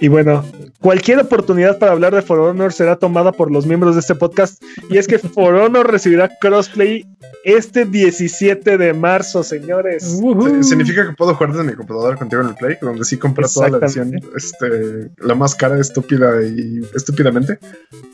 Y 0.00 0.08
bueno, 0.08 0.44
cualquier 0.80 1.18
oportunidad 1.20 1.78
para 1.78 1.92
hablar 1.92 2.14
de 2.14 2.22
For 2.22 2.38
Honor 2.38 2.72
será 2.72 2.96
tomada 2.96 3.32
por 3.32 3.50
los 3.50 3.66
miembros 3.66 3.94
de 3.94 4.00
este 4.00 4.14
podcast. 4.14 4.62
Y 4.88 4.96
es 4.96 5.06
que 5.06 5.18
For 5.18 5.54
Honor 5.54 5.90
recibirá 5.90 6.30
crossplay 6.40 7.06
este 7.44 7.84
17 7.84 8.78
de 8.78 8.92
marzo, 8.94 9.42
señores. 9.42 10.18
Significa 10.62 11.06
que 11.06 11.14
puedo 11.14 11.34
jugar 11.34 11.52
desde 11.52 11.64
mi 11.64 11.74
computadora 11.74 12.16
contigo 12.16 12.42
en 12.42 12.48
el 12.48 12.54
Play, 12.54 12.76
donde 12.80 13.04
sí 13.04 13.18
compré 13.18 13.46
toda 13.52 13.68
la 13.68 13.78
edición, 13.78 14.14
este, 14.34 15.10
la 15.18 15.34
más 15.34 15.54
cara, 15.54 15.78
estúpida 15.78 16.42
y 16.42 16.80
estúpidamente. 16.94 17.58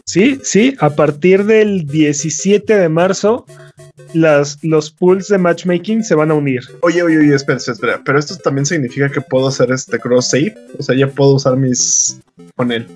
Sí, 0.05 0.41
sí, 0.43 0.77
a 0.81 0.91
partir 0.91 1.45
del 1.45 1.87
17 1.87 2.77
de 2.77 2.89
marzo, 2.89 3.47
las, 4.15 4.59
los 4.63 4.91
pools 4.91 5.29
de 5.29 5.39
matchmaking 5.39 6.03
se 6.05 6.15
van 6.15 6.31
a 6.31 6.35
unir. 6.35 6.63
Oye, 6.83 7.03
oye, 7.03 7.19
oye, 7.19 7.35
espera, 7.35 7.59
espera. 7.59 8.01
Pero 8.05 8.19
esto 8.19 8.37
también 8.37 8.67
significa 8.67 9.11
que 9.11 9.21
puedo 9.21 9.49
hacer 9.49 9.71
este 9.73 9.99
cross 9.99 10.31
save. 10.31 10.55
O 10.79 10.83
sea, 10.83 10.95
ya 10.97 11.09
puedo 11.09 11.35
usar 11.35 11.57
mis 11.57 12.21
con 12.57 12.73
él. 12.73 12.87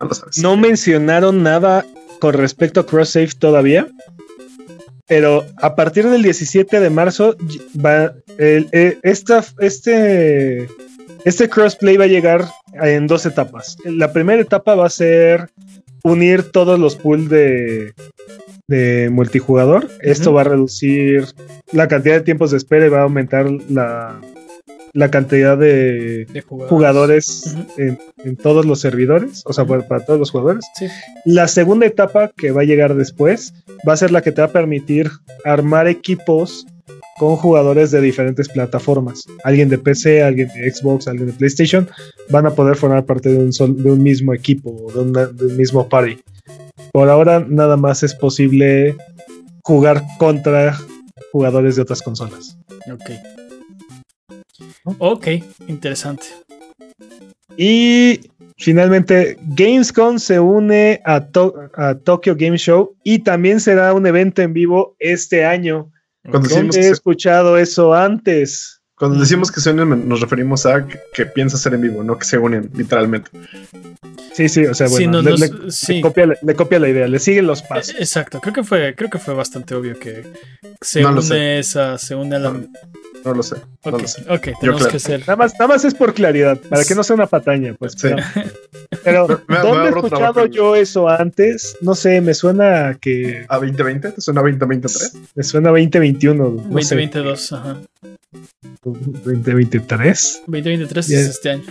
No 0.00 0.08
lo 0.08 0.14
sabes. 0.14 0.38
No 0.38 0.56
mencionaron 0.56 1.42
nada 1.42 1.84
con 2.20 2.34
respecto 2.34 2.80
a 2.80 2.86
cross 2.86 3.10
save 3.10 3.30
todavía. 3.38 3.86
Pero 5.08 5.46
a 5.62 5.76
partir 5.76 6.08
del 6.08 6.22
17 6.22 6.80
de 6.80 6.90
marzo 6.90 7.36
va 7.84 8.12
el- 8.38 8.68
eh, 8.72 8.98
esta, 9.04 9.44
este, 9.60 10.66
este 11.24 11.48
crossplay 11.48 11.96
va 11.96 12.04
a 12.04 12.08
llegar 12.08 12.44
en 12.82 13.06
dos 13.06 13.24
etapas. 13.24 13.76
La 13.84 14.12
primera 14.12 14.42
etapa 14.42 14.74
va 14.74 14.86
a 14.86 14.90
ser 14.90 15.48
unir 16.02 16.50
todos 16.50 16.78
los 16.80 16.96
pools 16.96 17.28
de, 17.28 17.94
de 18.68 19.08
multijugador. 19.10 19.88
Esto 20.00 20.32
va 20.32 20.40
a 20.42 20.44
reducir 20.44 21.24
la 21.72 21.88
cantidad 21.88 22.14
de 22.16 22.20
tiempos 22.22 22.50
de 22.50 22.56
espera 22.56 22.86
y 22.86 22.88
va 22.88 23.00
a 23.00 23.02
aumentar 23.04 23.48
la, 23.70 24.20
la 24.92 25.10
cantidad 25.10 25.56
de 25.56 26.26
De 26.32 26.40
jugadores. 26.42 27.54
en, 27.76 27.98
en 28.24 28.36
todos 28.36 28.66
los 28.66 28.80
servidores, 28.80 29.42
o 29.46 29.52
sea, 29.52 29.64
para, 29.66 29.86
para 29.86 30.04
todos 30.04 30.18
los 30.18 30.30
jugadores. 30.30 30.64
Sí. 30.74 30.86
La 31.24 31.46
segunda 31.48 31.86
etapa 31.86 32.32
que 32.36 32.50
va 32.50 32.62
a 32.62 32.64
llegar 32.64 32.94
después 32.96 33.54
va 33.88 33.92
a 33.92 33.96
ser 33.96 34.10
la 34.10 34.22
que 34.22 34.32
te 34.32 34.40
va 34.40 34.48
a 34.48 34.52
permitir 34.52 35.10
armar 35.44 35.86
equipos 35.86 36.66
con 37.18 37.36
jugadores 37.36 37.90
de 37.92 38.00
diferentes 38.02 38.48
plataformas. 38.48 39.24
Alguien 39.44 39.68
de 39.70 39.78
PC, 39.78 40.22
alguien 40.22 40.48
de 40.54 40.70
Xbox, 40.70 41.08
alguien 41.08 41.28
de 41.28 41.32
PlayStation, 41.32 41.88
van 42.28 42.44
a 42.46 42.50
poder 42.50 42.76
formar 42.76 43.06
parte 43.06 43.30
de 43.30 43.38
un, 43.38 43.52
sol- 43.54 43.82
de 43.82 43.90
un 43.90 44.02
mismo 44.02 44.34
equipo 44.34 44.70
o 44.70 44.92
de, 44.92 45.00
una- 45.08 45.26
de 45.26 45.46
un 45.46 45.56
mismo 45.56 45.88
party. 45.88 46.18
Por 46.92 47.08
ahora 47.10 47.44
nada 47.46 47.76
más 47.76 48.02
es 48.02 48.14
posible 48.14 48.96
jugar 49.62 50.02
contra 50.18 50.78
jugadores 51.32 51.76
de 51.76 51.82
otras 51.82 52.02
consolas. 52.02 52.56
Ok. 52.92 53.10
Ok, 54.98 55.26
interesante. 55.66 56.26
Y 57.56 58.20
finalmente, 58.58 59.36
Gamescom 59.48 60.18
se 60.18 60.38
une 60.38 61.00
a, 61.04 61.20
To- 61.26 61.54
a 61.74 61.94
Tokyo 61.96 62.36
Game 62.36 62.58
Show 62.58 62.94
y 63.02 63.18
también 63.20 63.60
será 63.60 63.92
un 63.94 64.06
evento 64.06 64.42
en 64.42 64.52
vivo 64.52 64.94
este 64.98 65.44
año. 65.44 65.90
Cuando 66.22 66.48
decimos 66.48 66.74
¿Dónde 66.74 66.80
que 66.80 66.86
he 66.86 66.90
escuchado 66.90 67.56
eso 67.58 67.94
antes? 67.94 68.75
Cuando 68.98 69.16
Ujú. 69.16 69.24
decimos 69.24 69.52
que 69.52 69.60
se 69.60 69.70
unen, 69.70 70.08
nos 70.08 70.20
referimos 70.22 70.64
a 70.64 70.86
que, 70.86 70.98
que 71.12 71.26
piensa 71.26 71.58
ser 71.58 71.74
en 71.74 71.82
vivo, 71.82 72.02
no 72.02 72.18
que 72.18 72.24
se 72.24 72.38
unen, 72.38 72.70
literalmente. 72.74 73.30
Sí, 74.32 74.48
sí, 74.48 74.64
o 74.64 74.74
sea, 74.74 74.88
Sí, 74.88 75.06
bueno, 75.06 75.22
no, 75.22 75.30
le, 75.36 75.48
no, 75.48 75.58
le- 75.64 75.70
sí. 75.70 75.94
le 75.96 76.00
copia, 76.00 76.26
la- 76.26 76.36
le 76.40 76.54
copia 76.54 76.78
la 76.78 76.88
idea, 76.88 77.06
le 77.06 77.18
siguen 77.18 77.46
los 77.46 77.62
pasos. 77.62 77.94
Eh, 77.94 77.98
Exacto, 78.00 78.40
creo 78.40 78.54
que 78.54 78.64
fue, 78.64 78.94
creo 78.94 79.10
que 79.10 79.18
fue 79.18 79.34
bastante 79.34 79.74
obvio 79.74 79.98
que 79.98 80.24
se 80.80 81.02
No 81.02 81.10
une 81.10 81.58
esa, 81.58 81.98
se 81.98 82.14
une 82.14 82.36
a 82.36 82.38
la. 82.38 82.54
No 83.26 83.34
lo 83.34 83.42
sé. 83.42 83.56
No 83.84 83.92
Ok, 83.92 84.00
lo 84.02 84.08
sé. 84.08 84.22
ok, 84.28 84.48
tenemos 84.60 84.80
creo. 84.82 84.92
que 84.92 84.98
ser. 85.00 85.20
Nada 85.20 85.36
más, 85.36 85.52
nada 85.58 85.66
más 85.68 85.84
es 85.84 85.94
por 85.94 86.14
claridad, 86.14 86.58
para 86.70 86.84
que 86.84 86.94
no 86.94 87.02
sea 87.02 87.14
una 87.16 87.26
pataña, 87.26 87.74
pues. 87.78 87.92
Sí. 87.92 88.08
Pero, 89.04 89.26
pero, 89.26 89.42
Me- 89.48 89.56
me 89.56 89.60
¿dónde 89.62 89.84
he 89.84 89.88
escuchado 89.88 90.08
trabajo. 90.32 90.46
yo 90.46 90.76
eso 90.76 91.08
antes? 91.08 91.76
No 91.80 91.94
sé, 91.94 92.20
me 92.20 92.32
suena 92.34 92.88
a 92.90 92.94
que 92.94 93.44
¿A 93.48 93.56
2020? 93.56 94.12
¿Te 94.12 94.20
suena 94.20 94.40
2023? 94.42 95.12
me 95.34 95.42
suena 95.42 95.68
a 95.70 95.72
2021. 95.72 96.44
No 96.44 96.58
sé, 96.82 96.94
2022, 96.94 97.52
ajá. 97.52 97.76
2023. 98.84 100.42
2023 100.46 101.06
Ya. 101.08 101.18
es 101.20 101.26
este 101.28 101.50
año. 101.50 101.62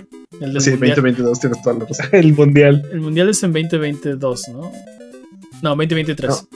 El 0.41 0.53
del 0.53 0.61
Sí, 0.61 0.71
mundial. 0.71 0.95
2022 0.95 1.39
tienes 1.39 1.61
toda 1.61 1.77
la 1.79 1.85
razón. 1.85 2.05
El 2.11 2.33
mundial. 2.33 2.89
El 2.91 3.01
mundial 3.01 3.29
es 3.29 3.41
en 3.43 3.53
2022, 3.53 4.47
¿no? 4.49 4.71
No, 5.61 5.69
2023. 5.71 6.47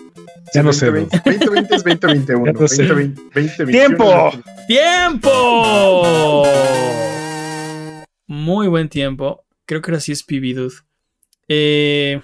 Ya 0.53 0.63
no 0.63 0.73
sé. 0.73 0.85
2020, 0.87 1.31
2020 1.47 1.75
es 1.75 1.83
2021. 1.83 2.45
Ya 2.45 2.51
no 2.53 2.67
sé. 2.67 2.87
2020, 2.87 3.21
2021 3.33 3.71
¡Tiempo! 3.71 4.31
¡Tiempo! 4.67 6.43
Muy 8.27 8.67
buen 8.67 8.89
tiempo. 8.89 9.45
Creo 9.65 9.81
que 9.81 9.91
ahora 9.91 9.99
sí 10.01 10.11
es 10.11 10.23
PB 10.23 10.55
Dude. 10.55 10.75
Eh, 11.47 12.21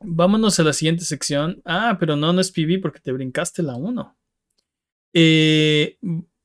vámonos 0.00 0.58
a 0.60 0.62
la 0.64 0.72
siguiente 0.72 1.04
sección. 1.04 1.62
Ah, 1.64 1.96
pero 1.98 2.16
no, 2.16 2.32
no 2.32 2.40
es 2.40 2.50
PB 2.50 2.80
porque 2.80 3.00
te 3.00 3.12
brincaste 3.12 3.62
la 3.62 3.76
1. 3.76 4.16
Eh, 5.14 5.96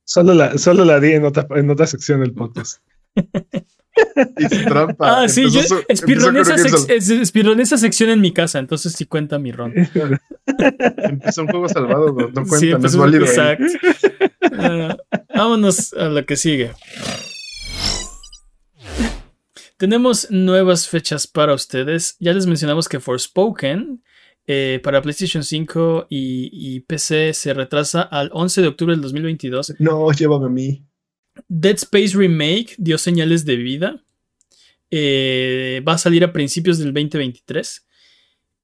Solo 0.03 0.33
la, 0.33 0.57
solo 0.57 0.85
la 0.85 0.99
di 0.99 1.11
en 1.11 1.23
otra, 1.23 1.45
en 1.51 1.69
otra 1.69 1.85
sección 1.85 2.21
del 2.21 2.33
podcast. 2.33 2.81
Hice 4.37 4.63
trampa. 4.65 5.21
ah, 5.23 5.27
sí, 5.27 5.43
yo 5.49 5.59
Empezó 5.89 6.29
empezó 6.29 6.53
esa, 6.53 6.77
sec- 6.77 7.59
esa 7.59 7.77
sección 7.77 8.09
en 8.11 8.21
mi 8.21 8.31
casa, 8.31 8.59
entonces 8.59 8.93
sí 8.93 9.05
cuenta 9.05 9.39
mi 9.39 9.51
ron. 9.51 9.73
Empezó 10.97 11.41
un 11.41 11.47
juego 11.49 11.67
salvado, 11.69 12.07
no, 12.13 12.27
no 12.29 12.45
cuenta, 12.45 12.57
Sí, 12.59 12.69
no 12.71 12.85
es 12.85 12.95
válido. 12.95 13.25
exacto. 13.25 13.65
Ah, 14.53 14.95
vámonos 15.35 15.93
a 15.93 16.05
lo 16.05 16.25
que 16.25 16.35
sigue. 16.35 16.71
Tenemos 19.77 20.27
nuevas 20.29 20.87
fechas 20.87 21.25
para 21.27 21.53
ustedes. 21.53 22.17
Ya 22.19 22.33
les 22.33 22.45
mencionamos 22.47 22.89
que 22.89 22.99
Forspoken 22.99 24.03
eh, 24.47 24.81
para 24.83 25.01
PlayStation 25.01 25.43
5 25.43 26.07
y, 26.09 26.49
y 26.51 26.79
PC 26.81 27.33
se 27.33 27.53
retrasa 27.53 28.01
al 28.01 28.29
11 28.33 28.61
de 28.61 28.67
octubre 28.67 28.93
del 28.93 29.01
2022. 29.01 29.75
No, 29.79 30.11
llévame 30.11 30.47
a 30.47 30.49
mí. 30.49 30.85
Dead 31.47 31.75
Space 31.75 32.15
Remake 32.15 32.75
dio 32.77 32.97
señales 32.97 33.45
de 33.45 33.55
vida. 33.55 34.03
Eh, 34.91 35.83
va 35.87 35.93
a 35.93 35.97
salir 35.97 36.23
a 36.23 36.33
principios 36.33 36.79
del 36.79 36.93
2023. 36.93 37.85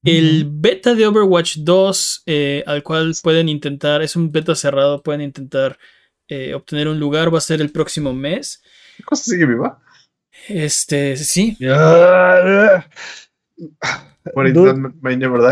El 0.04 0.48
beta 0.48 0.94
de 0.94 1.08
Overwatch 1.08 1.58
2, 1.58 2.24
eh, 2.28 2.64
al 2.68 2.84
cual 2.84 3.14
pueden 3.24 3.50
intentar, 3.50 4.04
es 4.04 4.16
un 4.16 4.32
beta 4.32 4.54
cerrado, 4.54 5.02
pueden 5.02 5.22
intentar 5.22 5.80
eh, 6.28 6.54
obtener 6.54 6.88
un 6.88 7.00
lugar, 7.00 7.34
va 7.34 7.40
a 7.40 7.42
ser 7.42 7.60
el 7.60 7.72
próximo 7.72 8.14
mes. 8.14 8.62
¿Qué 8.98 9.04
cosa 9.04 9.24
sigue 9.24 9.48
viva? 9.48 9.82
Este, 10.48 11.18
sí, 11.18 11.58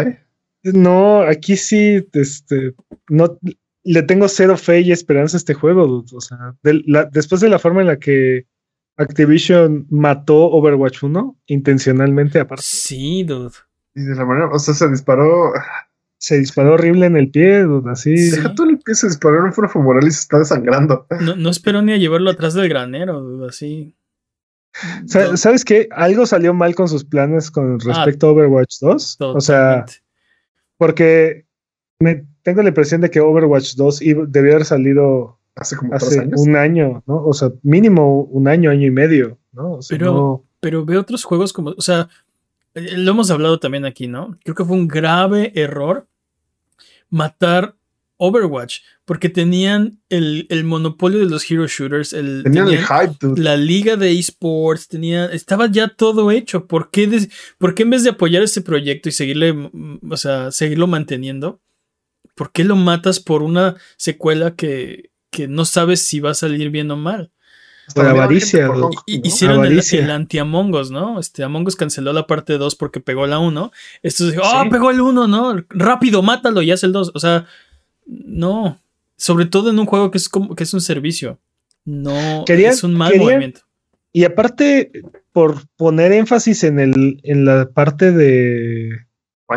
die. 0.03 0.19
No, 0.63 1.21
aquí 1.21 1.57
sí, 1.57 2.07
este, 2.13 2.73
no 3.09 3.39
le 3.83 4.03
tengo 4.03 4.27
cero 4.27 4.57
fe 4.57 4.81
y 4.81 4.91
esperanza 4.91 5.35
a 5.37 5.39
este 5.39 5.53
juego. 5.53 5.87
dude. 5.87 6.07
O 6.15 6.21
sea, 6.21 6.55
la- 6.63 7.05
después 7.05 7.41
de 7.41 7.49
la 7.49 7.59
forma 7.59 7.81
en 7.81 7.87
la 7.87 7.97
que 7.97 8.47
Activision 8.97 9.87
mató 9.89 10.45
Overwatch 10.51 11.03
1 11.03 11.37
intencionalmente, 11.47 12.39
aparte, 12.39 12.63
sí, 12.65 13.23
dude. 13.23 13.51
Y 13.95 14.01
de 14.03 14.15
la 14.15 14.25
manera, 14.25 14.49
o 14.51 14.59
sea, 14.59 14.73
se 14.73 14.87
disparó. 14.89 15.51
se 16.17 16.39
disparó 16.39 16.75
horrible 16.75 17.05
en 17.07 17.17
el 17.17 17.29
pie, 17.31 17.63
dude, 17.63 17.91
así. 17.91 18.15
Sí. 18.17 18.31
Deja 18.37 18.55
todo 18.55 18.69
el 18.69 18.79
pie, 18.79 18.95
se 18.95 19.07
disparó 19.07 19.39
en 19.39 19.43
un 19.45 19.53
foro 19.53 19.67
femoral 19.67 20.07
y 20.07 20.11
se 20.11 20.21
está 20.21 20.39
desangrando. 20.39 21.05
No, 21.21 21.35
no 21.35 21.49
espero 21.49 21.81
ni 21.81 21.91
a 21.91 21.97
llevarlo 21.97 22.29
atrás 22.29 22.53
del 22.53 22.69
granero, 22.69 23.19
dude, 23.19 23.49
así. 23.49 23.93
Sa- 25.05 25.35
¿Sabes 25.35 25.65
qué? 25.65 25.89
Algo 25.91 26.25
salió 26.25 26.53
mal 26.53 26.75
con 26.75 26.87
sus 26.87 27.03
planes 27.03 27.51
con 27.51 27.77
respecto 27.79 28.27
a 28.27 28.31
Overwatch 28.31 28.75
2. 28.79 29.17
O 29.19 29.41
sea, 29.41 29.85
porque 30.77 31.45
me 31.99 32.25
tengo 32.43 32.61
la 32.61 32.69
impresión 32.69 33.01
de 33.01 33.09
que 33.09 33.19
Overwatch 33.19 33.75
2 33.75 34.01
iba- 34.01 34.25
debió 34.27 34.51
haber 34.53 34.65
salido 34.65 35.39
Hace 35.55 35.75
como 35.75 35.91
tres 35.91 36.03
hace 36.03 36.19
años. 36.21 36.41
un 36.41 36.55
año, 36.55 37.03
¿no? 37.07 37.23
O 37.25 37.33
sea, 37.33 37.51
mínimo 37.63 38.23
un 38.23 38.47
año, 38.47 38.69
año 38.69 38.85
y 38.87 38.91
medio, 38.91 39.37
¿no? 39.51 39.73
O 39.73 39.81
sea, 39.81 39.97
Pero- 39.97 40.13
no- 40.13 40.43
pero 40.59 40.85
veo 40.85 41.01
otros 41.01 41.23
juegos 41.23 41.51
como, 41.53 41.71
o 41.77 41.81
sea, 41.81 42.07
eh, 42.75 42.97
lo 42.97 43.11
hemos 43.11 43.29
hablado 43.31 43.59
también 43.59 43.85
aquí, 43.85 44.07
¿no? 44.07 44.37
Creo 44.43 44.55
que 44.55 44.63
fue 44.65 44.75
un 44.77 44.87
grave 44.87 45.51
error 45.55 46.07
matar 47.09 47.75
Overwatch, 48.17 48.79
porque 49.05 49.27
tenían 49.27 49.99
el, 50.07 50.45
el 50.49 50.63
monopolio 50.63 51.19
de 51.19 51.25
los 51.25 51.49
hero 51.49 51.67
shooters, 51.67 52.13
el, 52.13 52.41
Tenían 52.43 52.69
el 52.69 52.77
hype, 52.77 53.15
dude. 53.19 53.41
la 53.41 53.57
liga 53.57 53.97
de 53.97 54.17
esports, 54.17 54.87
tenía, 54.87 55.25
estaba 55.25 55.67
ya 55.69 55.89
todo 55.89 56.31
hecho. 56.31 56.65
¿Por 56.67 56.89
qué, 56.89 57.07
des- 57.07 57.29
por 57.57 57.75
qué 57.75 57.83
en 57.83 57.89
vez 57.89 58.03
de 58.03 58.11
apoyar 58.11 58.41
este 58.43 58.61
proyecto 58.61 59.09
y 59.09 59.11
seguirle, 59.11 59.51
mm, 59.53 59.99
o 60.09 60.15
sea, 60.17 60.51
seguirlo 60.51 60.87
manteniendo, 60.87 61.59
por 62.35 62.51
qué 62.51 62.63
lo 62.63 62.75
matas 62.75 63.19
por 63.19 63.43
una 63.43 63.75
secuela 63.97 64.55
que, 64.55 65.11
que 65.29 65.47
no 65.47 65.65
sabes 65.65 66.05
si 66.05 66.19
va 66.19 66.31
a 66.31 66.35
salir 66.35 66.69
bien 66.69 66.89
o 66.91 66.97
mal? 66.97 67.31
Por 67.93 68.05
avaricia. 68.07 68.69
Hicieron 69.05 69.57
el, 69.59 69.65
Avaricia. 69.73 69.99
el 70.03 70.09
anti-Among 70.09 70.73
Us, 70.73 70.89
¿no? 70.89 71.19
Este, 71.19 71.43
Among 71.43 71.67
Us 71.67 71.75
canceló 71.75 72.13
la 72.13 72.25
parte 72.27 72.57
2 72.57 72.75
porque 72.75 73.01
pegó 73.01 73.27
la 73.27 73.39
1. 73.39 73.71
Estos 74.03 74.31
dijo, 74.31 74.41
ah, 74.45 74.61
Sí. 74.63 74.69
pegó 74.69 74.89
el 74.89 75.01
1, 75.01 75.27
¿no? 75.27 75.55
Rápido, 75.69 76.21
mátalo 76.21 76.61
y 76.61 76.71
haz 76.71 76.83
el 76.83 76.93
2. 76.93 77.11
O 77.13 77.19
sea, 77.19 77.45
no. 78.05 78.79
Sobre 79.17 79.45
todo 79.47 79.69
en 79.69 79.79
un 79.79 79.85
juego 79.85 80.11
que 80.11 80.17
es 80.17 80.29
como 80.29 80.55
que 80.55 80.63
es 80.63 80.73
un 80.73 80.79
servicio. 80.81 81.39
No 81.85 82.43
Querían- 82.45 82.71
es 82.71 82.83
un 82.85 82.93
mal 82.93 83.11
querían- 83.11 83.25
movimiento. 83.29 83.61
Y 84.13 84.23
aparte, 84.23 84.91
por 85.33 85.57
poner 85.75 86.11
énfasis 86.13 86.63
en 86.63 86.79
el, 86.79 87.19
en 87.23 87.43
la 87.45 87.69
parte 87.69 88.11
de. 88.13 89.07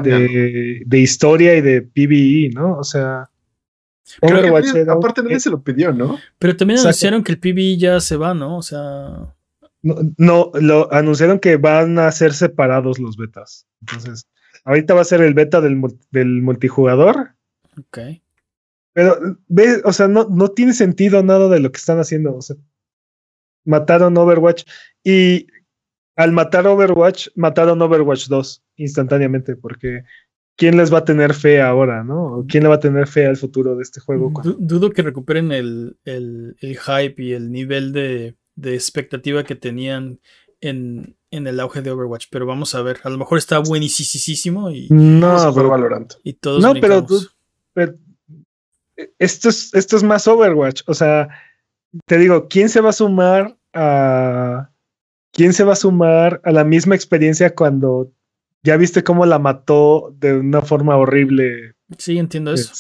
De, 0.02 0.82
de 0.85 0.98
historia 0.98 1.55
y 1.56 1.60
de 1.60 1.82
PvE, 1.82 2.51
¿no? 2.55 2.78
O 2.78 2.85
sea, 2.85 3.28
Overwatch 4.20 4.74
era 4.74 4.93
aparte 4.93 5.23
nadie 5.23 5.40
se 5.40 5.51
lo 5.51 5.62
pidió, 5.62 5.93
¿no? 5.93 6.18
Pero 6.39 6.56
también 6.56 6.81
anunciaron 6.81 7.24
que 7.24 7.32
el 7.32 7.39
PvE 7.40 7.77
ya 7.77 8.01
se 8.01 8.16
va, 8.16 8.35
¿no? 8.35 8.56
O 8.56 8.62
sea, 8.62 9.35
No, 9.82 9.97
no, 10.16 10.51
lo 10.55 10.93
anunciaron 10.93 11.39
que 11.39 11.56
van 11.56 11.98
a 11.98 12.10
ser 12.12 12.32
separados 12.32 12.98
los 12.98 13.16
betas. 13.16 13.66
Entonces, 13.81 14.27
ahorita 14.64 14.94
va 14.94 15.01
a 15.01 15.05
ser 15.05 15.20
el 15.23 15.35
beta 15.35 15.60
del, 15.60 15.81
del 16.10 16.43
multijugador. 16.43 17.35
ok. 17.78 17.98
Pero, 18.93 19.39
ve, 19.48 19.82
o 19.85 19.93
sea, 19.93 20.09
no, 20.09 20.27
no 20.31 20.48
tiene 20.48 20.73
sentido 20.73 21.23
nada 21.23 21.48
de 21.48 21.60
lo 21.60 21.70
que 21.70 21.77
están 21.77 21.98
haciendo. 21.98 22.35
O 22.35 22.40
sea, 22.40 22.56
mataron 23.66 24.16
Overwatch 24.16 24.64
y 25.05 25.48
al 26.17 26.33
matar 26.33 26.67
Overwatch, 26.67 27.29
mataron 27.37 27.81
Overwatch 27.83 28.27
2 28.29 28.63
instantáneamente, 28.77 29.55
porque 29.57 30.03
¿quién 30.57 30.77
les 30.79 30.93
va 30.93 30.99
a 30.99 31.05
tener 31.05 31.35
fe 31.35 31.61
ahora, 31.61 32.03
no? 32.05 32.39
¿O 32.39 32.47
¿Quién 32.49 32.63
le 32.63 32.69
va 32.71 32.77
a 32.77 32.81
tener 32.81 33.07
fe 33.07 33.27
al 33.27 33.37
futuro 33.37 33.77
de 33.77 33.83
este 33.83 34.01
juego? 34.01 34.33
Du- 34.43 34.57
dudo 34.59 34.91
que 34.91 35.03
recuperen 35.03 35.53
el, 35.53 35.97
el- 36.05 36.57
el 36.61 36.79
hype 36.79 37.23
y 37.23 37.33
el 37.35 37.53
nivel 37.53 37.93
de, 37.93 38.35
de 38.55 38.75
expectativa 38.75 39.45
que 39.45 39.55
tenían 39.57 40.19
en, 40.63 41.17
en 41.31 41.47
el 41.47 41.61
auge 41.61 41.83
de 41.83 41.91
Overwatch. 41.91 42.29
Pero 42.31 42.47
vamos 42.47 42.75
a 42.75 42.81
ver. 42.83 42.99
A 43.05 43.11
lo 43.11 43.19
mejor 43.19 43.37
está 43.37 43.59
buenísimo 43.59 44.71
y, 44.71 44.89
No, 44.91 45.39
Super 45.39 45.55
pero 45.55 45.69
Valorant. 45.69 46.15
y 46.25 46.33
todos 46.33 46.63
No, 46.63 46.73
pero 46.81 47.05
tú- 47.05 47.27
pero 47.75 47.95
esto 49.19 49.51
es, 49.51 49.75
esto 49.75 49.97
es 49.97 50.03
más 50.03 50.27
Overwatch. 50.27 50.83
O 50.87 50.95
sea, 50.95 51.29
te 52.07 52.17
digo, 52.19 52.49
¿quién 52.49 52.71
se 52.71 52.81
va 52.81 52.89
a 52.91 52.95
sumar 52.95 53.57
a. 53.75 54.71
¿Quién 55.32 55.53
se 55.53 55.65
va 55.65 55.74
a 55.74 55.77
sumar 55.77 56.40
a 56.44 56.53
la 56.53 56.65
misma 56.65 56.94
experiencia 56.94 57.55
cuando 57.55 58.12
ya 58.62 58.77
viste 58.77 59.05
cómo 59.05 59.27
la 59.27 59.39
mató 59.39 60.15
de 60.19 60.35
una 60.39 60.62
forma 60.62 60.97
horrible? 60.97 61.74
Sí, 61.98 62.19
entiendo 62.19 62.53
eso. 62.53 62.73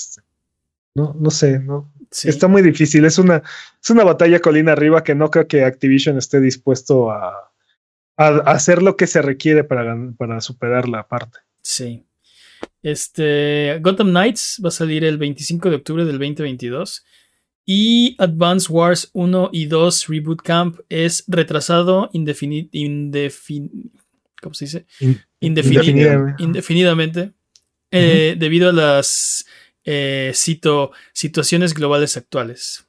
No, 0.94 1.14
no 1.18 1.30
sé, 1.30 1.58
no. 1.58 1.92
Sí. 2.10 2.28
Está 2.28 2.48
muy 2.48 2.62
difícil. 2.62 3.04
Es 3.04 3.18
una, 3.18 3.42
es 3.82 3.90
una 3.90 4.04
batalla 4.04 4.40
colina 4.40 4.72
arriba 4.72 5.04
que 5.04 5.14
no 5.14 5.30
creo 5.30 5.46
que 5.46 5.64
Activision 5.64 6.16
esté 6.16 6.40
dispuesto 6.40 7.10
a, 7.10 7.52
a 8.16 8.28
hacer 8.46 8.82
lo 8.82 8.96
que 8.96 9.06
se 9.06 9.20
requiere 9.22 9.64
para, 9.64 9.94
para 10.16 10.40
superar 10.40 10.88
la 10.88 11.06
parte. 11.06 11.38
Sí. 11.62 12.06
Este, 12.82 13.78
Gotham 13.82 14.10
Knights 14.10 14.60
va 14.64 14.68
a 14.68 14.72
salir 14.72 15.04
el 15.04 15.18
25 15.18 15.70
de 15.70 15.76
octubre 15.76 16.04
del 16.04 16.18
2022. 16.18 17.04
Y 17.68 18.14
Advance 18.18 18.72
Wars 18.72 19.10
1 19.12 19.50
y 19.52 19.66
2 19.66 20.06
Reboot 20.06 20.40
Camp 20.42 20.78
es 20.88 21.24
retrasado 21.26 22.08
indefini- 22.12 22.70
indefin- 22.70 23.90
¿cómo 24.40 24.54
se 24.54 24.66
dice? 24.66 24.86
In- 25.00 25.20
Indefini- 25.40 25.74
indefinidamente. 25.88 26.42
indefinidamente 26.44 27.32
eh, 27.90 28.36
debido 28.38 28.68
a 28.70 28.72
las 28.72 29.46
eh, 29.84 30.32
cito, 30.34 30.92
situaciones 31.12 31.74
globales 31.74 32.16
actuales. 32.16 32.86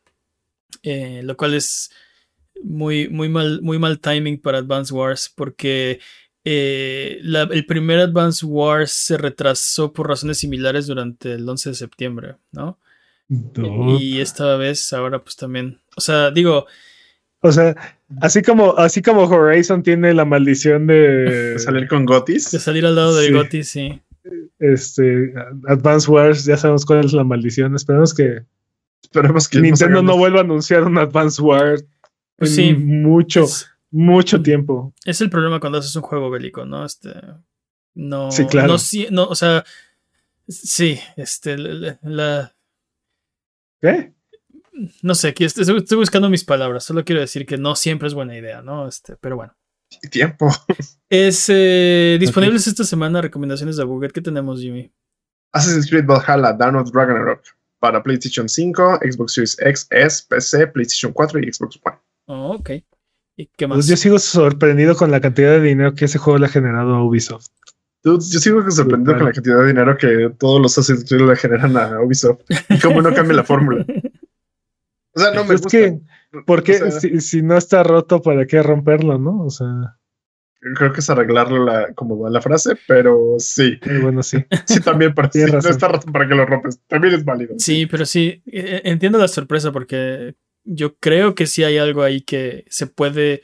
Eh, 0.84 1.22
lo 1.24 1.36
cual 1.38 1.54
es 1.56 1.92
muy, 2.64 3.08
muy, 3.10 3.30
mal, 3.30 3.62
muy 3.62 3.78
mal 3.80 4.00
timing 4.00 4.40
para 4.40 4.60
Advance 4.60 4.94
Wars 4.94 5.32
porque 5.36 6.00
eh, 6.44 7.20
la- 7.24 7.44
el 7.52 7.66
primer 7.66 8.00
Advance 8.00 8.46
Wars 8.46 8.92
se 8.92 9.18
retrasó 9.18 9.92
por 9.92 10.08
razones 10.08 10.38
similares 10.38 10.88
durante 10.88 11.34
el 11.34 11.48
11 11.50 11.70
de 11.70 11.76
septiembre, 11.76 12.36
¿no? 12.52 12.80
Dude. 13.30 14.02
Y 14.02 14.22
esta 14.22 14.56
vez, 14.58 14.92
ahora 14.94 15.22
pues 15.24 15.36
también, 15.36 15.80
o 15.96 16.02
sea, 16.02 16.32
digo, 16.32 16.66
O 17.42 17.52
sea, 17.52 17.76
así 18.22 18.42
como, 18.42 18.76
así 18.78 19.02
como 19.02 19.24
Horizon 19.24 19.84
tiene 19.84 20.14
la 20.14 20.26
maldición 20.26 20.88
de, 20.88 20.94
De 21.54 21.60
salir 21.60 21.88
con 21.88 22.06
Gotis. 22.06 22.52
de 22.52 22.60
salir 22.60 22.86
al 22.86 22.96
lado 22.96 23.16
del 23.16 23.28
Sí. 23.28 23.34
Goti, 23.34 23.64
sí. 23.64 24.02
este 24.60 25.34
Advance 25.68 26.10
Wars, 26.10 26.46
ya 26.46 26.58
sabemos 26.58 26.86
cuál 26.86 27.06
es 27.06 27.14
la 27.14 27.24
maldición. 27.24 27.76
Esperemos 27.76 28.14
que 28.14 28.44
Esperemos 29.04 29.48
que 29.48 29.62
Nintendo 29.62 30.02
no 30.02 30.18
vuelva 30.18 30.40
a 30.40 30.44
anunciar 30.44 30.84
un 30.84 30.98
Advance 30.98 31.42
Wars 31.42 31.86
Pues 32.36 32.58
en 32.58 32.76
sí. 32.78 32.84
mucho, 32.84 33.44
Es, 33.44 33.68
mucho 33.92 34.42
tiempo. 34.42 34.94
es 35.06 35.22
el 35.22 35.30
problema 35.30 35.60
cuando 35.60 35.78
haces 35.78 35.96
un 35.96 36.02
juego 36.02 36.30
bélico, 36.30 36.66
¿no? 36.66 36.84
Este, 36.86 37.10
no, 37.94 38.32
Sí, 38.32 38.46
claro. 38.48 38.68
no, 38.70 38.78
sí- 38.80 39.08
no, 39.12 39.26
o 39.28 39.36
sea, 39.36 39.64
sí, 40.48 41.00
este, 41.16 41.58
la, 41.58 42.54
¿Qué? 43.82 44.14
no 45.02 45.16
sé, 45.16 45.30
aquí 45.30 45.44
estoy, 45.44 45.78
estoy 45.78 45.98
buscando 45.98 46.30
mis 46.30 46.44
palabras, 46.44 46.84
solo 46.84 47.04
quiero 47.04 47.22
decir 47.22 47.46
que 47.46 47.58
no 47.58 47.76
siempre 47.76 48.08
es 48.08 48.14
buena 48.14 48.38
idea, 48.38 48.62
¿no? 48.62 48.88
Este, 48.88 49.16
pero 49.18 49.36
bueno. 49.36 49.56
tiempo. 50.12 50.50
Es 51.10 51.46
eh, 51.48 52.18
disponibles 52.20 52.68
esta 52.68 52.84
semana 52.84 53.22
recomendaciones 53.22 53.78
de 53.78 53.86
Buget. 53.86 54.12
¿Qué 54.12 54.20
tenemos, 54.20 54.60
Jimmy? 54.60 54.92
Assassin's 55.54 55.90
Creed 55.90 56.06
Valhalla, 56.06 56.52
Dawn 56.52 56.76
of 56.76 56.92
Ragnarok 56.94 57.44
para 57.80 58.04
PlayStation 58.04 58.50
5, 58.50 59.00
Xbox 59.10 59.34
Series 59.34 59.58
X, 59.62 59.88
S, 59.92 60.26
PC, 60.28 60.68
PlayStation 60.68 61.14
4 61.14 61.40
y 61.40 61.54
Xbox 61.54 61.80
One. 61.82 61.98
Oh, 62.26 62.56
ok. 62.56 62.72
¿Y 63.38 63.46
qué 63.56 63.68
más? 63.68 63.78
Pues 63.78 63.88
yo 63.88 63.96
sigo 63.96 64.20
sorprendido 64.20 64.98
con 64.98 65.12
la 65.12 65.22
cantidad 65.22 65.52
de 65.52 65.62
dinero 65.62 65.94
que 65.94 66.06
ese 66.06 66.18
juego 66.18 66.40
le 66.40 66.48
ha 66.48 66.50
generado 66.50 66.96
a 66.96 67.04
Ubisoft. 67.06 67.48
Dude, 68.04 68.24
yo 68.32 68.40
sigo 68.40 68.72
sorprendido 68.72 69.18
con 69.18 69.26
la 69.26 69.32
cantidad 69.34 69.60
de 69.60 69.68
dinero 69.68 69.98
que 69.98 70.32
todos 70.38 70.62
los 70.62 70.78
Assassin's 70.78 71.10
Creed 71.10 71.28
le 71.28 71.36
generan 71.36 71.76
a 71.78 72.00
Ubisoft. 72.02 72.42
Y 72.70 72.80
cómo 72.80 73.02
no 73.02 73.14
cambia 73.14 73.38
la 73.38 73.44
fórmula. 73.44 73.86
O 75.14 75.20
sea, 75.20 75.32
no 75.34 75.46
me 75.46 75.56
es 75.56 75.64
gusta. 75.64 75.76
que, 75.76 76.00
¿por 76.46 76.62
qué? 76.62 76.74
O 76.76 76.92
sea, 76.92 77.00
si, 77.00 77.20
si 77.22 77.42
no 77.42 77.58
está 77.58 77.82
roto, 77.82 78.22
¿para 78.22 78.46
qué 78.46 78.62
romperlo, 78.62 79.18
no? 79.18 79.46
O 79.46 79.50
sea, 79.50 79.98
Creo 80.76 80.92
que 80.92 81.02
es 81.02 81.10
arreglarlo 81.10 81.64
la, 81.64 81.94
como 81.94 82.18
va 82.20 82.30
la 82.30 82.42
frase, 82.42 82.78
pero 82.88 83.36
sí. 83.38 83.80
eh, 83.82 84.00
bueno, 84.02 84.24
sí. 84.24 84.38
Sí, 84.66 84.80
también 84.82 85.14
para 85.14 85.32
sí, 85.32 85.44
no 85.52 85.60
está 85.60 85.88
roto 85.88 86.12
para 86.12 86.28
que 86.28 86.36
lo 86.36 86.46
rompes. 86.46 86.82
También 86.88 87.14
es 87.14 87.24
válido. 87.24 87.56
Sí, 87.58 87.86
pero 87.86 88.06
sí, 88.06 88.42
eh, 88.48 88.82
entiendo 88.84 89.18
la 89.20 89.28
sorpresa 89.28 89.72
porque 89.72 90.36
yo 90.64 90.98
creo 90.98 91.36
que 91.36 91.46
sí 91.46 91.64
hay 91.64 91.78
algo 91.78 92.02
ahí 92.02 92.22
que 92.22 92.66
se 92.70 92.88
puede 92.88 93.44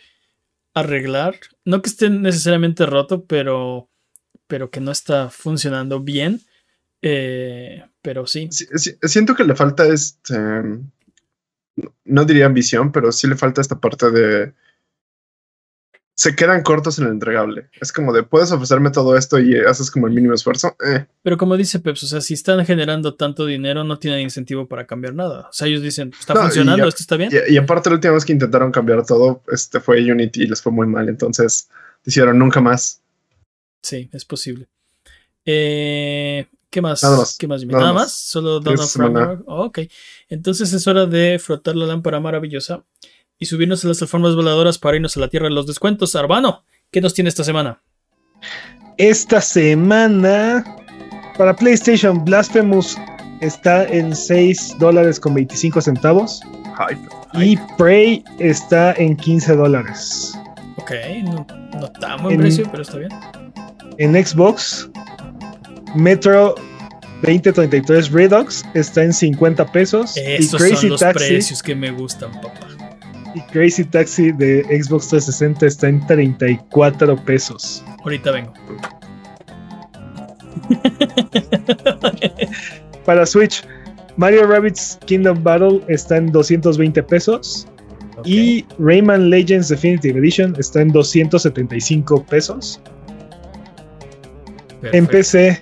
arreglar. 0.74 1.36
No 1.66 1.82
que 1.82 1.90
esté 1.90 2.10
necesariamente 2.10 2.86
roto, 2.86 3.26
pero, 3.26 3.90
pero 4.54 4.70
que 4.70 4.80
no 4.80 4.92
está 4.92 5.32
funcionando 5.32 6.00
bien. 6.00 6.40
Eh, 7.02 7.84
pero 8.04 8.28
sí. 8.28 8.50
Sí, 8.52 8.68
sí, 8.76 8.96
siento 9.02 9.34
que 9.34 9.46
le 9.46 9.56
falta 9.56 9.88
este. 9.88 10.38
No 12.06 12.26
diría 12.26 12.46
ambición, 12.46 12.92
pero 12.92 13.12
sí 13.12 13.26
le 13.26 13.36
falta 13.36 13.62
esta 13.62 13.80
parte 13.80 14.12
de. 14.12 14.54
Se 16.16 16.36
quedan 16.36 16.62
cortos 16.62 17.00
en 17.00 17.06
el 17.06 17.14
entregable. 17.14 17.72
Es 17.82 17.92
como 17.92 18.14
de 18.14 18.22
puedes 18.22 18.52
ofrecerme 18.52 18.92
todo 18.92 19.18
esto 19.18 19.40
y 19.40 19.58
haces 19.58 19.90
como 19.90 20.06
el 20.06 20.14
mínimo 20.14 20.36
esfuerzo. 20.36 20.78
Eh, 20.86 21.08
Pero 21.24 21.40
como 21.40 21.58
dice 21.58 21.80
Peps, 21.80 22.04
o 22.04 22.06
sea, 22.08 22.22
si 22.22 22.36
están 22.36 22.64
generando 22.64 23.16
tanto 23.16 23.48
dinero, 23.48 23.84
no 23.84 23.98
tienen 23.98 24.20
incentivo 24.20 24.68
para 24.68 24.86
cambiar 24.86 25.16
nada. 25.16 25.48
O 25.50 25.52
sea, 25.54 25.68
ellos 25.68 25.82
dicen, 25.82 26.12
está 26.20 26.36
No, 26.36 26.42
funcionando, 26.42 26.88
esto 26.88 27.02
está 27.02 27.18
bien. 27.18 27.32
Y, 27.50 27.56
y 27.56 27.58
aparte, 27.58 27.90
la 27.90 27.96
última 27.96 28.14
vez 28.14 28.24
que 28.24 28.34
intentaron 28.34 28.72
cambiar 28.72 29.04
todo, 29.04 29.42
este 29.52 29.80
fue 29.80 30.00
Unity 30.12 30.44
y 30.44 30.48
les 30.48 30.62
fue 30.62 30.72
muy 30.72 30.86
mal. 30.86 31.10
Entonces, 31.10 31.70
hicieron 32.06 32.38
nunca 32.38 32.62
más. 32.62 33.03
Sí, 33.84 34.10
es 34.14 34.26
posible. 34.26 34.68
Eh, 35.46 36.48
¿Qué 36.70 36.82
más? 36.82 37.04
Nada 37.04 37.18
más. 37.18 37.38
¿Qué 37.38 37.48
más? 37.48 37.64
Nada 37.66 37.80
¿Nada, 37.80 37.94
más. 37.94 38.04
más? 38.06 38.14
Solo. 38.14 38.60
Ragnarok? 38.62 39.44
Oh, 39.46 39.66
ok. 39.66 39.80
Entonces 40.30 40.74
es 40.74 40.88
hora 40.88 41.06
de 41.06 41.38
frotar 41.38 41.76
la 41.76 41.86
lámpara 41.86 42.20
maravillosa 42.20 42.84
y 43.38 43.46
subirnos 43.46 43.86
a 43.86 43.90
las 43.90 44.02
alfombras 44.02 44.36
voladoras 44.36 44.80
para 44.80 44.96
irnos 44.96 45.16
a 45.18 45.20
la 45.20 45.28
tierra 45.28 45.48
de 45.50 45.54
los 45.54 45.68
descuentos. 45.68 46.16
Arbano, 46.16 46.64
¿qué 46.92 47.02
nos 47.02 47.14
tiene 47.14 47.28
esta 47.30 47.44
semana? 47.44 47.84
Esta 48.98 49.42
semana, 49.42 50.64
para 51.38 51.56
PlayStation, 51.56 52.24
Blasphemous 52.24 52.98
está 53.42 53.84
en 53.86 54.16
6 54.16 54.78
dólares 54.80 55.20
con 55.20 55.34
25 55.34 55.82
centavos 55.82 56.42
y 57.34 57.58
Prey 57.78 58.24
está 58.40 58.94
en 58.94 59.16
15 59.18 59.56
dólares. 59.56 60.34
Ok, 60.78 60.92
no, 61.24 61.46
no 61.80 61.92
tan 61.92 62.22
buen 62.24 62.36
En- 62.36 62.42
precio, 62.42 62.68
pero 62.72 62.84
está 62.84 62.98
bien. 62.98 63.12
En 63.98 64.14
Xbox, 64.14 64.90
Metro 65.96 66.56
2033 67.22 68.12
Redux 68.12 68.66
está 68.74 69.04
en 69.04 69.14
50 69.14 69.72
pesos 69.72 70.18
Estos 70.18 70.60
y 70.60 70.64
Crazy 70.64 70.76
son 70.76 70.90
los 70.90 71.00
Taxi 71.00 71.28
precios 71.30 71.64
que 71.64 71.74
me 71.76 71.92
gustan, 71.92 72.32
papá. 72.42 72.68
y 73.34 73.40
Crazy 73.52 73.86
Taxi 73.86 74.32
de 74.34 74.64
Xbox 74.64 75.08
360 75.10 75.66
está 75.66 75.88
en 75.88 76.06
34 76.06 77.16
pesos. 77.24 77.84
Ahorita 78.04 78.32
vengo. 78.32 78.54
Para 83.06 83.26
Switch, 83.26 83.64
Mario 84.18 84.46
Rabbids 84.48 85.00
Kingdom 85.06 85.42
Battle 85.44 85.82
está 85.88 86.18
en 86.18 86.32
220 86.32 87.02
pesos 87.04 87.68
y 88.26 88.66
Rayman 88.80 89.30
Legends 89.30 89.70
Definitive 89.70 90.20
Edition 90.20 90.56
está 90.58 90.82
en 90.82 90.90
275 90.90 92.24
pesos. 92.26 92.82
En. 94.92 95.08
PC, 95.08 95.60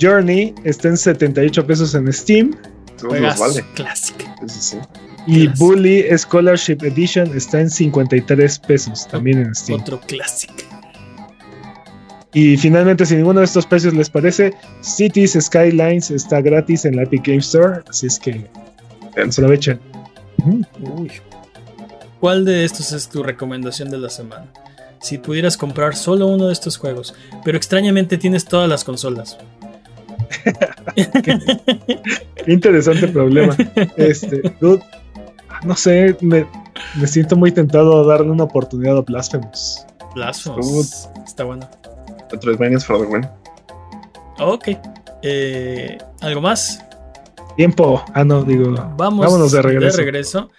Journey 0.00 0.54
está 0.64 0.88
en 0.88 0.96
78 0.96 1.66
pesos 1.66 1.94
en 1.94 2.12
Steam 2.12 2.56
todos 2.96 3.38
vale. 3.38 3.64
Classic. 3.74 4.16
Sí, 4.40 4.48
sí, 4.48 4.60
sí. 4.60 4.78
y 5.26 5.46
Clásico. 5.46 5.66
Bully 5.66 6.04
Scholarship 6.16 6.78
Edition 6.82 7.36
está 7.36 7.60
en 7.60 7.70
53 7.70 8.58
pesos 8.60 9.06
también 9.08 9.38
en 9.38 9.54
Steam. 9.54 9.80
Otro 9.80 10.00
classic. 10.00 10.52
Y 12.32 12.56
finalmente, 12.56 13.06
si 13.06 13.16
ninguno 13.16 13.40
de 13.40 13.46
estos 13.46 13.64
precios 13.66 13.94
les 13.94 14.10
parece, 14.10 14.52
Cities 14.82 15.38
Skylines 15.40 16.10
está 16.10 16.40
gratis 16.42 16.84
en 16.84 16.96
la 16.96 17.04
Epic 17.04 17.26
Game 17.26 17.38
Store, 17.38 17.80
así 17.88 18.08
es 18.08 18.18
que 18.18 18.46
aprovechen. 19.16 19.80
Uy. 20.44 21.12
¿Cuál 22.20 22.44
de 22.44 22.64
estos 22.64 22.92
es 22.92 23.08
tu 23.08 23.22
recomendación 23.22 23.90
de 23.90 23.98
la 23.98 24.10
semana? 24.10 24.52
Si 25.00 25.18
pudieras 25.18 25.56
comprar 25.56 25.94
solo 25.94 26.26
uno 26.26 26.46
de 26.46 26.52
estos 26.52 26.76
juegos, 26.78 27.14
pero 27.44 27.56
extrañamente 27.56 28.18
tienes 28.18 28.44
todas 28.44 28.68
las 28.68 28.84
consolas. 28.84 29.38
Qué 32.44 32.52
interesante 32.52 33.08
problema. 33.08 33.56
Este, 33.96 34.42
dude, 34.60 34.82
no 35.64 35.76
sé, 35.76 36.16
me, 36.20 36.46
me 36.94 37.06
siento 37.06 37.36
muy 37.36 37.52
tentado 37.52 38.00
a 38.02 38.06
darle 38.06 38.30
una 38.30 38.44
oportunidad 38.44 38.96
a 38.98 39.00
Blasphemous. 39.02 39.84
Blasphemous. 40.14 41.08
Está 41.24 41.44
bueno. 41.44 41.68
Metroidvania 42.32 42.80
for 42.80 42.98
the 43.00 43.06
win. 43.06 43.26
Ok. 44.38 44.68
Eh, 45.22 45.98
¿Algo 46.20 46.40
más? 46.40 46.82
Tiempo. 47.56 48.02
Ah, 48.14 48.24
no, 48.24 48.42
digo. 48.42 48.72
Vamos 48.96 49.26
Vámonos 49.26 49.52
de 49.52 49.62
regreso. 49.62 49.96
regreso. 49.96 50.50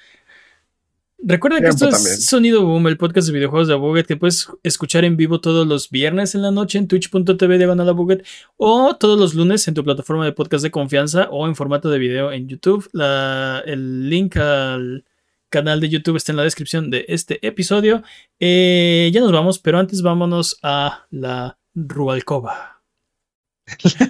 Recuerda 1.19 1.59
que 1.59 1.67
esto 1.67 1.89
también. 1.89 2.13
es 2.13 2.25
Sonido 2.27 2.63
Boom, 2.65 2.87
el 2.87 2.97
podcast 2.97 3.27
de 3.27 3.33
videojuegos 3.33 3.67
de 3.67 3.73
Abuget 3.73 4.05
que 4.05 4.17
puedes 4.17 4.47
escuchar 4.63 5.03
en 5.03 5.17
vivo 5.17 5.41
todos 5.41 5.65
los 5.65 5.89
viernes 5.89 6.35
en 6.35 6.43
la 6.43 6.51
noche 6.51 6.77
en 6.77 6.87
twitch.tv 6.87 7.57
diagonal 7.57 7.89
Abuget 7.89 8.23
o 8.55 8.95
todos 8.95 9.19
los 9.19 9.33
lunes 9.33 9.67
en 9.67 9.73
tu 9.73 9.83
plataforma 9.83 10.25
de 10.25 10.31
podcast 10.31 10.63
de 10.63 10.69
confianza 10.71 11.27
o 11.31 11.47
en 11.47 11.55
formato 11.55 11.89
de 11.89 11.97
video 11.99 12.31
en 12.31 12.47
YouTube. 12.47 12.87
La- 12.93 13.63
el 13.65 14.09
link 14.09 14.37
al 14.37 15.05
canal 15.49 15.79
de 15.81 15.89
YouTube 15.89 16.17
está 16.17 16.31
en 16.33 16.37
la 16.37 16.43
descripción 16.43 16.89
de 16.91 17.05
este 17.07 17.45
episodio. 17.45 18.03
Eh, 18.39 19.09
ya 19.13 19.19
nos 19.21 19.31
vamos, 19.31 19.57
pero 19.59 19.79
antes 19.79 20.01
vámonos 20.03 20.59
a 20.61 21.07
la 21.09 21.57
Rubalcova. 21.73 22.76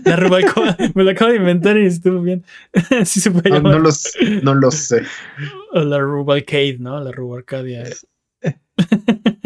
La 0.05 0.15
Rubalcova, 0.15 0.77
me 0.95 1.03
la 1.03 1.11
acabo 1.11 1.31
de 1.31 1.37
inventar 1.37 1.77
y 1.77 1.85
estuvo 1.85 2.21
bien. 2.21 2.43
Así 3.01 3.19
se 3.19 3.31
puede 3.31 3.49
No, 3.49 3.55
llamar. 3.57 3.73
no 3.73 3.79
los, 3.79 4.13
no 4.43 4.53
lo 4.53 4.71
sé. 4.71 5.03
O 5.73 5.79
la 5.81 5.99
Rubalcade, 5.99 6.77
¿no? 6.79 6.99
La 6.99 7.11
Rubalcadia. 7.11 7.83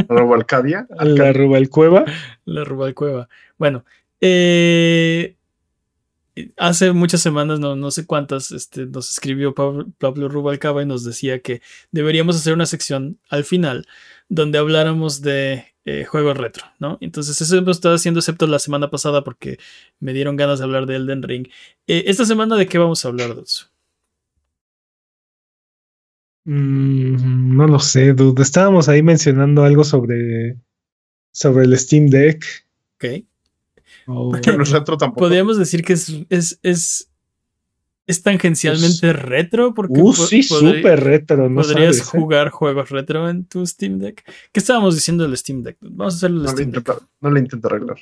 ¿Robo 0.10 0.36
Arcadia? 0.36 0.88
La 1.00 1.32
Rubalcueva. 1.32 2.04
La 2.46 2.64
Rubalcueva. 2.66 3.30
Bueno, 3.58 3.86
eh, 4.20 5.38
hace 6.58 6.92
muchas 6.92 7.22
semanas, 7.22 7.60
no, 7.60 7.76
no 7.76 7.92
sé 7.92 8.06
cuántas, 8.06 8.52
este, 8.52 8.86
nos 8.86 9.12
escribió 9.12 9.54
Pablo, 9.54 9.88
Pablo 9.98 10.30
Rubalcaba 10.30 10.82
y 10.82 10.86
nos 10.86 11.04
decía 11.04 11.40
que 11.40 11.62
deberíamos 11.92 12.36
hacer 12.36 12.54
una 12.54 12.66
sección 12.66 13.20
al 13.30 13.44
final 13.44 13.86
donde 14.30 14.58
habláramos 14.58 15.22
de 15.22 15.66
eh, 15.86 16.06
juegos 16.06 16.38
retro, 16.38 16.66
¿no? 16.80 16.98
Entonces 17.02 17.42
eso 17.42 17.58
hemos 17.58 17.78
estado 17.78 17.96
haciendo 17.96 18.20
excepto 18.20 18.48
la 18.48 18.60
semana 18.60 18.90
pasada 18.90 19.24
porque 19.24 19.58
me 20.00 20.14
dieron 20.14 20.36
ganas 20.36 20.60
de 20.60 20.66
hablar 20.66 20.86
de 20.86 20.96
Elden 20.96 21.24
Ring. 21.24 21.48
Eh, 21.88 22.04
esta 22.08 22.26
semana, 22.26 22.56
¿de 22.56 22.68
qué 22.68 22.78
vamos 22.78 23.04
a 23.04 23.10
hablar, 23.10 23.36
Dutz? 23.36 23.72
Mm, 26.46 27.56
no 27.56 27.68
lo 27.68 27.80
sé, 27.80 28.14
dude. 28.14 28.42
Estábamos 28.42 28.90
ahí 28.90 29.04
mencionando 29.04 29.64
algo 29.64 29.84
sobre 29.84 30.58
sobre 31.32 31.66
el 31.66 31.78
Steam 31.78 32.08
Deck. 32.08 32.46
Ok. 32.96 33.26
Tampoco. 34.98 35.20
Podríamos 35.20 35.58
decir 35.58 35.84
que 35.84 35.94
es, 35.94 36.14
es, 36.30 36.60
es, 36.64 37.10
es 38.08 38.24
tangencialmente 38.24 39.14
retro 39.14 39.74
porque 39.74 40.02
Uh, 40.02 40.14
sí, 40.14 40.44
súper 40.44 41.04
retro, 41.04 41.50
no 41.50 41.62
podrías 41.62 41.98
sabes, 41.98 42.14
¿eh? 42.14 42.20
jugar 42.20 42.50
juegos 42.50 42.90
retro 42.90 43.30
en 43.30 43.46
tu 43.46 43.66
Steam 43.66 44.00
Deck. 44.00 44.24
¿Qué 44.52 44.60
estábamos 44.60 44.96
diciendo 44.96 45.24
del 45.24 45.38
Steam 45.38 45.64
Deck? 45.64 45.78
Vamos 45.82 46.16
a 46.16 46.18
hacerlo 46.18 46.38
el 46.38 46.44
No 46.44 46.50
Steam 46.52 46.72
Deck. 46.72 46.80
intenta, 46.80 47.06
no 47.22 47.32
le 47.32 47.40
intenta 47.40 47.68
arreglar. 47.68 47.98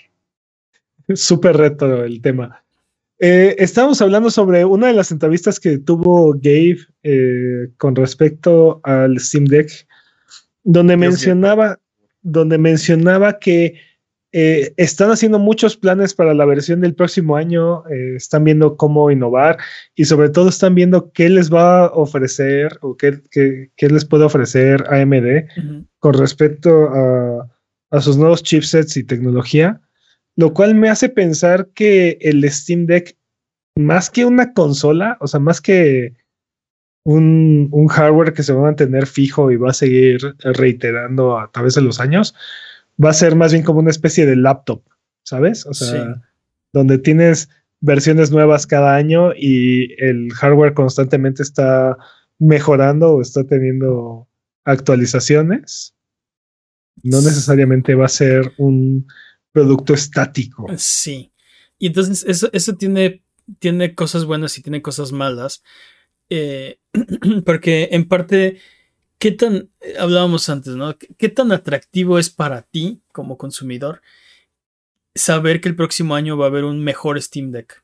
Súper 1.13 1.57
retro 1.57 2.03
el 2.03 2.21
tema. 2.21 2.63
Eh, 3.21 3.55
estábamos 3.59 4.01
hablando 4.01 4.31
sobre 4.31 4.63
una 4.63 4.87
de 4.87 4.93
las 4.93 5.11
entrevistas 5.11 5.59
que 5.59 5.77
tuvo 5.77 6.33
Gabe 6.33 6.79
eh, 7.03 7.69
con 7.77 7.95
respecto 7.95 8.79
al 8.83 9.19
Steam 9.19 9.43
Deck, 9.45 9.69
donde 10.63 10.95
Dios 10.95 11.11
mencionaba, 11.11 11.79
donde 12.21 12.57
mencionaba 12.57 13.37
que 13.37 13.75
eh, 14.31 14.73
están 14.77 15.09
haciendo 15.11 15.39
muchos 15.39 15.75
planes 15.75 16.13
para 16.13 16.33
la 16.33 16.45
versión 16.45 16.81
del 16.81 16.93
próximo 16.93 17.35
año, 17.35 17.83
eh, 17.89 18.15
están 18.15 18.43
viendo 18.43 18.77
cómo 18.77 19.09
innovar 19.09 19.57
y 19.95 20.05
sobre 20.05 20.29
todo 20.29 20.49
están 20.49 20.75
viendo 20.75 21.11
qué 21.11 21.29
les 21.29 21.51
va 21.51 21.85
a 21.85 21.91
ofrecer 21.93 22.77
o 22.81 22.95
qué, 22.95 23.21
qué- 23.31 23.71
qué 23.75 23.87
les 23.89 24.05
puede 24.05 24.25
ofrecer 24.25 24.83
AMD 24.89 25.47
con 25.99 26.13
respecto 26.13 26.89
a, 26.89 27.49
a 27.91 28.01
sus 28.01 28.17
nuevos 28.17 28.43
chipsets 28.43 28.97
y 28.97 29.03
tecnología, 29.03 29.81
lo 30.35 30.53
cual 30.53 30.75
me 30.75 30.89
hace 30.89 31.09
pensar 31.09 31.69
que 31.73 32.17
el 32.21 32.47
Steam 32.51 32.85
Deck, 32.85 33.17
más 33.75 34.09
que 34.11 34.25
una 34.25 34.53
consola, 34.53 35.17
o 35.21 35.27
sea, 35.27 35.39
más 35.39 35.59
que 35.59 36.13
un, 37.03 37.69
un 37.71 37.87
hardware 37.87 38.33
que 38.33 38.43
se 38.43 38.53
va 38.53 38.59
a 38.59 38.63
mantener 38.65 39.07
fijo 39.07 39.51
y 39.51 39.55
va 39.57 39.71
a 39.71 39.73
seguir 39.73 40.19
reiterando 40.39 41.39
a 41.39 41.49
través 41.51 41.73
de 41.75 41.81
los 41.81 41.99
años, 41.99 42.35
va 43.03 43.09
a 43.11 43.13
ser 43.13 43.35
más 43.35 43.51
bien 43.51 43.63
como 43.63 43.79
una 43.79 43.91
especie 43.91 44.25
de 44.25 44.35
laptop, 44.35 44.83
¿sabes? 45.23 45.65
O 45.65 45.73
sea, 45.73 46.13
Sí. 46.15 46.21
donde 46.73 46.97
tienes 46.97 47.49
versiones 47.81 48.31
nuevas 48.31 48.67
cada 48.67 48.95
año 48.95 49.31
y 49.35 49.93
el 50.03 50.33
hardware 50.33 50.73
constantemente 50.73 51.43
está 51.43 51.97
mejorando 52.37 53.13
o 53.13 53.21
está 53.21 53.43
teniendo 53.45 54.27
actualizaciones. 54.65 55.95
No 57.03 57.21
necesariamente 57.21 57.95
va 57.95 58.05
a 58.05 58.09
ser 58.09 58.53
un 58.57 59.07
producto 59.51 59.93
estático. 59.93 60.67
Sí. 60.77 61.31
Y 61.77 61.87
entonces 61.87 62.25
eso, 62.27 62.49
eso 62.51 62.75
tiene, 62.75 63.23
tiene 63.59 63.95
cosas 63.95 64.25
buenas 64.25 64.57
y 64.57 64.61
tiene 64.61 64.81
cosas 64.81 65.11
malas. 65.11 65.63
Eh, 66.29 66.79
porque 67.45 67.89
en 67.91 68.07
parte, 68.07 68.57
¿qué 69.19 69.31
tan, 69.31 69.69
eh, 69.81 69.95
hablábamos 69.99 70.49
antes, 70.49 70.75
¿no? 70.75 70.97
¿Qué, 70.97 71.29
tan 71.29 71.51
atractivo 71.51 72.17
es 72.17 72.29
para 72.29 72.63
ti 72.63 73.01
como 73.11 73.37
consumidor 73.37 74.01
saber 75.13 75.61
que 75.61 75.69
el 75.69 75.75
próximo 75.75 76.15
año 76.15 76.37
va 76.37 76.45
a 76.45 76.47
haber 76.49 76.63
un 76.63 76.83
mejor 76.83 77.21
Steam 77.21 77.51
Deck? 77.51 77.83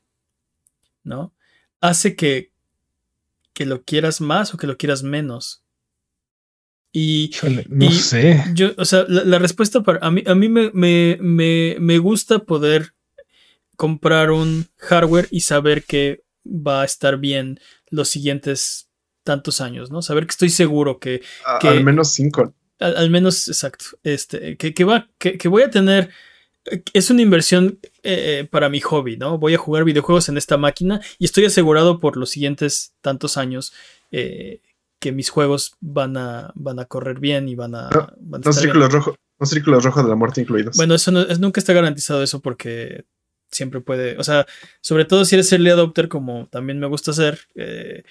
¿No? 1.04 1.32
Hace 1.80 2.16
que, 2.16 2.50
que 3.52 3.66
lo 3.66 3.84
quieras 3.84 4.20
más 4.20 4.52
o 4.54 4.56
que 4.58 4.66
lo 4.66 4.76
quieras 4.76 5.02
menos. 5.02 5.62
Y 6.92 7.30
no 7.68 7.86
y- 7.86 7.92
sé. 7.92 8.42
yo, 8.54 8.70
o 8.78 8.84
sea, 8.86 9.04
la, 9.06 9.22
la 9.24 9.38
respuesta 9.38 9.82
para 9.82 9.98
a 10.04 10.10
mí, 10.10 10.22
a 10.26 10.34
mí 10.34 10.48
me, 10.48 10.70
me, 10.72 11.18
me, 11.20 11.76
me 11.78 11.98
gusta 11.98 12.38
poder 12.38 12.94
comprar 13.76 14.30
un 14.30 14.66
hardware 14.78 15.28
y 15.30 15.40
saber 15.40 15.84
que 15.84 16.24
va 16.44 16.82
a 16.82 16.84
estar 16.86 17.18
bien 17.18 17.60
los 17.90 18.08
siguientes 18.08 18.85
tantos 19.26 19.60
años, 19.60 19.90
¿no? 19.90 20.00
Saber 20.00 20.24
que 20.26 20.30
estoy 20.30 20.48
seguro 20.48 20.98
que 20.98 21.20
A- 21.44 21.58
Que- 21.58 21.68
Al 21.68 21.84
menos 21.84 22.12
cinco. 22.14 22.54
al, 22.80 22.96
al 22.96 23.10
menos, 23.10 23.48
exacto, 23.48 23.84
este, 24.02 24.56
que, 24.56 24.72
que 24.72 24.84
va, 24.84 25.08
que, 25.18 25.36
que 25.36 25.48
voy 25.48 25.62
a 25.62 25.70
tener, 25.70 26.08
es 26.94 27.10
una 27.10 27.22
inversión 27.22 27.78
eh, 28.02 28.48
para 28.50 28.68
mi 28.68 28.80
hobby, 28.80 29.16
¿no? 29.16 29.38
Voy 29.38 29.54
a 29.54 29.58
jugar 29.58 29.84
videojuegos 29.84 30.28
en 30.30 30.36
esta 30.38 30.56
máquina 30.56 31.00
y 31.18 31.24
estoy 31.26 31.44
asegurado 31.44 32.00
por 32.00 32.16
los 32.16 32.30
siguientes 32.30 32.94
tantos 33.02 33.36
años 33.36 33.72
eh, 34.12 34.60
que 34.98 35.12
mis 35.12 35.28
juegos 35.30 35.76
van 35.80 36.16
a, 36.16 36.52
van 36.54 36.78
a 36.78 36.86
correr 36.86 37.18
bien 37.20 37.48
y 37.48 37.54
van 37.54 37.74
a, 37.74 37.90
No, 37.90 38.08
van 38.18 38.40
a 38.40 38.44
No 38.44 38.50
estar 38.50 38.54
círculos 38.54 38.92
rojos. 38.92 39.14
No 39.38 39.46
círculos 39.46 39.84
rojos 39.84 40.02
de 40.02 40.08
la 40.08 40.16
muerte 40.16 40.40
incluidos. 40.40 40.76
Bueno, 40.76 40.94
eso 40.94 41.10
no, 41.12 41.20
es- 41.20 41.38
nunca 41.38 41.60
está 41.60 41.72
garantizado 41.74 42.22
eso 42.22 42.40
porque 42.40 43.04
siempre 43.50 43.80
puede, 43.80 44.18
o 44.18 44.24
sea, 44.24 44.44
sobre 44.80 45.04
todo 45.04 45.24
si 45.24 45.34
eres 45.36 45.52
early 45.52 45.70
adopter, 45.70 46.08
como 46.08 46.48
también 46.48 46.78
me 46.80 46.86
gusta 46.88 47.12
hacer, 47.12 47.40
eh, 47.54 48.02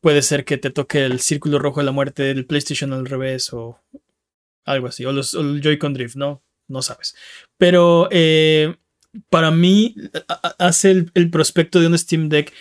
puede 0.00 0.22
ser 0.22 0.44
que 0.44 0.58
te 0.58 0.70
toque 0.70 1.04
el 1.04 1.20
círculo 1.20 1.58
rojo 1.58 1.80
de 1.80 1.86
la 1.86 1.92
muerte 1.92 2.22
del 2.22 2.46
PlayStation 2.46 2.92
al 2.92 3.06
revés 3.06 3.52
o 3.52 3.78
algo 4.64 4.86
así, 4.88 5.04
o, 5.04 5.12
los, 5.12 5.34
o 5.34 5.40
el 5.40 5.60
Joy-Con 5.62 5.94
Drift, 5.94 6.16
¿no? 6.16 6.42
No 6.68 6.82
sabes. 6.82 7.14
Pero 7.58 8.08
eh, 8.10 8.76
para 9.28 9.50
mí 9.50 9.94
hace 10.58 10.90
el, 10.92 11.10
el 11.14 11.30
prospecto 11.30 11.80
de 11.80 11.86
un 11.88 11.98
Steam 11.98 12.28
Deck. 12.28 12.52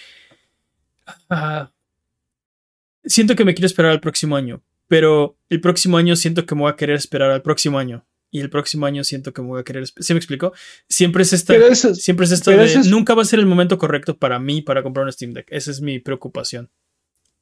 ah, 1.30 1.72
siento 3.04 3.36
que 3.36 3.46
me 3.46 3.54
quiero 3.54 3.68
esperar 3.68 3.92
al 3.92 4.00
próximo 4.02 4.36
año, 4.36 4.62
pero 4.88 5.38
el 5.50 5.62
próximo 5.62 5.98
año 5.98 6.16
siento 6.16 6.46
que 6.46 6.56
me 6.56 6.62
voy 6.62 6.72
a 6.72 6.76
querer 6.76 6.96
esperar 6.96 7.32
al 7.32 7.42
próximo 7.42 7.78
año. 7.80 8.06
Y 8.32 8.42
el 8.42 8.52
próximo 8.52 8.86
año 8.86 9.04
siento 9.04 9.34
que 9.34 9.42
me 9.42 9.48
voy 9.48 9.60
a 9.60 9.64
querer. 9.64 9.82
esp- 9.84 10.02
¿Sí 10.02 10.14
me 10.14 10.20
explico? 10.20 10.54
Siempre 10.88 11.24
es 11.24 11.34
esta. 11.34 11.56
Eso, 11.56 11.96
Siempre 11.96 12.26
es 12.28 12.32
esto 12.32 12.52
pero 12.52 12.62
de 12.62 12.68
eso 12.70 12.80
es- 12.82 12.86
nunca 12.88 13.16
va 13.16 13.24
a 13.24 13.26
ser 13.26 13.40
el 13.40 13.48
momento 13.48 13.80
correcto 13.80 14.18
para 14.18 14.38
mí 14.38 14.62
para 14.62 14.84
comprar 14.84 15.04
un 15.08 15.12
Steam 15.12 15.34
Deck. 15.34 15.48
Esa 15.50 15.72
es 15.72 15.82
mi 15.82 15.98
preocupación. 16.00 16.70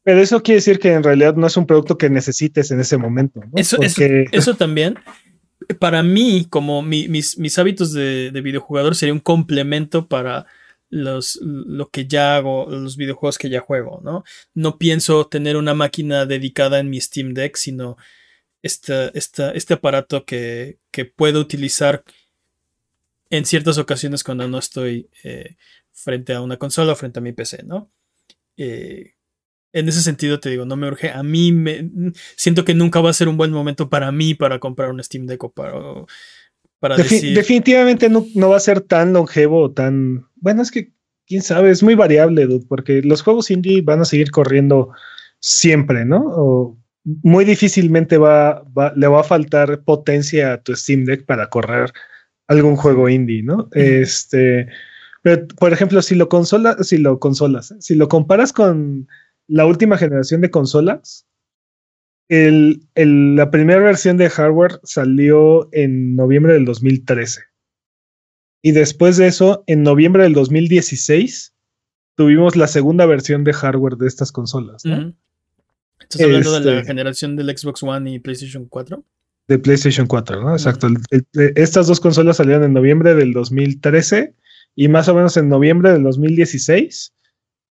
Pero 0.07 0.21
eso 0.21 0.41
quiere 0.41 0.59
decir 0.59 0.79
que 0.79 0.93
en 0.93 1.03
realidad 1.03 1.35
no 1.35 1.47
es 1.47 1.57
un 1.57 1.65
producto 1.67 1.97
que 1.97 2.09
necesites 2.09 2.71
en 2.71 2.79
ese 2.79 2.97
momento. 2.97 3.41
¿no? 3.41 3.51
Eso, 3.55 3.75
eso, 3.81 3.95
Porque- 3.97 4.25
eso 4.31 4.55
también, 4.55 4.95
para 5.79 6.01
mí, 6.01 6.47
como 6.49 6.81
mi- 6.81 7.09
mis, 7.09 7.37
mis 7.37 7.59
hábitos 7.59 7.91
de, 7.91 8.31
de 8.31 8.39
videojugador, 8.41 8.95
sería 8.95 9.11
un 9.11 9.19
complemento 9.19 10.07
para 10.07 10.45
los, 10.89 11.37
lo 11.41 11.89
que 11.89 12.07
ya 12.07 12.37
hago, 12.37 12.67
los 12.69 12.95
videojuegos 12.95 13.37
que 13.37 13.49
ya 13.49 13.59
juego, 13.59 13.99
¿no? 14.01 14.23
No 14.53 14.77
pienso 14.77 15.27
tener 15.27 15.57
una 15.57 15.73
máquina 15.73 16.25
dedicada 16.25 16.79
en 16.79 16.89
mi 16.89 17.01
Steam 17.01 17.33
Deck, 17.33 17.57
sino 17.57 17.97
esta, 18.63 19.09
esta- 19.09 19.51
este 19.51 19.73
aparato 19.73 20.23
que, 20.23 20.77
que 20.89 21.03
puedo 21.03 21.41
utilizar 21.41 22.05
en 23.29 23.45
ciertas 23.45 23.77
ocasiones 23.77 24.23
cuando 24.23 24.47
no 24.47 24.57
estoy 24.57 25.09
eh, 25.25 25.57
frente 25.91 26.33
a 26.33 26.39
una 26.39 26.55
consola 26.55 26.93
o 26.93 26.95
frente 26.95 27.19
a 27.19 27.21
mi 27.21 27.33
PC, 27.33 27.63
¿no? 27.63 27.91
Eh, 28.55 29.15
en 29.73 29.87
ese 29.89 30.01
sentido 30.01 30.39
te 30.39 30.49
digo, 30.49 30.65
no 30.65 30.75
me 30.75 30.87
urge. 30.87 31.09
A 31.11 31.23
mí 31.23 31.51
me 31.51 31.89
siento 32.35 32.65
que 32.65 32.73
nunca 32.73 32.99
va 33.01 33.09
a 33.09 33.13
ser 33.13 33.27
un 33.27 33.37
buen 33.37 33.51
momento 33.51 33.89
para 33.89 34.11
mí 34.11 34.33
para 34.33 34.59
comprar 34.59 34.89
un 34.89 35.03
Steam 35.03 35.25
Deck 35.27 35.43
o 35.43 35.51
para, 35.51 35.73
para 36.79 36.97
Defi- 36.97 37.03
decir. 37.09 37.35
Definitivamente 37.35 38.09
no, 38.09 38.25
no 38.35 38.49
va 38.49 38.57
a 38.57 38.61
ser 38.61 38.81
tan 38.81 39.13
longevo 39.13 39.61
o 39.63 39.71
tan. 39.71 40.25
Bueno, 40.35 40.61
es 40.61 40.71
que 40.71 40.91
quién 41.25 41.41
sabe, 41.41 41.69
es 41.71 41.83
muy 41.83 41.95
variable, 41.95 42.45
dude, 42.45 42.65
porque 42.67 43.01
los 43.01 43.21
juegos 43.21 43.51
indie 43.51 43.81
van 43.81 44.01
a 44.01 44.05
seguir 44.05 44.31
corriendo 44.31 44.89
siempre, 45.39 46.05
¿no? 46.05 46.23
O 46.25 46.77
muy 47.23 47.45
difícilmente 47.45 48.17
va, 48.17 48.63
va- 48.77 48.93
le 48.95 49.07
va 49.07 49.21
a 49.21 49.23
faltar 49.23 49.83
potencia 49.83 50.53
a 50.53 50.61
tu 50.61 50.75
Steam 50.75 51.05
Deck 51.05 51.25
para 51.25 51.49
correr 51.49 51.91
algún 52.47 52.75
juego 52.77 53.09
indie, 53.09 53.43
¿no? 53.43 53.67
Este, 53.73 54.67
pero 55.21 55.45
por 55.59 55.73
ejemplo, 55.73 56.01
si 56.01 56.15
lo 56.15 56.29
consola, 56.29 56.77
si 56.83 56.97
lo 56.97 57.19
consolas, 57.19 57.75
si 57.79 57.95
lo 57.95 58.07
comparas 58.07 58.53
con 58.53 59.07
la 59.47 59.65
última 59.65 59.97
generación 59.97 60.41
de 60.41 60.51
consolas, 60.51 61.25
el, 62.29 62.81
el- 62.95 63.35
la 63.35 63.49
primera 63.51 63.79
versión 63.81 64.17
de 64.17 64.29
hardware 64.29 64.79
salió 64.83 65.69
en 65.71 66.15
noviembre 66.15 66.53
del 66.53 66.65
2013. 66.65 67.41
Y 68.61 68.71
después 68.71 69.17
de 69.17 69.27
eso, 69.27 69.63
en 69.67 69.83
noviembre 69.83 70.23
del 70.23 70.33
2016, 70.33 71.53
tuvimos 72.15 72.55
la 72.55 72.67
segunda 72.67 73.05
versión 73.05 73.43
de 73.43 73.53
hardware 73.53 73.95
de 73.95 74.07
estas 74.07 74.31
consolas. 74.31 74.83
¿Estás 74.85 76.21
hablando 76.21 76.51
de 76.59 76.59
la 76.65 76.71
Este- 76.79 76.87
generación 76.87 77.35
del 77.35 77.55
Xbox 77.57 77.83
One 77.83 78.11
y 78.13 78.19
PlayStation 78.19 78.65
4? 78.65 79.03
De 79.47 79.59
PlayStation 79.59 80.07
4, 80.07 80.41
¿no? 80.41 80.51
Exacto. 80.51 80.87
El- 80.87 80.97
el- 81.11 81.53
estas 81.55 81.87
dos 81.87 82.01
consolas 82.01 82.37
salieron 82.37 82.63
en 82.65 82.73
noviembre 82.73 83.15
del 83.15 83.31
2013 83.31 84.33
y 84.75 84.89
más 84.89 85.07
o 85.07 85.15
menos 85.15 85.37
en 85.37 85.47
noviembre 85.47 85.93
del 85.93 86.03
2016. 86.03 87.13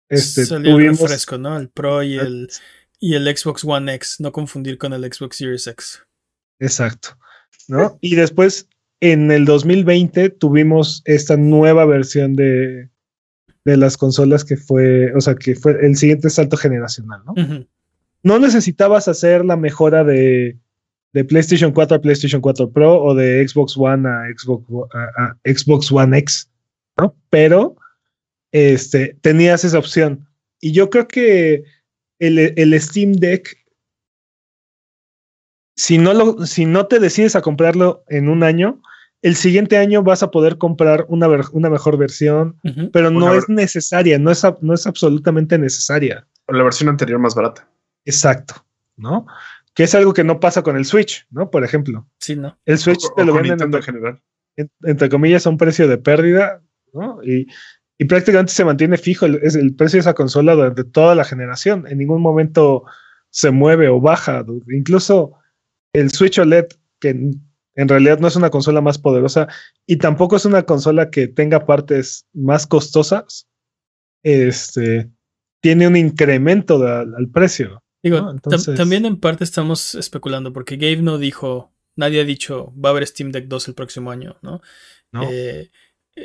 Este, 0.10 0.46
Salió 0.46 0.72
el 0.72 0.76
tuvimos, 0.76 1.02
refresco, 1.02 1.38
¿no? 1.38 1.58
El 1.58 1.70
Pro 1.70 2.02
y 2.04 2.18
el, 2.18 2.50
y 3.00 3.14
el 3.16 3.26
Xbox 3.38 3.64
One 3.64 3.94
X, 3.96 4.18
no 4.20 4.32
confundir 4.32 4.78
con 4.78 4.92
el 4.94 5.04
Xbox 5.12 5.38
Series 5.38 5.68
X. 5.68 6.02
Exacto. 6.60 7.18
¿no? 7.68 7.98
Y 8.02 8.16
después, 8.16 8.68
en 9.00 9.32
el 9.32 9.46
2020, 9.46 10.30
tuvimos 10.32 11.02
esta 11.06 11.38
nueva 11.38 11.86
versión 11.86 12.36
de, 12.36 12.90
de 13.64 13.78
las 13.78 13.96
consolas 13.98 14.44
que 14.44 14.58
fue, 14.58 15.14
o 15.16 15.22
sea, 15.22 15.36
que 15.36 15.56
fue 15.56 15.78
el 15.86 15.96
siguiente 15.96 16.30
salto 16.32 16.58
generacional, 16.58 17.22
¿no? 17.26 17.34
No 18.24 18.40
necesitabas 18.40 19.08
hacer 19.08 19.46
la 19.46 19.56
mejora 19.56 20.04
de, 20.04 20.58
de 21.14 21.24
PlayStation 21.24 21.72
4 21.72 21.98
a 21.98 22.02
PlayStation 22.02 22.42
4 22.42 22.72
Pro 22.72 23.02
o 23.02 23.14
de 23.16 23.48
Xbox 23.48 23.78
One 23.78 24.10
a 24.10 24.24
Xbox, 24.36 24.66
a- 24.94 25.24
a 25.24 25.38
Xbox 25.46 25.92
One 25.92 26.18
X, 26.18 26.50
¿no? 26.98 27.16
Pero 27.30 27.78
este, 28.52 29.18
tenías 29.22 29.64
esa 29.64 29.80
opción. 29.80 30.28
Y 30.60 30.72
yo 30.72 30.90
creo 30.90 31.08
que 31.08 31.64
el, 32.20 32.38
el 32.40 32.82
Steam 32.82 33.14
Deck 33.14 33.60
si 35.80 35.98
no, 35.98 36.14
lo, 36.14 36.46
si 36.46 36.66
no 36.66 36.88
te 36.88 37.00
decides 37.00 37.38
a 37.38 37.42
comprarlo 37.42 38.04
en 38.10 38.28
un 38.28 38.44
año, 38.44 38.82
el 39.22 39.38
siguiente 39.38 39.78
año 39.78 40.04
vas 40.04 40.24
a 40.24 40.30
poder 40.30 40.58
comprar 40.58 41.06
una, 41.08 41.30
una 41.54 41.70
mejor 41.70 41.98
versión, 41.98 42.60
pero 42.92 43.10
no 43.12 43.34
es 43.34 43.48
necesaria, 43.48 44.20
no 44.20 44.30
es, 44.30 44.44
no 44.60 44.74
es 44.74 44.86
absolutamente 44.86 45.58
necesaria. 45.58 46.28
La 46.50 46.64
versión 46.64 46.90
anterior 46.90 47.18
más 47.18 47.34
barata. 47.34 47.70
Exacto, 48.04 48.66
¿no? 48.98 49.26
Que 49.74 49.84
es 49.84 49.96
algo 49.96 50.14
que 50.14 50.26
no 50.26 50.42
pasa 50.42 50.64
con 50.64 50.76
el 50.76 50.84
Switch, 50.84 51.26
¿no? 51.32 51.50
Por 51.50 51.64
ejemplo. 51.64 52.06
Sí, 52.20 52.36
¿no? 52.36 52.60
El 52.66 52.78
Switch 52.78 53.06
te 53.16 53.24
lo 53.24 53.34
venden 53.34 53.74
en, 53.74 53.82
general. 53.82 54.22
entre 54.84 55.08
comillas 55.08 55.48
a 55.48 55.50
un 55.50 55.58
precio 55.58 55.88
de 55.88 55.98
pérdida, 55.98 56.62
¿no? 56.92 57.24
Y, 57.24 57.48
prácticamente 58.06 58.54
se 58.54 58.66
mantiene 58.66 58.98
fijo 58.98 59.26
el, 59.26 59.40
el 59.44 59.76
precio 59.76 59.98
de 59.98 60.02
esa 60.02 60.14
consola 60.14 60.56
durante 60.56 60.84
toda 60.84 61.16
la 61.16 61.26
generación. 61.26 61.86
En 61.88 61.98
ningún 61.98 62.22
momento 62.22 62.86
se 63.30 63.52
mueve 63.52 63.90
o 63.90 64.00
baja. 64.00 64.46
Incluso 64.70 65.34
el 65.94 66.12
Switch 66.12 66.40
OLED, 66.40 66.68
que 67.00 67.10
en 67.10 67.88
realidad 67.88 68.20
no 68.20 68.28
es 68.28 68.36
una 68.36 68.50
consola 68.50 68.82
más 68.82 68.98
poderosa 68.98 69.48
y 69.86 69.98
tampoco 69.98 70.36
es 70.36 70.46
una 70.46 70.64
consola 70.64 71.10
que 71.10 71.28
tenga 71.28 71.66
partes 71.66 72.26
más 72.34 72.68
costosas, 72.68 73.48
este, 74.24 75.10
tiene 75.62 75.88
un 75.88 75.96
incremento 75.96 76.86
al 76.86 77.30
precio. 77.30 77.82
Digo, 78.04 78.36
también 78.76 79.06
en 79.06 79.20
parte 79.20 79.44
estamos 79.44 79.96
especulando 79.96 80.54
porque 80.54 80.78
Gabe 80.78 81.02
no 81.02 81.18
dijo, 81.18 81.74
nadie 81.96 82.22
ha 82.22 82.26
dicho 82.26 82.74
va 82.74 82.90
a 82.90 82.92
haber 82.92 83.08
Steam 83.08 83.32
Deck 83.32 83.48
2 83.48 83.70
el 83.70 83.74
próximo 83.76 84.12
año, 84.12 84.38
¿no? 84.42 84.62
Eh, 85.30 85.70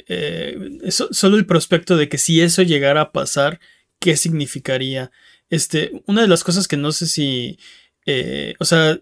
eh, 0.09 0.59
solo 0.91 1.37
el 1.37 1.47
prospecto 1.47 1.97
de 1.97 2.09
que 2.09 2.19
si 2.19 2.41
eso 2.41 2.63
llegara 2.63 3.01
a 3.03 3.13
pasar, 3.13 3.61
¿qué 3.99 4.17
significaría? 4.17 5.11
Este, 5.51 6.03
una 6.07 6.23
de 6.23 6.29
las 6.29 6.45
cosas 6.45 6.69
que 6.69 6.77
no 6.77 6.93
sé 6.93 7.07
si, 7.07 7.59
eh, 8.07 8.55
o 8.59 8.65
sea, 8.65 9.01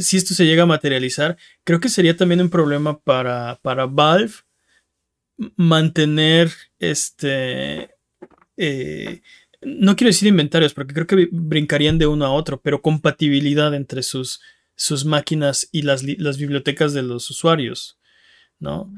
si 0.00 0.16
esto 0.16 0.34
se 0.34 0.46
llega 0.46 0.64
a 0.64 0.66
materializar, 0.66 1.36
creo 1.64 1.80
que 1.80 1.88
sería 1.88 2.16
también 2.16 2.40
un 2.40 2.50
problema 2.50 2.98
para, 3.00 3.60
para 3.62 3.86
Valve 3.86 4.32
mantener 5.56 6.52
este... 6.78 7.90
Eh, 8.56 9.20
no 9.62 9.96
quiero 9.96 10.10
decir 10.10 10.28
inventarios, 10.28 10.74
porque 10.74 10.94
creo 10.94 11.06
que 11.06 11.28
brincarían 11.32 11.98
de 11.98 12.06
uno 12.06 12.26
a 12.26 12.32
otro, 12.32 12.60
pero 12.60 12.82
compatibilidad 12.82 13.74
entre 13.74 14.02
sus, 14.02 14.40
sus 14.76 15.04
máquinas 15.04 15.68
y 15.72 15.82
las, 15.82 16.02
las 16.02 16.36
bibliotecas 16.38 16.92
de 16.92 17.02
los 17.02 17.30
usuarios, 17.30 17.98
¿no? 18.58 18.92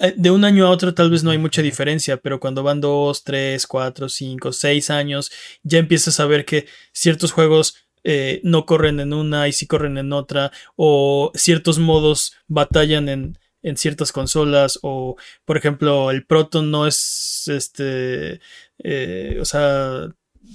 Eh, 0.00 0.14
de 0.16 0.30
un 0.30 0.44
año 0.44 0.66
a 0.66 0.70
otro 0.70 0.94
tal 0.94 1.10
vez 1.10 1.22
no 1.22 1.30
hay 1.30 1.38
mucha 1.38 1.62
diferencia, 1.62 2.16
pero 2.16 2.40
cuando 2.40 2.62
van 2.62 2.80
dos, 2.80 3.22
tres, 3.22 3.66
cuatro, 3.66 4.08
cinco, 4.08 4.52
seis 4.52 4.90
años, 4.90 5.30
ya 5.62 5.78
empiezas 5.78 6.18
a 6.20 6.26
ver 6.26 6.44
que 6.44 6.66
ciertos 6.92 7.32
juegos 7.32 7.76
eh, 8.02 8.40
no 8.44 8.64
corren 8.64 8.98
en 9.00 9.12
una 9.12 9.46
y 9.46 9.52
sí 9.52 9.66
corren 9.66 9.98
en 9.98 10.12
otra, 10.12 10.52
o 10.76 11.30
ciertos 11.34 11.78
modos 11.78 12.34
batallan 12.48 13.08
en, 13.10 13.38
en 13.62 13.76
ciertas 13.76 14.10
consolas, 14.10 14.78
o 14.82 15.16
por 15.44 15.58
ejemplo, 15.58 16.10
el 16.10 16.24
Proton 16.24 16.70
no 16.70 16.86
es 16.86 17.44
este, 17.48 18.40
eh, 18.78 19.38
o 19.40 19.44
sea, 19.44 20.08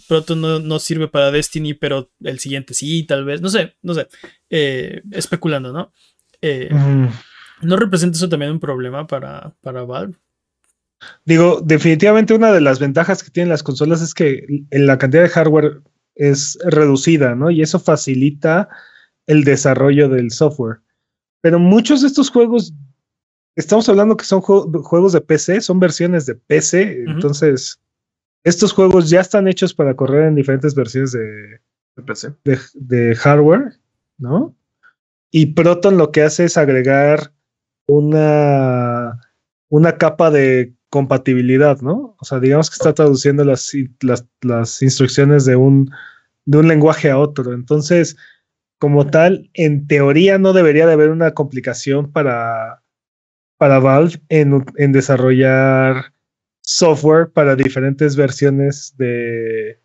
Proton 0.07 0.67
no, 0.67 0.79
sirve 0.79 1.07
para 1.07 1.31
Destiny, 1.31 1.75
pero 1.75 2.11
el 2.23 2.39
siguiente 2.39 2.73
sí, 2.73 3.03
tal 3.03 3.25
vez, 3.25 3.41
no 3.41 3.49
sé, 3.49 3.75
no 3.83 3.93
sé, 3.93 4.07
eh, 4.49 5.03
especulando, 5.11 5.71
¿no? 5.71 5.93
¿No 7.61 7.77
representa 7.77 8.17
eso 8.17 8.29
también 8.29 8.51
un 8.51 8.59
problema 8.59 9.07
para, 9.07 9.55
para 9.61 9.83
Valve? 9.83 10.15
Digo, 11.25 11.61
definitivamente 11.63 12.33
una 12.33 12.51
de 12.51 12.61
las 12.61 12.79
ventajas 12.79 13.23
que 13.23 13.31
tienen 13.31 13.49
las 13.49 13.63
consolas 13.63 14.01
es 14.01 14.13
que 14.13 14.65
en 14.69 14.87
la 14.87 14.97
cantidad 14.97 15.23
de 15.23 15.29
hardware 15.29 15.81
es 16.15 16.57
reducida, 16.65 17.35
¿no? 17.35 17.51
Y 17.51 17.61
eso 17.61 17.79
facilita 17.79 18.69
el 19.27 19.43
desarrollo 19.43 20.09
del 20.09 20.31
software. 20.31 20.79
Pero 21.41 21.59
muchos 21.59 22.01
de 22.01 22.07
estos 22.07 22.29
juegos, 22.29 22.73
estamos 23.55 23.87
hablando 23.89 24.17
que 24.17 24.25
son 24.25 24.41
juegos 24.41 25.13
de 25.13 25.21
PC, 25.21 25.61
son 25.61 25.79
versiones 25.79 26.25
de 26.25 26.35
PC, 26.35 27.03
entonces 27.07 27.79
estos 28.43 28.73
juegos 28.73 29.09
ya 29.09 29.21
están 29.21 29.47
hechos 29.47 29.73
para 29.73 29.95
correr 29.95 30.27
en 30.27 30.35
diferentes 30.35 30.75
versiones 30.75 31.11
de, 31.11 31.59
PC. 32.05 32.33
De, 32.73 33.15
hardware, 33.15 33.73
¿no? 34.17 34.55
Y 35.31 35.47
Proton 35.47 35.97
lo 35.97 36.11
que 36.11 36.23
hace 36.23 36.45
es 36.45 36.57
agregar 36.57 37.33
una, 37.87 39.19
una 39.69 39.97
capa 39.97 40.31
de 40.31 40.73
compatibilidad, 40.89 41.81
¿no? 41.81 42.15
O 42.19 42.25
sea, 42.25 42.39
digamos 42.39 42.69
que 42.69 42.75
está 42.75 42.93
traduciendo 42.93 43.43
las, 43.43 43.71
las, 44.41 44.81
instrucciones 44.81 45.45
de 45.45 45.55
un, 45.55 45.91
de 46.45 46.57
un 46.57 46.67
lenguaje 46.67 47.09
a 47.09 47.17
otro. 47.17 47.53
Entonces, 47.53 48.15
como 48.79 49.07
tal, 49.07 49.49
en 49.53 49.87
teoría 49.87 50.37
no 50.37 50.53
debería 50.53 50.85
de 50.85 50.93
haber 50.93 51.09
una 51.09 51.33
complicación 51.33 52.11
para, 52.11 52.81
para 53.57 53.79
Valve 53.79 54.21
en, 54.29 54.65
en 54.77 54.91
desarrollar 54.91 56.13
software 56.61 57.31
para 57.31 57.55
diferentes 57.55 58.15
versiones 58.15 58.95
de, 58.97 59.79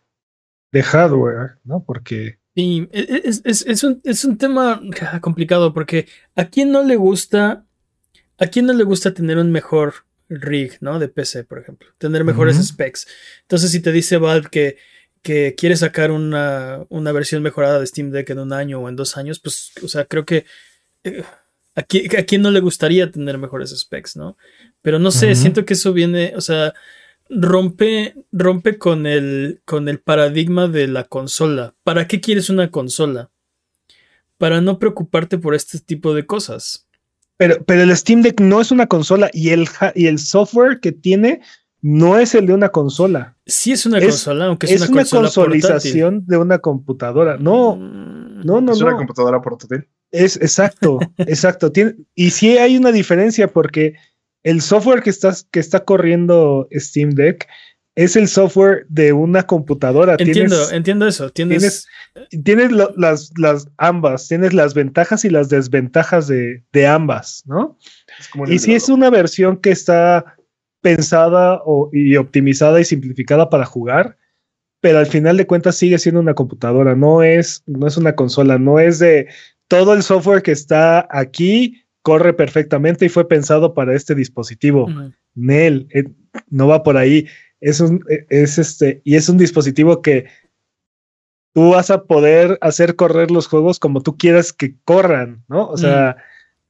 de 0.72 0.82
hardware, 0.82 1.58
¿no? 1.64 1.84
Porque... 1.84 2.38
Sí, 2.54 2.88
e, 2.92 3.00
e, 3.00 3.22
es, 3.24 3.42
es, 3.44 3.64
es, 3.66 3.84
un, 3.84 4.00
es 4.04 4.24
un 4.24 4.36
tema 4.36 4.80
complicado 5.20 5.72
porque 5.72 6.06
a 6.34 6.46
quién 6.46 6.72
no 6.72 6.82
le 6.82 6.96
gusta, 6.96 7.64
a 8.40 8.46
quién 8.46 8.66
no 8.66 8.72
le 8.72 8.84
gusta 8.84 9.14
tener 9.14 9.38
un 9.38 9.52
mejor 9.52 9.94
rig, 10.28 10.78
¿no? 10.80 10.98
De 10.98 11.08
PC, 11.08 11.44
por 11.44 11.58
ejemplo. 11.58 11.88
Tener 11.98 12.24
mejores 12.24 12.56
specs. 12.56 13.06
Entonces, 13.42 13.70
si 13.70 13.80
te 13.80 13.92
dice 13.92 14.16
Valve 14.16 14.48
que, 14.50 14.78
que 15.22 15.54
quiere 15.56 15.76
sacar 15.76 16.10
una, 16.10 16.84
una, 16.88 17.12
versión 17.12 17.42
mejorada 17.42 17.78
de 17.78 17.86
Steam 17.86 18.10
Deck 18.10 18.30
en 18.30 18.38
un 18.38 18.52
año 18.52 18.80
o 18.80 18.88
en 18.88 18.96
dos 18.96 19.16
años, 19.16 19.40
pues, 19.40 19.72
o 19.82 19.88
sea, 19.88 20.06
creo 20.06 20.24
que 20.24 20.46
eh, 21.04 21.22
a, 21.74 21.82
quién, 21.82 22.42
no 22.42 22.50
le 22.50 22.60
gustaría 22.60 23.10
tener 23.10 23.36
mejores 23.36 23.78
specs, 23.78 24.16
¿no? 24.16 24.38
Pero 24.80 24.98
no 24.98 25.10
sé, 25.10 25.34
siento 25.34 25.66
que 25.66 25.74
eso 25.74 25.92
viene, 25.92 26.32
o 26.34 26.40
sea, 26.40 26.72
rompe, 27.28 28.14
rompe 28.32 28.78
con 28.78 29.06
el, 29.06 29.60
con 29.66 29.88
el 29.88 30.00
paradigma 30.00 30.66
de 30.68 30.88
la 30.88 31.04
consola. 31.04 31.74
¿Para 31.84 32.08
qué 32.08 32.20
quieres 32.20 32.48
una 32.48 32.70
consola? 32.70 33.30
Para 34.38 34.62
no 34.62 34.78
preocuparte 34.78 35.36
por 35.36 35.54
este 35.54 35.78
tipo 35.80 36.14
de 36.14 36.24
cosas. 36.24 36.88
Pero, 37.40 37.64
pero 37.64 37.84
el 37.84 37.96
Steam 37.96 38.20
Deck 38.20 38.38
no 38.38 38.60
es 38.60 38.70
una 38.70 38.86
consola 38.86 39.30
y 39.32 39.48
el, 39.48 39.66
y 39.94 40.08
el 40.08 40.18
software 40.18 40.78
que 40.78 40.92
tiene 40.92 41.40
no 41.80 42.18
es 42.18 42.34
el 42.34 42.44
de 42.44 42.52
una 42.52 42.68
consola. 42.68 43.34
Sí 43.46 43.72
es 43.72 43.86
una 43.86 43.98
consola, 43.98 44.44
aunque 44.44 44.66
es, 44.66 44.86
una, 44.90 45.06
consolización 45.06 46.26
de 46.26 46.36
una 46.36 46.58
computadora. 46.58 47.38
No, 47.38 47.76
mm. 47.76 48.44
no, 48.44 48.60
no. 48.60 48.72
Es 48.72 48.82
una 48.82 48.94
computadora 48.94 49.40
portátil. 49.40 49.88
Es 50.10 50.36
exacto, 50.36 50.98
exacto. 51.16 51.72
Tiene, 51.72 51.94
y 52.14 52.28
sí 52.28 52.58
hay 52.58 52.76
una 52.76 52.92
diferencia 52.92 53.48
porque 53.48 53.94
el 54.42 54.60
software 54.60 55.02
que 55.02 55.08
está, 55.08 55.34
que 55.50 55.60
está 55.60 55.86
corriendo 55.86 56.68
Steam 56.72 57.12
Deck 57.12 57.48
es 57.94 58.16
el 58.16 58.28
software 58.28 58.86
de 58.88 59.12
una 59.12 59.42
computadora. 59.44 60.16
Entiendo, 60.18 60.70
entiendo 60.70 61.06
eso. 61.06 61.30
Tienes, 61.30 61.86
tienes, 62.44 62.72
las, 62.72 63.32
las, 63.36 63.68
ambas, 63.76 64.28
tienes 64.28 64.54
las 64.54 64.74
ventajas 64.74 65.24
y 65.24 65.30
las 65.30 65.48
desventajas 65.48 66.28
de, 66.28 66.62
de 66.72 66.86
ambas, 66.86 67.42
¿no? 67.46 67.76
Y 68.46 68.58
si 68.58 68.74
es 68.74 68.88
una 68.88 69.10
versión 69.10 69.56
que 69.56 69.70
está 69.70 70.36
pensada 70.80 71.60
y 71.92 72.16
optimizada 72.16 72.80
y 72.80 72.84
simplificada 72.84 73.50
para 73.50 73.66
jugar, 73.66 74.16
pero 74.80 74.98
al 74.98 75.06
final 75.06 75.36
de 75.36 75.46
cuentas 75.46 75.76
sigue 75.76 75.98
siendo 75.98 76.20
una 76.20 76.34
computadora, 76.34 76.94
no 76.94 77.22
es, 77.22 77.62
no 77.66 77.86
es 77.86 77.96
una 77.96 78.14
consola, 78.14 78.58
no 78.58 78.78
es 78.78 78.98
de 78.98 79.28
todo 79.68 79.92
el 79.92 80.02
software 80.02 80.42
que 80.42 80.52
está 80.52 81.06
aquí 81.10 81.84
corre 82.02 82.32
perfectamente 82.32 83.04
y 83.04 83.08
fue 83.10 83.28
pensado 83.28 83.74
para 83.74 83.94
este 83.94 84.14
dispositivo. 84.14 84.88
Nel, 85.34 85.86
eh, 85.92 86.04
no 86.48 86.66
va 86.66 86.82
por 86.82 86.96
ahí 86.96 87.26
es 87.60 87.80
un, 87.80 88.04
e, 88.08 88.26
es 88.30 88.58
este, 88.58 89.00
y 89.04 89.16
es 89.16 89.28
un 89.28 89.38
dispositivo 89.38 90.02
que 90.02 90.26
tú 91.52 91.70
vas 91.70 91.90
a 91.90 92.04
poder 92.04 92.58
hacer 92.60 92.96
correr 92.96 93.30
los 93.30 93.46
juegos 93.46 93.78
como 93.78 94.02
tú 94.02 94.16
quieras 94.16 94.52
que 94.52 94.74
corran, 94.84 95.44
¿no? 95.48 95.68
O 95.68 95.76
sea, 95.76 96.16
mm. 96.16 96.22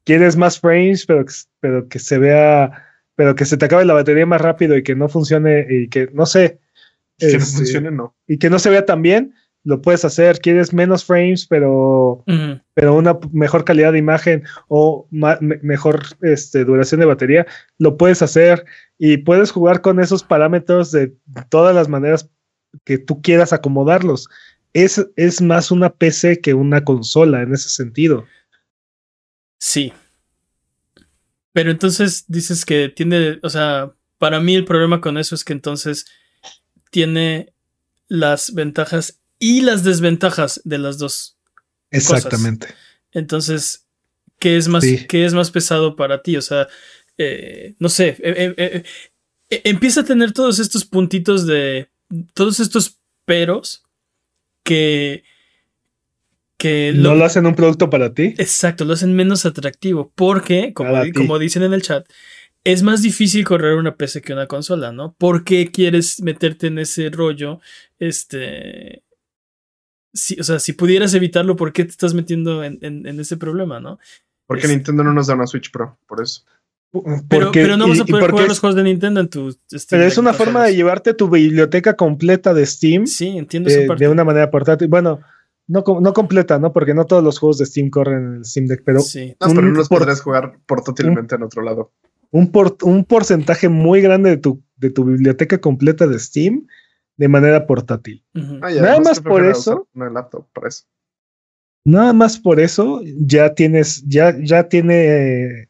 quieres 0.05 0.37
más 0.37 0.59
frames, 0.59 1.07
pero, 1.07 1.25
pero 1.61 1.89
que 1.89 1.99
se 1.99 2.19
vea, 2.19 2.87
pero 3.15 3.35
que 3.35 3.45
se 3.45 3.57
te 3.57 3.67
acabe 3.67 3.85
la 3.85 3.95
batería 3.95 4.27
más 4.27 4.41
rápido 4.41 4.77
y 4.77 4.83
que 4.83 4.95
no 4.95 5.09
funcione 5.09 5.67
y 5.69 5.89
que, 5.89 6.09
no 6.13 6.27
sé. 6.27 6.59
Que 7.19 7.33
no 7.33 7.39
este, 7.39 7.57
funcione, 7.57 7.91
no. 7.91 8.15
Y 8.27 8.39
que 8.39 8.49
no 8.49 8.59
se 8.59 8.71
vea 8.71 8.87
tan 8.87 9.03
bien, 9.03 9.35
lo 9.65 9.83
puedes 9.83 10.05
hacer. 10.05 10.41
Quieres 10.41 10.73
menos 10.73 11.05
frames, 11.05 11.47
pero, 11.47 12.25
pero 12.75 12.95
una 12.95 13.19
mejor 13.33 13.65
calidad 13.65 13.93
de 13.93 13.99
imagen 13.99 14.45
o 14.69 15.07
mejor 15.11 16.03
este, 16.23 16.65
duración 16.65 17.01
de 17.01 17.07
batería, 17.07 17.47
lo 17.79 17.97
puedes 17.97 18.23
hacer 18.23 18.65
y 18.99 19.19
puedes 19.19 19.51
jugar 19.51 19.81
con 19.81 20.01
esos 20.01 20.23
parámetros 20.23 20.93
de 20.93 21.15
todas 21.49 21.75
las 21.75 21.89
maneras 21.89 22.31
que 22.85 22.99
tú 22.99 23.21
quieras 23.23 23.53
acomodarlos. 23.53 24.29
Es, 24.73 25.05
es 25.17 25.43
más 25.43 25.71
una 25.71 25.91
PC 25.91 26.41
que 26.41 26.55
una 26.55 26.85
consola 26.85 27.43
en 27.43 27.53
ese 27.53 27.69
sentido. 27.69 28.25
Sí. 29.59 29.93
Pero 31.53 31.71
entonces 31.71 32.25
dices 32.29 32.65
que 32.65 32.89
tiene, 32.89 33.39
o 33.43 33.51
sea, 33.51 33.93
para 34.19 34.41
mí 34.41 34.55
el 34.55 34.65
problema 34.65 35.01
con 35.01 35.19
eso 35.19 35.35
es 35.35 35.45
que 35.45 35.53
entonces 35.53 36.07
tiene 36.91 37.53
las 38.09 38.55
ventajas 38.55 39.20
y 39.41 39.63
las 39.63 39.83
desventajas 39.83 40.61
de 40.65 40.79
las 40.79 40.99
dos. 40.99 41.37
Exactamente. 41.91 42.69
Entonces, 43.11 43.89
¿qué 44.39 44.57
es 44.57 44.69
más, 44.69 44.85
¿qué 45.09 45.25
es 45.25 45.35
más 45.35 45.51
pesado 45.51 45.97
para 45.97 46.23
ti? 46.23 46.37
O 46.37 46.43
sea, 46.43 46.69
eh, 47.19 47.75
no 47.81 47.89
sé, 47.89 48.17
eh, 48.21 48.55
eh, 48.57 48.85
empieza 49.65 50.03
a 50.03 50.05
tener 50.05 50.33
todos 50.33 50.61
estos 50.61 50.85
puntitos 50.85 51.47
de, 51.47 51.89
todos 52.35 52.61
estos 52.61 53.01
peros 53.25 53.83
que... 54.63 55.25
que 56.57 56.93
no 56.95 57.17
lo, 57.17 57.25
hacen 57.25 57.47
un 57.47 57.57
producto 57.57 57.91
para 57.91 58.15
ti. 58.15 58.35
Exacto, 58.39 58.85
lo 58.85 58.93
hacen 58.93 59.17
menos 59.17 59.47
atractivo 59.47 60.13
porque, 60.15 60.73
como, 60.75 60.95
como 61.15 61.39
dicen 61.39 61.63
en 61.65 61.73
el 61.73 61.83
chat, 61.83 62.07
es 62.63 62.83
más 62.83 63.03
difícil 63.03 63.45
correr 63.45 63.75
una 63.77 63.97
PC 63.97 64.21
que 64.21 64.33
una 64.33 64.47
consola, 64.47 64.93
¿no? 64.93 65.15
¿Por 65.15 65.45
qué 65.45 65.71
quieres 65.71 66.21
meterte 66.21 66.67
en 66.67 66.79
ese 66.79 67.09
rollo? 67.09 67.61
Este. 67.99 69.03
O 70.13 70.43
sea, 70.45 70.59
si 70.59 70.73
pudieras 70.73 71.15
evitarlo, 71.15 71.57
¿por 71.57 71.73
qué 71.73 71.85
te 71.85 71.91
estás 71.91 72.15
metiendo 72.15 72.65
en, 72.65 73.21
ese 73.21 73.37
problema, 73.37 73.81
no? 73.81 73.99
Porque 74.47 74.69
Nintendo 74.69 75.05
no 75.05 75.13
nos 75.13 75.29
da 75.29 75.35
una 75.35 75.47
Switch 75.47 75.71
Pro, 75.71 75.99
por 76.07 76.23
eso. 76.23 76.43
Pero, 77.29 77.53
pero 77.53 77.77
no 77.77 77.89
vas 77.89 78.01
a 78.01 78.05
poder 78.05 78.31
jugar 78.33 78.49
los 78.49 78.59
juegos 78.59 78.75
de 78.75 78.83
Nintendo 78.83 79.21
en 79.21 79.29
tu 79.29 79.53
Steam 79.53 79.81
Pero 79.91 80.05
es 80.05 80.19
una 80.19 80.33
forma 80.33 80.65
de 80.65 80.75
llevarte 80.75 81.15
tu 81.15 81.31
biblioteca 81.31 81.95
completa 81.95 82.53
de 82.53 82.67
Steam. 82.67 83.07
Sí, 83.07 83.29
entiendo 83.39 83.71
eh, 83.71 83.87
De 83.97 84.09
una 84.09 84.25
manera 84.25 84.51
portátil. 84.51 84.89
Bueno, 84.89 85.21
no, 85.69 85.85
no 86.01 86.13
completa, 86.13 86.59
¿no? 86.59 86.73
Porque 86.73 86.93
no 86.93 87.07
todos 87.07 87.23
los 87.23 87.39
juegos 87.39 87.59
de 87.59 87.67
Steam 87.67 87.91
corren 87.91 88.27
en 88.27 88.35
el 88.39 88.45
Steam 88.45 88.67
Deck, 88.67 88.83
pero. 88.85 89.01
Sí. 89.03 89.37
No, 89.41 89.49
pero 89.55 89.63
no 89.63 89.71
los 89.71 89.89
podrás 89.89 90.21
jugar 90.21 90.59
portátilmente 90.67 91.37
en 91.37 91.45
otro 91.45 91.63
lado 91.63 91.93
un, 92.31 92.51
un 92.83 93.05
porcentaje 93.05 93.69
muy 93.69 94.01
grande 94.01 94.31
de 94.31 94.37
tu, 94.37 94.63
de 94.77 94.91
tu 94.91 95.05
biblioteca 95.05 95.59
completa 95.59 96.07
de 96.07 96.19
Steam 96.19 96.67
de 97.21 97.29
manera 97.29 97.67
portátil. 97.67 98.25
Ah, 98.63 98.71
nada 98.71 98.99
más 98.99 99.21
por 99.21 99.45
eso, 99.45 99.87
Nada 101.85 102.15
más 102.15 102.39
por 102.39 102.61
eso 102.61 103.03
ya 103.05 103.55
tienes, 103.55 104.03
ya, 104.09 104.35
ya 104.41 104.71
tiene 104.71 105.69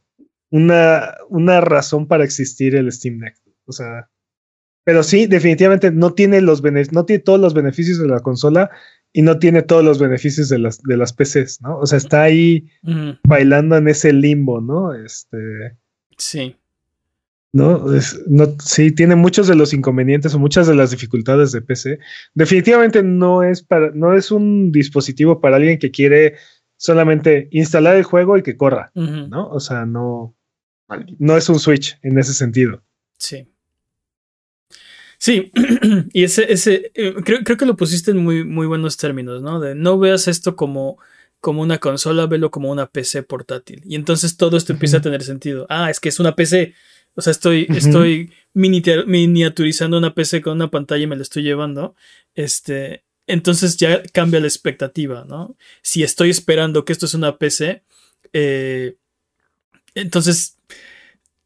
una, 0.51 1.17
una 1.29 1.61
razón 1.61 2.07
para 2.07 2.23
existir 2.23 2.77
el 2.77 2.93
Steam 2.93 3.19
Deck. 3.19 3.35
O 3.65 3.73
sea, 3.73 4.09
pero 4.85 5.03
sí, 5.03 5.27
definitivamente 5.27 5.91
no 5.91 6.15
tiene 6.15 6.41
los 6.41 6.63
no 6.63 7.05
tiene 7.05 7.21
todos 7.21 7.41
los 7.41 7.53
beneficios 7.53 7.99
de 7.99 8.07
la 8.07 8.21
consola 8.21 8.71
y 9.13 9.23
no 9.23 9.41
tiene 9.41 9.63
todos 9.63 9.85
los 9.85 9.99
beneficios 9.99 10.49
de 10.51 10.61
las, 10.61 10.81
de 10.83 10.97
las 10.97 11.13
PCs, 11.13 11.63
¿no? 11.63 11.79
O 11.79 11.87
sea, 11.87 11.99
está 11.99 12.23
ahí 12.23 12.71
bailando 13.25 13.77
en 13.77 13.89
ese 13.89 14.13
limbo, 14.13 14.61
¿no? 14.61 14.95
Este. 14.95 15.77
Sí. 16.17 16.60
¿No? 17.53 17.85
no, 18.29 18.57
sí, 18.63 18.93
tiene 18.93 19.17
muchos 19.17 19.49
de 19.49 19.55
los 19.55 19.73
inconvenientes 19.73 20.35
o 20.35 20.39
muchas 20.39 20.67
de 20.67 20.75
las 20.75 20.91
dificultades 20.91 21.53
de 21.53 21.63
PC. 21.63 21.99
Definitivamente 22.35 23.03
no 23.03 23.43
es 23.43 23.63
para, 23.63 23.91
no 23.91 24.15
es 24.15 24.31
un 24.31 24.73
dispositivo 24.73 25.41
para 25.41 25.57
alguien 25.57 25.79
que 25.79 25.91
quiere 25.91 26.37
solamente 26.77 27.49
instalar 27.51 27.97
el 27.97 28.05
juego 28.05 28.39
y 28.39 28.43
que 28.43 28.57
corra, 28.57 28.91
¿no? 28.95 29.49
O 29.49 29.61
sea, 29.61 29.85
no, 29.85 30.35
no 31.19 31.37
es 31.37 31.49
un 31.49 31.59
Switch 31.59 31.99
en 32.03 32.19
ese 32.19 32.33
sentido. 32.33 32.83
Sí. 33.19 33.47
Sí, 35.19 35.53
y 36.15 36.25
ese, 36.25 36.51
ese, 36.51 36.93
eh, 36.95 37.15
creo, 37.23 37.41
creo, 37.45 37.59
que 37.59 37.67
lo 37.67 37.77
pusiste 37.77 38.13
en 38.13 38.19
muy, 38.19 38.43
muy 38.43 38.67
buenos 38.67 38.97
términos, 38.97 39.43
¿no? 39.43 39.61
De 39.61 39.75
no 39.75 39.99
veas 39.99 40.29
esto 40.29 40.57
como 40.57 40.99
como 41.41 41.63
una 41.63 41.79
consola, 41.79 42.27
velo 42.27 42.51
como 42.51 42.71
una 42.71 42.87
PC 42.87 43.23
portátil. 43.23 43.83
Y 43.85 43.97
entonces 43.97 44.37
todo 44.37 44.57
esto 44.57 44.73
empieza 44.73 44.99
a 44.99 45.01
tener 45.01 45.23
sentido. 45.23 45.67
Ah, 45.69 45.91
es 45.91 45.99
que 45.99 46.11
es 46.11 46.21
una 46.21 46.37
PC. 46.37 46.75
O 47.15 47.23
sea, 47.23 47.33
estoy, 47.33 47.67
estoy 47.71 48.33
miniaturizando 48.55 49.99
una 49.99 50.15
PC 50.15 50.43
con 50.43 50.55
una 50.55 50.71
pantalla 50.71 51.05
y 51.05 51.07
me 51.07 51.17
la 51.17 51.23
estoy 51.23 51.43
llevando. 51.43 51.95
Este, 52.35 53.05
entonces 53.27 53.77
ya 53.77 54.03
cambia 54.13 54.41
la 54.41 54.47
expectativa, 54.47 55.25
¿no? 55.29 55.57
Si 55.83 56.03
estoy 56.03 56.31
esperando 56.31 56.85
que 56.85 56.93
esto 56.93 57.07
es 57.07 57.15
una 57.15 57.37
PC, 57.37 57.83
eh, 58.33 58.97
entonces 59.95 60.57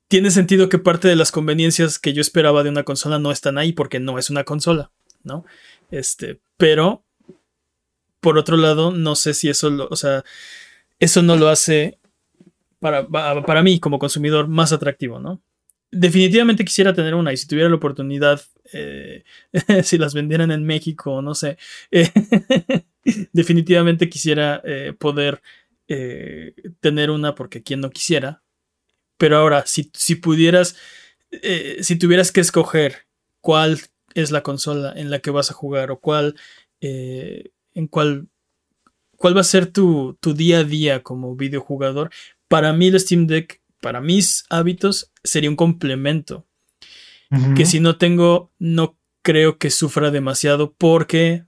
tiene 0.09 0.31
sentido 0.31 0.69
que 0.69 0.79
parte 0.79 1.09
de 1.09 1.17
las 1.17 1.33
conveniencias 1.33 1.99
que 1.99 2.13
yo 2.13 2.21
esperaba 2.21 2.63
de 2.63 2.71
una 2.71 2.85
consola 2.85 3.19
no 3.19 3.33
están 3.33 3.59
ahí 3.59 3.73
porque 3.73 4.01
no 4.01 4.19
es 4.19 4.31
una 4.31 4.45
consola, 4.45 4.91
¿no? 5.23 5.45
Este, 5.91 6.41
pero 6.57 7.05
por 8.21 8.39
otro 8.39 8.57
lado, 8.57 8.91
no 8.91 9.17
sé 9.17 9.35
si 9.35 9.49
eso, 9.49 9.71
lo, 9.71 9.89
o 9.89 9.97
sea, 9.97 10.25
eso 10.99 11.23
no 11.23 11.37
lo 11.37 11.49
hace 11.49 11.99
para, 12.79 13.07
para 13.07 13.63
mí 13.63 13.81
como 13.81 13.99
consumidor 13.99 14.49
más 14.49 14.73
atractivo, 14.73 15.21
¿no? 15.21 15.43
Definitivamente 15.95 16.65
quisiera 16.65 16.93
tener 16.93 17.15
una 17.15 17.33
y 17.33 17.37
si 17.37 17.47
tuviera 17.47 17.69
la 17.69 17.77
oportunidad, 17.77 18.41
eh, 18.73 19.25
si 19.83 19.99
las 19.99 20.15
vendieran 20.15 20.51
en 20.51 20.65
México, 20.65 21.23
no 21.23 21.35
sé, 21.35 21.57
eh, 21.91 22.11
definitivamente 23.33 24.09
quisiera 24.09 24.61
eh, 24.65 24.93
poder 24.99 25.41
tener 26.81 27.11
una 27.11 27.35
porque 27.35 27.63
quien 27.63 27.81
no 27.81 27.91
quisiera. 27.91 28.43
Pero 29.19 29.37
ahora, 29.37 29.65
si, 29.67 29.91
si 29.93 30.17
pudieras, 30.17 30.77
si 31.81 31.97
tuvieras 31.97 32.33
que 32.33 32.41
escoger 32.41 33.07
cuál 33.43 33.79
es 34.15 34.31
la 34.31 34.43
consola 34.43 34.95
en 34.97 35.11
la 35.11 35.19
que 35.19 35.31
vas 35.31 35.51
a 35.51 35.55
jugar 35.55 35.91
o 35.91 36.01
cuál, 36.01 36.37
en 36.81 37.87
cuál, 37.91 38.29
cuál 39.19 39.37
va 39.37 39.43
a 39.43 39.45
ser 39.45 39.67
tu, 39.67 40.17
tu 40.21 40.33
día 40.33 40.61
a 40.61 40.65
día 40.65 41.03
como 41.03 41.37
videojugador, 41.37 42.11
para 42.49 42.73
mí 42.73 42.89
el 42.89 42.99
Steam 42.99 43.27
Deck 43.27 43.61
para 43.85 44.01
mis 44.01 44.47
hábitos 44.49 45.13
sería 45.23 45.51
un 45.51 45.57
complemento. 45.57 46.47
Que 47.55 47.67
si 47.67 47.81
no 47.81 47.99
tengo, 47.99 48.53
no 48.59 48.97
creo 49.23 49.59
que 49.59 49.69
sufra 49.71 50.11
demasiado 50.11 50.73
porque 50.73 51.45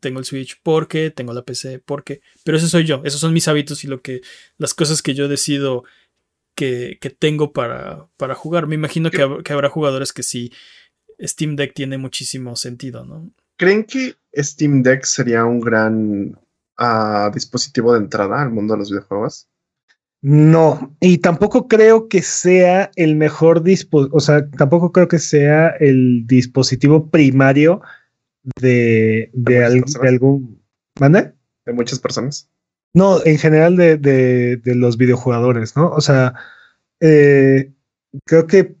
tengo 0.00 0.20
el 0.20 0.24
Switch, 0.24 0.58
porque 0.62 1.10
tengo 1.10 1.34
la 1.34 1.44
PC, 1.44 1.80
porque. 1.80 2.22
Pero 2.44 2.56
eso 2.56 2.66
soy 2.66 2.84
yo, 2.84 3.02
esos 3.04 3.20
son 3.20 3.34
mis 3.34 3.46
hábitos 3.46 3.84
y 3.84 3.88
lo 3.88 4.00
que. 4.00 4.22
las 4.56 4.72
cosas 4.72 5.02
que 5.02 5.12
yo 5.12 5.28
decido 5.28 5.84
que, 6.54 6.98
tengo 7.18 7.52
para, 7.52 8.08
para, 8.16 8.34
jugar. 8.34 8.66
Me 8.66 8.76
imagino 8.76 9.10
que, 9.10 9.20
habrá 9.20 9.68
jugadores 9.68 10.14
que 10.14 10.22
sí. 10.22 10.52
Steam 11.20 11.56
Deck 11.56 11.74
tiene 11.74 11.98
muchísimo 11.98 12.56
sentido, 12.56 13.04
¿no? 13.04 13.30
¿Creen 13.58 13.84
que 13.84 14.14
Steam 14.34 14.82
Deck 14.82 15.04
sería 15.04 15.44
un 15.44 15.60
gran 15.60 16.38
ah, 16.78 17.30
dispositivo 17.34 17.92
de 17.92 17.98
entrada 17.98 18.40
al 18.40 18.50
mundo 18.50 18.72
de 18.72 18.78
los 18.78 18.90
videojuegos? 18.90 19.50
No, 20.22 20.94
y 21.00 21.18
tampoco 21.18 21.66
creo 21.66 22.08
que 22.08 22.20
sea 22.20 22.90
el 22.96 23.16
mejor 23.16 23.62
dispositivo, 23.62 24.16
o 24.16 24.20
sea, 24.20 24.50
tampoco 24.50 24.92
creo 24.92 25.08
que 25.08 25.18
sea 25.18 25.68
el 25.80 26.26
dispositivo 26.26 27.08
primario 27.10 27.80
de, 28.60 29.30
de, 29.32 29.64
algún... 29.64 30.60
¿Mande? 30.98 31.32
De 31.64 31.72
muchas 31.72 31.98
personas. 31.98 32.50
No, 32.92 33.24
en 33.24 33.38
general 33.38 33.76
de, 33.76 33.96
de, 33.96 34.74
los 34.74 34.98
videojugadores, 34.98 35.74
¿no? 35.76 35.90
O 35.90 36.02
sea, 36.02 36.34
eh, 37.00 37.72
creo 38.26 38.46
que 38.46 38.76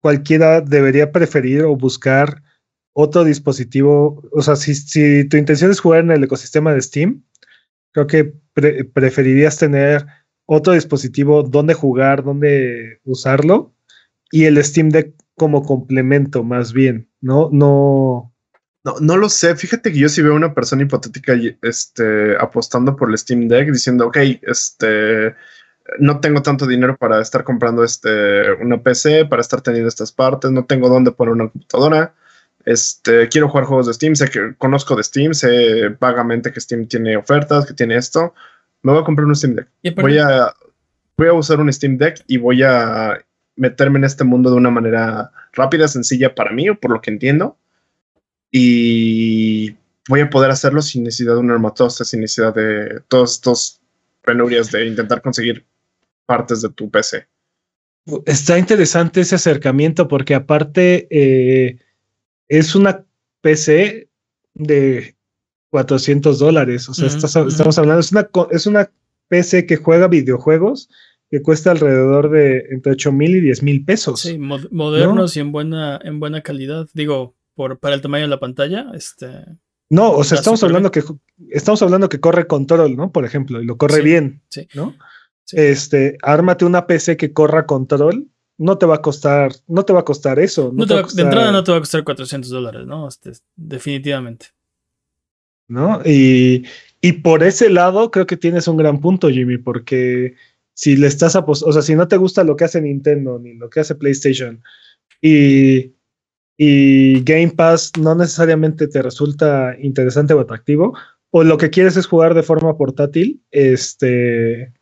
cualquiera 0.00 0.60
debería 0.60 1.12
preferir 1.12 1.62
o 1.62 1.76
buscar 1.76 2.42
otro 2.92 3.22
dispositivo, 3.22 4.22
o 4.32 4.42
sea, 4.42 4.56
si, 4.56 4.74
si 4.74 5.28
tu 5.28 5.36
intención 5.36 5.70
es 5.70 5.80
jugar 5.80 6.00
en 6.00 6.10
el 6.10 6.24
ecosistema 6.24 6.72
de 6.72 6.82
Steam, 6.82 7.24
creo 7.92 8.06
que 8.06 8.34
preferirías 8.92 9.58
tener 9.58 10.06
otro 10.46 10.72
dispositivo 10.72 11.42
donde 11.42 11.74
jugar, 11.74 12.24
donde 12.24 13.00
usarlo 13.04 13.74
y 14.30 14.44
el 14.44 14.62
Steam 14.64 14.90
Deck 14.90 15.14
como 15.36 15.62
complemento 15.62 16.44
más 16.44 16.72
bien, 16.72 17.08
¿no? 17.20 17.48
No. 17.52 18.30
No, 18.84 18.96
no 19.00 19.16
lo 19.16 19.30
sé. 19.30 19.56
Fíjate 19.56 19.92
que 19.92 19.98
yo 19.98 20.10
sí 20.10 20.20
veo 20.20 20.32
a 20.32 20.36
una 20.36 20.52
persona 20.52 20.82
hipotética 20.82 21.32
este, 21.62 22.36
apostando 22.36 22.96
por 22.96 23.08
el 23.08 23.16
Steam 23.16 23.48
Deck 23.48 23.70
diciendo, 23.70 24.08
ok, 24.08 24.18
este, 24.42 25.34
no 25.98 26.20
tengo 26.20 26.42
tanto 26.42 26.66
dinero 26.66 26.94
para 26.98 27.22
estar 27.22 27.44
comprando 27.44 27.82
este, 27.82 28.52
una 28.60 28.82
PC, 28.82 29.24
para 29.24 29.40
estar 29.40 29.62
teniendo 29.62 29.88
estas 29.88 30.12
partes, 30.12 30.50
no 30.50 30.66
tengo 30.66 30.90
dónde 30.90 31.12
poner 31.12 31.32
una 31.32 31.48
computadora. 31.48 32.14
Este, 32.66 33.28
quiero 33.28 33.48
jugar 33.48 33.64
juegos 33.64 33.86
de 33.86 33.94
Steam, 33.94 34.16
sé 34.16 34.28
que 34.28 34.54
conozco 34.58 34.96
de 34.96 35.04
Steam, 35.04 35.32
sé 35.32 35.88
vagamente 35.98 36.52
que 36.52 36.60
Steam 36.60 36.86
tiene 36.86 37.16
ofertas, 37.16 37.64
que 37.64 37.72
tiene 37.72 37.96
esto 37.96 38.34
me 38.84 38.92
voy 38.92 39.00
a 39.00 39.04
comprar 39.04 39.26
un 39.26 39.34
Steam 39.34 39.56
Deck. 39.56 39.68
Voy 39.96 40.18
a, 40.18 40.54
voy 41.16 41.28
a 41.28 41.32
usar 41.32 41.58
un 41.58 41.72
Steam 41.72 41.96
Deck 41.96 42.22
y 42.26 42.36
voy 42.36 42.62
a 42.62 43.18
meterme 43.56 43.98
en 43.98 44.04
este 44.04 44.24
mundo 44.24 44.50
de 44.50 44.56
una 44.56 44.70
manera 44.70 45.32
rápida, 45.54 45.88
sencilla 45.88 46.34
para 46.34 46.52
mí, 46.52 46.68
o 46.68 46.78
por 46.78 46.90
lo 46.90 47.00
que 47.00 47.10
entiendo. 47.10 47.56
Y 48.50 49.74
voy 50.06 50.20
a 50.20 50.28
poder 50.28 50.50
hacerlo 50.50 50.82
sin 50.82 51.02
necesidad 51.02 51.32
de 51.32 51.40
un 51.40 51.50
armatoste, 51.50 52.04
sin 52.04 52.20
necesidad 52.20 52.54
de 52.54 53.00
todos 53.08 53.32
estos 53.32 53.80
penurias 54.22 54.70
de 54.70 54.86
intentar 54.86 55.22
conseguir 55.22 55.64
partes 56.26 56.60
de 56.60 56.68
tu 56.68 56.90
PC. 56.90 57.26
Está 58.26 58.58
interesante 58.58 59.22
ese 59.22 59.36
acercamiento 59.36 60.08
porque 60.08 60.34
aparte 60.34 61.08
eh, 61.10 61.78
es 62.48 62.74
una 62.74 63.06
PC 63.40 64.08
de 64.52 65.13
400 65.74 66.38
dólares. 66.38 66.88
O 66.88 66.94
sea, 66.94 67.08
estamos 67.08 67.78
hablando, 67.78 67.98
es 67.98 68.12
una, 68.12 68.30
es 68.52 68.66
una 68.68 68.92
PC 69.26 69.66
que 69.66 69.74
juega 69.74 70.06
videojuegos 70.06 70.88
que 71.28 71.42
cuesta 71.42 71.72
alrededor 71.72 72.30
de 72.30 72.58
entre 72.70 72.92
8 72.92 73.10
mil 73.10 73.34
y 73.34 73.40
10 73.40 73.64
mil 73.64 73.84
pesos. 73.84 74.20
Sí, 74.20 74.38
modernos 74.38 75.36
y 75.36 75.40
en 75.40 75.50
buena, 75.50 75.98
en 76.04 76.20
buena 76.20 76.42
calidad. 76.42 76.86
Digo, 76.94 77.34
por, 77.56 77.80
para 77.80 77.96
el 77.96 78.02
tamaño 78.02 78.22
de 78.22 78.28
la 78.28 78.38
pantalla, 78.38 78.86
este. 78.94 79.26
No, 79.90 80.12
o 80.12 80.22
sea, 80.22 80.38
estamos 80.38 80.62
hablando 80.62 80.92
que 80.92 81.02
estamos 81.50 81.82
hablando 81.82 82.08
que 82.08 82.20
corre 82.20 82.46
control, 82.46 82.94
¿no? 82.94 83.10
Por 83.10 83.24
ejemplo, 83.24 83.60
y 83.60 83.64
lo 83.66 83.76
corre 83.76 83.96
Sí, 83.96 84.02
bien, 84.02 84.42
sí. 84.50 84.68
¿no? 84.74 84.94
Sí. 85.42 85.56
Este, 85.58 86.16
ármate 86.22 86.64
una 86.64 86.86
PC 86.86 87.16
que 87.16 87.32
corra 87.32 87.66
control, 87.66 88.28
no 88.58 88.78
te 88.78 88.86
va 88.86 88.94
a 88.96 89.02
costar, 89.02 89.50
no 89.66 89.84
te 89.84 89.92
va 89.92 90.00
a 90.00 90.04
costar 90.04 90.38
eso. 90.38 90.70
No 90.72 90.86
te 90.86 90.94
va 90.94 91.02
va- 91.02 91.08
a 91.08 91.12
de 91.12 91.22
entrada 91.22 91.50
no 91.50 91.64
te 91.64 91.72
va 91.72 91.78
a 91.78 91.80
costar 91.80 92.04
400 92.04 92.48
dólares, 92.48 92.86
¿no? 92.86 93.08
Este, 93.08 93.32
definitivamente. 93.56 94.46
¿No? 95.68 96.00
Y, 96.04 96.64
y 97.00 97.12
por 97.12 97.42
ese 97.42 97.70
lado 97.70 98.10
creo 98.10 98.26
que 98.26 98.36
tienes 98.36 98.68
un 98.68 98.76
gran 98.76 99.00
punto, 99.00 99.28
Jimmy, 99.28 99.58
porque 99.58 100.34
si 100.74 100.96
le 100.96 101.06
estás 101.06 101.36
apostando, 101.36 101.70
o 101.70 101.72
sea, 101.72 101.82
si 101.82 101.94
no 101.94 102.08
te 102.08 102.16
gusta 102.16 102.44
lo 102.44 102.56
que 102.56 102.64
hace 102.64 102.80
Nintendo 102.80 103.38
ni 103.38 103.54
lo 103.54 103.70
que 103.70 103.80
hace 103.80 103.94
PlayStation 103.94 104.62
y, 105.20 105.92
y 106.56 107.22
Game 107.22 107.50
Pass 107.50 107.92
no 107.98 108.14
necesariamente 108.14 108.88
te 108.88 109.02
resulta 109.02 109.76
interesante 109.80 110.34
o 110.34 110.40
atractivo, 110.40 110.96
o 111.30 111.42
lo 111.42 111.56
que 111.56 111.70
quieres 111.70 111.96
es 111.96 112.06
jugar 112.06 112.34
de 112.34 112.42
forma 112.42 112.76
portátil, 112.76 113.42
este, 113.50 114.72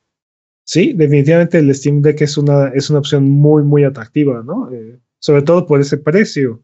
sí, 0.65 0.93
definitivamente 0.93 1.59
el 1.59 1.75
Steam 1.75 2.03
Deck 2.03 2.21
es 2.23 2.37
una, 2.37 2.69
es 2.69 2.91
una 2.91 2.99
opción 2.99 3.29
muy, 3.29 3.63
muy 3.63 3.85
atractiva, 3.85 4.43
¿no? 4.43 4.71
Eh, 4.73 4.99
sobre 5.19 5.43
todo 5.43 5.67
por 5.67 5.81
ese 5.81 5.99
precio. 5.99 6.63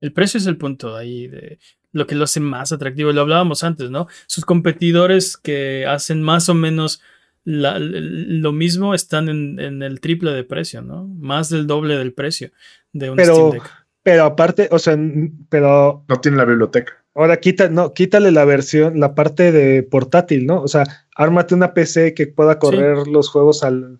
El 0.00 0.12
precio 0.12 0.38
es 0.38 0.46
el 0.46 0.58
punto 0.58 0.96
ahí 0.96 1.28
de 1.28 1.58
lo 1.92 2.06
que 2.06 2.14
lo 2.14 2.24
hace 2.24 2.40
más 2.40 2.72
atractivo. 2.72 3.12
Lo 3.12 3.20
hablábamos 3.20 3.64
antes, 3.64 3.90
¿no? 3.90 4.08
Sus 4.26 4.44
competidores 4.44 5.36
que 5.36 5.86
hacen 5.86 6.22
más 6.22 6.48
o 6.48 6.54
menos 6.54 7.00
la- 7.44 7.78
lo 7.78 8.52
mismo 8.52 8.94
están 8.94 9.28
en, 9.28 9.58
en 9.60 9.82
el 9.82 10.00
triple 10.00 10.30
de 10.32 10.44
precio, 10.44 10.80
¿no? 10.82 11.06
Más 11.06 11.48
del 11.50 11.66
doble 11.66 11.96
del 11.96 12.12
precio 12.12 12.50
de 12.92 13.10
un 13.10 13.16
Pero- 13.16 13.34
Steam 13.34 13.50
Deck. 13.52 13.62
Pero 14.04 14.24
aparte, 14.24 14.68
o 14.72 14.80
sea, 14.80 14.98
pero 15.48 16.04
No 16.08 16.16
tiene 16.20 16.36
la 16.36 16.44
biblioteca. 16.44 16.92
Ahora 17.14 17.36
quita, 17.38 17.68
no, 17.68 17.92
quítale 17.92 18.32
la 18.32 18.44
versión, 18.44 18.98
la 18.98 19.14
parte 19.14 19.52
de 19.52 19.82
portátil, 19.84 20.46
¿no? 20.46 20.60
O 20.62 20.66
sea, 20.66 20.84
ármate 21.14 21.54
una 21.54 21.72
PC 21.74 22.14
que 22.14 22.26
pueda 22.26 22.58
correr 22.58 23.06
los 23.06 23.28
juegos 23.28 23.62
al 23.62 23.98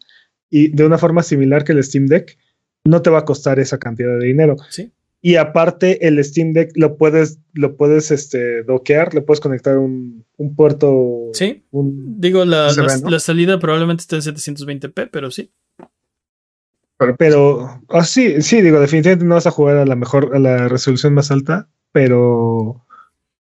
y 0.51 0.69
de 0.75 0.85
una 0.85 0.99
forma 0.99 1.23
similar 1.23 1.63
que 1.65 1.73
el 1.73 1.85
Steam 1.85 2.07
Deck. 2.07 2.37
No 2.85 3.01
te 3.01 3.11
va 3.11 3.21
a 3.21 3.25
costar 3.25 3.61
esa 3.61 3.79
cantidad 3.79 4.19
de 4.19 4.27
dinero. 4.27 4.57
Sí. 4.71 4.93
Y 5.25 5.37
aparte, 5.37 6.07
el 6.09 6.23
Steam 6.25 6.53
Deck 6.53 6.73
lo 6.75 6.97
puedes, 6.97 7.39
lo 7.55 7.77
puedes 7.77 8.11
este, 8.11 8.65
doquear, 8.65 9.15
le 9.15 9.23
puedes 9.23 9.39
conectar 9.39 9.79
un, 9.79 10.25
un 10.37 10.57
puerto. 10.57 11.31
Sí. 11.33 11.65
un- 11.71 12.21
Digo, 12.21 12.45
la, 12.45 12.73
la- 12.73 12.83
ve, 12.87 13.01
¿no? 13.03 13.09
la 13.11 13.21
salida 13.21 13.61
probablemente 13.61 14.01
esté 14.03 14.17
en 14.17 14.23
720p, 14.23 15.09
pero 15.13 15.31
sí. 15.31 15.53
Pero, 16.99 17.17
pero, 17.17 17.81
ah, 17.89 18.05
sí, 18.05 18.43
sí, 18.43 18.61
digo, 18.63 18.79
definitivamente 18.81 19.25
no 19.25 19.35
vas 19.37 19.47
a 19.47 19.51
jugar 19.53 19.77
a 19.77 19.87
la 19.87 19.97
mejor, 19.97 20.35
a 20.35 20.39
la 20.39 20.69
resolución 20.69 21.15
más 21.15 21.31
alta, 21.31 21.69
pero 21.93 22.85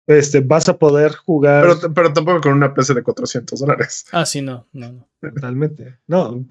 este, 0.06 0.40
vas 0.40 0.68
a 0.68 0.78
poder 0.78 1.12
jugar. 1.12 1.66
pero, 1.80 1.94
pero 1.94 2.12
tampoco 2.12 2.40
con 2.40 2.52
una 2.54 2.72
PC 2.74 2.94
de 2.94 3.02
400 3.02 3.60
dólares. 3.60 4.04
Ah, 4.12 4.24
sí, 4.26 4.40
no, 4.42 4.66
no, 4.72 4.92
no. 4.92 5.08
Totalmente. 5.20 5.98
No, 6.06 6.44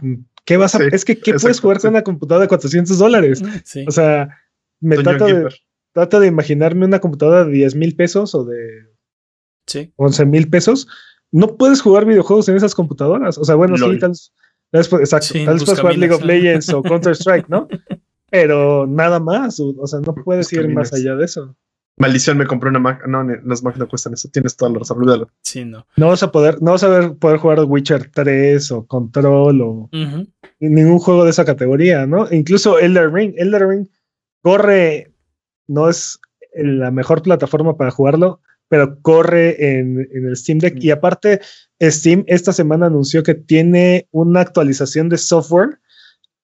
¿qué 0.45 0.57
vas 0.57 0.75
a.? 0.75 0.79
Sí, 0.79 0.83
es 0.91 1.05
que, 1.05 1.19
¿qué 1.19 1.33
puedes 1.35 1.59
jugar 1.59 1.79
con 1.79 1.89
una 1.91 2.03
computadora 2.03 2.43
de 2.43 2.49
400 2.49 2.97
dólares? 2.97 3.41
Sí. 3.63 3.83
O 3.87 3.91
sea, 3.91 4.29
me 4.79 4.97
trato 4.97 5.25
de, 5.25 5.49
trato 5.93 6.19
de 6.19 6.27
imaginarme 6.27 6.85
una 6.85 6.99
computadora 6.99 7.45
de 7.45 7.51
10 7.51 7.75
mil 7.75 7.95
pesos 7.95 8.33
o 8.35 8.43
de 8.45 8.57
sí. 9.65 9.91
11 9.95 10.25
mil 10.25 10.49
pesos. 10.49 10.87
No 11.31 11.57
puedes 11.57 11.81
jugar 11.81 12.05
videojuegos 12.05 12.47
en 12.49 12.55
esas 12.55 12.73
computadoras. 12.75 13.37
O 13.37 13.43
sea, 13.43 13.55
bueno, 13.55 13.75
sí, 13.75 13.81
LOL. 13.81 13.99
tal 13.99 14.09
vez, 14.11 14.31
tal 14.71 14.79
vez 14.81 14.93
exacto, 14.93 15.27
Sí, 15.27 15.45
tal 15.45 15.55
vez 15.55 15.63
puedes 15.65 15.79
jugar 15.81 15.97
League 15.97 16.15
of 16.15 16.23
Legends 16.23 16.69
o 16.73 16.81
Counter 16.83 17.13
Strike, 17.15 17.49
¿no? 17.49 17.67
Pero 18.29 18.85
nada 18.87 19.19
más. 19.19 19.59
O, 19.59 19.73
o 19.77 19.87
sea, 19.87 19.99
no 20.05 20.13
puedes 20.15 20.51
ir 20.53 20.67
más 20.69 20.93
allá 20.93 21.15
de 21.15 21.25
eso. 21.25 21.55
Maldición, 21.99 22.37
me 22.37 22.45
compré 22.45 22.69
una 22.69 22.79
Mac. 22.79 23.07
No, 23.07 23.23
ni- 23.23 23.37
las 23.43 23.63
Mac 23.63 23.75
no 23.77 23.87
cuestan 23.87 24.13
eso. 24.13 24.29
Tienes 24.31 24.55
toda 24.55 24.71
la 24.71 24.79
razón. 24.79 24.99
olvídalo. 24.99 25.29
Sí, 25.41 25.65
no. 25.65 25.85
No 25.97 26.07
vas 26.09 26.21
a 26.23 26.31
poder, 26.31 26.61
no 26.61 26.71
vas 26.71 26.83
a 26.83 26.89
ver- 26.89 27.15
poder 27.17 27.37
jugar 27.39 27.59
Witcher 27.65 28.11
3 28.13 28.71
o 28.71 28.85
Control 28.85 29.61
o 29.61 29.89
ningún 30.59 30.99
juego 30.99 31.23
de 31.23 31.31
esa 31.31 31.43
categoría, 31.45 32.05
¿no? 32.05 32.27
Incluso 32.31 32.77
Elder 32.79 33.11
Ring. 33.11 33.33
Elder 33.37 33.67
Ring 33.67 33.87
corre, 34.47 35.11
no 35.67 35.89
es 35.89 36.19
la 36.53 36.89
mejor 36.89 37.21
plataforma 37.21 37.75
para 37.75 37.91
jugarlo, 37.91 38.39
pero 38.69 39.01
corre 39.01 39.77
en, 39.77 40.07
en 40.09 40.25
el 40.25 40.37
Steam 40.37 40.59
Deck. 40.59 40.81
Y 40.81 40.89
aparte, 40.91 41.41
Steam 41.81 42.23
esta 42.27 42.53
semana 42.53 42.85
anunció 42.85 43.23
que 43.23 43.35
tiene 43.35 44.07
una 44.11 44.39
actualización 44.39 45.09
de 45.09 45.17
software 45.17 45.79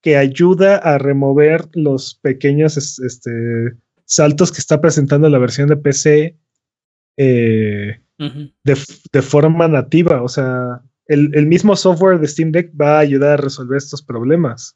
que 0.02 0.18
ayuda 0.18 0.76
a 0.80 0.98
remover 0.98 1.70
los 1.76 2.16
pequeños 2.16 2.76
es- 2.76 3.00
este, 3.00 3.32
saltos 4.04 4.52
que 4.52 4.60
está 4.60 4.82
presentando 4.82 5.30
la 5.30 5.40
versión 5.40 5.70
de 5.70 5.78
PC 5.78 6.38
eh, 7.16 8.02
de, 8.66 8.78
de 9.14 9.22
forma 9.22 9.70
nativa. 9.70 10.22
O 10.24 10.28
sea, 10.28 10.82
el, 11.08 11.32
el 11.36 11.46
mismo 11.48 11.78
software 11.78 12.20
de 12.20 12.28
Steam 12.28 12.52
Deck 12.52 12.74
va 12.80 12.98
a 12.98 13.00
ayudar 13.00 13.32
a 13.32 13.38
resolver 13.44 13.78
estos 13.78 14.02
problemas. 14.04 14.76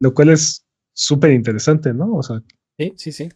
Lo 0.00 0.14
cual 0.14 0.28
es 0.30 0.64
súper 0.92 1.32
interesante, 1.32 1.92
¿no? 1.94 2.14
O 2.14 2.22
sea, 2.22 2.42
Sí, 2.78 2.92
sí, 2.96 3.12
sí. 3.12 3.28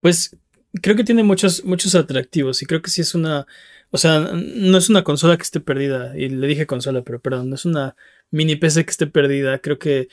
Pues 0.00 0.36
creo 0.82 0.96
que 0.96 1.04
tiene 1.04 1.22
muchos, 1.22 1.64
muchos 1.64 1.94
atractivos 1.94 2.60
y 2.62 2.66
creo 2.66 2.82
que 2.82 2.90
sí 2.90 3.00
es 3.00 3.14
una, 3.14 3.46
o 3.90 3.96
sea, 3.98 4.18
no 4.20 4.76
es 4.76 4.90
una 4.90 5.04
consola 5.04 5.36
que 5.36 5.44
esté 5.44 5.60
perdida, 5.60 6.16
y 6.16 6.28
le 6.28 6.46
dije 6.46 6.66
consola, 6.66 7.02
pero 7.02 7.20
perdón, 7.20 7.48
no 7.48 7.54
es 7.54 7.64
una 7.64 7.96
mini 8.30 8.56
PC 8.56 8.84
que 8.84 8.90
esté 8.90 9.06
perdida, 9.06 9.60
creo 9.60 9.78
que 9.78 10.08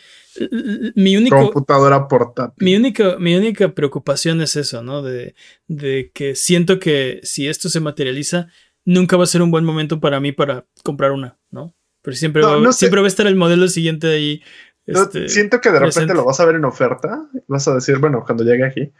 mi 0.95 1.17
único, 1.17 1.35
Computadora 1.35 2.07
portátil. 2.07 2.63
mi 2.63 2.75
única, 2.75 3.17
mi 3.17 3.35
única 3.35 3.73
preocupación 3.73 4.41
es 4.41 4.55
eso, 4.55 4.83
¿no? 4.83 5.01
De, 5.01 5.35
de 5.67 6.11
que 6.13 6.35
siento 6.35 6.79
que 6.79 7.19
si 7.23 7.47
esto 7.47 7.67
se 7.69 7.79
materializa, 7.79 8.47
nunca 8.85 9.17
va 9.17 9.23
a 9.23 9.27
ser 9.27 9.41
un 9.41 9.51
buen 9.51 9.65
momento 9.65 9.99
para 9.99 10.19
mí 10.19 10.31
para 10.31 10.65
comprar 10.83 11.11
una, 11.11 11.37
¿no? 11.49 11.75
Pero 12.03 12.15
siempre, 12.15 12.41
No, 12.43 12.49
va, 12.49 12.59
no 12.59 12.71
sé. 12.71 12.79
siempre 12.79 13.01
va 13.01 13.07
a 13.07 13.09
estar 13.09 13.27
el 13.27 13.35
modelo 13.35 13.67
siguiente 13.67 14.07
ahí. 14.07 14.41
Este, 14.85 15.29
Siento 15.29 15.61
que 15.61 15.69
de 15.69 15.75
repente 15.79 15.93
presente. 15.93 16.13
lo 16.15 16.25
vas 16.25 16.39
a 16.39 16.45
ver 16.45 16.55
en 16.55 16.65
oferta. 16.65 17.25
Vas 17.47 17.67
a 17.67 17.75
decir, 17.75 17.97
bueno, 17.99 18.23
cuando 18.25 18.43
llegue 18.43 18.65
aquí, 18.65 18.91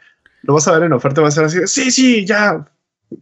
lo 0.42 0.54
vas 0.54 0.66
a 0.68 0.72
ver 0.72 0.84
en 0.84 0.92
oferta 0.92 1.20
y 1.20 1.24
vas 1.24 1.38
a 1.38 1.42
decir, 1.42 1.66
sí, 1.68 1.90
sí, 1.90 2.24
ya. 2.24 2.64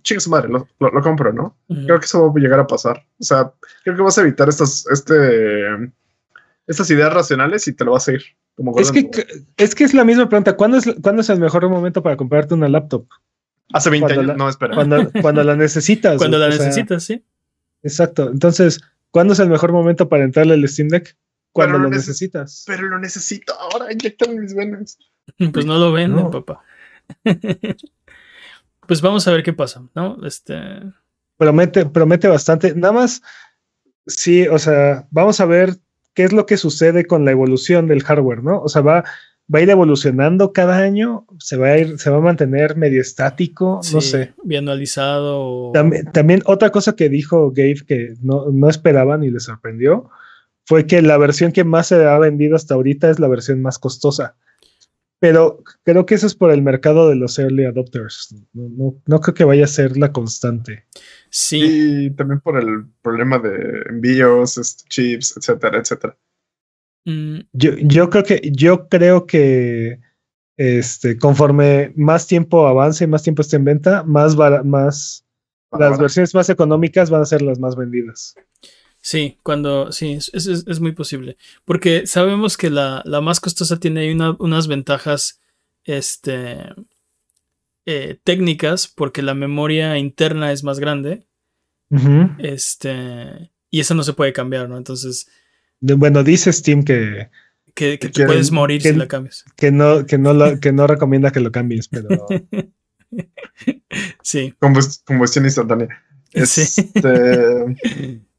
Chica 0.03 0.20
su 0.20 0.31
madre, 0.31 0.49
lo, 0.49 0.69
lo- 0.78 0.91
lo 0.91 1.03
compro, 1.03 1.32
¿no? 1.32 1.57
Creo 1.69 1.99
que 1.99 2.05
eso 2.07 2.24
va 2.32 2.32
a 2.39 2.41
llegar 2.43 2.61
a 2.61 2.66
pasar. 2.66 3.05
O 3.19 3.24
sea, 3.24 3.53
creo 3.82 3.97
que 3.97 4.03
vas 4.03 4.16
a 4.19 4.20
evitar 4.20 4.49
estas, 4.49 4.87
este, 4.87 5.91
estas 6.66 6.89
ideas 6.91 7.12
racionales 7.12 7.66
y 7.66 7.73
te 7.73 7.85
lo 7.85 7.93
vas 7.93 8.07
a 8.09 8.12
ir. 8.12 8.23
Como 8.55 8.78
es 8.78 8.93
que, 8.93 9.11
es 9.57 9.74
que 9.74 9.85
es 9.85 9.95
la 9.95 10.05
misma 10.05 10.28
pregunta. 10.28 10.55
¿Cuándo 10.57 10.77
es, 10.77 10.85
¿cuándo 11.03 11.23
es 11.23 11.31
el 11.31 11.41
mejor 11.41 11.69
momento 11.69 12.03
para 12.03 12.16
comprarte 12.16 12.55
una 12.55 12.69
laptop? 12.69 13.07
hace 13.73 13.89
20 13.91 14.05
cuando 14.15 14.20
años, 14.20 14.28
la- 14.28 14.45
no, 14.45 14.49
espera. 14.49 14.74
Cuando, 14.74 15.11
cuando 15.23 15.43
la 15.45 15.57
necesitas. 15.57 16.19
Cuando 16.19 16.39
la 16.39 16.47
o 16.49 16.53
sea, 16.53 16.66
necesitas, 16.66 17.03
sí. 17.05 17.24
Exacto. 17.82 18.28
Entonces, 18.31 18.81
¿cuándo 19.11 19.32
es 19.32 19.39
el 19.41 19.49
mejor 19.49 19.73
momento 19.73 20.09
para 20.09 20.23
entrarle 20.24 20.55
al 20.55 20.69
Steam 20.69 20.89
Deck? 20.89 21.16
Cuando 21.52 21.74
Pero 21.74 21.78
lo 21.85 21.90
lo 21.90 21.97
neces- 21.97 21.98
necesitas. 22.09 22.64
Pero 22.66 22.82
lo 22.89 22.98
necesito 22.98 23.52
ahora, 23.59 23.93
inyectar 23.93 24.28
en 24.28 24.40
mis 24.40 24.55
venas. 24.55 24.98
Pues 25.52 25.64
no 25.66 25.78
lo 25.78 25.93
venden, 25.93 26.24
No. 26.24 26.31
papá. 26.31 26.62
pues 28.86 29.01
vamos 29.01 29.27
a 29.28 29.32
ver 29.32 29.43
qué 29.43 29.52
pasa, 29.52 29.82
¿no? 29.94 30.16
Este. 30.27 30.56
promete, 31.36 31.86
promete 31.86 32.28
bastante. 32.28 32.74
Nada 32.74 32.93
más, 32.93 33.22
sí, 34.06 34.47
o 34.48 34.59
sea, 34.59 35.06
vamos 35.10 35.40
a 35.40 35.44
ver 35.47 35.77
qué 36.14 36.24
es 36.24 36.32
lo 36.32 36.47
que 36.47 36.56
sucede 36.56 37.06
con 37.06 37.24
la 37.24 37.31
evolución 37.31 37.86
del 37.86 38.02
hardware, 38.02 38.43
¿no? 38.43 38.60
O 38.60 38.68
sea, 38.68 38.82
va, 38.82 39.05
va 39.52 39.59
a 39.59 39.62
ir 39.62 39.70
evolucionando 39.70 40.52
cada 40.52 40.78
año, 40.78 41.27
se 41.39 41.56
va 41.56 41.68
a 41.68 41.78
ir, 41.78 41.98
se 41.98 42.10
va 42.10 42.16
a 42.18 42.20
mantener 42.20 42.77
medio 42.77 43.01
estático, 43.01 43.81
no 43.93 44.01
sé. 44.01 44.35
Bianualizado. 44.43 45.40
o- 45.40 45.72
También, 45.72 46.10
también 46.12 46.43
otra 46.47 46.70
cosa 46.70 46.97
que 46.97 47.09
dijo 47.09 47.51
Gabe 47.52 47.82
que 47.86 48.14
no, 48.20 48.47
no 48.51 48.68
esperaban 48.68 49.22
y 49.22 49.31
les 49.31 49.44
sorprendió 49.44 50.10
fue 50.70 50.86
que 50.86 51.02
la 51.02 51.18
versión 51.18 51.51
que 51.51 51.64
más 51.64 51.88
se 51.88 51.97
ha 52.06 52.16
vendido 52.20 52.55
hasta 52.55 52.74
ahorita 52.74 53.10
es 53.10 53.18
la 53.18 53.26
versión 53.26 53.60
más 53.60 53.80
costosa. 53.80 54.36
Pero 55.18 55.64
creo 55.82 56.06
que 56.06 56.14
eso 56.14 56.28
es 56.28 56.36
por 56.36 56.52
el 56.52 56.62
mercado 56.62 57.09
de 57.09 57.16
los 57.16 57.36
early 57.40 57.64
adopters. 57.64 58.32
No, 58.52 58.68
no- 58.68 59.02
no 59.05 59.20
creo 59.20 59.34
que 59.34 59.42
vaya 59.42 59.64
a 59.64 59.66
ser 59.66 59.97
la 59.97 60.12
constante. 60.12 60.84
Sí, 61.28 62.06
Y 62.06 62.10
también 62.12 62.38
por 62.38 62.56
el 62.56 62.84
problema 63.02 63.40
de 63.40 63.82
envíos, 63.90 64.56
este, 64.59 64.84
chips, 64.88 65.36
etcétera, 65.36 65.78
etcétera. 65.80 66.16
mm, 67.05 67.40
Yo, 67.52 67.72
yo 67.78 68.09
creo 68.10 68.22
que, 68.22 68.40
yo 68.55 68.86
creo 68.88 69.26
que 69.26 69.98
este, 70.56 71.18
conforme 71.18 71.92
más 71.97 72.28
tiempo 72.28 72.68
avance 72.68 73.02
y 73.02 73.09
más 73.09 73.24
tiempo 73.24 73.42
esté 73.42 73.56
en 73.56 73.64
venta, 73.64 74.05
más, 74.05 74.36
las 74.36 75.98
versiones 75.98 76.32
más 76.32 76.48
económicas 76.48 77.10
van 77.10 77.22
a 77.22 77.26
ser 77.26 77.42
las 77.42 77.59
más 77.59 77.74
vendidas. 77.74 78.36
Sí, 79.01 79.39
cuando. 79.43 79.93
Sí, 79.93 80.12
es, 80.12 80.31
es- 80.35 80.64
es 80.66 80.81
muy 80.81 80.93
posible. 80.93 81.36
Porque 81.64 82.06
sabemos 82.06 82.56
que 82.56 82.70
la, 82.70 83.02
la 83.05 83.20
más 83.20 83.40
costosa 83.40 83.78
tiene 83.81 84.01
ahí 84.01 84.10
una- 84.12 84.36
unas 84.39 84.66
ventajas. 84.68 85.40
Este. 85.85 86.59
eh, 87.86 88.18
técnicas. 88.24 88.89
Porque 88.89 89.22
la 89.22 89.35
memoria 89.35 89.98
interna 89.98 90.52
es 90.52 90.62
más 90.64 90.78
grande. 90.78 91.27
Este. 92.39 93.51
Y 93.70 93.81
esa 93.81 93.94
no 93.94 94.02
se 94.02 94.12
puede 94.12 94.32
cambiar, 94.32 94.68
¿no? 94.68 94.77
Entonces. 94.77 95.28
De- 95.81 95.94
Bueno, 95.94 96.22
dice 96.22 96.52
Steam 96.52 96.85
que, 96.85 97.31
Que, 97.74 97.98
que 97.98 98.09
te 98.09 98.12
Quieren- 98.12 98.27
puedes 98.27 98.51
morir 98.51 98.82
que- 98.82 98.93
si 98.93 98.97
la 98.98 99.09
cambias. 99.09 99.44
que 99.56 99.72
no, 99.72 100.05
que 100.06 100.18
no 100.18 100.35
lo- 100.35 100.55
que 100.60 100.72
no 100.72 100.86
recomienda 100.86 101.31
que 101.32 101.40
lo 101.40 101.51
cambies, 101.52 101.89
pero 101.89 102.09
sí. 104.22 104.55
combustión 105.06 105.44
instantánea. 105.44 105.89
Este, 106.32 106.64
Sí, 106.66 106.93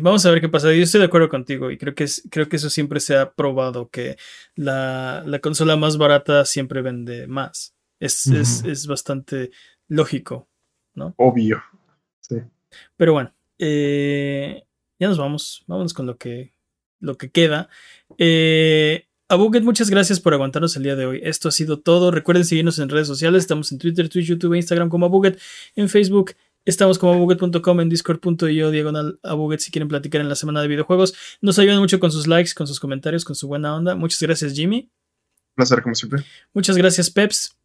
vamos 0.00 0.26
a 0.26 0.30
ver 0.30 0.40
qué 0.40 0.48
pasa. 0.48 0.72
Yo 0.72 0.82
estoy 0.82 1.00
de 1.00 1.06
acuerdo 1.06 1.28
contigo 1.28 1.70
y 1.70 1.78
creo 1.78 1.94
que, 1.94 2.04
es, 2.04 2.26
creo 2.30 2.48
que 2.48 2.56
eso 2.56 2.70
siempre 2.70 3.00
se 3.00 3.16
ha 3.16 3.32
probado, 3.32 3.88
que 3.90 4.16
la, 4.54 5.22
la 5.26 5.38
consola 5.38 5.76
más 5.76 5.96
barata 5.96 6.44
siempre 6.44 6.82
vende 6.82 7.26
más. 7.26 7.74
Es, 8.00 8.26
es, 8.28 8.64
es 8.64 8.86
bastante 8.86 9.50
lógico, 9.88 10.48
¿no? 10.94 11.14
obvio. 11.16 11.62
Sí. 12.20 12.36
Pero 12.96 13.12
bueno, 13.12 13.34
eh, 13.58 14.64
ya 14.98 15.08
nos 15.08 15.18
vamos. 15.18 15.64
Vámonos 15.66 15.94
con 15.94 16.06
lo 16.06 16.16
que, 16.16 16.52
lo 17.00 17.16
que 17.16 17.30
queda. 17.30 17.68
Eh, 18.18 19.06
a 19.28 19.36
Buget, 19.36 19.62
muchas 19.62 19.90
gracias 19.90 20.20
por 20.20 20.32
aguantarnos 20.32 20.76
el 20.76 20.84
día 20.84 20.96
de 20.96 21.06
hoy. 21.06 21.20
Esto 21.22 21.48
ha 21.48 21.52
sido 21.52 21.80
todo. 21.80 22.10
Recuerden 22.10 22.44
seguirnos 22.44 22.78
en 22.78 22.88
redes 22.88 23.06
sociales. 23.06 23.42
Estamos 23.42 23.70
en 23.72 23.78
Twitter, 23.78 24.08
Twitch, 24.08 24.26
YouTube 24.26 24.54
e 24.54 24.58
Instagram 24.58 24.88
como 24.88 25.06
Abuget. 25.06 25.38
En 25.76 25.88
Facebook 25.88 26.34
estamos 26.64 26.98
como 26.98 27.14
abuget.com, 27.14 27.80
en 27.80 27.88
discord.io 27.88 28.70
diagonal 28.70 29.18
Abuget 29.22 29.60
si 29.60 29.70
quieren 29.70 29.88
platicar 29.88 30.20
en 30.20 30.28
la 30.28 30.34
semana 30.34 30.60
de 30.62 30.68
videojuegos. 30.68 31.14
Nos 31.40 31.58
ayudan 31.58 31.78
mucho 31.78 31.98
con 32.00 32.10
sus 32.10 32.26
likes, 32.26 32.52
con 32.54 32.66
sus 32.66 32.80
comentarios, 32.80 33.24
con 33.24 33.36
su 33.36 33.48
buena 33.48 33.74
onda. 33.74 33.94
Muchas 33.94 34.20
gracias, 34.22 34.52
Jimmy. 34.52 34.90
Un 35.50 35.54
placer, 35.56 35.82
como 35.82 35.94
siempre. 35.94 36.24
Muchas 36.52 36.76
gracias, 36.76 37.10
Peps. 37.10 37.56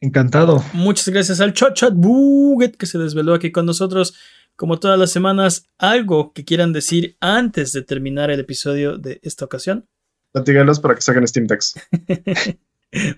Encantado. 0.00 0.64
Muchas 0.72 1.08
gracias 1.08 1.40
al 1.40 1.52
Chat 1.52 1.74
Chat 1.74 1.94
Buget 1.94 2.76
que 2.76 2.86
se 2.86 2.98
desveló 2.98 3.34
aquí 3.34 3.52
con 3.52 3.66
nosotros. 3.66 4.14
Como 4.56 4.78
todas 4.78 4.98
las 4.98 5.10
semanas, 5.10 5.66
algo 5.78 6.32
que 6.32 6.44
quieran 6.44 6.72
decir 6.72 7.16
antes 7.20 7.72
de 7.72 7.82
terminar 7.82 8.30
el 8.30 8.40
episodio 8.40 8.98
de 8.98 9.20
esta 9.22 9.44
ocasión. 9.44 9.86
Platígalos 10.32 10.80
para 10.80 10.94
que 10.94 11.02
saquen 11.02 11.26
Steam 11.26 11.46
Decks. 11.46 11.74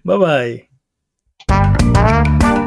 Bye 0.05 0.69
bye. 1.49 2.64